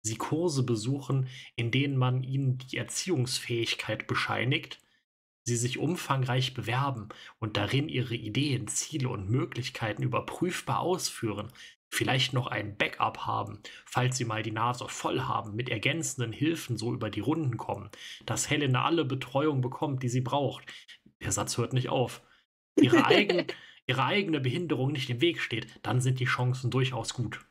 Sie 0.01 0.17
Kurse 0.17 0.63
besuchen, 0.63 1.29
in 1.57 1.71
denen 1.71 1.99
man 1.99 2.23
ihnen 2.23 2.57
die 2.57 2.79
Erziehungsfähigkeit 2.79 4.07
bescheinigt, 4.07 4.81
Sie 5.47 5.57
sich 5.57 5.79
umfangreich 5.79 6.55
bewerben 6.55 7.09
und 7.39 7.57
darin 7.57 7.89
Ihre 7.89 8.15
Ideen, 8.15 8.67
Ziele 8.67 9.09
und 9.09 9.31
Möglichkeiten 9.31 10.03
überprüfbar 10.03 10.81
ausführen, 10.81 11.53
vielleicht 11.89 12.33
noch 12.33 12.49
ein 12.49 12.77
Backup 12.77 13.27
haben, 13.27 13.61
falls 13.85 14.17
Sie 14.17 14.25
mal 14.25 14.43
die 14.43 14.51
Nase 14.51 14.87
voll 14.89 15.21
haben, 15.21 15.55
mit 15.55 15.69
ergänzenden 15.69 16.33
Hilfen 16.33 16.77
so 16.77 16.93
über 16.93 17.11
die 17.11 17.21
Runden 17.21 17.57
kommen, 17.57 17.91
dass 18.27 18.51
Helena 18.51 18.85
alle 18.85 19.05
Betreuung 19.05 19.61
bekommt, 19.61 20.03
die 20.03 20.09
sie 20.09 20.21
braucht. 20.21 20.65
Der 21.23 21.33
Satz 21.33 21.57
hört 21.57 21.73
nicht 21.73 21.89
auf. 21.89 22.23
Ihre 22.79 23.07
eigen 23.07 23.47
ihre 23.87 24.05
eigene 24.05 24.41
Behinderung 24.41 24.93
nicht 24.93 25.11
im 25.11 25.21
Weg 25.21 25.41
steht, 25.41 25.69
dann 25.83 26.01
sind 26.01 26.21
die 26.21 26.25
Chancen 26.25 26.71
durchaus 26.71 27.15
gut. 27.15 27.47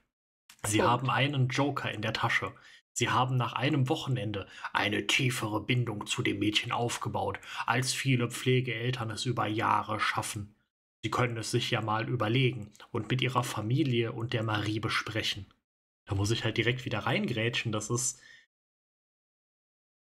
Sie 0.66 0.82
haben 0.84 1.10
einen 1.10 1.48
Joker 1.48 1.92
in 1.92 2.02
der 2.02 2.14
Tasche. 2.14 2.54
Sie 2.98 3.10
haben 3.10 3.36
nach 3.38 3.54
einem 3.54 3.90
Wochenende 3.90 4.48
eine 4.74 5.06
tiefere 5.06 5.62
Bindung 5.62 6.08
zu 6.08 6.24
dem 6.24 6.40
Mädchen 6.40 6.72
aufgebaut, 6.72 7.40
als 7.66 7.94
viele 7.94 8.32
Pflegeeltern 8.32 9.12
es 9.12 9.26
über 9.26 9.48
Jahre 9.48 10.00
schaffen. 10.00 10.56
Sie 11.04 11.12
können 11.12 11.38
es 11.38 11.52
sich 11.52 11.70
ja 11.72 11.82
mal 11.82 12.10
überlegen 12.10 12.72
und 12.92 13.10
mit 13.12 13.22
ihrer 13.22 13.44
Familie 13.44 14.14
und 14.14 14.34
der 14.34 14.44
Marie 14.44 14.80
besprechen. 14.80 15.46
Da 16.06 16.16
muss 16.16 16.32
ich 16.32 16.44
halt 16.44 16.58
direkt 16.58 16.86
wieder 16.86 17.00
reingrätschen, 17.00 17.72
das 17.72 17.90
ist 17.90 18.22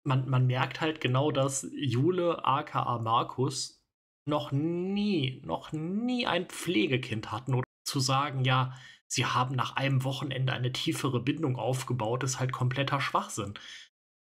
man 0.04 0.28
man 0.28 0.46
merkt 0.46 0.80
halt 0.80 1.00
genau, 1.00 1.30
dass 1.30 1.66
Jule 1.72 2.44
aka 2.44 2.98
Markus 2.98 3.82
noch 4.26 4.52
nie 4.52 5.42
noch 5.44 5.72
nie 5.72 6.26
ein 6.26 6.46
Pflegekind 6.46 7.30
hatten 7.32 7.54
oder 7.54 7.64
zu 7.84 8.00
sagen: 8.00 8.44
„Ja, 8.44 8.74
sie 9.08 9.26
haben 9.26 9.54
nach 9.56 9.76
einem 9.76 10.04
Wochenende 10.04 10.52
eine 10.52 10.72
tiefere 10.72 11.20
Bindung 11.20 11.56
aufgebaut“, 11.56 12.22
ist 12.24 12.38
halt 12.38 12.52
kompletter 12.52 13.00
Schwachsinn. 13.00 13.54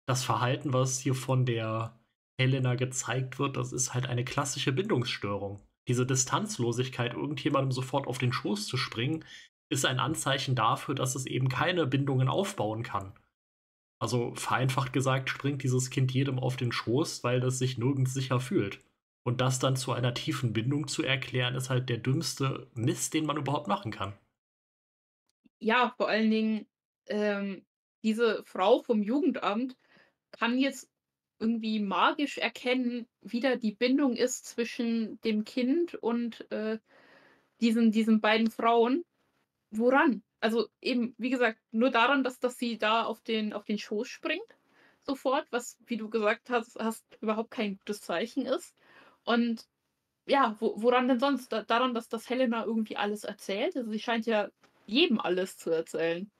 Das 0.07 0.23
Verhalten, 0.23 0.73
was 0.73 0.99
hier 0.99 1.15
von 1.15 1.45
der 1.45 1.99
Helena 2.39 2.75
gezeigt 2.75 3.39
wird, 3.39 3.57
das 3.57 3.73
ist 3.73 3.93
halt 3.93 4.07
eine 4.07 4.25
klassische 4.25 4.71
Bindungsstörung. 4.71 5.61
Diese 5.87 6.05
Distanzlosigkeit, 6.05 7.13
irgendjemandem 7.13 7.71
sofort 7.71 8.07
auf 8.07 8.17
den 8.17 8.33
Schoß 8.33 8.67
zu 8.67 8.77
springen, 8.77 9.23
ist 9.69 9.85
ein 9.85 9.99
Anzeichen 9.99 10.55
dafür, 10.55 10.95
dass 10.95 11.15
es 11.15 11.25
eben 11.25 11.49
keine 11.49 11.87
Bindungen 11.87 12.27
aufbauen 12.27 12.83
kann. 12.83 13.13
Also, 13.99 14.35
vereinfacht 14.35 14.93
gesagt, 14.93 15.29
springt 15.29 15.63
dieses 15.63 15.89
Kind 15.89 16.13
jedem 16.13 16.37
auf 16.37 16.57
den 16.57 16.71
Schoß, 16.71 17.23
weil 17.23 17.39
das 17.39 17.57
sich 17.59 17.77
nirgends 17.77 18.13
sicher 18.13 18.39
fühlt. 18.39 18.83
Und 19.23 19.41
das 19.41 19.57
dann 19.57 19.75
zu 19.75 19.91
einer 19.93 20.13
tiefen 20.13 20.53
Bindung 20.53 20.87
zu 20.87 21.01
erklären, 21.01 21.55
ist 21.55 21.69
halt 21.69 21.89
der 21.89 21.97
dümmste 21.97 22.69
Mist, 22.75 23.13
den 23.13 23.25
man 23.25 23.37
überhaupt 23.37 23.67
machen 23.67 23.91
kann. 23.91 24.13
Ja, 25.65 25.89
vor 25.97 26.07
allen 26.09 26.29
Dingen, 26.29 26.67
ähm, 27.07 27.65
diese 28.03 28.43
Frau 28.45 28.83
vom 28.83 29.01
Jugendamt 29.01 29.75
kann 30.29 30.59
jetzt 30.59 30.91
irgendwie 31.39 31.79
magisch 31.79 32.37
erkennen, 32.37 33.07
wie 33.21 33.39
da 33.39 33.55
die 33.55 33.71
Bindung 33.73 34.15
ist 34.15 34.45
zwischen 34.45 35.19
dem 35.21 35.43
Kind 35.43 35.95
und, 35.95 36.51
äh, 36.51 36.77
diesen 37.61 37.91
diesen 37.91 38.21
beiden 38.21 38.51
Frauen. 38.51 39.05
Woran? 39.71 40.23
Also, 40.41 40.69
eben, 40.81 41.15
wie 41.17 41.31
gesagt, 41.31 41.59
nur 41.71 41.91
daran, 41.91 42.23
dass 42.23 42.39
dass 42.39 42.57
sie 42.59 42.77
da 42.77 43.03
auf 43.05 43.21
den 43.23 43.53
auf 43.53 43.65
den 43.65 43.79
Schoß 43.79 44.07
springt 44.07 44.57
sofort, 45.01 45.47
was, 45.51 45.77
wie 45.87 45.97
du 45.97 46.09
gesagt 46.09 46.49
hast 46.51 46.77
hast, 46.79 47.05
überhaupt 47.21 47.51
kein 47.51 47.77
gutes 47.79 48.01
Zeichen 48.01 48.45
ist. 48.45 48.75
Und 49.25 49.67
ja, 50.27 50.55
wo 50.59 50.75
woran 50.81 51.07
denn 51.09 51.19
sonst? 51.19 51.51
Da 51.51 51.63
daran, 51.63 51.93
dass 51.95 52.09
dass 52.09 52.29
Helena 52.29 52.65
irgendwie 52.65 52.97
alles 52.97 53.23
erzählt? 53.25 53.75
Also, 53.77 53.91
sie 53.91 53.99
scheint 53.99 54.25
ja 54.27 54.49
jedem 54.85 55.19
alles 55.19 55.57
zu 55.57 55.69
erzählen. 55.71 56.31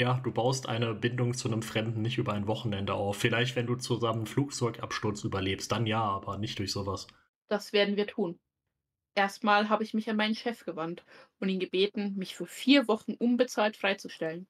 Ja, 0.00 0.20
du 0.20 0.32
baust 0.32 0.68
eine 0.68 0.92
Bindung 0.94 1.34
zu 1.34 1.48
'nem 1.48 1.62
Fremden 1.62 2.00
nicht 2.02 2.16
über 2.18 2.32
ein 2.32 2.46
Wochenende 2.48 2.94
auf. 2.94 3.16
Vielleicht, 3.16 3.54
wenn 3.56 3.66
du 3.66 3.74
zusammen 3.76 4.22
'n 4.22 4.26
Flugzeugabsturz 4.26 5.22
überlebst, 5.24 5.70
dann 5.72 5.86
ja, 5.86 6.00
aber 6.02 6.36
nicht 6.38 6.58
durch 6.60 6.70
so 6.72 6.86
was. 6.86 7.06
Das 7.50 7.72
werden 7.72 7.96
wir 7.96 8.06
tun. 8.06 8.38
Erst 9.16 9.44
mal 9.44 9.68
habe 9.70 9.84
ich 9.84 9.94
mich 9.94 10.10
an 10.10 10.16
meinen 10.16 10.34
Chef 10.36 10.64
gewandt 10.64 11.04
und 11.40 11.48
ihn 11.50 11.60
gebeten, 11.60 12.14
mich 12.16 12.36
für 12.36 12.46
4 12.46 12.88
Wochen 12.88 13.14
unbezahlt 13.14 13.76
freizustellen. 13.76 14.48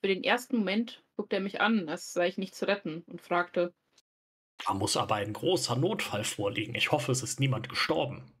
Für 0.00 0.08
den 0.08 0.24
ersten 0.24 0.58
Moment 0.58 1.04
guckte 1.16 1.36
er 1.36 1.42
mich 1.42 1.60
an, 1.60 1.88
als 1.88 2.12
sei 2.12 2.28
ich 2.28 2.38
nicht 2.38 2.54
zu 2.56 2.66
retten, 2.68 3.02
und 3.06 3.22
fragte: 3.22 3.74
Da 4.66 4.74
muss 4.74 4.96
aber 4.96 5.14
ein 5.14 5.32
großer 5.34 5.76
Notfall 5.76 6.24
vorliegen. 6.24 6.74
Ich 6.74 6.90
hoffe, 6.90 7.12
es 7.12 7.22
ist 7.22 7.38
niemand 7.38 7.68
gestorben. 7.68 8.32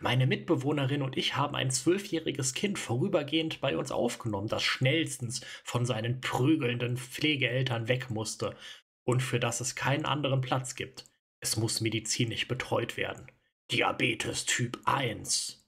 Meine 0.00 0.26
Mitbewohnerin 0.26 1.02
und 1.02 1.16
ich 1.16 1.36
haben 1.36 1.54
ein 1.54 1.70
zwölfjähriges 1.70 2.54
Kind 2.54 2.78
vorübergehend 2.78 3.60
bei 3.60 3.76
uns 3.76 3.90
aufgenommen, 3.90 4.48
das 4.48 4.62
schnellstens 4.62 5.40
von 5.62 5.86
seinen 5.86 6.20
prügelnden 6.20 6.96
Pflegeeltern 6.96 7.88
weg 7.88 8.10
musste 8.10 8.56
und 9.04 9.22
für 9.22 9.40
das 9.40 9.60
es 9.60 9.74
keinen 9.74 10.04
anderen 10.04 10.40
Platz 10.40 10.74
gibt. 10.74 11.04
Es 11.40 11.56
muss 11.56 11.80
medizinisch 11.80 12.48
betreut 12.48 12.96
werden. 12.96 13.30
Diabetes 13.70 14.46
Typ 14.46 14.80
1. 14.84 15.66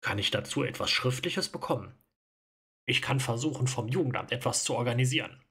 Kann 0.00 0.18
ich 0.18 0.30
dazu 0.30 0.62
etwas 0.62 0.90
Schriftliches 0.90 1.48
bekommen? 1.48 1.94
Ich 2.86 3.02
kann 3.02 3.20
versuchen, 3.20 3.66
vom 3.66 3.88
Jugendamt 3.88 4.32
etwas 4.32 4.64
zu 4.64 4.74
organisieren. 4.74 5.42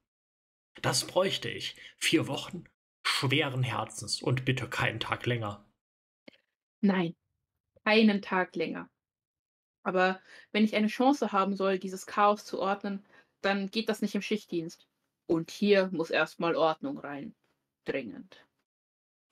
Das 0.81 1.05
bräuchte 1.05 1.49
ich. 1.49 1.75
Vier 1.97 2.27
Wochen, 2.27 2.63
schweren 3.03 3.63
Herzens 3.63 4.21
und 4.21 4.45
bitte 4.45 4.69
keinen 4.69 4.99
Tag 4.99 5.25
länger. 5.25 5.65
Nein, 6.81 7.15
keinen 7.87 8.21
Tag 8.21 8.53
länger. 8.57 8.89
Aber 9.83 10.19
wenn 10.51 10.65
ich 10.65 10.75
eine 10.75 10.87
Chance 10.87 11.31
haben 11.31 11.55
soll, 11.55 11.79
dieses 11.79 12.05
Chaos 12.05 12.43
zu 12.43 12.59
ordnen, 12.59 13.05
dann 13.39 13.71
geht 13.71 13.87
das 13.87 14.01
nicht 14.01 14.13
im 14.13 14.21
Schichtdienst. 14.21 14.85
Und 15.25 15.51
hier 15.51 15.89
muss 15.93 16.09
erstmal 16.09 16.57
Ordnung 16.57 16.97
rein. 16.97 17.33
Dringend. 17.85 18.45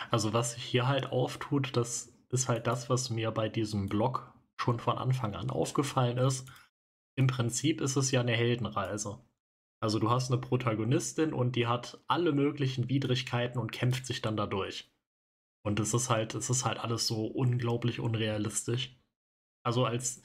Also 0.10 0.32
was 0.32 0.54
sich 0.54 0.64
hier 0.64 0.88
halt 0.88 1.08
auftut, 1.08 1.76
das 1.76 2.14
ist 2.30 2.48
halt 2.48 2.66
das, 2.66 2.90
was 2.90 3.10
mir 3.10 3.32
bei 3.32 3.50
diesem 3.50 3.90
Blog 3.90 4.34
schon 4.56 4.80
von 4.80 4.98
Anfang 4.98 5.36
an 5.36 5.50
aufgefallen 5.50 6.18
ist. 6.18 6.50
Im 7.18 7.28
Prinzip 7.28 7.82
ist 7.82 7.98
es 7.98 8.12
ja 8.12 8.22
eine 8.22 8.38
Heldenreise. 8.38 9.20
Also 9.82 10.00
du 10.00 10.10
hast 10.10 10.32
eine 10.32 10.40
Protagonistin 10.40 11.34
und 11.34 11.58
die 11.58 11.68
hat 11.68 12.02
alle 12.08 12.32
möglichen 12.32 12.88
Widrigkeiten 12.88 13.60
und 13.60 13.74
kämpft 13.74 14.06
sich 14.06 14.22
dann 14.22 14.38
dadurch. 14.38 14.95
Und 15.66 15.80
es 15.80 15.96
ist 15.96 16.12
halt, 16.12 16.36
es 16.36 16.52
ist 16.52 16.64
halt 16.64 16.78
alles 16.78 17.08
so 17.08 17.26
unglaublich 17.26 18.00
unrealistisch. 18.00 18.96
Also 19.64 19.84
als, 19.84 20.22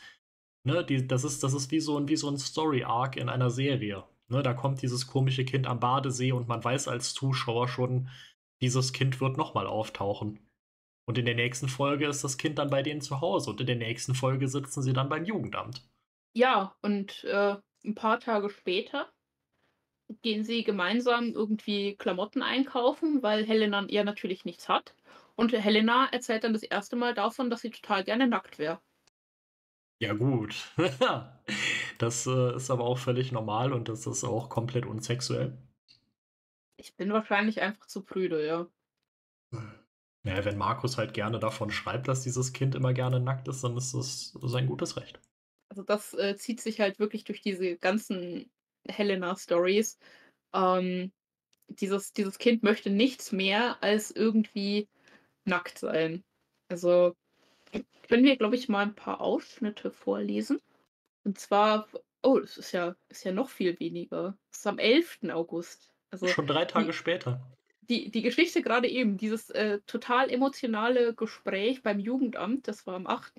ne, 0.65 0.85
die, 0.85 1.07
das 1.07 1.25
ist, 1.25 1.43
das 1.43 1.55
ist 1.55 1.71
wie 1.71 1.81
so 1.81 1.97
ein, 1.97 2.09
wie 2.09 2.17
so 2.17 2.29
ein 2.29 2.37
Story-Arc 2.37 3.17
in 3.17 3.31
einer 3.31 3.49
Serie. 3.49 4.05
Ne, 4.29 4.43
da 4.43 4.53
kommt 4.53 4.83
dieses 4.83 5.07
komische 5.07 5.47
Kind 5.47 5.67
am 5.67 5.81
Badesee 5.81 6.33
und 6.33 6.47
man 6.47 6.63
weiß 6.63 6.89
als 6.89 7.15
Zuschauer 7.15 7.69
schon, 7.69 8.11
dieses 8.61 8.93
Kind 8.93 9.19
wird 9.23 9.39
nochmal 9.39 9.67
auftauchen. 9.67 10.47
Und 11.07 11.17
in 11.17 11.25
der 11.25 11.37
nächsten 11.37 11.71
Folge 11.71 12.07
ist 12.07 12.23
das 12.23 12.37
Kind 12.37 12.59
dann 12.59 12.69
bei 12.69 12.83
denen 12.83 13.01
zu 13.01 13.23
Hause 13.23 13.49
und 13.51 13.61
in 13.61 13.67
der 13.67 13.77
nächsten 13.77 14.15
Folge 14.15 14.47
sitzen 14.47 14.83
sie 14.83 14.93
dann 14.93 15.09
beim 15.09 15.25
Jugendamt. 15.25 15.89
Ja, 16.35 16.77
und 16.83 17.25
äh, 17.25 17.57
ein 17.85 17.95
paar 17.95 18.21
Tage 18.21 18.51
später 18.51 19.11
gehen 20.21 20.45
sie 20.45 20.65
gemeinsam 20.65 21.33
irgendwie 21.33 21.97
Klamotten 21.97 22.43
einkaufen, 22.43 23.23
weil 23.23 23.47
Helena 23.47 23.87
ja 23.89 24.05
natürlich 24.05 24.45
nichts 24.45 24.69
hat. 24.69 24.95
Und 25.41 25.55
Helena 25.55 26.07
erzählt 26.13 26.45
dann 26.45 26.53
das 26.53 26.63
erste 26.63 26.97
Mal 26.97 27.15
davon, 27.15 27.49
dass 27.49 27.63
sie 27.63 27.71
total 27.71 28.05
gerne 28.05 28.29
nackt 28.29 28.59
wäre. 28.59 28.79
Ja, 29.99 30.13
gut. 30.13 30.71
das 31.99 32.27
äh, 32.27 32.57
ist 32.57 32.71
aber 32.71 32.85
auch 32.85 32.99
völlig 32.99 33.33
normal 33.33 33.73
und 33.73 33.89
das 33.89 34.07
ist 34.07 34.23
auch 34.23 34.51
komplett 34.51 34.85
unsexuell. 34.85 35.57
Ich 36.77 36.95
bin 36.95 37.11
wahrscheinlich 37.11 37.63
einfach 37.63 37.87
zu 37.87 38.03
prüde, 38.03 38.47
ja. 38.47 38.67
Naja, 40.23 40.45
wenn 40.45 40.59
Markus 40.59 40.99
halt 40.99 41.15
gerne 41.15 41.39
davon 41.39 41.71
schreibt, 41.71 42.07
dass 42.07 42.23
dieses 42.23 42.53
Kind 42.53 42.75
immer 42.75 42.93
gerne 42.93 43.19
nackt 43.19 43.49
ist, 43.49 43.65
dann 43.65 43.79
ist 43.79 43.95
das 43.95 44.37
sein 44.43 44.67
gutes 44.67 44.99
Recht. 44.99 45.23
Also 45.71 45.83
das 45.83 46.13
äh, 46.13 46.37
zieht 46.37 46.61
sich 46.61 46.81
halt 46.81 46.99
wirklich 46.99 47.25
durch 47.25 47.41
diese 47.41 47.79
ganzen 47.79 48.51
Helena-Stories. 48.87 49.99
Ähm, 50.53 51.13
dieses, 51.69 52.13
dieses 52.13 52.37
Kind 52.37 52.63
möchte 52.63 52.91
nichts 52.91 53.33
mehr 53.33 53.83
als 53.83 54.11
irgendwie 54.11 54.87
nackt 55.51 55.79
sein. 55.79 56.25
Also 56.69 57.15
können 58.09 58.25
wir, 58.25 58.37
glaube 58.37 58.57
ich, 58.57 58.69
mal 58.69 58.83
ein 58.83 58.95
paar 58.95 59.21
Ausschnitte 59.21 59.91
vorlesen. 59.91 60.61
Und 61.25 61.39
zwar, 61.39 61.89
oh, 62.23 62.39
das 62.39 62.57
ist 62.57 62.73
ja, 62.73 62.97
ist 63.09 63.25
ja 63.25 63.33
noch 63.33 63.51
viel 63.51 63.79
weniger. 63.79 64.37
Das 64.51 64.61
ist 64.61 64.67
am 64.67 64.79
11. 64.79 65.21
August. 65.31 65.93
Also 66.11 66.27
Schon 66.27 66.47
drei 66.47 66.65
Tage 66.65 66.87
die, 66.87 66.93
später. 66.93 67.47
Die, 67.83 68.11
die 68.11 68.23
Geschichte 68.23 68.63
gerade 68.63 68.89
eben, 68.89 69.17
dieses 69.17 69.51
äh, 69.51 69.81
total 69.87 70.31
emotionale 70.31 71.15
Gespräch 71.15 71.83
beim 71.83 72.01
Jugendamt, 72.01 72.67
das 72.67 72.87
war 72.87 72.95
am 72.95 73.07
8. 73.07 73.33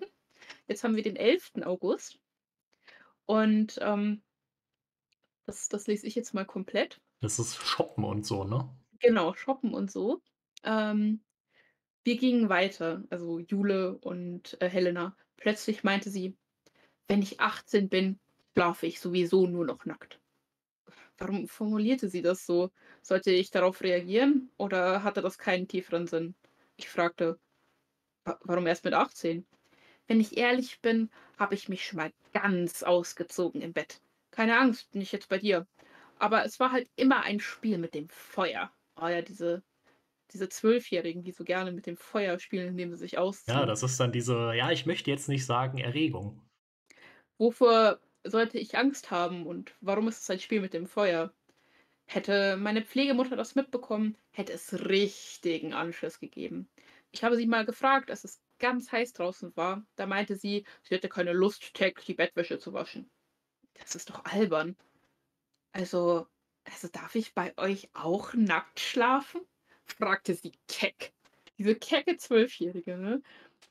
Jetzt 0.68 0.84
haben 0.84 0.96
wir 0.96 1.04
den 1.04 1.16
11. 1.16 1.52
August. 1.64 2.20
Und 3.26 3.78
ähm, 3.82 4.22
das, 5.46 5.68
das 5.70 5.88
lese 5.88 6.08
ich 6.08 6.16
jetzt 6.16 6.34
mal 6.34 6.46
komplett. 6.46 7.02
Das 7.20 7.40
ist 7.40 7.56
Shoppen 7.58 8.04
und 8.04 8.26
so, 8.26 8.44
ne? 8.44 8.70
Genau, 9.00 9.34
Shoppen 9.34 9.74
und 9.74 9.92
so. 9.92 10.22
Ähm, 10.64 11.22
wir 12.04 12.18
gingen 12.18 12.50
weiter, 12.50 13.04
also 13.10 13.40
Jule 13.40 13.98
und, 14.00 14.58
äh, 14.62 14.70
Helena. 14.70 15.16
Plötzlich 15.38 15.84
meinte 15.84 16.10
sie: 16.10 16.38
„Wenn 17.08 17.22
ich 17.24 17.40
18 17.42 17.90
bin, 17.90 18.20
schlafe 18.56 18.88
ich 18.88 19.00
sowieso 19.02 19.48
nur 19.48 19.66
noch 19.66 19.86
nackt.“ 19.86 20.22
Warum 21.18 21.48
formulierte 21.48 22.10
sie 22.10 22.22
das 22.22 22.46
so? 22.46 22.72
Sollte 23.02 23.32
ich 23.32 23.50
darauf 23.52 23.82
reagieren 23.82 24.52
oder 24.58 25.04
hatte 25.04 25.22
das 25.22 25.38
keinen 25.38 25.68
tieferen 25.68 26.08
Sinn? 26.08 26.36
Ich 26.78 26.90
fragte: 26.90 27.40
„Wa 28.26 28.40
warum 28.44 28.68
erst 28.68 28.86
mit 28.86 28.94
18?“ 28.96 29.48
„Wenn 30.08 30.20
ich 30.22 30.38
ehrlich 30.38 30.82
bin, 30.82 31.12
habe 31.38 31.56
ich 31.56 31.70
mich 31.70 31.86
schon 31.86 31.98
mal 31.98 32.14
ganz 32.34 32.84
ausgezogen 32.84 33.62
im 33.62 33.74
Bett. 33.74 34.02
Keine 34.32 34.60
Angst, 34.60 34.96
nicht 34.96 35.12
jetzt 35.14 35.30
bei 35.30 35.38
dir. 35.40 35.68
Aber 36.18 36.46
es 36.46 36.60
war 36.60 36.72
halt 36.72 36.90
immer 36.96 37.24
ein 37.24 37.40
Spiel 37.40 37.78
mit 37.78 37.94
dem 37.96 38.10
Feuer.“ 38.10 38.74
Oh 38.96 39.08
ja, 39.08 39.22
diese 39.22 39.64
diese 40.34 40.50
Zwölfjährigen, 40.50 41.24
die 41.24 41.32
so 41.32 41.44
gerne 41.44 41.72
mit 41.72 41.86
dem 41.86 41.98
Feuer 41.98 42.40
spielen, 42.40 42.70
indem 42.70 42.92
sie 42.92 42.98
sich 42.98 43.18
ausziehen. 43.18 43.58
Ja, 43.58 43.66
das 43.66 43.84
ist 43.84 44.00
dann 44.00 44.12
diese, 44.12 44.54
ja, 44.54 44.72
ich 44.72 44.86
möchte 44.86 45.12
jetzt 45.12 45.30
nicht 45.30 45.46
sagen 45.46 45.78
Erregung. 45.78 46.42
Wovor 47.38 48.00
sollte 48.24 48.60
ich 48.60 48.78
Angst 48.78 49.12
haben 49.12 49.46
und 49.46 49.76
warum 49.82 50.08
ist 50.08 50.22
es 50.22 50.30
ein 50.30 50.40
Spiel 50.40 50.62
mit 50.62 50.74
dem 50.74 50.86
Feuer? 50.86 51.34
Hätte 52.06 52.58
meine 52.58 52.84
Pflegemutter 52.84 53.36
das 53.36 53.56
mitbekommen, 53.56 54.18
hätte 54.32 54.54
es 54.54 54.86
richtigen 54.88 55.74
Anschluss 55.74 56.20
gegeben. 56.20 56.70
Ich 57.12 57.24
habe 57.24 57.36
sie 57.36 57.48
mal 57.48 57.66
gefragt, 57.66 58.10
als 58.10 58.24
es 58.24 58.42
ganz 58.60 58.92
heiß 58.92 59.14
draußen 59.14 59.56
war. 59.56 59.86
Da 59.96 60.06
meinte 60.06 60.36
sie, 60.36 60.66
sie 60.84 60.96
hätte 60.96 61.10
keine 61.10 61.34
Lust, 61.34 61.74
täglich 61.74 62.06
die 62.06 62.14
Bettwäsche 62.14 62.60
zu 62.60 62.74
waschen. 62.74 63.10
Das 63.74 63.96
ist 63.96 64.10
doch 64.10 64.24
albern. 64.26 64.76
Also, 65.74 66.28
also 66.66 66.88
darf 66.90 67.16
ich 67.16 67.34
bei 67.34 67.58
euch 67.58 67.90
auch 67.94 68.34
nackt 68.34 68.80
schlafen? 68.80 69.42
Fragte 69.94 70.36
sie 70.36 70.54
keck. 70.68 71.14
Diese 71.58 71.76
kecke 71.76 72.18
Zwölfjährige, 72.18 72.98
ne? 72.98 73.22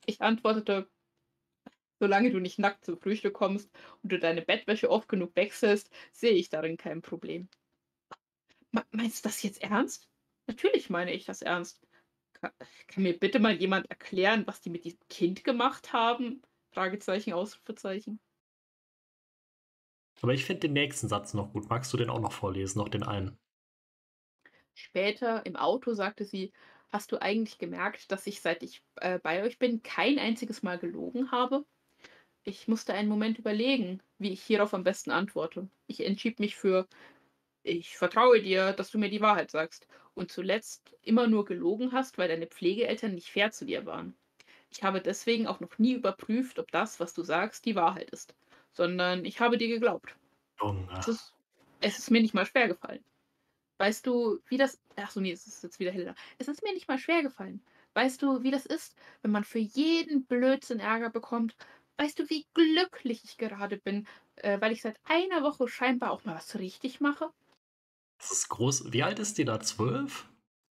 Ich 0.06 0.20
antwortete, 0.20 0.88
solange 1.98 2.30
du 2.30 2.40
nicht 2.40 2.58
nackt 2.58 2.84
zum 2.84 2.98
Frühstück 2.98 3.34
kommst 3.34 3.70
und 4.02 4.12
du 4.12 4.18
deine 4.18 4.42
Bettwäsche 4.42 4.90
oft 4.90 5.08
genug 5.08 5.36
wechselst, 5.36 5.90
sehe 6.12 6.32
ich 6.32 6.48
darin 6.48 6.76
kein 6.76 7.02
Problem. 7.02 7.48
Meinst 8.92 9.24
du 9.24 9.28
das 9.28 9.42
jetzt 9.42 9.62
ernst? 9.62 10.08
Natürlich 10.46 10.90
meine 10.90 11.12
ich 11.12 11.24
das 11.24 11.42
ernst. 11.42 11.80
Kann, 12.32 12.52
kann 12.88 13.02
mir 13.02 13.18
bitte 13.18 13.38
mal 13.38 13.54
jemand 13.54 13.90
erklären, 13.90 14.46
was 14.46 14.60
die 14.60 14.70
mit 14.70 14.84
diesem 14.84 15.00
Kind 15.08 15.44
gemacht 15.44 15.92
haben? 15.92 16.42
Fragezeichen, 16.72 17.32
Ausrufezeichen. 17.32 18.20
Aber 20.22 20.34
ich 20.34 20.44
finde 20.44 20.60
den 20.60 20.74
nächsten 20.74 21.08
Satz 21.08 21.34
noch 21.34 21.52
gut. 21.52 21.68
Magst 21.68 21.92
du 21.92 21.96
den 21.96 22.10
auch 22.10 22.20
noch 22.20 22.32
vorlesen, 22.32 22.78
noch 22.78 22.88
den 22.88 23.02
einen? 23.02 23.38
Später 24.74 25.46
im 25.46 25.56
Auto 25.56 25.94
sagte 25.94 26.24
sie: 26.24 26.52
„Hast 26.90 27.12
du 27.12 27.20
eigentlich 27.22 27.58
gemerkt, 27.58 28.10
dass 28.12 28.26
ich, 28.26 28.40
seit 28.40 28.62
ich, 28.62 28.82
äh, 28.96 29.18
bei 29.20 29.42
euch 29.44 29.58
bin, 29.58 29.82
kein 29.82 30.18
einziges 30.18 30.62
Mal 30.62 30.78
gelogen 30.78 31.30
habe?“ 31.32 31.64
Ich 32.44 32.68
musste 32.68 32.94
einen 32.94 33.08
Moment 33.08 33.38
überlegen, 33.38 34.02
wie 34.18 34.32
ich 34.32 34.42
hierauf 34.42 34.74
am 34.74 34.84
besten 34.84 35.10
antworte. 35.10 35.70
Ich 35.86 36.04
entschied 36.04 36.40
mich 36.40 36.56
für: 36.56 36.86
„Ich 37.62 37.96
vertraue 37.98 38.42
dir, 38.42 38.72
dass 38.74 38.90
du 38.90 38.98
mir 38.98 39.10
die 39.10 39.20
Wahrheit 39.22 39.50
sagst 39.50 39.86
und 40.14 40.30
zuletzt 40.32 40.96
immer 41.02 41.26
nur 41.26 41.44
gelogen 41.46 41.92
hast, 41.92 42.18
weil 42.18 42.28
deine 42.28 42.46
Pflegeeltern 42.48 43.14
nicht 43.14 43.30
fair 43.30 43.50
zu 43.52 43.64
dir 43.66 43.86
waren. 43.86 44.18
Ich 44.70 44.82
habe 44.84 45.00
deswegen 45.02 45.46
auch 45.48 45.60
noch 45.60 45.78
nie 45.78 45.94
überprüft, 45.94 46.58
ob 46.60 46.70
das, 46.72 47.00
was 47.00 47.14
du 47.14 47.22
sagst, 47.24 47.66
die 47.66 47.76
Wahrheit 47.76 48.10
ist, 48.10 48.34
sondern 48.72 49.24
ich 49.26 49.40
habe 49.40 49.58
dir 49.58 49.68
geglaubt. 49.68 50.16
Es 50.98 51.08
ist 51.08 51.34
es 51.80 51.98
ist 51.98 52.10
mir 52.10 52.22
nicht 52.22 52.34
mal 52.34 52.46
schwer 52.46 52.68
gefallen. 52.68 53.04
Weißt 53.80 54.06
du, 54.06 54.40
wie 54.48 54.58
das 54.58 54.78
ach 54.96 55.10
so, 55.10 55.20
ne, 55.20 55.32
es 55.32 55.46
ist 55.46 55.62
jetzt 55.62 55.80
wieder 55.80 55.90
Helena. 55.90 56.14
Es 56.36 56.48
ist 56.48 56.62
mir 56.62 56.74
nicht 56.74 56.86
mal 56.86 56.98
schwer 56.98 57.22
gefallen. 57.22 57.62
Weißt 57.94 58.20
du, 58.20 58.42
wie 58.42 58.50
das 58.50 58.66
ist, 58.66 58.94
wenn 59.22 59.30
man 59.30 59.42
für 59.42 59.58
jeden 59.58 60.26
Blödsinn 60.26 60.80
Ärger 60.80 61.08
bekommt? 61.08 61.56
Weißt 61.96 62.18
du, 62.18 62.28
wie 62.28 62.46
glücklich 62.54 63.24
ich 63.24 63.38
gerade 63.38 63.78
bin, 63.78 64.06
äh, 64.36 64.60
weil 64.60 64.72
ich 64.72 64.82
seit 64.82 65.00
einer 65.04 65.42
Woche 65.42 65.66
scheinbar 65.66 66.10
auch 66.10 66.24
mal 66.24 66.34
was 66.34 66.58
richtig 66.58 67.00
mache? 67.00 67.30
Das 68.18 68.32
ist 68.32 68.48
groß. 68.50 68.92
Wie 68.92 69.02
alt 69.02 69.18
ist 69.18 69.38
die 69.38 69.46
da? 69.46 69.60
12? 69.60 70.28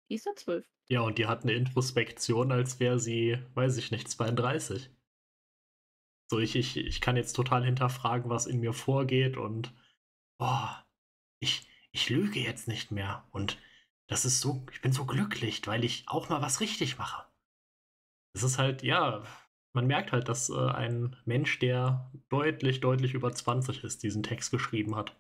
Die 0.10 0.16
ist 0.16 0.28
ja 0.28 0.36
12. 0.36 0.68
Ja, 0.88 1.02
und 1.02 1.18
die 1.18 1.26
hat 1.26 1.44
eine 1.44 1.54
Introspektion, 1.54 2.52
als 2.52 2.80
wäre 2.80 3.00
sie, 3.00 3.38
weiß 3.56 3.78
ich 3.78 3.92
nicht, 3.92 4.08
32. 4.08 4.92
So, 6.32 6.40
ich, 6.40 6.56
ich, 6.56 6.78
ich 6.78 7.02
kann 7.02 7.18
jetzt 7.18 7.34
total 7.34 7.66
hinterfragen, 7.66 8.30
was 8.30 8.46
in 8.46 8.60
mir 8.60 8.74
vorgeht 8.74 9.36
und 9.36 9.74
oh, 10.40 10.68
ich, 11.40 11.69
ich 11.92 12.10
lüge 12.10 12.40
jetzt 12.40 12.68
nicht 12.68 12.92
mehr. 12.92 13.28
Und 13.32 13.58
das 14.08 14.26
ist 14.26 14.42
so, 14.42 14.66
ich 14.72 14.82
bin 14.82 14.92
so 14.92 15.06
glücklich, 15.06 15.66
weil 15.68 15.84
ich 15.84 16.06
auch 16.08 16.30
mal 16.30 16.42
was 16.42 16.62
richtig 16.62 16.98
mache. 16.98 17.28
Es 18.34 18.44
ist 18.44 18.58
halt, 18.58 18.84
ja, 18.84 19.24
man 19.74 19.88
merkt 19.88 20.12
halt, 20.12 20.28
dass 20.28 20.50
äh, 20.50 20.56
ein 20.56 21.16
Mensch, 21.26 21.60
der 21.60 22.12
deutlich, 22.30 22.80
deutlich 22.80 23.14
über 23.14 23.32
20 23.32 23.84
ist, 23.84 24.04
diesen 24.04 24.24
Text 24.24 24.52
geschrieben 24.52 24.96
hat. 24.96 25.16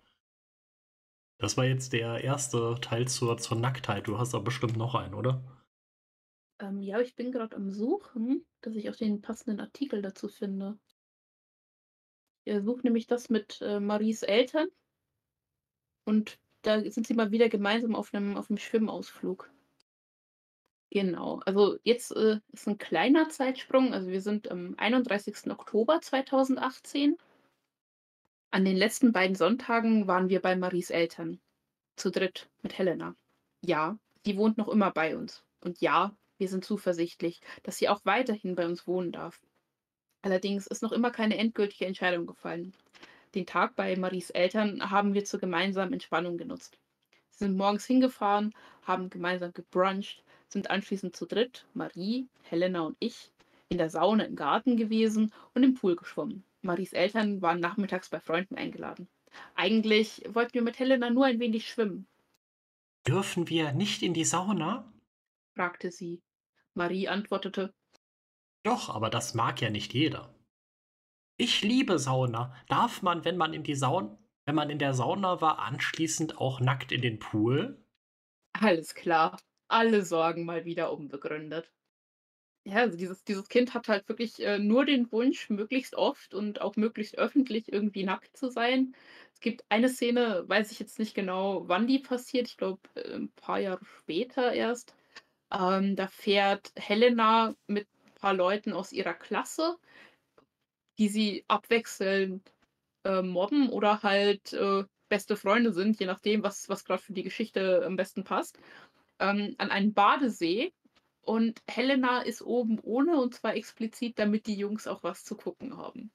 Das 1.39 1.55
war 1.55 1.65
jetzt 1.65 1.93
der 1.93 2.23
erste 2.23 2.77
Teil 2.81 3.07
zur, 3.07 3.37
zur 3.37 3.57
Nacktheit. 3.57 4.07
Du 4.07 4.17
hast 4.17 4.35
aber 4.35 4.43
bestimmt 4.45 4.75
noch 4.75 4.95
einen, 4.95 5.13
oder? 5.13 5.41
Ähm, 6.59 6.81
ja, 6.81 6.99
ich 6.99 7.15
bin 7.15 7.31
gerade 7.31 7.55
am 7.55 7.69
Suchen, 7.69 8.45
dass 8.61 8.75
ich 8.75 8.89
auch 8.89 8.95
den 8.95 9.21
passenden 9.21 9.59
Artikel 9.59 10.01
dazu 10.01 10.27
finde. 10.27 10.77
Ich 12.43 12.61
suche 12.63 12.81
nämlich 12.83 13.07
das 13.07 13.29
mit 13.29 13.61
äh, 13.61 13.79
Maries 13.79 14.23
Eltern. 14.23 14.67
Und 16.05 16.39
da 16.61 16.81
sind 16.89 17.07
sie 17.07 17.13
mal 17.13 17.31
wieder 17.31 17.49
gemeinsam 17.49 17.95
auf 17.95 18.13
einem 18.13 18.37
auf 18.37 18.49
'nem 18.49 18.57
Schwimmausflug. 18.57 19.49
Genau. 20.91 21.39
Also, 21.45 21.77
jetzt, 21.83 22.11
äh, 22.15 22.39
ist 22.51 22.67
ein 22.67 22.77
kleiner 22.79 23.29
Zeitsprung. 23.29 23.93
Also, 23.93 24.07
wir 24.09 24.21
sind 24.21 24.49
am 24.49 24.73
31. 24.77 25.51
Oktober 25.51 26.01
2018. 26.01 27.17
An 28.51 28.65
den 28.65 28.77
letzten 28.77 29.11
beiden 29.11 29.35
Sonntagen 29.35 30.07
waren 30.07 30.29
wir 30.29 30.41
bei 30.41 30.55
Maries 30.55 30.89
Eltern. 30.89 31.39
Zu 31.95 32.11
dritt 32.11 32.49
mit 32.63 32.77
Helena. 32.77 33.15
Ja, 33.61 33.99
sie 34.25 34.37
wohnt 34.37 34.57
noch 34.57 34.69
immer 34.69 34.91
bei 34.91 35.17
uns. 35.17 35.43
Und 35.63 35.81
ja, 35.81 36.15
wir 36.39 36.47
sind 36.47 36.65
zuversichtlich, 36.65 37.41
dass 37.63 37.77
sie 37.77 37.89
auch 37.89 38.01
weiterhin 38.05 38.55
bei 38.55 38.65
uns 38.65 38.87
wohnen 38.87 39.11
darf. 39.11 39.41
Allerdings 40.23 40.67
ist 40.67 40.83
noch 40.83 40.91
immer 40.93 41.11
keine 41.11 41.37
endgültige 41.37 41.85
Entscheidung 41.85 42.27
gefallen. 42.27 42.75
Den 43.35 43.45
Tag 43.45 43.75
bei 43.75 43.95
Maries 43.95 44.29
Eltern 44.29 44.91
haben 44.91 45.13
wir 45.13 45.25
zur 45.25 45.39
gemeinsamen 45.39 45.93
Entspannung 45.93 46.37
genutzt. 46.37 46.77
Sie 47.29 47.45
sind 47.45 47.57
morgens 47.57 47.85
hingefahren, 47.85 48.53
haben 48.83 49.09
gemeinsam 49.09 49.53
gebruncht, 49.53 50.23
sind 50.47 50.69
anschließend 50.69 51.15
zu 51.15 51.25
dritt, 51.25 51.65
Marie, 51.73 52.27
Helena 52.43 52.81
und 52.81 52.97
ich, 52.99 53.31
in 53.69 53.77
der 53.77 53.89
Sauna 53.89 54.25
im 54.25 54.35
Garten 54.35 54.77
gewesen 54.77 55.33
und 55.53 55.63
im 55.63 55.75
Pool 55.75 55.95
geschwommen. 55.95 56.43
Maries 56.61 56.93
Eltern 56.93 57.41
waren 57.41 57.59
nachmittags 57.59 58.09
bei 58.09 58.19
Freunden 58.19 58.55
eingeladen. 58.55 59.07
Eigentlich 59.55 60.23
wollten 60.27 60.53
wir 60.55 60.61
mit 60.63 60.79
Helena 60.79 61.09
nur 61.09 61.25
ein 61.25 61.39
wenig 61.39 61.69
schwimmen, 61.69 62.07
Dürfen 63.05 63.49
wir 63.49 63.73
nicht 63.73 64.01
in 64.03 64.13
die 64.13 64.23
Sauna? 64.23 64.89
fragte 65.55 65.91
sie. 65.91 66.23
Marie 66.73 67.07
antwortete, 67.07 67.71
Doch, 68.63 68.89
aber 68.89 69.09
das 69.09 69.33
mag 69.33 69.59
ja 69.61 69.69
nicht 69.69 69.93
jeder. 69.93 70.33
Ich 71.39 71.63
liebe 71.63 71.97
Sauna. 71.97 72.53
Darf 72.67 73.01
man, 73.01 73.25
wenn 73.25 73.35
man 73.35 73.55
in 73.55 73.63
die 73.63 73.73
Sauna, 73.73 74.19
wenn 74.45 74.53
man 74.53 74.69
in 74.69 74.77
der 74.77 74.93
Sauna 74.93 75.41
war, 75.41 75.57
anschließend 75.57 76.37
auch 76.37 76.59
nackt 76.59 76.91
in 76.91 77.01
den 77.01 77.17
Pool? 77.17 77.83
alles 78.53 78.93
klar, 78.95 79.39
alle 79.67 80.03
Sorgen 80.05 80.45
mal 80.45 80.65
wieder 80.65 80.91
unbegründet. 80.93 81.71
Ja, 82.65 82.77
also 82.77 82.97
dieses 82.97 83.23
dieses 83.23 83.47
Kind 83.49 83.73
hat 83.73 83.87
halt 83.87 84.09
wirklich, 84.09 84.39
äh, 84.41 84.59
nur 84.59 84.85
den 84.85 85.11
Wunsch, 85.11 85.49
möglichst 85.49 85.95
oft 85.95 86.33
und 86.33 86.61
auch 86.61 86.75
möglichst 86.75 87.17
öffentlich 87.17 87.71
irgendwie 87.71 88.03
nackt 88.03 88.35
zu 88.37 88.49
sein. 88.49 88.95
Es 89.33 89.39
gibt 89.39 89.63
eine 89.69 89.89
Szene, 89.89 90.43
weiß 90.47 90.71
ich 90.71 90.79
jetzt 90.79 90.99
nicht 90.99 91.15
genau, 91.15 91.67
wann 91.67 91.87
die 91.87 91.99
passiert, 91.99 92.47
ich 92.47 92.57
glaube, 92.57 92.81
äh, 92.95 93.13
'n 93.15 93.31
paar 93.35 93.59
Jahre 93.59 93.85
später 93.85 94.53
erst. 94.53 94.93
Ähm, 95.51 95.95
da 95.95 96.07
fährt 96.07 96.71
Helena 96.77 97.55
mit 97.67 97.87
ein 98.07 98.13
paar 98.15 98.33
Leuten 98.33 98.73
aus 98.73 98.91
ihrer 98.93 99.13
Klasse, 99.15 99.77
die 100.99 101.09
sie 101.09 101.45
abwechselnd, 101.47 102.53
äh, 103.05 103.21
mobben 103.23 103.69
oder 103.69 104.03
halt, 104.03 104.53
äh, 104.53 104.83
beste 105.09 105.37
Freunde 105.37 105.73
sind, 105.73 105.99
je 105.99 106.05
nachdem, 106.07 106.43
was 106.43 106.69
was 106.69 106.85
grad 106.85 107.01
für 107.01 107.13
die 107.13 107.23
Geschichte 107.23 107.83
am 107.85 107.95
besten 107.97 108.23
passt, 108.25 108.59
ähm, 109.19 109.55
an 109.59 109.71
einen 109.71 109.93
Badesee 109.93 110.73
und 111.21 111.61
Helena 111.69 112.21
ist 112.21 112.41
oben 112.43 112.79
ohne 112.81 113.21
und 113.21 113.33
zwar 113.35 113.55
explizit, 113.55 114.19
damit 114.19 114.47
die 114.47 114.55
Jungs 114.57 114.87
auch 114.87 115.03
was 115.03 115.23
zu 115.23 115.35
gucken 115.37 115.77
haben. 115.77 116.11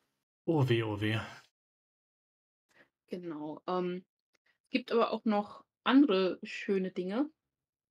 Oh 0.46 0.62
weh, 0.68 0.82
oh 0.82 0.96
weh. 1.00 1.18
Genau. 3.08 3.62
Ähm, 3.66 4.04
es 4.66 4.70
gibt 4.70 4.92
aber 4.92 5.12
auch 5.12 5.24
noch 5.24 5.64
andere 5.84 6.38
schöne 6.42 6.92
Dinge, 6.92 7.30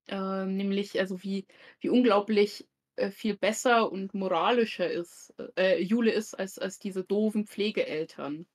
ähm, 0.08 0.58
nämlich 0.58 1.00
also 1.00 1.24
wie 1.24 1.48
wie 1.82 1.90
unglaublich, 1.90 2.68
äh, 2.96 3.12
viel 3.12 3.36
besser 3.36 3.92
und 3.92 4.14
moralischer 4.14 4.90
ist 4.90 5.34
äh, 5.58 5.82
Jule 5.82 6.12
ist 6.12 6.34
als 6.34 6.58
als 6.60 6.80
diese 6.80 7.04
doofen 7.04 7.46
Pflegeeltern. 7.46 8.46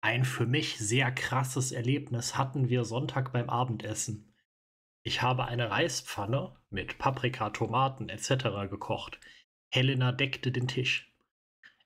Ein 0.00 0.24
für 0.24 0.46
mich 0.46 0.78
sehr 0.78 1.10
krasses 1.10 1.72
Erlebnis 1.72 2.36
hatten 2.36 2.68
wir 2.68 2.84
Sonntag 2.84 3.32
beim 3.32 3.50
Abendessen. 3.50 4.32
Ich 5.02 5.22
habe 5.22 5.46
eine 5.46 5.70
Reispfanne 5.70 6.54
mit 6.70 6.98
Paprika, 6.98 7.50
Tomaten 7.50 8.08
etc. 8.08 8.68
gekocht. 8.70 9.18
Helena 9.70 10.12
deckte 10.12 10.52
den 10.52 10.68
Tisch. 10.68 11.12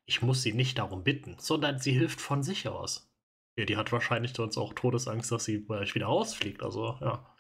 Ich 0.05 0.23
muss 0.23 0.43
sie 0.43 0.53
nicht 0.53 0.79
darum 0.79 1.05
bitten, 1.05 1.37
sondern 1.39 1.79
sie 1.79 1.93
hilft 1.93 2.21
von 2.21 2.43
sich 2.43 2.69
aus. 2.69 3.11
Ja, 3.57 3.65
die 3.65 3.77
hat 3.77 3.93
wahrscheinlich 3.93 4.35
sonst 4.35 4.57
auch 4.57 4.75
Todesangst, 4.75 5.31
dass 5.31 5.45
sie 5.45 5.65
gleich 5.65 5.95
wieder 5.95 6.07
rausfliegt. 6.07 6.63
Also, 6.63 6.99
ja. 7.01 7.32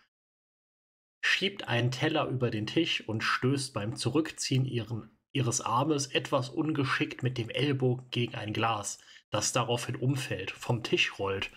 Schiebt 1.24 1.68
einen 1.68 1.92
Teller 1.92 2.26
über 2.26 2.50
den 2.50 2.66
Tisch 2.66 3.08
und 3.08 3.22
stößt 3.22 3.72
beim 3.72 3.94
Zurückziehen 3.94 4.66
ihren, 4.66 5.16
ihres 5.30 5.60
Armes 5.60 6.08
etwas 6.08 6.50
ungeschickt 6.50 7.22
mit 7.22 7.38
dem 7.38 7.48
Ellbogen 7.48 8.10
gegen 8.10 8.34
ein 8.34 8.52
Glas, 8.52 8.98
das 9.30 9.52
daraufhin 9.52 9.96
umfällt, 9.96 10.50
vom 10.50 10.82
Tisch 10.82 11.18
rollt 11.18 11.50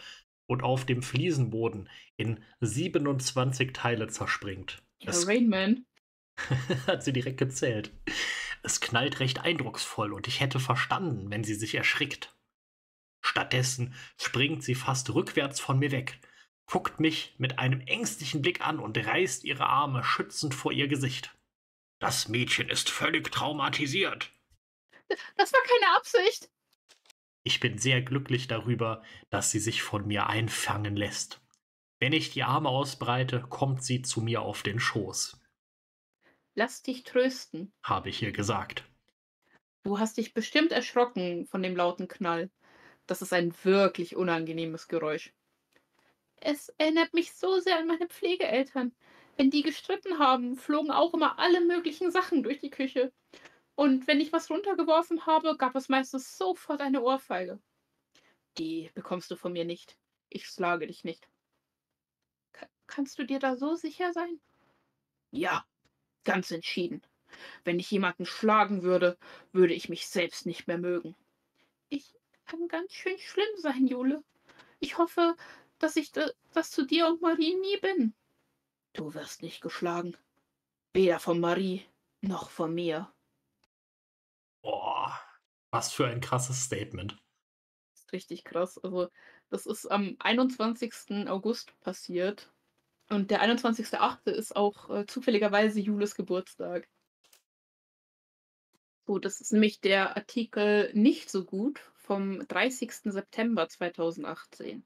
und 0.47 0.61
auf 0.61 0.85
dem 0.85 1.01
Fliesenboden 1.01 1.89
in 2.15 2.43
27 2.61 3.73
Teile 3.73 4.07
zerspringt. 4.07 4.83
Ja, 5.01 5.09
Es 5.09 5.27
Rain 5.27 5.49
Man. 5.49 5.85
hat 6.87 7.03
sie 7.03 7.13
direkt 7.13 7.37
gezählt. 7.37 7.91
Es 8.61 8.81
knallt 8.81 9.19
recht 9.19 9.41
eindrucksvoll 9.41 10.13
und 10.13 10.27
ich 10.27 10.41
hätte 10.41 10.59
verstanden, 10.59 11.31
wenn 11.31 11.43
sie 11.43 11.55
sich 11.55 11.75
erschrickt. 11.75 12.35
Stattdessen 13.21 13.95
springt 14.19 14.63
sie 14.63 14.75
fast 14.75 15.13
rückwärts 15.13 15.59
von 15.59 15.79
mir 15.79 15.91
weg, 15.91 16.19
guckt 16.67 16.99
mich 16.99 17.35
mit 17.37 17.59
einem 17.59 17.81
ängstlichen 17.81 18.41
Blick 18.41 18.61
an 18.65 18.79
und 18.79 18.97
reißt 18.97 19.43
ihre 19.43 19.67
Arme 19.67 20.03
schützend 20.03 20.53
vor 20.55 20.71
ihr 20.71 20.87
Gesicht. 20.87 21.35
Das 21.99 22.27
Mädchen 22.27 22.69
ist 22.69 22.89
völlig 22.89 23.31
traumatisiert. 23.31 24.31
Das 25.37 25.53
war 25.53 25.61
keine 25.61 25.95
Absicht. 25.97 26.49
Ich 27.43 27.59
bin 27.59 27.77
sehr 27.77 28.01
glücklich 28.01 28.47
darüber, 28.47 29.03
dass 29.29 29.51
sie 29.51 29.59
sich 29.59 29.83
von 29.83 30.07
mir 30.07 30.27
einfangen 30.27 30.95
lässt. 30.95 31.41
Wenn 31.99 32.11
ich 32.11 32.31
die 32.31 32.43
Arme 32.43 32.69
ausbreite, 32.69 33.41
kommt 33.41 33.83
sie 33.83 34.01
zu 34.01 34.21
mir 34.21 34.41
auf 34.41 34.63
den 34.63 34.79
Schoß, 34.79 35.39
Lass 36.55 36.81
dich 36.81 37.03
trösten. 37.03 37.73
habe 37.83 38.09
ich 38.09 38.21
ihr 38.21 38.31
gesagt. 38.31 38.83
Du 39.83 39.99
hast 39.99 40.17
dich 40.17 40.33
bestimmt 40.33 40.71
erschrocken 40.71 41.45
von 41.47 41.61
dem 41.61 41.75
lauten 41.75 42.07
Knall. 42.07 42.49
Das 43.05 43.21
ist 43.21 43.33
ein 43.33 43.53
wirklich 43.63 44.15
unangenehmes 44.15 44.87
Geräusch. 44.87 45.33
Es 46.37 46.69
erinnert 46.77 47.13
mich 47.13 47.33
so 47.33 47.59
sehr 47.59 47.77
an 47.77 47.87
meine 47.87 48.07
Pflegeeltern. 48.07 48.93
Wenn 49.37 49.51
die 49.51 49.63
gestritten 49.63 50.19
haben, 50.19 50.55
flogen 50.55 50.91
auch 50.91 51.13
immer 51.13 51.39
alle 51.39 51.61
möglichen 51.61 52.11
Sachen 52.11 52.43
durch 52.43 52.59
die 52.59 52.69
Küche. 52.69 53.11
Und 53.75 54.07
wenn 54.07 54.21
ich 54.21 54.31
was 54.31 54.49
runtergeworfen 54.49 55.25
habe, 55.25 55.57
gab 55.57 55.75
es 55.75 55.89
meistens 55.89 56.37
sofort 56.37 56.81
eine 56.81 57.01
Ohrfeige. 57.01 57.59
Die 58.57 58.89
bekommst 58.93 59.29
du 59.31 59.35
von 59.35 59.51
mir 59.51 59.65
nicht. 59.65 59.97
Ich 60.29 60.47
schlage 60.47 60.87
dich 60.87 61.03
nicht. 61.03 61.27
Ka 62.53 62.67
kannst 62.87 63.19
du 63.19 63.25
dir 63.25 63.39
da 63.39 63.57
so 63.57 63.75
sicher 63.75 64.13
sein? 64.13 64.39
Ja, 65.31 65.65
ganz 66.23 66.51
entschieden. 66.51 67.01
Wenn 67.65 67.79
ich 67.79 67.91
jemanden 67.91 68.25
schlagen 68.25 68.83
würde, 68.83 69.17
würde 69.51 69.73
ich 69.73 69.89
mich 69.89 70.07
selbst 70.07 70.45
nicht 70.45 70.67
mehr 70.67 70.77
mögen. 70.77 71.15
Ich 71.89 72.13
kann 72.45 72.69
ganz 72.69 72.93
schön 72.93 73.17
schlimm 73.17 73.57
sein, 73.57 73.87
Jule. 73.87 74.23
Ich 74.79 74.97
hoffe, 74.97 75.35
dass 75.79 75.95
ich 75.95 76.11
da, 76.11 76.29
das 76.53 76.71
zu 76.71 76.85
dir 76.85 77.07
und 77.07 77.21
Marie 77.21 77.55
nie 77.55 77.77
bin. 77.77 78.13
Du 78.93 79.13
wirst 79.13 79.41
nicht 79.41 79.61
geschlagen. 79.61 80.15
Weder 80.93 81.19
von 81.19 81.39
Marie 81.39 81.85
noch 82.21 82.49
von 82.49 82.73
mir. 82.73 83.11
Boah, 84.61 85.19
was 85.71 85.91
für 85.91 86.07
ein 86.07 86.21
krasses 86.21 86.63
Statement. 86.63 87.17
Das 87.91 88.01
ist 88.01 88.13
richtig 88.13 88.43
krass. 88.45 88.77
Also, 88.77 89.09
das 89.49 89.65
ist 89.65 89.85
am 89.87 90.15
21. 90.19 91.27
August 91.27 91.79
passiert. 91.81 92.51
Und 93.09 93.29
der 93.29 93.41
21.8. 93.43 94.31
ist 94.31 94.55
auch 94.55 94.89
äh, 94.89 95.05
zufälligerweise 95.05 95.79
Jules 95.79 96.15
Geburtstag. 96.15 96.87
So, 99.05 99.19
das 99.19 99.39
ist 99.39 99.53
nämlich 99.53 99.81
der 99.81 100.17
Artikel 100.17 100.91
nicht 100.93 101.29
so 101.29 101.45
gut 101.45 101.79
vom 101.93 102.47
30. 102.47 102.91
September 103.03 103.69
2018. 103.69 104.83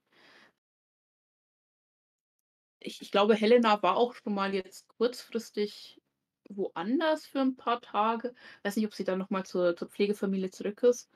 Ich, 2.80 3.01
ich 3.01 3.11
glaube, 3.11 3.35
Helena 3.35 3.81
war 3.84 3.97
auch 3.97 4.14
schon 4.15 4.34
mal 4.34 4.53
jetzt 4.53 4.88
kurzfristig 4.88 6.01
woanders 6.49 7.26
für 7.26 7.41
ein 7.41 7.56
paar 7.56 7.81
Tage. 7.81 8.34
Weiß 8.64 8.76
nicht, 8.76 8.85
ob 8.88 8.93
sie 8.95 9.03
dann 9.03 9.19
nochmal 9.19 9.45
zur, 9.45 9.76
zur 9.76 9.89
Pflegefamilie 9.89 10.49
zurück 10.51 10.84
ist. 10.84 11.10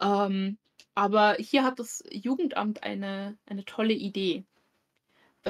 Ähm, 0.00 0.58
aber 0.94 1.34
hier 1.38 1.64
hat 1.64 1.78
das 1.78 2.04
Jugendamt 2.10 2.82
eine 2.82 3.38
eine 3.46 3.64
tolle 3.64 3.94
Idee, 3.94 4.44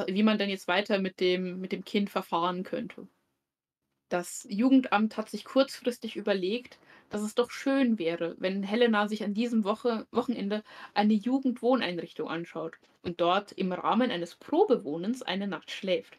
wie 0.09 0.23
man 0.23 0.39
denn 0.39 0.51
jetzt 0.51 0.69
weiter 0.69 1.01
mit 1.01 1.19
dem 1.21 1.61
mit 1.61 1.73
dem 1.73 1.85
Kind 1.85 2.11
verfahren 2.11 2.63
könnte. 2.63 3.09
Das 4.09 4.47
Jugendamt 4.49 5.17
hat 5.17 5.29
sich 5.29 5.45
kurzfristig 5.45 6.15
überlegt, 6.15 6.79
dass 7.11 7.23
es 7.23 7.35
doch 7.35 7.51
schön 7.51 7.99
wäre, 7.99 8.37
wenn 8.39 8.63
Helena 8.63 9.09
sich 9.09 9.25
an 9.25 9.35
diesem 9.35 9.65
Woche 9.65 10.07
Wochenende 10.13 10.63
eine 10.95 11.15
Jugendwohneinrichtung 11.15 12.29
anschaut 12.29 12.79
und 13.03 13.21
dort 13.21 13.51
im 13.53 13.73
Rahmen 13.73 14.13
eines 14.13 14.37
Probewohnens 14.37 15.23
eine 15.23 15.49
Nacht 15.49 15.73
schläft. 15.73 16.19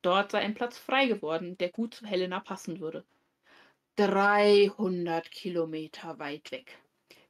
Dort 0.00 0.30
sei 0.30 0.38
ein 0.38 0.54
Platz 0.54 0.78
frei 0.78 1.06
geworden, 1.06 1.58
der 1.58 1.70
gut 1.70 1.94
zu 1.94 2.06
Helena 2.06 2.40
passen 2.40 2.80
würde. 2.80 3.04
300 3.96 5.30
Kilometer 5.30 6.18
weit 6.18 6.50
weg, 6.50 6.78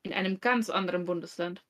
in 0.03 0.13
einem 0.13 0.41
ganz 0.41 0.71
anderen 0.71 1.07
Bundesland. 1.07 1.65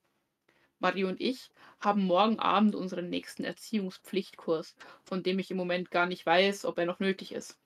Mario 0.80 1.08
und 1.08 1.20
ich 1.20 1.50
haben 1.80 2.04
morgen 2.04 2.38
Abend 2.40 2.74
unseren 2.74 3.08
nächsten 3.08 3.44
Erziehungspflichtkurs, 3.44 4.76
von 5.04 5.22
dem 5.22 5.38
ich 5.38 5.50
im 5.50 5.56
Moment 5.56 5.90
gar 5.90 6.06
nicht 6.06 6.26
weiß, 6.26 6.66
ob 6.66 6.78
er 6.78 6.86
noch 6.86 7.00
nötig 7.00 7.32
ist. 7.32 7.58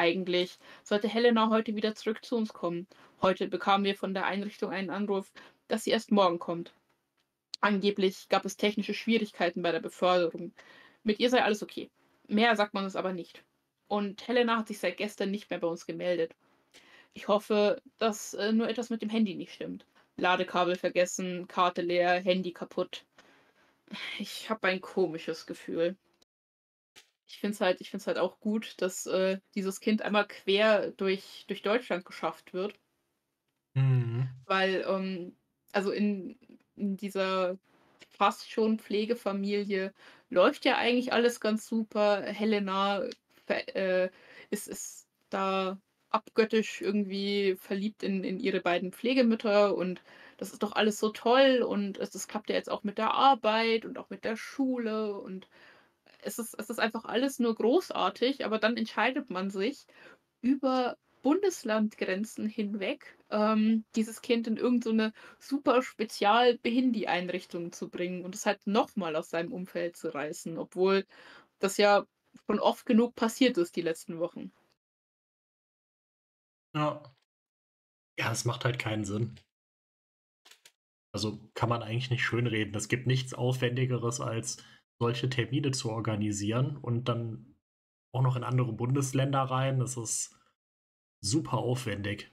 Eigentlich 0.00 0.58
sollte 0.84 1.08
Helena 1.08 1.50
heute 1.50 1.74
wieder 1.74 1.96
zurück 1.96 2.24
zu 2.24 2.36
uns 2.36 2.52
kommen. 2.52 2.86
Heute 3.20 3.48
bekamen 3.48 3.84
wir 3.84 3.96
von 3.96 4.14
der 4.14 4.26
Einrichtung 4.26 4.70
einen 4.70 4.90
Anruf, 4.90 5.32
dass 5.66 5.82
sie 5.82 5.90
erst 5.90 6.12
morgen 6.12 6.38
kommt. 6.38 6.72
Angeblich 7.60 8.28
gab 8.28 8.44
es 8.44 8.56
technische 8.56 8.94
Schwierigkeiten 8.94 9.60
bei 9.60 9.72
der 9.72 9.80
Beförderung. 9.80 10.52
Mit 11.02 11.18
ihr 11.18 11.30
sei 11.30 11.42
alles 11.42 11.64
okay. 11.64 11.90
Mehr 12.28 12.54
sagt 12.54 12.74
man 12.74 12.84
es 12.84 12.94
aber 12.94 13.12
nicht. 13.12 13.42
Und 13.88 14.26
Helena 14.28 14.58
hat 14.58 14.68
sich 14.68 14.78
seit 14.78 14.98
gestern 14.98 15.32
nicht 15.32 15.50
mehr 15.50 15.58
bei 15.58 15.66
uns 15.66 15.84
gemeldet. 15.84 16.32
Ich 17.12 17.26
hoffe, 17.26 17.82
dass 17.98 18.34
äh, 18.34 18.52
nur 18.52 18.68
etwas 18.68 18.90
mit 18.90 19.02
dem 19.02 19.10
Handy 19.10 19.34
nicht 19.34 19.52
stimmt. 19.52 19.84
Ladekabel 20.16 20.76
vergessen, 20.76 21.48
Karte 21.48 21.82
leer, 21.82 22.20
Handy 22.20 22.52
kaputt. 22.52 23.04
Ich 24.20 24.48
habe 24.48 24.68
ein 24.68 24.80
komisches 24.80 25.44
Gefühl 25.44 25.96
ich 27.28 27.38
finde 27.38 27.54
es 27.54 27.60
halt, 27.60 27.80
ich 27.80 27.90
find's 27.90 28.06
halt 28.06 28.18
auch 28.18 28.40
gut, 28.40 28.74
dass 28.78 29.06
äh, 29.06 29.38
dieses 29.54 29.80
Kind 29.80 30.02
einmal 30.02 30.26
quer 30.26 30.90
durch, 30.92 31.44
durch 31.46 31.62
Deutschland 31.62 32.04
geschafft 32.04 32.54
wird. 32.54 32.74
Mhm. 33.74 34.28
Weil, 34.46 34.84
ähm, 34.88 35.36
also 35.72 35.90
in, 35.90 36.38
in 36.76 36.96
dieser 36.96 37.58
fast 38.08 38.50
schon 38.50 38.78
Pflegefamilie 38.78 39.92
läuft 40.30 40.64
ja 40.64 40.76
eigentlich 40.78 41.12
alles 41.12 41.40
ganz 41.40 41.66
super. 41.66 42.22
Helena 42.22 43.04
äh, 43.46 44.08
ist, 44.50 44.66
ist 44.66 45.06
da 45.28 45.78
abgöttisch 46.10 46.80
irgendwie 46.80 47.56
verliebt 47.60 48.02
in, 48.02 48.24
in 48.24 48.40
ihre 48.40 48.60
beiden 48.60 48.92
Pflegemütter 48.92 49.76
und 49.76 50.02
das 50.38 50.52
ist 50.52 50.62
doch 50.62 50.72
alles 50.72 50.98
so 50.98 51.10
toll 51.10 51.62
und 51.62 51.98
es, 51.98 52.10
das 52.10 52.28
klappt 52.28 52.48
ja 52.48 52.56
jetzt 52.56 52.70
auch 52.70 52.84
mit 52.84 52.96
der 52.96 53.12
Arbeit 53.12 53.84
und 53.84 53.98
auch 53.98 54.08
mit 54.08 54.24
der 54.24 54.36
Schule 54.36 55.18
und 55.18 55.48
es 56.22 56.38
ist, 56.38 56.54
es 56.58 56.70
ist 56.70 56.80
einfach 56.80 57.04
alles 57.04 57.38
nur 57.38 57.54
großartig, 57.54 58.44
aber 58.44 58.58
dann 58.58 58.76
entscheidet 58.76 59.30
man 59.30 59.50
sich 59.50 59.86
über 60.40 60.96
Bundeslandgrenzen 61.22 62.46
hinweg, 62.46 63.18
ähm, 63.30 63.84
dieses 63.96 64.22
Kind 64.22 64.46
in 64.46 64.56
irgendeine 64.56 65.12
so 65.38 65.56
super 65.56 65.82
Spezial-Behindi-Einrichtung 65.82 67.72
zu 67.72 67.88
bringen 67.90 68.24
und 68.24 68.34
es 68.34 68.46
halt 68.46 68.66
nochmal 68.66 69.16
aus 69.16 69.30
seinem 69.30 69.52
Umfeld 69.52 69.96
zu 69.96 70.14
reißen, 70.14 70.58
obwohl 70.58 71.04
das 71.58 71.76
ja 71.76 72.06
schon 72.46 72.60
oft 72.60 72.86
genug 72.86 73.14
passiert 73.14 73.58
ist 73.58 73.76
die 73.76 73.82
letzten 73.82 74.20
Wochen. 74.20 74.52
Ja. 76.74 77.02
Ja, 78.18 78.32
es 78.32 78.44
macht 78.44 78.64
halt 78.64 78.78
keinen 78.78 79.04
Sinn. 79.04 79.36
Also 81.12 81.40
kann 81.54 81.68
man 81.68 81.82
eigentlich 81.82 82.10
nicht 82.10 82.22
schönreden. 82.24 82.74
Es 82.74 82.88
gibt 82.88 83.06
nichts 83.06 83.34
Aufwendigeres 83.34 84.20
als 84.20 84.58
solche 85.00 85.28
Termine 85.30 85.70
zu 85.72 85.90
organisieren 85.90 86.76
und 86.76 87.08
dann 87.08 87.56
auch 88.12 88.22
noch 88.22 88.36
in 88.36 88.44
andere 88.44 88.72
Bundesländer 88.72 89.42
rein. 89.42 89.78
Das 89.78 89.96
ist 89.96 90.38
super 91.20 91.58
aufwendig. 91.58 92.32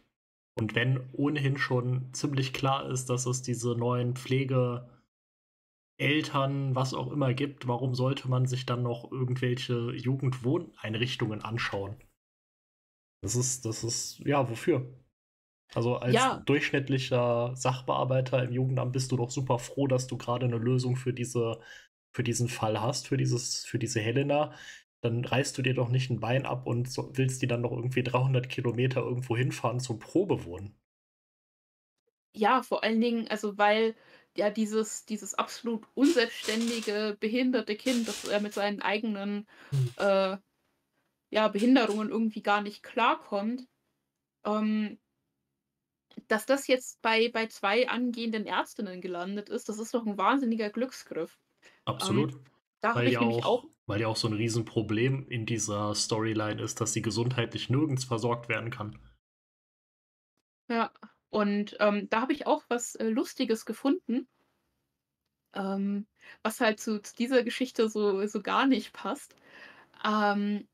Und 0.58 0.76
wenn 0.76 1.10
ohnehin 1.14 1.58
schon 1.58 2.14
ziemlich 2.14 2.54
klar 2.54 2.90
ist, 2.90 3.10
dass 3.10 3.26
es 3.26 3.42
diese 3.42 3.76
neuen 3.76 4.16
Pflegeeltern, 4.16 4.90
was 6.76 6.94
auch 6.94 7.12
immer 7.12 7.34
gibt, 7.34 7.68
warum 7.68 7.96
sollte 7.96 8.28
man 8.30 8.46
sich 8.48 8.66
dann 8.66 8.84
noch 8.84 9.12
irgendwelche 9.12 9.92
Jugendwohneinrichtungen 9.94 11.42
anschauen? 11.42 11.98
Das 13.22 13.36
ist, 13.36 13.66
das 13.66 13.84
ist, 13.84 14.20
ja, 14.20 14.50
wofür? 14.50 14.94
Also 15.76 15.98
als 15.98 16.14
Ja, 16.14 16.40
durchschnittlicher 16.46 17.56
Sachbearbeiter 17.56 18.44
im 18.44 18.52
Jugendamt 18.54 18.94
bist 18.94 19.12
du 19.12 19.18
doch 19.18 19.32
super 19.32 19.60
froh, 19.60 19.88
dass 19.88 20.08
du 20.08 20.18
gerade 20.18 20.46
eine 20.48 20.58
Lösung 20.58 20.96
für 20.98 21.14
diese 21.14 21.60
für 22.16 22.24
diesen 22.24 22.48
Fall 22.50 22.82
hast, 22.82 23.08
für 23.08 23.18
dieses, 23.18 23.66
für 23.66 23.80
diese 23.80 24.00
Helena, 24.02 24.54
dann 25.02 25.26
reißt 25.26 25.58
du 25.58 25.62
dir 25.62 25.74
doch 25.76 25.90
nicht 25.90 26.10
ein 26.10 26.20
Bein 26.22 26.46
ab 26.46 26.66
und 26.68 26.90
so, 26.92 27.12
willst 27.16 27.42
die 27.42 27.48
dann 27.48 27.62
noch 27.62 27.72
irgendwie 27.74 28.04
300 28.04 28.50
Kilometer 28.50 29.02
irgendwo 29.02 29.38
hinfahren 29.38 29.80
zum 29.80 30.00
Probewohnen. 30.00 30.76
ja, 32.34 32.64
vor 32.64 32.84
allen 32.84 33.02
Dingen, 33.02 33.28
also 33.30 33.58
weil 33.58 33.96
ja 34.38 34.50
dieses, 34.50 35.06
dieses 35.06 35.34
absolut 35.36 35.88
unselbstständige, 35.96 37.18
behinderte 37.20 37.76
Kind, 37.76 38.08
das 38.08 38.26
er 38.26 38.42
mit 38.42 38.54
seinen 38.54 38.82
eigenen 38.82 39.48
Hm. 39.72 39.94
äh, 39.98 40.38
ja, 41.32 41.48
Behinderungen 41.50 42.10
irgendwie 42.10 42.44
gar 42.44 42.62
nicht 42.62 42.84
klarkommt, 42.84 43.68
ähm, 44.46 45.00
dass 46.28 46.46
das 46.46 46.68
jetzt 46.68 47.02
bei, 47.02 47.30
bei 47.30 47.48
zwei 47.48 47.88
angehenden 47.90 48.46
Ärztinnen 48.46 49.02
gelandet 49.02 49.50
ist, 49.50 49.70
das 49.70 49.80
ist 49.80 49.94
doch 49.94 50.06
ein 50.06 50.18
wahnsinniger 50.18 50.70
Glücksgriff. 50.70 51.40
Ähm, 52.00 52.26
Absolut. 52.26 52.36
da 52.82 52.96
habe 52.96 53.00
Weil 53.00 53.12
ja 53.12 53.22
auch 53.22 53.44
auch, 53.44 53.66
weil 53.88 54.02
ja 54.02 54.08
auch 54.08 54.16
so 54.16 54.28
ein 54.28 54.34
Riesenproblem 54.34 55.28
in 55.30 55.46
dieser 55.46 55.94
Storyline 55.96 56.62
ist, 56.62 56.82
dass 56.82 56.94
sie 56.94 57.02
gesundheitlich 57.04 57.70
nirgends 57.70 58.04
versorgt 58.04 58.50
werden 58.50 58.72
kann. 58.72 59.00
Ja, 60.70 60.92
und, 61.32 61.76
ähm, 61.80 62.08
da 62.10 62.22
habe 62.22 62.34
ich 62.34 62.46
auch 62.48 62.66
was, 62.70 62.94
äh, 62.96 63.10
Lustiges 63.10 63.66
gefunden, 63.66 64.28
ähm, 65.54 66.08
was 66.44 66.60
halt 66.62 66.80
zu 66.80 67.02
zu 67.02 67.16
dieser 67.16 67.44
Geschichte 67.44 67.90
so 67.90 68.26
so 68.28 68.42
gar 68.42 68.66
nicht 68.68 68.94
passt. 68.94 69.36
Ähm, 70.06 70.68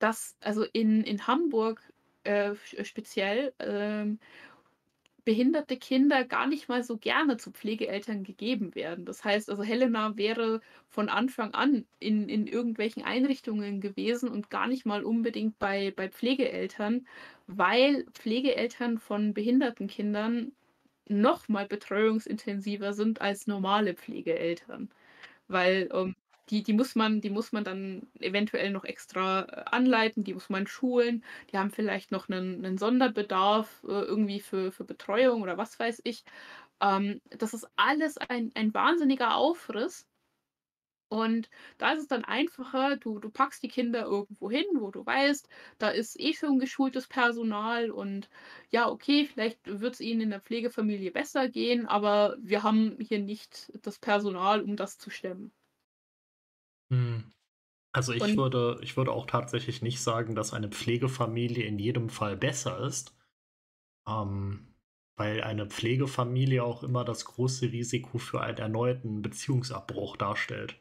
dass 0.00 0.36
also 0.40 0.64
in 0.64 1.04
in 1.04 1.26
Hamburg, 1.28 1.82
äh, 2.24 2.54
speziell, 2.84 3.54
ähm, 3.60 4.20
behinderte 5.24 5.76
Kinder 5.76 6.24
gar 6.24 6.46
nicht 6.46 6.68
mal 6.68 6.82
so 6.82 6.96
gerne 6.98 7.36
zu 7.36 7.50
Pflegeeltern 7.52 8.24
gegeben 8.24 8.74
werden. 8.74 9.04
Das 9.04 9.24
heißt 9.24 9.50
also, 9.50 9.62
Helena 9.62 10.16
wäre 10.16 10.60
von 10.88 11.08
Anfang 11.08 11.54
an 11.54 11.86
in 11.98 12.28
in 12.28 12.46
irgendwelchen 12.46 13.02
Einrichtungen 13.04 13.80
gewesen 13.80 14.28
und 14.30 14.50
gar 14.50 14.66
nicht 14.68 14.86
mal 14.86 15.04
unbedingt 15.04 15.58
bei 15.58 15.92
bei 15.92 16.08
Pflegeeltern, 16.08 17.06
weil 17.46 18.04
Pflegeeltern 18.12 18.98
von 18.98 19.34
behinderten 19.34 19.86
Kindern 19.88 20.52
noch 21.08 21.48
mal 21.48 21.66
betreuungsintensiver 21.66 22.92
sind 22.94 23.20
als 23.20 23.46
normale 23.46 23.94
Pflegeeltern. 23.94 24.90
Weil, 25.48 25.88
ähm, 25.92 26.16
die 26.50 26.62
die 26.62 26.72
muss 26.72 26.94
man 26.96 27.20
die 27.20 27.30
muss 27.30 27.52
man 27.52 27.64
dann 27.64 28.08
eventuell 28.20 28.70
noch 28.70 28.84
extra, 28.84 29.42
äh, 29.42 29.64
anleiten, 29.70 30.24
die 30.24 30.34
muss 30.34 30.48
man 30.50 30.66
schulen, 30.66 31.24
die 31.52 31.58
haben 31.58 31.70
vielleicht 31.70 32.10
noch 32.12 32.28
einen 32.28 32.60
'nen 32.60 32.78
Sonderbedarf, 32.78 33.82
äh, 33.84 33.88
irgendwie 34.02 34.40
für 34.40 34.72
für 34.72 34.84
Betreuung 34.84 35.42
oder 35.42 35.56
was 35.58 35.78
weiß 35.78 36.00
ich. 36.04 36.24
Ähm, 36.82 37.20
das 37.30 37.54
ist 37.54 37.68
alles 37.76 38.18
ein 38.18 38.50
ein 38.54 38.74
wahnsinniger 38.74 39.36
Aufriss 39.36 40.06
und 41.08 41.50
da 41.78 41.92
ist 41.92 42.00
es 42.02 42.06
dann 42.08 42.24
einfacher, 42.24 42.96
du 42.96 43.18
du 43.18 43.30
packst 43.30 43.62
die 43.62 43.68
Kinder 43.68 44.02
irgendwo 44.04 44.50
hin, 44.50 44.64
wo 44.78 44.90
du 44.92 45.04
weißt, 45.04 45.48
da 45.78 45.88
ist 45.90 46.18
eh 46.20 46.32
schon 46.34 46.58
geschultes 46.60 47.06
Personal 47.08 47.90
und 47.90 48.28
ja, 48.70 48.88
okay, 48.88 49.26
vielleicht 49.26 49.60
wird 49.66 49.94
es 49.94 50.00
ihnen 50.00 50.20
in 50.22 50.30
der 50.30 50.40
Pflegefamilie 50.40 51.10
besser 51.12 51.48
gehen, 51.48 51.86
aber 51.86 52.36
wir 52.40 52.62
haben 52.62 52.96
hier 53.00 53.18
nicht 53.20 53.72
das 53.82 53.98
Personal, 53.98 54.62
um 54.62 54.76
das 54.76 54.98
zu 54.98 55.10
stemmen. 55.10 55.52
Hm. 56.92 57.32
Also 57.92 58.12
ich 58.12 58.22
Und 58.22 58.36
würde, 58.36 58.78
ich 58.82 58.96
würde 58.96 59.10
auch 59.12 59.26
tatsächlich 59.26 59.82
nicht 59.82 60.00
sagen, 60.00 60.34
dass 60.34 60.52
eine 60.52 60.68
Pflegefamilie 60.68 61.64
in 61.64 61.78
jedem 61.78 62.08
Fall 62.08 62.36
besser 62.36 62.78
ist, 62.80 63.16
ähm, 64.08 64.74
weil 65.16 65.42
eine 65.42 65.66
Pflegefamilie 65.66 66.62
auch 66.62 66.84
immer 66.84 67.04
das 67.04 67.24
große 67.24 67.72
Risiko 67.72 68.18
für 68.18 68.40
einen 68.42 68.58
erneuten 68.58 69.22
Beziehungsabbruch 69.22 70.16
darstellt. 70.16 70.80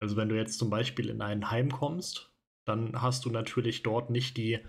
Also 0.00 0.16
wenn 0.16 0.28
du 0.28 0.36
jetzt 0.36 0.58
zum 0.58 0.70
Beispiel 0.70 1.10
in 1.10 1.20
ein 1.20 1.50
Heim 1.50 1.70
kommst, 1.70 2.32
dann 2.66 3.00
hast 3.00 3.24
du 3.26 3.30
natürlich 3.30 3.82
dort 3.82 4.10
nicht 4.10 4.36
die 4.38 4.60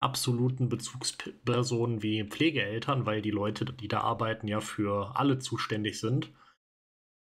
absoluten 0.00 0.68
Bezugspersonen 0.68 2.02
wie 2.02 2.24
Pflegeeltern, 2.24 3.06
weil 3.06 3.22
die 3.22 3.30
Leute, 3.30 3.64
die 3.64 3.88
da 3.88 4.00
arbeiten, 4.00 4.48
ja 4.48 4.60
für 4.60 5.16
alle 5.16 5.38
zuständig 5.38 6.00
sind. 6.00 6.32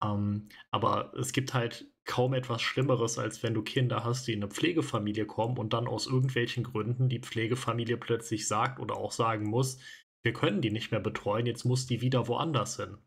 Ähm, 0.02 0.48
aber 0.70 1.12
es 1.14 1.32
gibt 1.32 1.54
halt 1.54 1.90
kaum 2.08 2.34
etwas 2.34 2.62
Schlimmeres, 2.62 3.18
als 3.18 3.42
wenn 3.44 3.54
du 3.54 3.62
Kinder 3.62 4.02
hast, 4.02 4.26
die 4.26 4.32
in 4.32 4.42
eine 4.42 4.50
Pflegefamilie 4.50 5.26
kommen 5.26 5.58
und 5.58 5.72
dann 5.72 5.86
aus 5.86 6.06
irgendwelchen 6.08 6.64
Gründen 6.64 7.08
die 7.08 7.20
Pflegefamilie 7.20 7.98
plötzlich 7.98 8.48
sagt 8.48 8.80
oder 8.80 8.96
auch 8.96 9.12
sagen 9.12 9.48
muss, 9.48 9.78
wir 10.24 10.32
können 10.32 10.60
die 10.60 10.72
nicht 10.72 10.90
mehr 10.90 11.00
betreuen, 11.00 11.46
jetzt 11.46 11.64
muss 11.64 11.86
die 11.86 12.00
wieder 12.00 12.26
woanders 12.26 12.76
hin. 12.76 12.98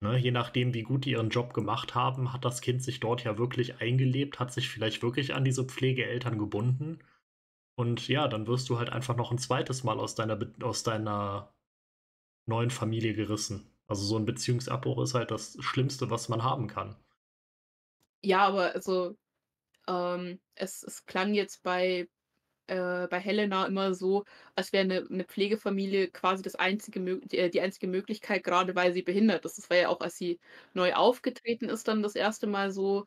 Ne, 0.00 0.16
je 0.16 0.30
nachdem, 0.30 0.74
wie 0.74 0.82
gut 0.82 1.06
die 1.06 1.12
ihren 1.12 1.30
Job 1.30 1.54
gemacht 1.54 1.94
haben, 1.94 2.32
hat 2.32 2.44
das 2.44 2.60
Kind 2.60 2.82
sich 2.82 3.00
dort 3.00 3.24
ja 3.24 3.36
wirklich 3.38 3.80
eingelebt, 3.80 4.38
hat 4.38 4.52
sich 4.52 4.68
vielleicht 4.68 5.02
wirklich 5.02 5.34
an 5.34 5.44
diese 5.44 5.64
Pflegeeltern 5.64 6.38
gebunden. 6.38 7.00
Und 7.76 8.06
ja, 8.08 8.28
dann 8.28 8.46
wirst 8.46 8.68
du 8.68 8.78
halt 8.78 8.90
einfach 8.90 9.16
noch 9.16 9.32
ein 9.32 9.38
zweites 9.38 9.82
Mal 9.84 9.98
aus 9.98 10.14
deiner, 10.14 10.38
aus 10.62 10.82
deiner 10.84 11.52
neuen 12.46 12.70
Familie 12.70 13.14
gerissen. 13.14 13.70
Also 13.88 14.04
so 14.04 14.16
ein 14.16 14.26
Beziehungsabbruch 14.26 15.02
ist 15.02 15.14
halt 15.14 15.30
das 15.30 15.56
Schlimmste, 15.60 16.10
was 16.10 16.28
man 16.28 16.44
haben 16.44 16.68
kann. 16.68 16.96
Ja, 18.24 18.46
aber 18.48 18.74
also, 18.74 19.16
ähm, 19.88 20.40
es, 20.56 20.84
es 20.84 21.06
klang 21.06 21.34
jetzt 21.34 21.64
bei 21.64 22.08
äh, 22.68 23.06
bei 23.08 23.18
Helena 23.20 23.66
immer 23.66 23.94
so, 23.94 24.24
als 24.56 24.72
wäre 24.72 24.84
eine 24.84 25.04
'ne 25.10 25.24
Pflegefamilie 25.24 26.08
quasi 26.10 26.42
das 26.42 26.54
einzige 26.56 27.00
Mög 27.00 27.32
äh, 27.34 27.48
die 27.50 27.60
einzige 27.62 27.86
Möglichkeit, 27.88 28.42
gerade 28.44 28.74
weil 28.76 28.92
sie 28.94 29.02
behindert 29.02 29.44
ist. 29.46 29.58
Das 29.58 29.68
war 29.70 29.76
ja 29.78 29.88
auch, 29.90 30.00
als 30.00 30.16
sie 30.18 30.38
neu 30.74 30.94
aufgetreten 30.94 31.68
ist, 31.70 31.88
dann 31.88 32.02
das 32.02 32.14
erste 32.16 32.46
Mal 32.48 32.70
so. 32.72 33.04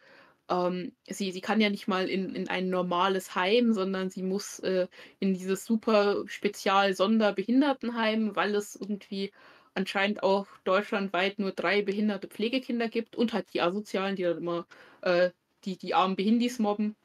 Ähm, 0.50 0.96
sie 1.10 1.32
sie 1.32 1.42
kann 1.42 1.60
ja 1.62 1.70
nicht 1.72 1.88
mal 1.88 2.08
in 2.10 2.36
in 2.36 2.48
ein 2.50 2.70
normales 2.70 3.34
Heim, 3.36 3.74
sondern 3.74 4.10
sie 4.10 4.24
muss, 4.24 4.60
äh, 4.60 4.88
in 5.20 5.34
dieses 5.36 5.66
super 5.66 6.24
Spezial-Sonderbehindertenheim, 6.28 8.36
weil 8.36 8.54
es 8.56 8.76
irgendwie 8.76 9.32
anscheinend 9.76 10.24
auch 10.24 10.48
deutschlandweit 10.64 11.40
nur 11.40 11.52
3 11.54 11.82
behinderte 11.82 12.28
Pflegekinder 12.28 12.90
gibt 12.90 13.16
und 13.16 13.34
halt 13.34 13.54
die 13.54 13.62
Asozialen, 13.62 14.16
die 14.16 14.24
dann 14.24 14.38
immer, 14.38 14.68
äh, 15.02 15.32
die 15.66 15.78
die 15.78 15.94
armen 15.94 16.16
Behindis 16.16 16.60
mobben. 16.60 16.96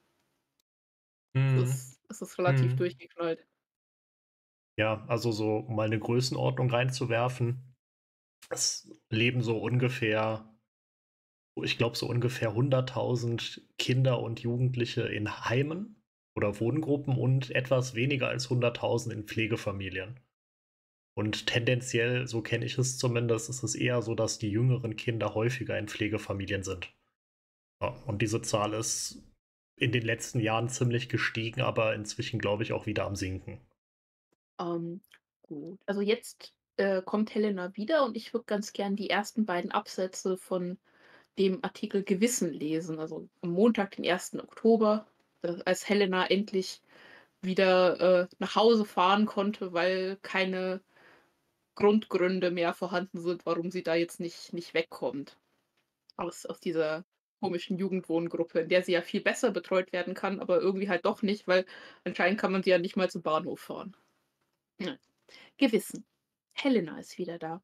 Mhm. 1.35 1.57
Das 1.57 1.99
das 2.09 2.23
ist 2.23 2.39
relativ 2.39 2.75
Mhm. 2.75 2.77
durchgeknallt. 2.77 3.47
Ja, 4.79 5.07
also 5.09 5.33
so, 5.33 5.57
um 5.57 5.75
mal 5.75 5.89
'ne 5.89 5.99
Größenordnung 5.99 6.69
reinzuwerfen. 6.71 7.75
Es 8.51 8.91
leben 9.11 9.43
so 9.43 9.59
ungefähr 9.59 10.55
ich 11.65 11.79
glaube, 11.79 11.97
so 11.97 12.07
ungefähr 12.09 12.55
100.000 12.55 13.63
Kinder 13.79 14.21
und 14.21 14.41
Jugendliche 14.41 15.03
in 15.03 15.45
Heimen 15.47 16.03
oder 16.35 16.61
Wohngruppen 16.61 17.17
und 17.17 17.51
etwas 17.51 17.95
weniger 17.95 18.29
als 18.29 18.51
100.000 18.51 19.15
in 19.15 19.25
Pflegefamilien. 19.27 20.21
Und 21.17 21.47
tendenziell, 21.47 22.27
so 22.27 22.43
kenne 22.43 22.67
ich 22.67 22.77
es 22.77 22.99
zumindest, 22.99 23.49
ist 23.49 23.63
es 23.63 23.75
eher 23.75 24.03
so, 24.03 24.15
dass 24.15 24.39
die 24.39 24.51
jüngeren 24.51 24.97
Kinder 24.97 25.35
häufiger 25.35 25.79
in 25.79 25.89
Pflegefamilien 25.89 26.63
sind. 26.63 26.93
Ja, 27.81 27.97
und 28.07 28.21
diese 28.21 28.43
Zahl 28.43 28.75
ist 28.75 29.23
in 29.77 29.93
den 29.93 30.03
letzten 30.03 30.41
Jahren 30.41 30.69
ziemlich 30.69 31.09
gestiegen, 31.09 31.63
aber 31.63 31.95
inzwischen, 31.95 32.39
glaube 32.39 32.65
ich, 32.65 32.73
auch 32.75 32.85
wieder 32.85 33.07
am 33.07 33.17
Sinken. 33.17 33.61
Ähm, 34.61 35.01
gut. 35.43 35.79
Also 35.87 36.03
jetzt, 36.03 36.55
äh, 36.77 37.01
kommt 37.01 37.35
Helena 37.35 37.75
wieder 37.77 38.05
und 38.05 38.15
ich 38.15 38.35
würde 38.35 38.45
ganz 38.45 38.75
gern 38.75 38.95
die 38.95 39.09
ersten 39.09 39.47
beiden 39.47 39.71
Absätze 39.71 40.37
von 40.37 40.77
dem 41.39 41.65
Artikel 41.65 42.03
Gewissen 42.03 42.53
lesen. 42.53 42.99
Also 42.99 43.27
am 43.41 43.51
Montag, 43.51 43.97
den 43.97 44.05
ersten 44.05 44.39
Oktober, 44.39 45.07
als 45.65 45.89
Helena 45.89 46.27
endlich 46.27 46.83
wieder, 47.41 48.01
äh, 48.01 48.29
nach 48.39 48.55
Hause 48.55 48.85
fahren 48.85 49.25
konnte, 49.25 49.73
weil 49.73 50.19
keine 50.21 50.81
Grundgründe 51.77 52.51
mehr 52.51 52.75
vorhanden 52.75 53.21
sind, 53.21 53.47
warum 53.47 53.71
sie 53.71 53.85
da 53.85 53.95
jetzt 53.95 54.21
nicht 54.21 54.53
nicht 54.53 54.75
wegkommt 54.75 55.39
aus 56.17 56.47
aus 56.47 56.61
dieser 56.61 57.05
komischen 57.41 57.79
Jugendwohngruppe, 57.79 58.61
in 58.61 58.69
der 58.69 58.83
sie 58.83 58.93
ja 58.93 59.03
viel 59.03 59.21
besser 59.21 59.51
betreut 59.53 59.93
werden 59.93 60.15
kann, 60.15 60.41
aber 60.41 60.61
irgendwie 60.61 60.89
halt 60.89 61.05
doch 61.05 61.23
nicht, 61.23 61.47
weil 61.49 61.67
anscheinend 62.05 62.41
kann 62.41 62.53
man 62.53 62.63
sie 62.63 62.71
ja 62.71 62.79
nicht 62.79 62.97
mal 62.97 63.11
zum 63.11 63.23
Bahnhof 63.23 63.61
fahren. 63.61 63.97
Ja. 64.81 64.97
Gewissen. 65.59 66.07
Helena 66.55 66.99
ist 66.99 67.19
wieder 67.19 67.39
da. 67.39 67.63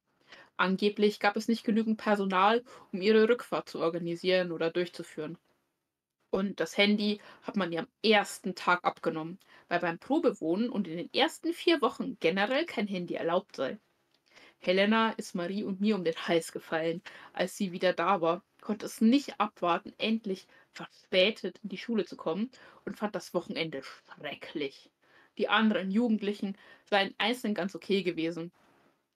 Angeblich 0.57 1.21
gab 1.21 1.37
es 1.37 1.49
nicht 1.49 1.65
genügend 1.65 1.99
Personal, 1.99 2.63
um 2.93 3.03
ihre 3.03 3.29
Rückfahrt 3.29 3.69
zu 3.69 3.81
organisieren 3.81 4.53
oder 4.53 4.71
durchzuführen. 4.71 5.39
Und 6.31 6.61
das 6.61 6.77
Handy 6.77 7.21
hat 7.43 7.57
man 7.57 7.73
ihr 7.73 7.81
am 7.81 7.89
ersten 8.03 8.55
Tag 8.55 8.85
abgenommen, 8.85 9.39
weil 9.69 9.81
beim 9.81 9.99
Probewohnen 9.99 10.71
und 10.71 10.89
in 10.89 10.97
den 10.99 11.13
ersten 11.15 11.53
vier 11.53 11.81
Wochen 11.83 12.19
generell 12.21 12.67
kein 12.67 12.87
Handy 12.87 13.15
erlaubt 13.15 13.57
sei. 13.57 13.79
Helena 14.65 15.11
ist 15.11 15.35
Marie 15.35 15.65
und 15.65 15.81
mir 15.81 15.97
um 15.97 16.05
den 16.05 16.15
Hals 16.15 16.53
gefallen, 16.53 17.03
als 17.33 17.57
sie 17.57 17.73
wieder 17.73 17.93
da 17.93 18.21
war, 18.21 18.45
konnte 18.61 18.87
es 18.87 19.01
nicht 19.01 19.41
abwarten, 19.41 19.93
endlich 19.99 20.47
verspätet 20.71 21.59
in 21.65 21.69
die 21.71 21.79
Schule 21.79 22.05
zu 22.05 22.17
kommen 22.17 22.49
und 22.85 22.97
fand 22.97 23.17
das 23.17 23.35
Wochenende 23.35 23.83
schrecklich. 23.83 24.89
Die 25.37 25.49
anderen 25.49 25.91
Jugendlichen 25.91 26.57
seien 26.85 27.13
einzeln 27.19 27.55
ganz 27.55 27.75
okay 27.75 28.05
gewesen, 28.05 28.53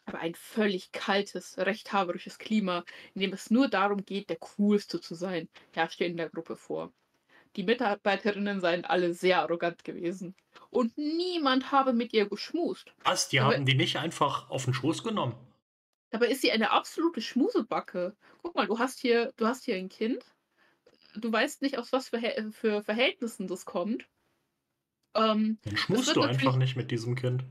aber 0.04 0.18
ein 0.18 0.34
völlig 0.34 0.90
kaltes, 0.90 1.56
rechthaberisches 1.58 2.38
Klima, 2.38 2.84
in 3.14 3.20
dem 3.20 3.32
es 3.32 3.48
nur 3.48 3.68
darum 3.68 4.04
geht, 4.04 4.30
der 4.30 4.38
Coolste 4.38 5.00
zu 5.00 5.14
sein, 5.14 5.48
herrschte 5.72 6.04
in 6.04 6.16
der 6.16 6.28
Gruppe 6.28 6.56
vor. 6.56 6.92
Die 7.56 7.64
Mitarbeiterinnen 7.64 8.60
seien 8.60 8.84
alle 8.84 9.12
sehr 9.14 9.40
arrogant 9.40 9.82
gewesen. 9.84 10.36
Und 10.70 10.96
niemand 10.96 11.72
habe 11.72 11.92
mit 11.92 12.12
ihr 12.12 12.28
geschmust. 12.28 12.94
Was? 13.04 13.28
Die 13.30 13.38
Dabei, 13.38 13.56
haben 13.56 13.64
die 13.66 13.74
nicht 13.74 13.96
einfach 13.96 14.50
auf 14.50 14.64
den 14.66 14.74
Schoß 14.74 15.02
genommen? 15.02 15.34
dabei 16.10 16.26
ist 16.28 16.40
sie 16.42 16.50
eine 16.50 16.70
absolute 16.70 17.20
Schmusebacke. 17.20 18.16
Guck 18.42 18.54
mal, 18.56 18.66
du 18.66 18.78
hast 18.78 18.98
hier, 19.00 19.32
du 19.36 19.46
hast 19.46 19.64
hier 19.64 19.76
ein 19.76 19.88
Kind. 19.88 20.24
Du 21.16 21.32
weißt 21.32 21.62
nicht, 21.62 21.78
aus 21.78 21.92
was 21.92 22.08
für, 22.10 22.20
für 22.52 22.82
Verhältnissen 22.82 23.48
das 23.48 23.64
kommt. 23.64 24.08
Ähm, 25.14 25.58
Dann 25.62 25.76
schmust 25.76 26.14
du 26.16 26.22
einfach 26.22 26.56
nicht 26.56 26.76
mit 26.76 26.90
diesem 26.90 27.16
Kind. 27.16 27.44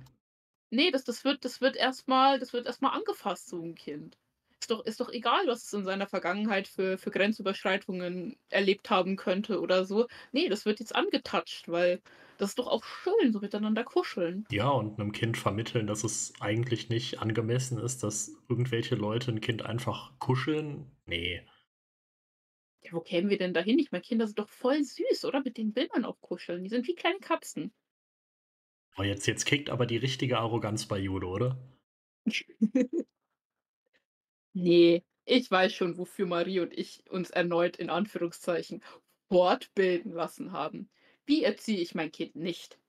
Nee, 0.70 0.92
das 0.92 1.04
das 1.04 1.24
wird 1.26 1.44
das 1.44 1.60
wird 1.62 1.76
erstmal 1.76 2.38
das 2.40 2.54
wird 2.54 2.68
erstmal 2.68 2.96
angefasst, 2.96 3.48
so 3.48 3.60
'n 3.62 3.74
Kind. 3.76 4.18
Ist 4.62 4.72
doch 4.72 4.86
ist 4.86 5.00
doch 5.00 5.10
egal, 5.10 5.46
was 5.48 5.64
es 5.64 5.74
in 5.74 5.84
seiner 5.84 6.08
Vergangenheit 6.08 6.68
für 6.68 6.98
für 6.98 7.12
Grenzüberschreitungen 7.12 8.38
erlebt 8.50 8.90
haben 8.90 9.16
könnte 9.16 9.60
oder 9.60 9.86
so. 9.86 10.08
Ne, 10.32 10.50
das 10.50 10.66
wird 10.66 10.80
jetzt 10.80 10.96
angetatscht, 10.96 11.68
weil 11.68 12.02
das 12.38 12.50
ist 12.50 12.60
doch 12.60 12.68
auch 12.68 12.84
schön, 12.84 13.32
so 13.32 13.40
miteinander 13.40 13.84
kuscheln. 13.84 14.46
Ja, 14.52 14.70
und 14.70 15.00
einem 15.00 15.12
Kind 15.12 15.38
vermitteln, 15.38 15.88
dass 15.88 16.04
es 16.04 16.34
eigentlich 16.40 16.90
nicht 16.90 17.20
angemessen 17.20 17.78
ist, 17.78 18.04
dass 18.04 18.32
irgendwelche 18.50 18.96
Leute 18.96 19.32
ein 19.32 19.42
Kind 19.42 19.64
einfach 19.64 20.18
kuscheln? 20.20 20.92
Ne. 21.06 21.46
Ja, 22.84 22.92
wo 22.92 23.02
kämen 23.02 23.30
wir 23.30 23.38
denn 23.38 23.54
da 23.54 23.62
hin? 23.62 23.80
Ich 23.80 23.92
meine, 23.92 24.04
Kinder 24.04 24.28
sind 24.28 24.40
doch 24.40 24.50
voll 24.50 24.84
süß, 24.84 25.26
oder? 25.26 25.42
Mit 25.42 25.58
denen 25.58 25.76
will 25.76 25.88
man 25.94 26.06
auch 26.06 26.20
kuscheln. 26.22 26.64
Die 26.64 26.70
sind 26.70 26.88
wie 26.88 26.96
kleine 26.96 27.20
Katzen. 27.20 27.74
Oh, 28.98 29.04
jetzt 29.04 29.28
jetzt 29.28 29.46
kickt 29.46 29.70
aber 29.70 29.86
die 29.86 29.98
richtige 29.98 30.38
Arroganz 30.40 30.86
bei 30.86 30.98
Judo, 30.98 31.32
oder? 31.34 31.58
Ne, 34.56 35.04
ich 35.26 35.52
weiß 35.52 35.74
schon, 35.74 35.98
wofür 35.98 36.26
Marie 36.26 36.60
und 36.60 36.74
ich 36.78 37.04
uns 37.10 37.30
erneut 37.30 37.78
in 37.78 37.90
Anführungszeichen 37.90 38.82
fortbilden 39.30 40.14
lassen 40.14 40.52
haben. 40.52 40.90
Wie 41.26 41.44
erziehe 41.44 41.80
ich 41.80 41.94
mein 41.96 42.12
Kind 42.12 42.36
nicht? 42.36 42.80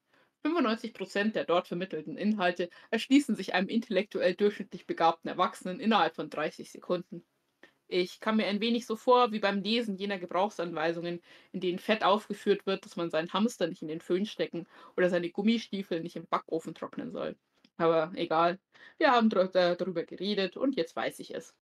95% 0.43 1.35
der 1.35 1.45
dort 1.45 1.67
vermittelten 1.69 2.17
Inhalte 2.17 2.71
erschließen 2.91 3.35
sich 3.35 3.53
einem 3.55 3.69
intellektuell 3.69 4.35
durchschnittlich 4.35 4.87
begabten 4.87 5.29
Erwachsenen 5.29 5.81
innerhalb 5.81 6.15
von 6.15 6.31
30 6.31 6.71
Sekunden. 6.71 7.27
Ich 7.89 8.21
kam 8.21 8.37
mir 8.39 8.47
ein 8.47 8.61
wenig 8.61 8.87
so 8.87 8.97
vor 8.97 9.33
wie 9.33 9.41
beim 9.41 9.63
Lesen 9.63 9.97
jener 9.97 10.19
Gebrauchsanweisungen, 10.19 11.23
in 11.53 11.61
denen 11.61 11.79
fett 11.81 12.05
aufgeführt 12.05 12.67
wird, 12.67 12.85
dass 12.87 12.97
man 12.97 13.11
seinen 13.11 13.33
Hamster 13.35 13.69
nicht 13.69 13.83
in 13.83 13.89
den 13.89 14.01
Föhn 14.03 14.27
stecken 14.27 14.67
oder 14.97 15.11
seine 15.11 15.31
Gummistiefel 15.31 16.03
nicht 16.03 16.17
im 16.17 16.27
Backofen 16.29 16.75
trocknen 16.75 17.13
soll. 17.13 17.37
Aber 17.79 18.13
egal, 18.15 18.59
wir 18.99 19.13
haben 19.13 19.31
dr 19.31 19.49
da 19.49 19.75
darüber 19.75 20.05
geredet 20.05 20.57
und 20.57 20.77
jetzt 20.77 20.97
weiß 20.97 21.19
ich 21.21 21.35
es. 21.35 21.55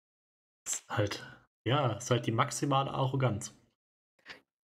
Ist 0.66 0.84
halt 0.90 1.26
ja, 1.66 1.94
ist 1.94 2.12
halt 2.12 2.26
die 2.26 2.32
maximale 2.34 2.92
Arroganz. 2.92 3.54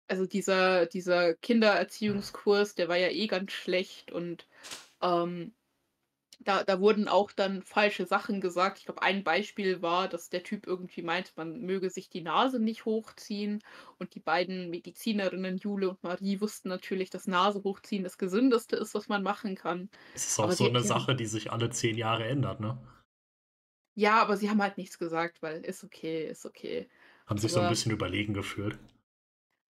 Also 0.07 0.26
dieser 0.26 0.88
dieser 0.88 1.35
Kindererziehungskurs, 1.35 2.73
der 2.76 2.89
war 2.89 2.97
ja 2.97 3.09
eh 3.09 3.27
ganz 3.27 3.51
schlecht 3.51 4.11
und, 4.11 4.47
ähm, 5.01 5.53
da 6.40 6.64
da 6.64 6.80
wurden 6.80 7.07
auch 7.07 7.32
dann 7.32 7.61
falsche 7.64 8.06
Sachen 8.06 8.41
gesagt. 8.41 8.80
Ich 8.80 8.86
glaube, 8.86 9.02
ein 9.02 9.24
Beispiel 9.24 9.82
war, 9.82 10.07
dass 10.07 10.30
der 10.30 10.44
Typ 10.44 10.68
irgendwie 10.68 11.02
meinte, 11.02 11.32
man 11.36 11.61
möge 11.61 11.90
sich 11.90 12.10
die 12.10 12.22
Nase 12.22 12.60
nicht 12.60 12.86
hochziehen 12.86 13.61
und 13.98 14.16
die 14.16 14.20
beiden 14.22 14.70
Medizinerinnen 14.70 15.57
Jule 15.57 15.90
und 15.90 16.02
Marie 16.03 16.40
wussten 16.41 16.70
natürlich, 16.70 17.10
dass 17.10 17.28
Nase 17.28 17.64
hochziehen 17.64 18.03
das 18.03 18.18
Gesündeste 18.18 18.76
ist, 18.78 18.94
was 18.95 19.07
man 19.10 19.24
machen 19.24 19.56
kann. 19.56 19.90
Es 20.14 20.28
ist 20.28 20.40
auch 20.40 20.52
Aber 20.52 20.56
so 20.56 20.68
'ne 20.68 20.84
sie 20.84 20.94
haben 20.94 21.06
Sache, 21.06 21.16
die 21.16 21.26
sich 21.26 21.52
alle 21.52 21.72
10 21.72 21.98
Jahre 21.98 22.28
ändert, 22.28 22.60
ne? 22.60 22.78
ja, 23.95 24.22
aber 24.22 24.38
sie 24.38 24.49
haben 24.49 24.61
halt 24.61 24.78
nichts 24.78 24.98
gesagt, 24.99 25.41
weil 25.41 25.61
ist 25.66 25.84
okay, 25.84 26.28
ist 26.28 26.45
okay. 26.45 26.90
Haben 27.28 27.38
sich 27.40 27.53
so 27.53 27.61
'n 27.61 27.68
Aber 27.68 27.70
bisschen 27.70 27.94
überlegen 27.94 28.34
gefühlt. 28.34 28.78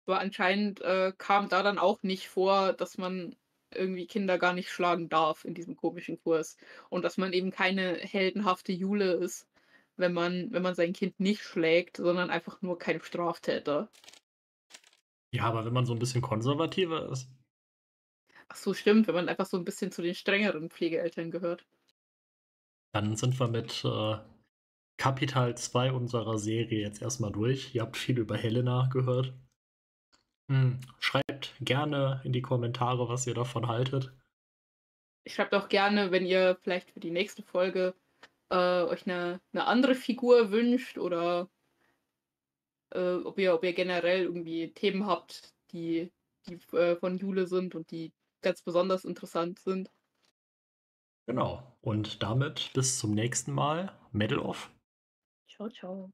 Aber 0.07 0.19
anscheinend, 0.19 0.81
äh, 0.81 1.13
kam 1.17 1.49
da 1.49 1.63
dann 1.63 1.79
auch 1.79 2.03
nicht 2.03 2.27
vor, 2.29 2.73
dass 2.73 2.97
man 2.97 3.35
irgendwie 3.75 4.07
Kinder 4.07 4.37
gar 4.39 4.53
nicht 4.53 4.69
schlagen 4.69 5.09
darf 5.09 5.45
in 5.45 5.53
diesem 5.55 5.75
komischen 5.75 6.19
Kurs 6.21 6.57
und 6.89 7.03
dass 7.03 7.17
man 7.17 7.33
eben 7.33 7.51
keine 7.51 7.95
heldenhafte 7.97 8.71
Jule 8.73 9.13
ist, 9.13 9.47
wenn 9.97 10.13
man 10.13 10.51
wenn 10.51 10.61
man 10.63 10.75
sein 10.75 10.93
Kind 10.93 11.19
nicht 11.19 11.41
schlägt, 11.43 11.97
sondern 11.97 12.29
einfach 12.29 12.61
nur 12.61 12.77
kein 12.79 13.01
Straftäter. 13.01 13.89
Ja, 15.33 15.43
aber 15.45 15.65
wenn 15.65 15.73
man 15.73 15.85
so 15.85 15.93
'n 15.93 15.99
bisschen 15.99 16.21
konservativer 16.23 17.09
ist 17.11 17.29
Ach 18.47 18.55
so, 18.55 18.73
stimmt, 18.73 19.05
wenn 19.07 19.13
man 19.13 19.29
einfach 19.29 19.45
so 19.45 19.55
'n 19.57 19.63
bisschen 19.65 19.91
zu 19.91 20.01
den 20.01 20.15
strengeren 20.15 20.71
Pflegeeltern 20.71 21.29
gehört. 21.29 21.67
Dann 22.93 23.15
sind 23.15 23.39
wir 23.39 23.47
mit 23.47 23.85
äh, 23.85 24.17
Kapital 24.97 25.57
2 25.57 25.91
unserer 25.91 26.39
Serie 26.39 26.81
jetzt 26.81 27.01
erstmal 27.01 27.31
durch. 27.31 27.75
Ihr 27.75 27.81
habt 27.83 27.97
viel 27.97 28.19
über 28.19 28.37
Helena 28.37 28.89
gehört. 28.91 29.35
Hm, 30.49 30.79
schreibt 30.99 31.55
gerne 31.59 32.21
in 32.23 32.33
die 32.33 32.41
Kommentare, 32.41 33.09
was 33.09 33.25
ihr 33.25 33.33
davon 33.33 33.67
haltet. 33.67 34.13
Schreibt 35.25 35.55
auch 35.55 35.69
gerne, 35.69 36.11
wenn 36.11 36.25
ihr 36.25 36.57
vielleicht 36.61 36.91
für 36.91 36.99
die 36.99 37.11
nächste 37.11 37.41
Folge 37.41 37.95
äh, 38.49 38.83
euch 38.83 39.07
eine, 39.07 39.41
eine 39.53 39.65
andere 39.65 39.95
Figur 39.95 40.51
wünscht 40.51 40.97
oder 40.99 41.49
äh, 42.91 43.15
ob, 43.15 43.39
ihr, 43.39 43.55
ob 43.55 43.63
ihr 43.63 43.73
generell 43.73 44.23
irgendwie 44.23 44.71
Themen 44.71 45.07
habt, 45.07 45.53
die, 45.71 46.11
die 46.47 46.59
äh, 46.75 46.95
von 46.95 47.17
Jule 47.17 47.47
sind 47.47 47.73
und 47.73 47.89
die 47.89 48.13
ganz 48.41 48.61
besonders 48.61 49.03
interessant 49.03 49.59
sind. 49.59 49.89
Genau. 51.25 51.75
Und 51.81 52.21
damit 52.21 52.71
bis 52.73 52.99
zum 52.99 53.11
nächsten 53.11 53.51
Mal. 53.51 53.97
Medal 54.11 54.39
off. 54.39 54.71
Ciao, 55.47 55.69
ciao. 55.69 56.11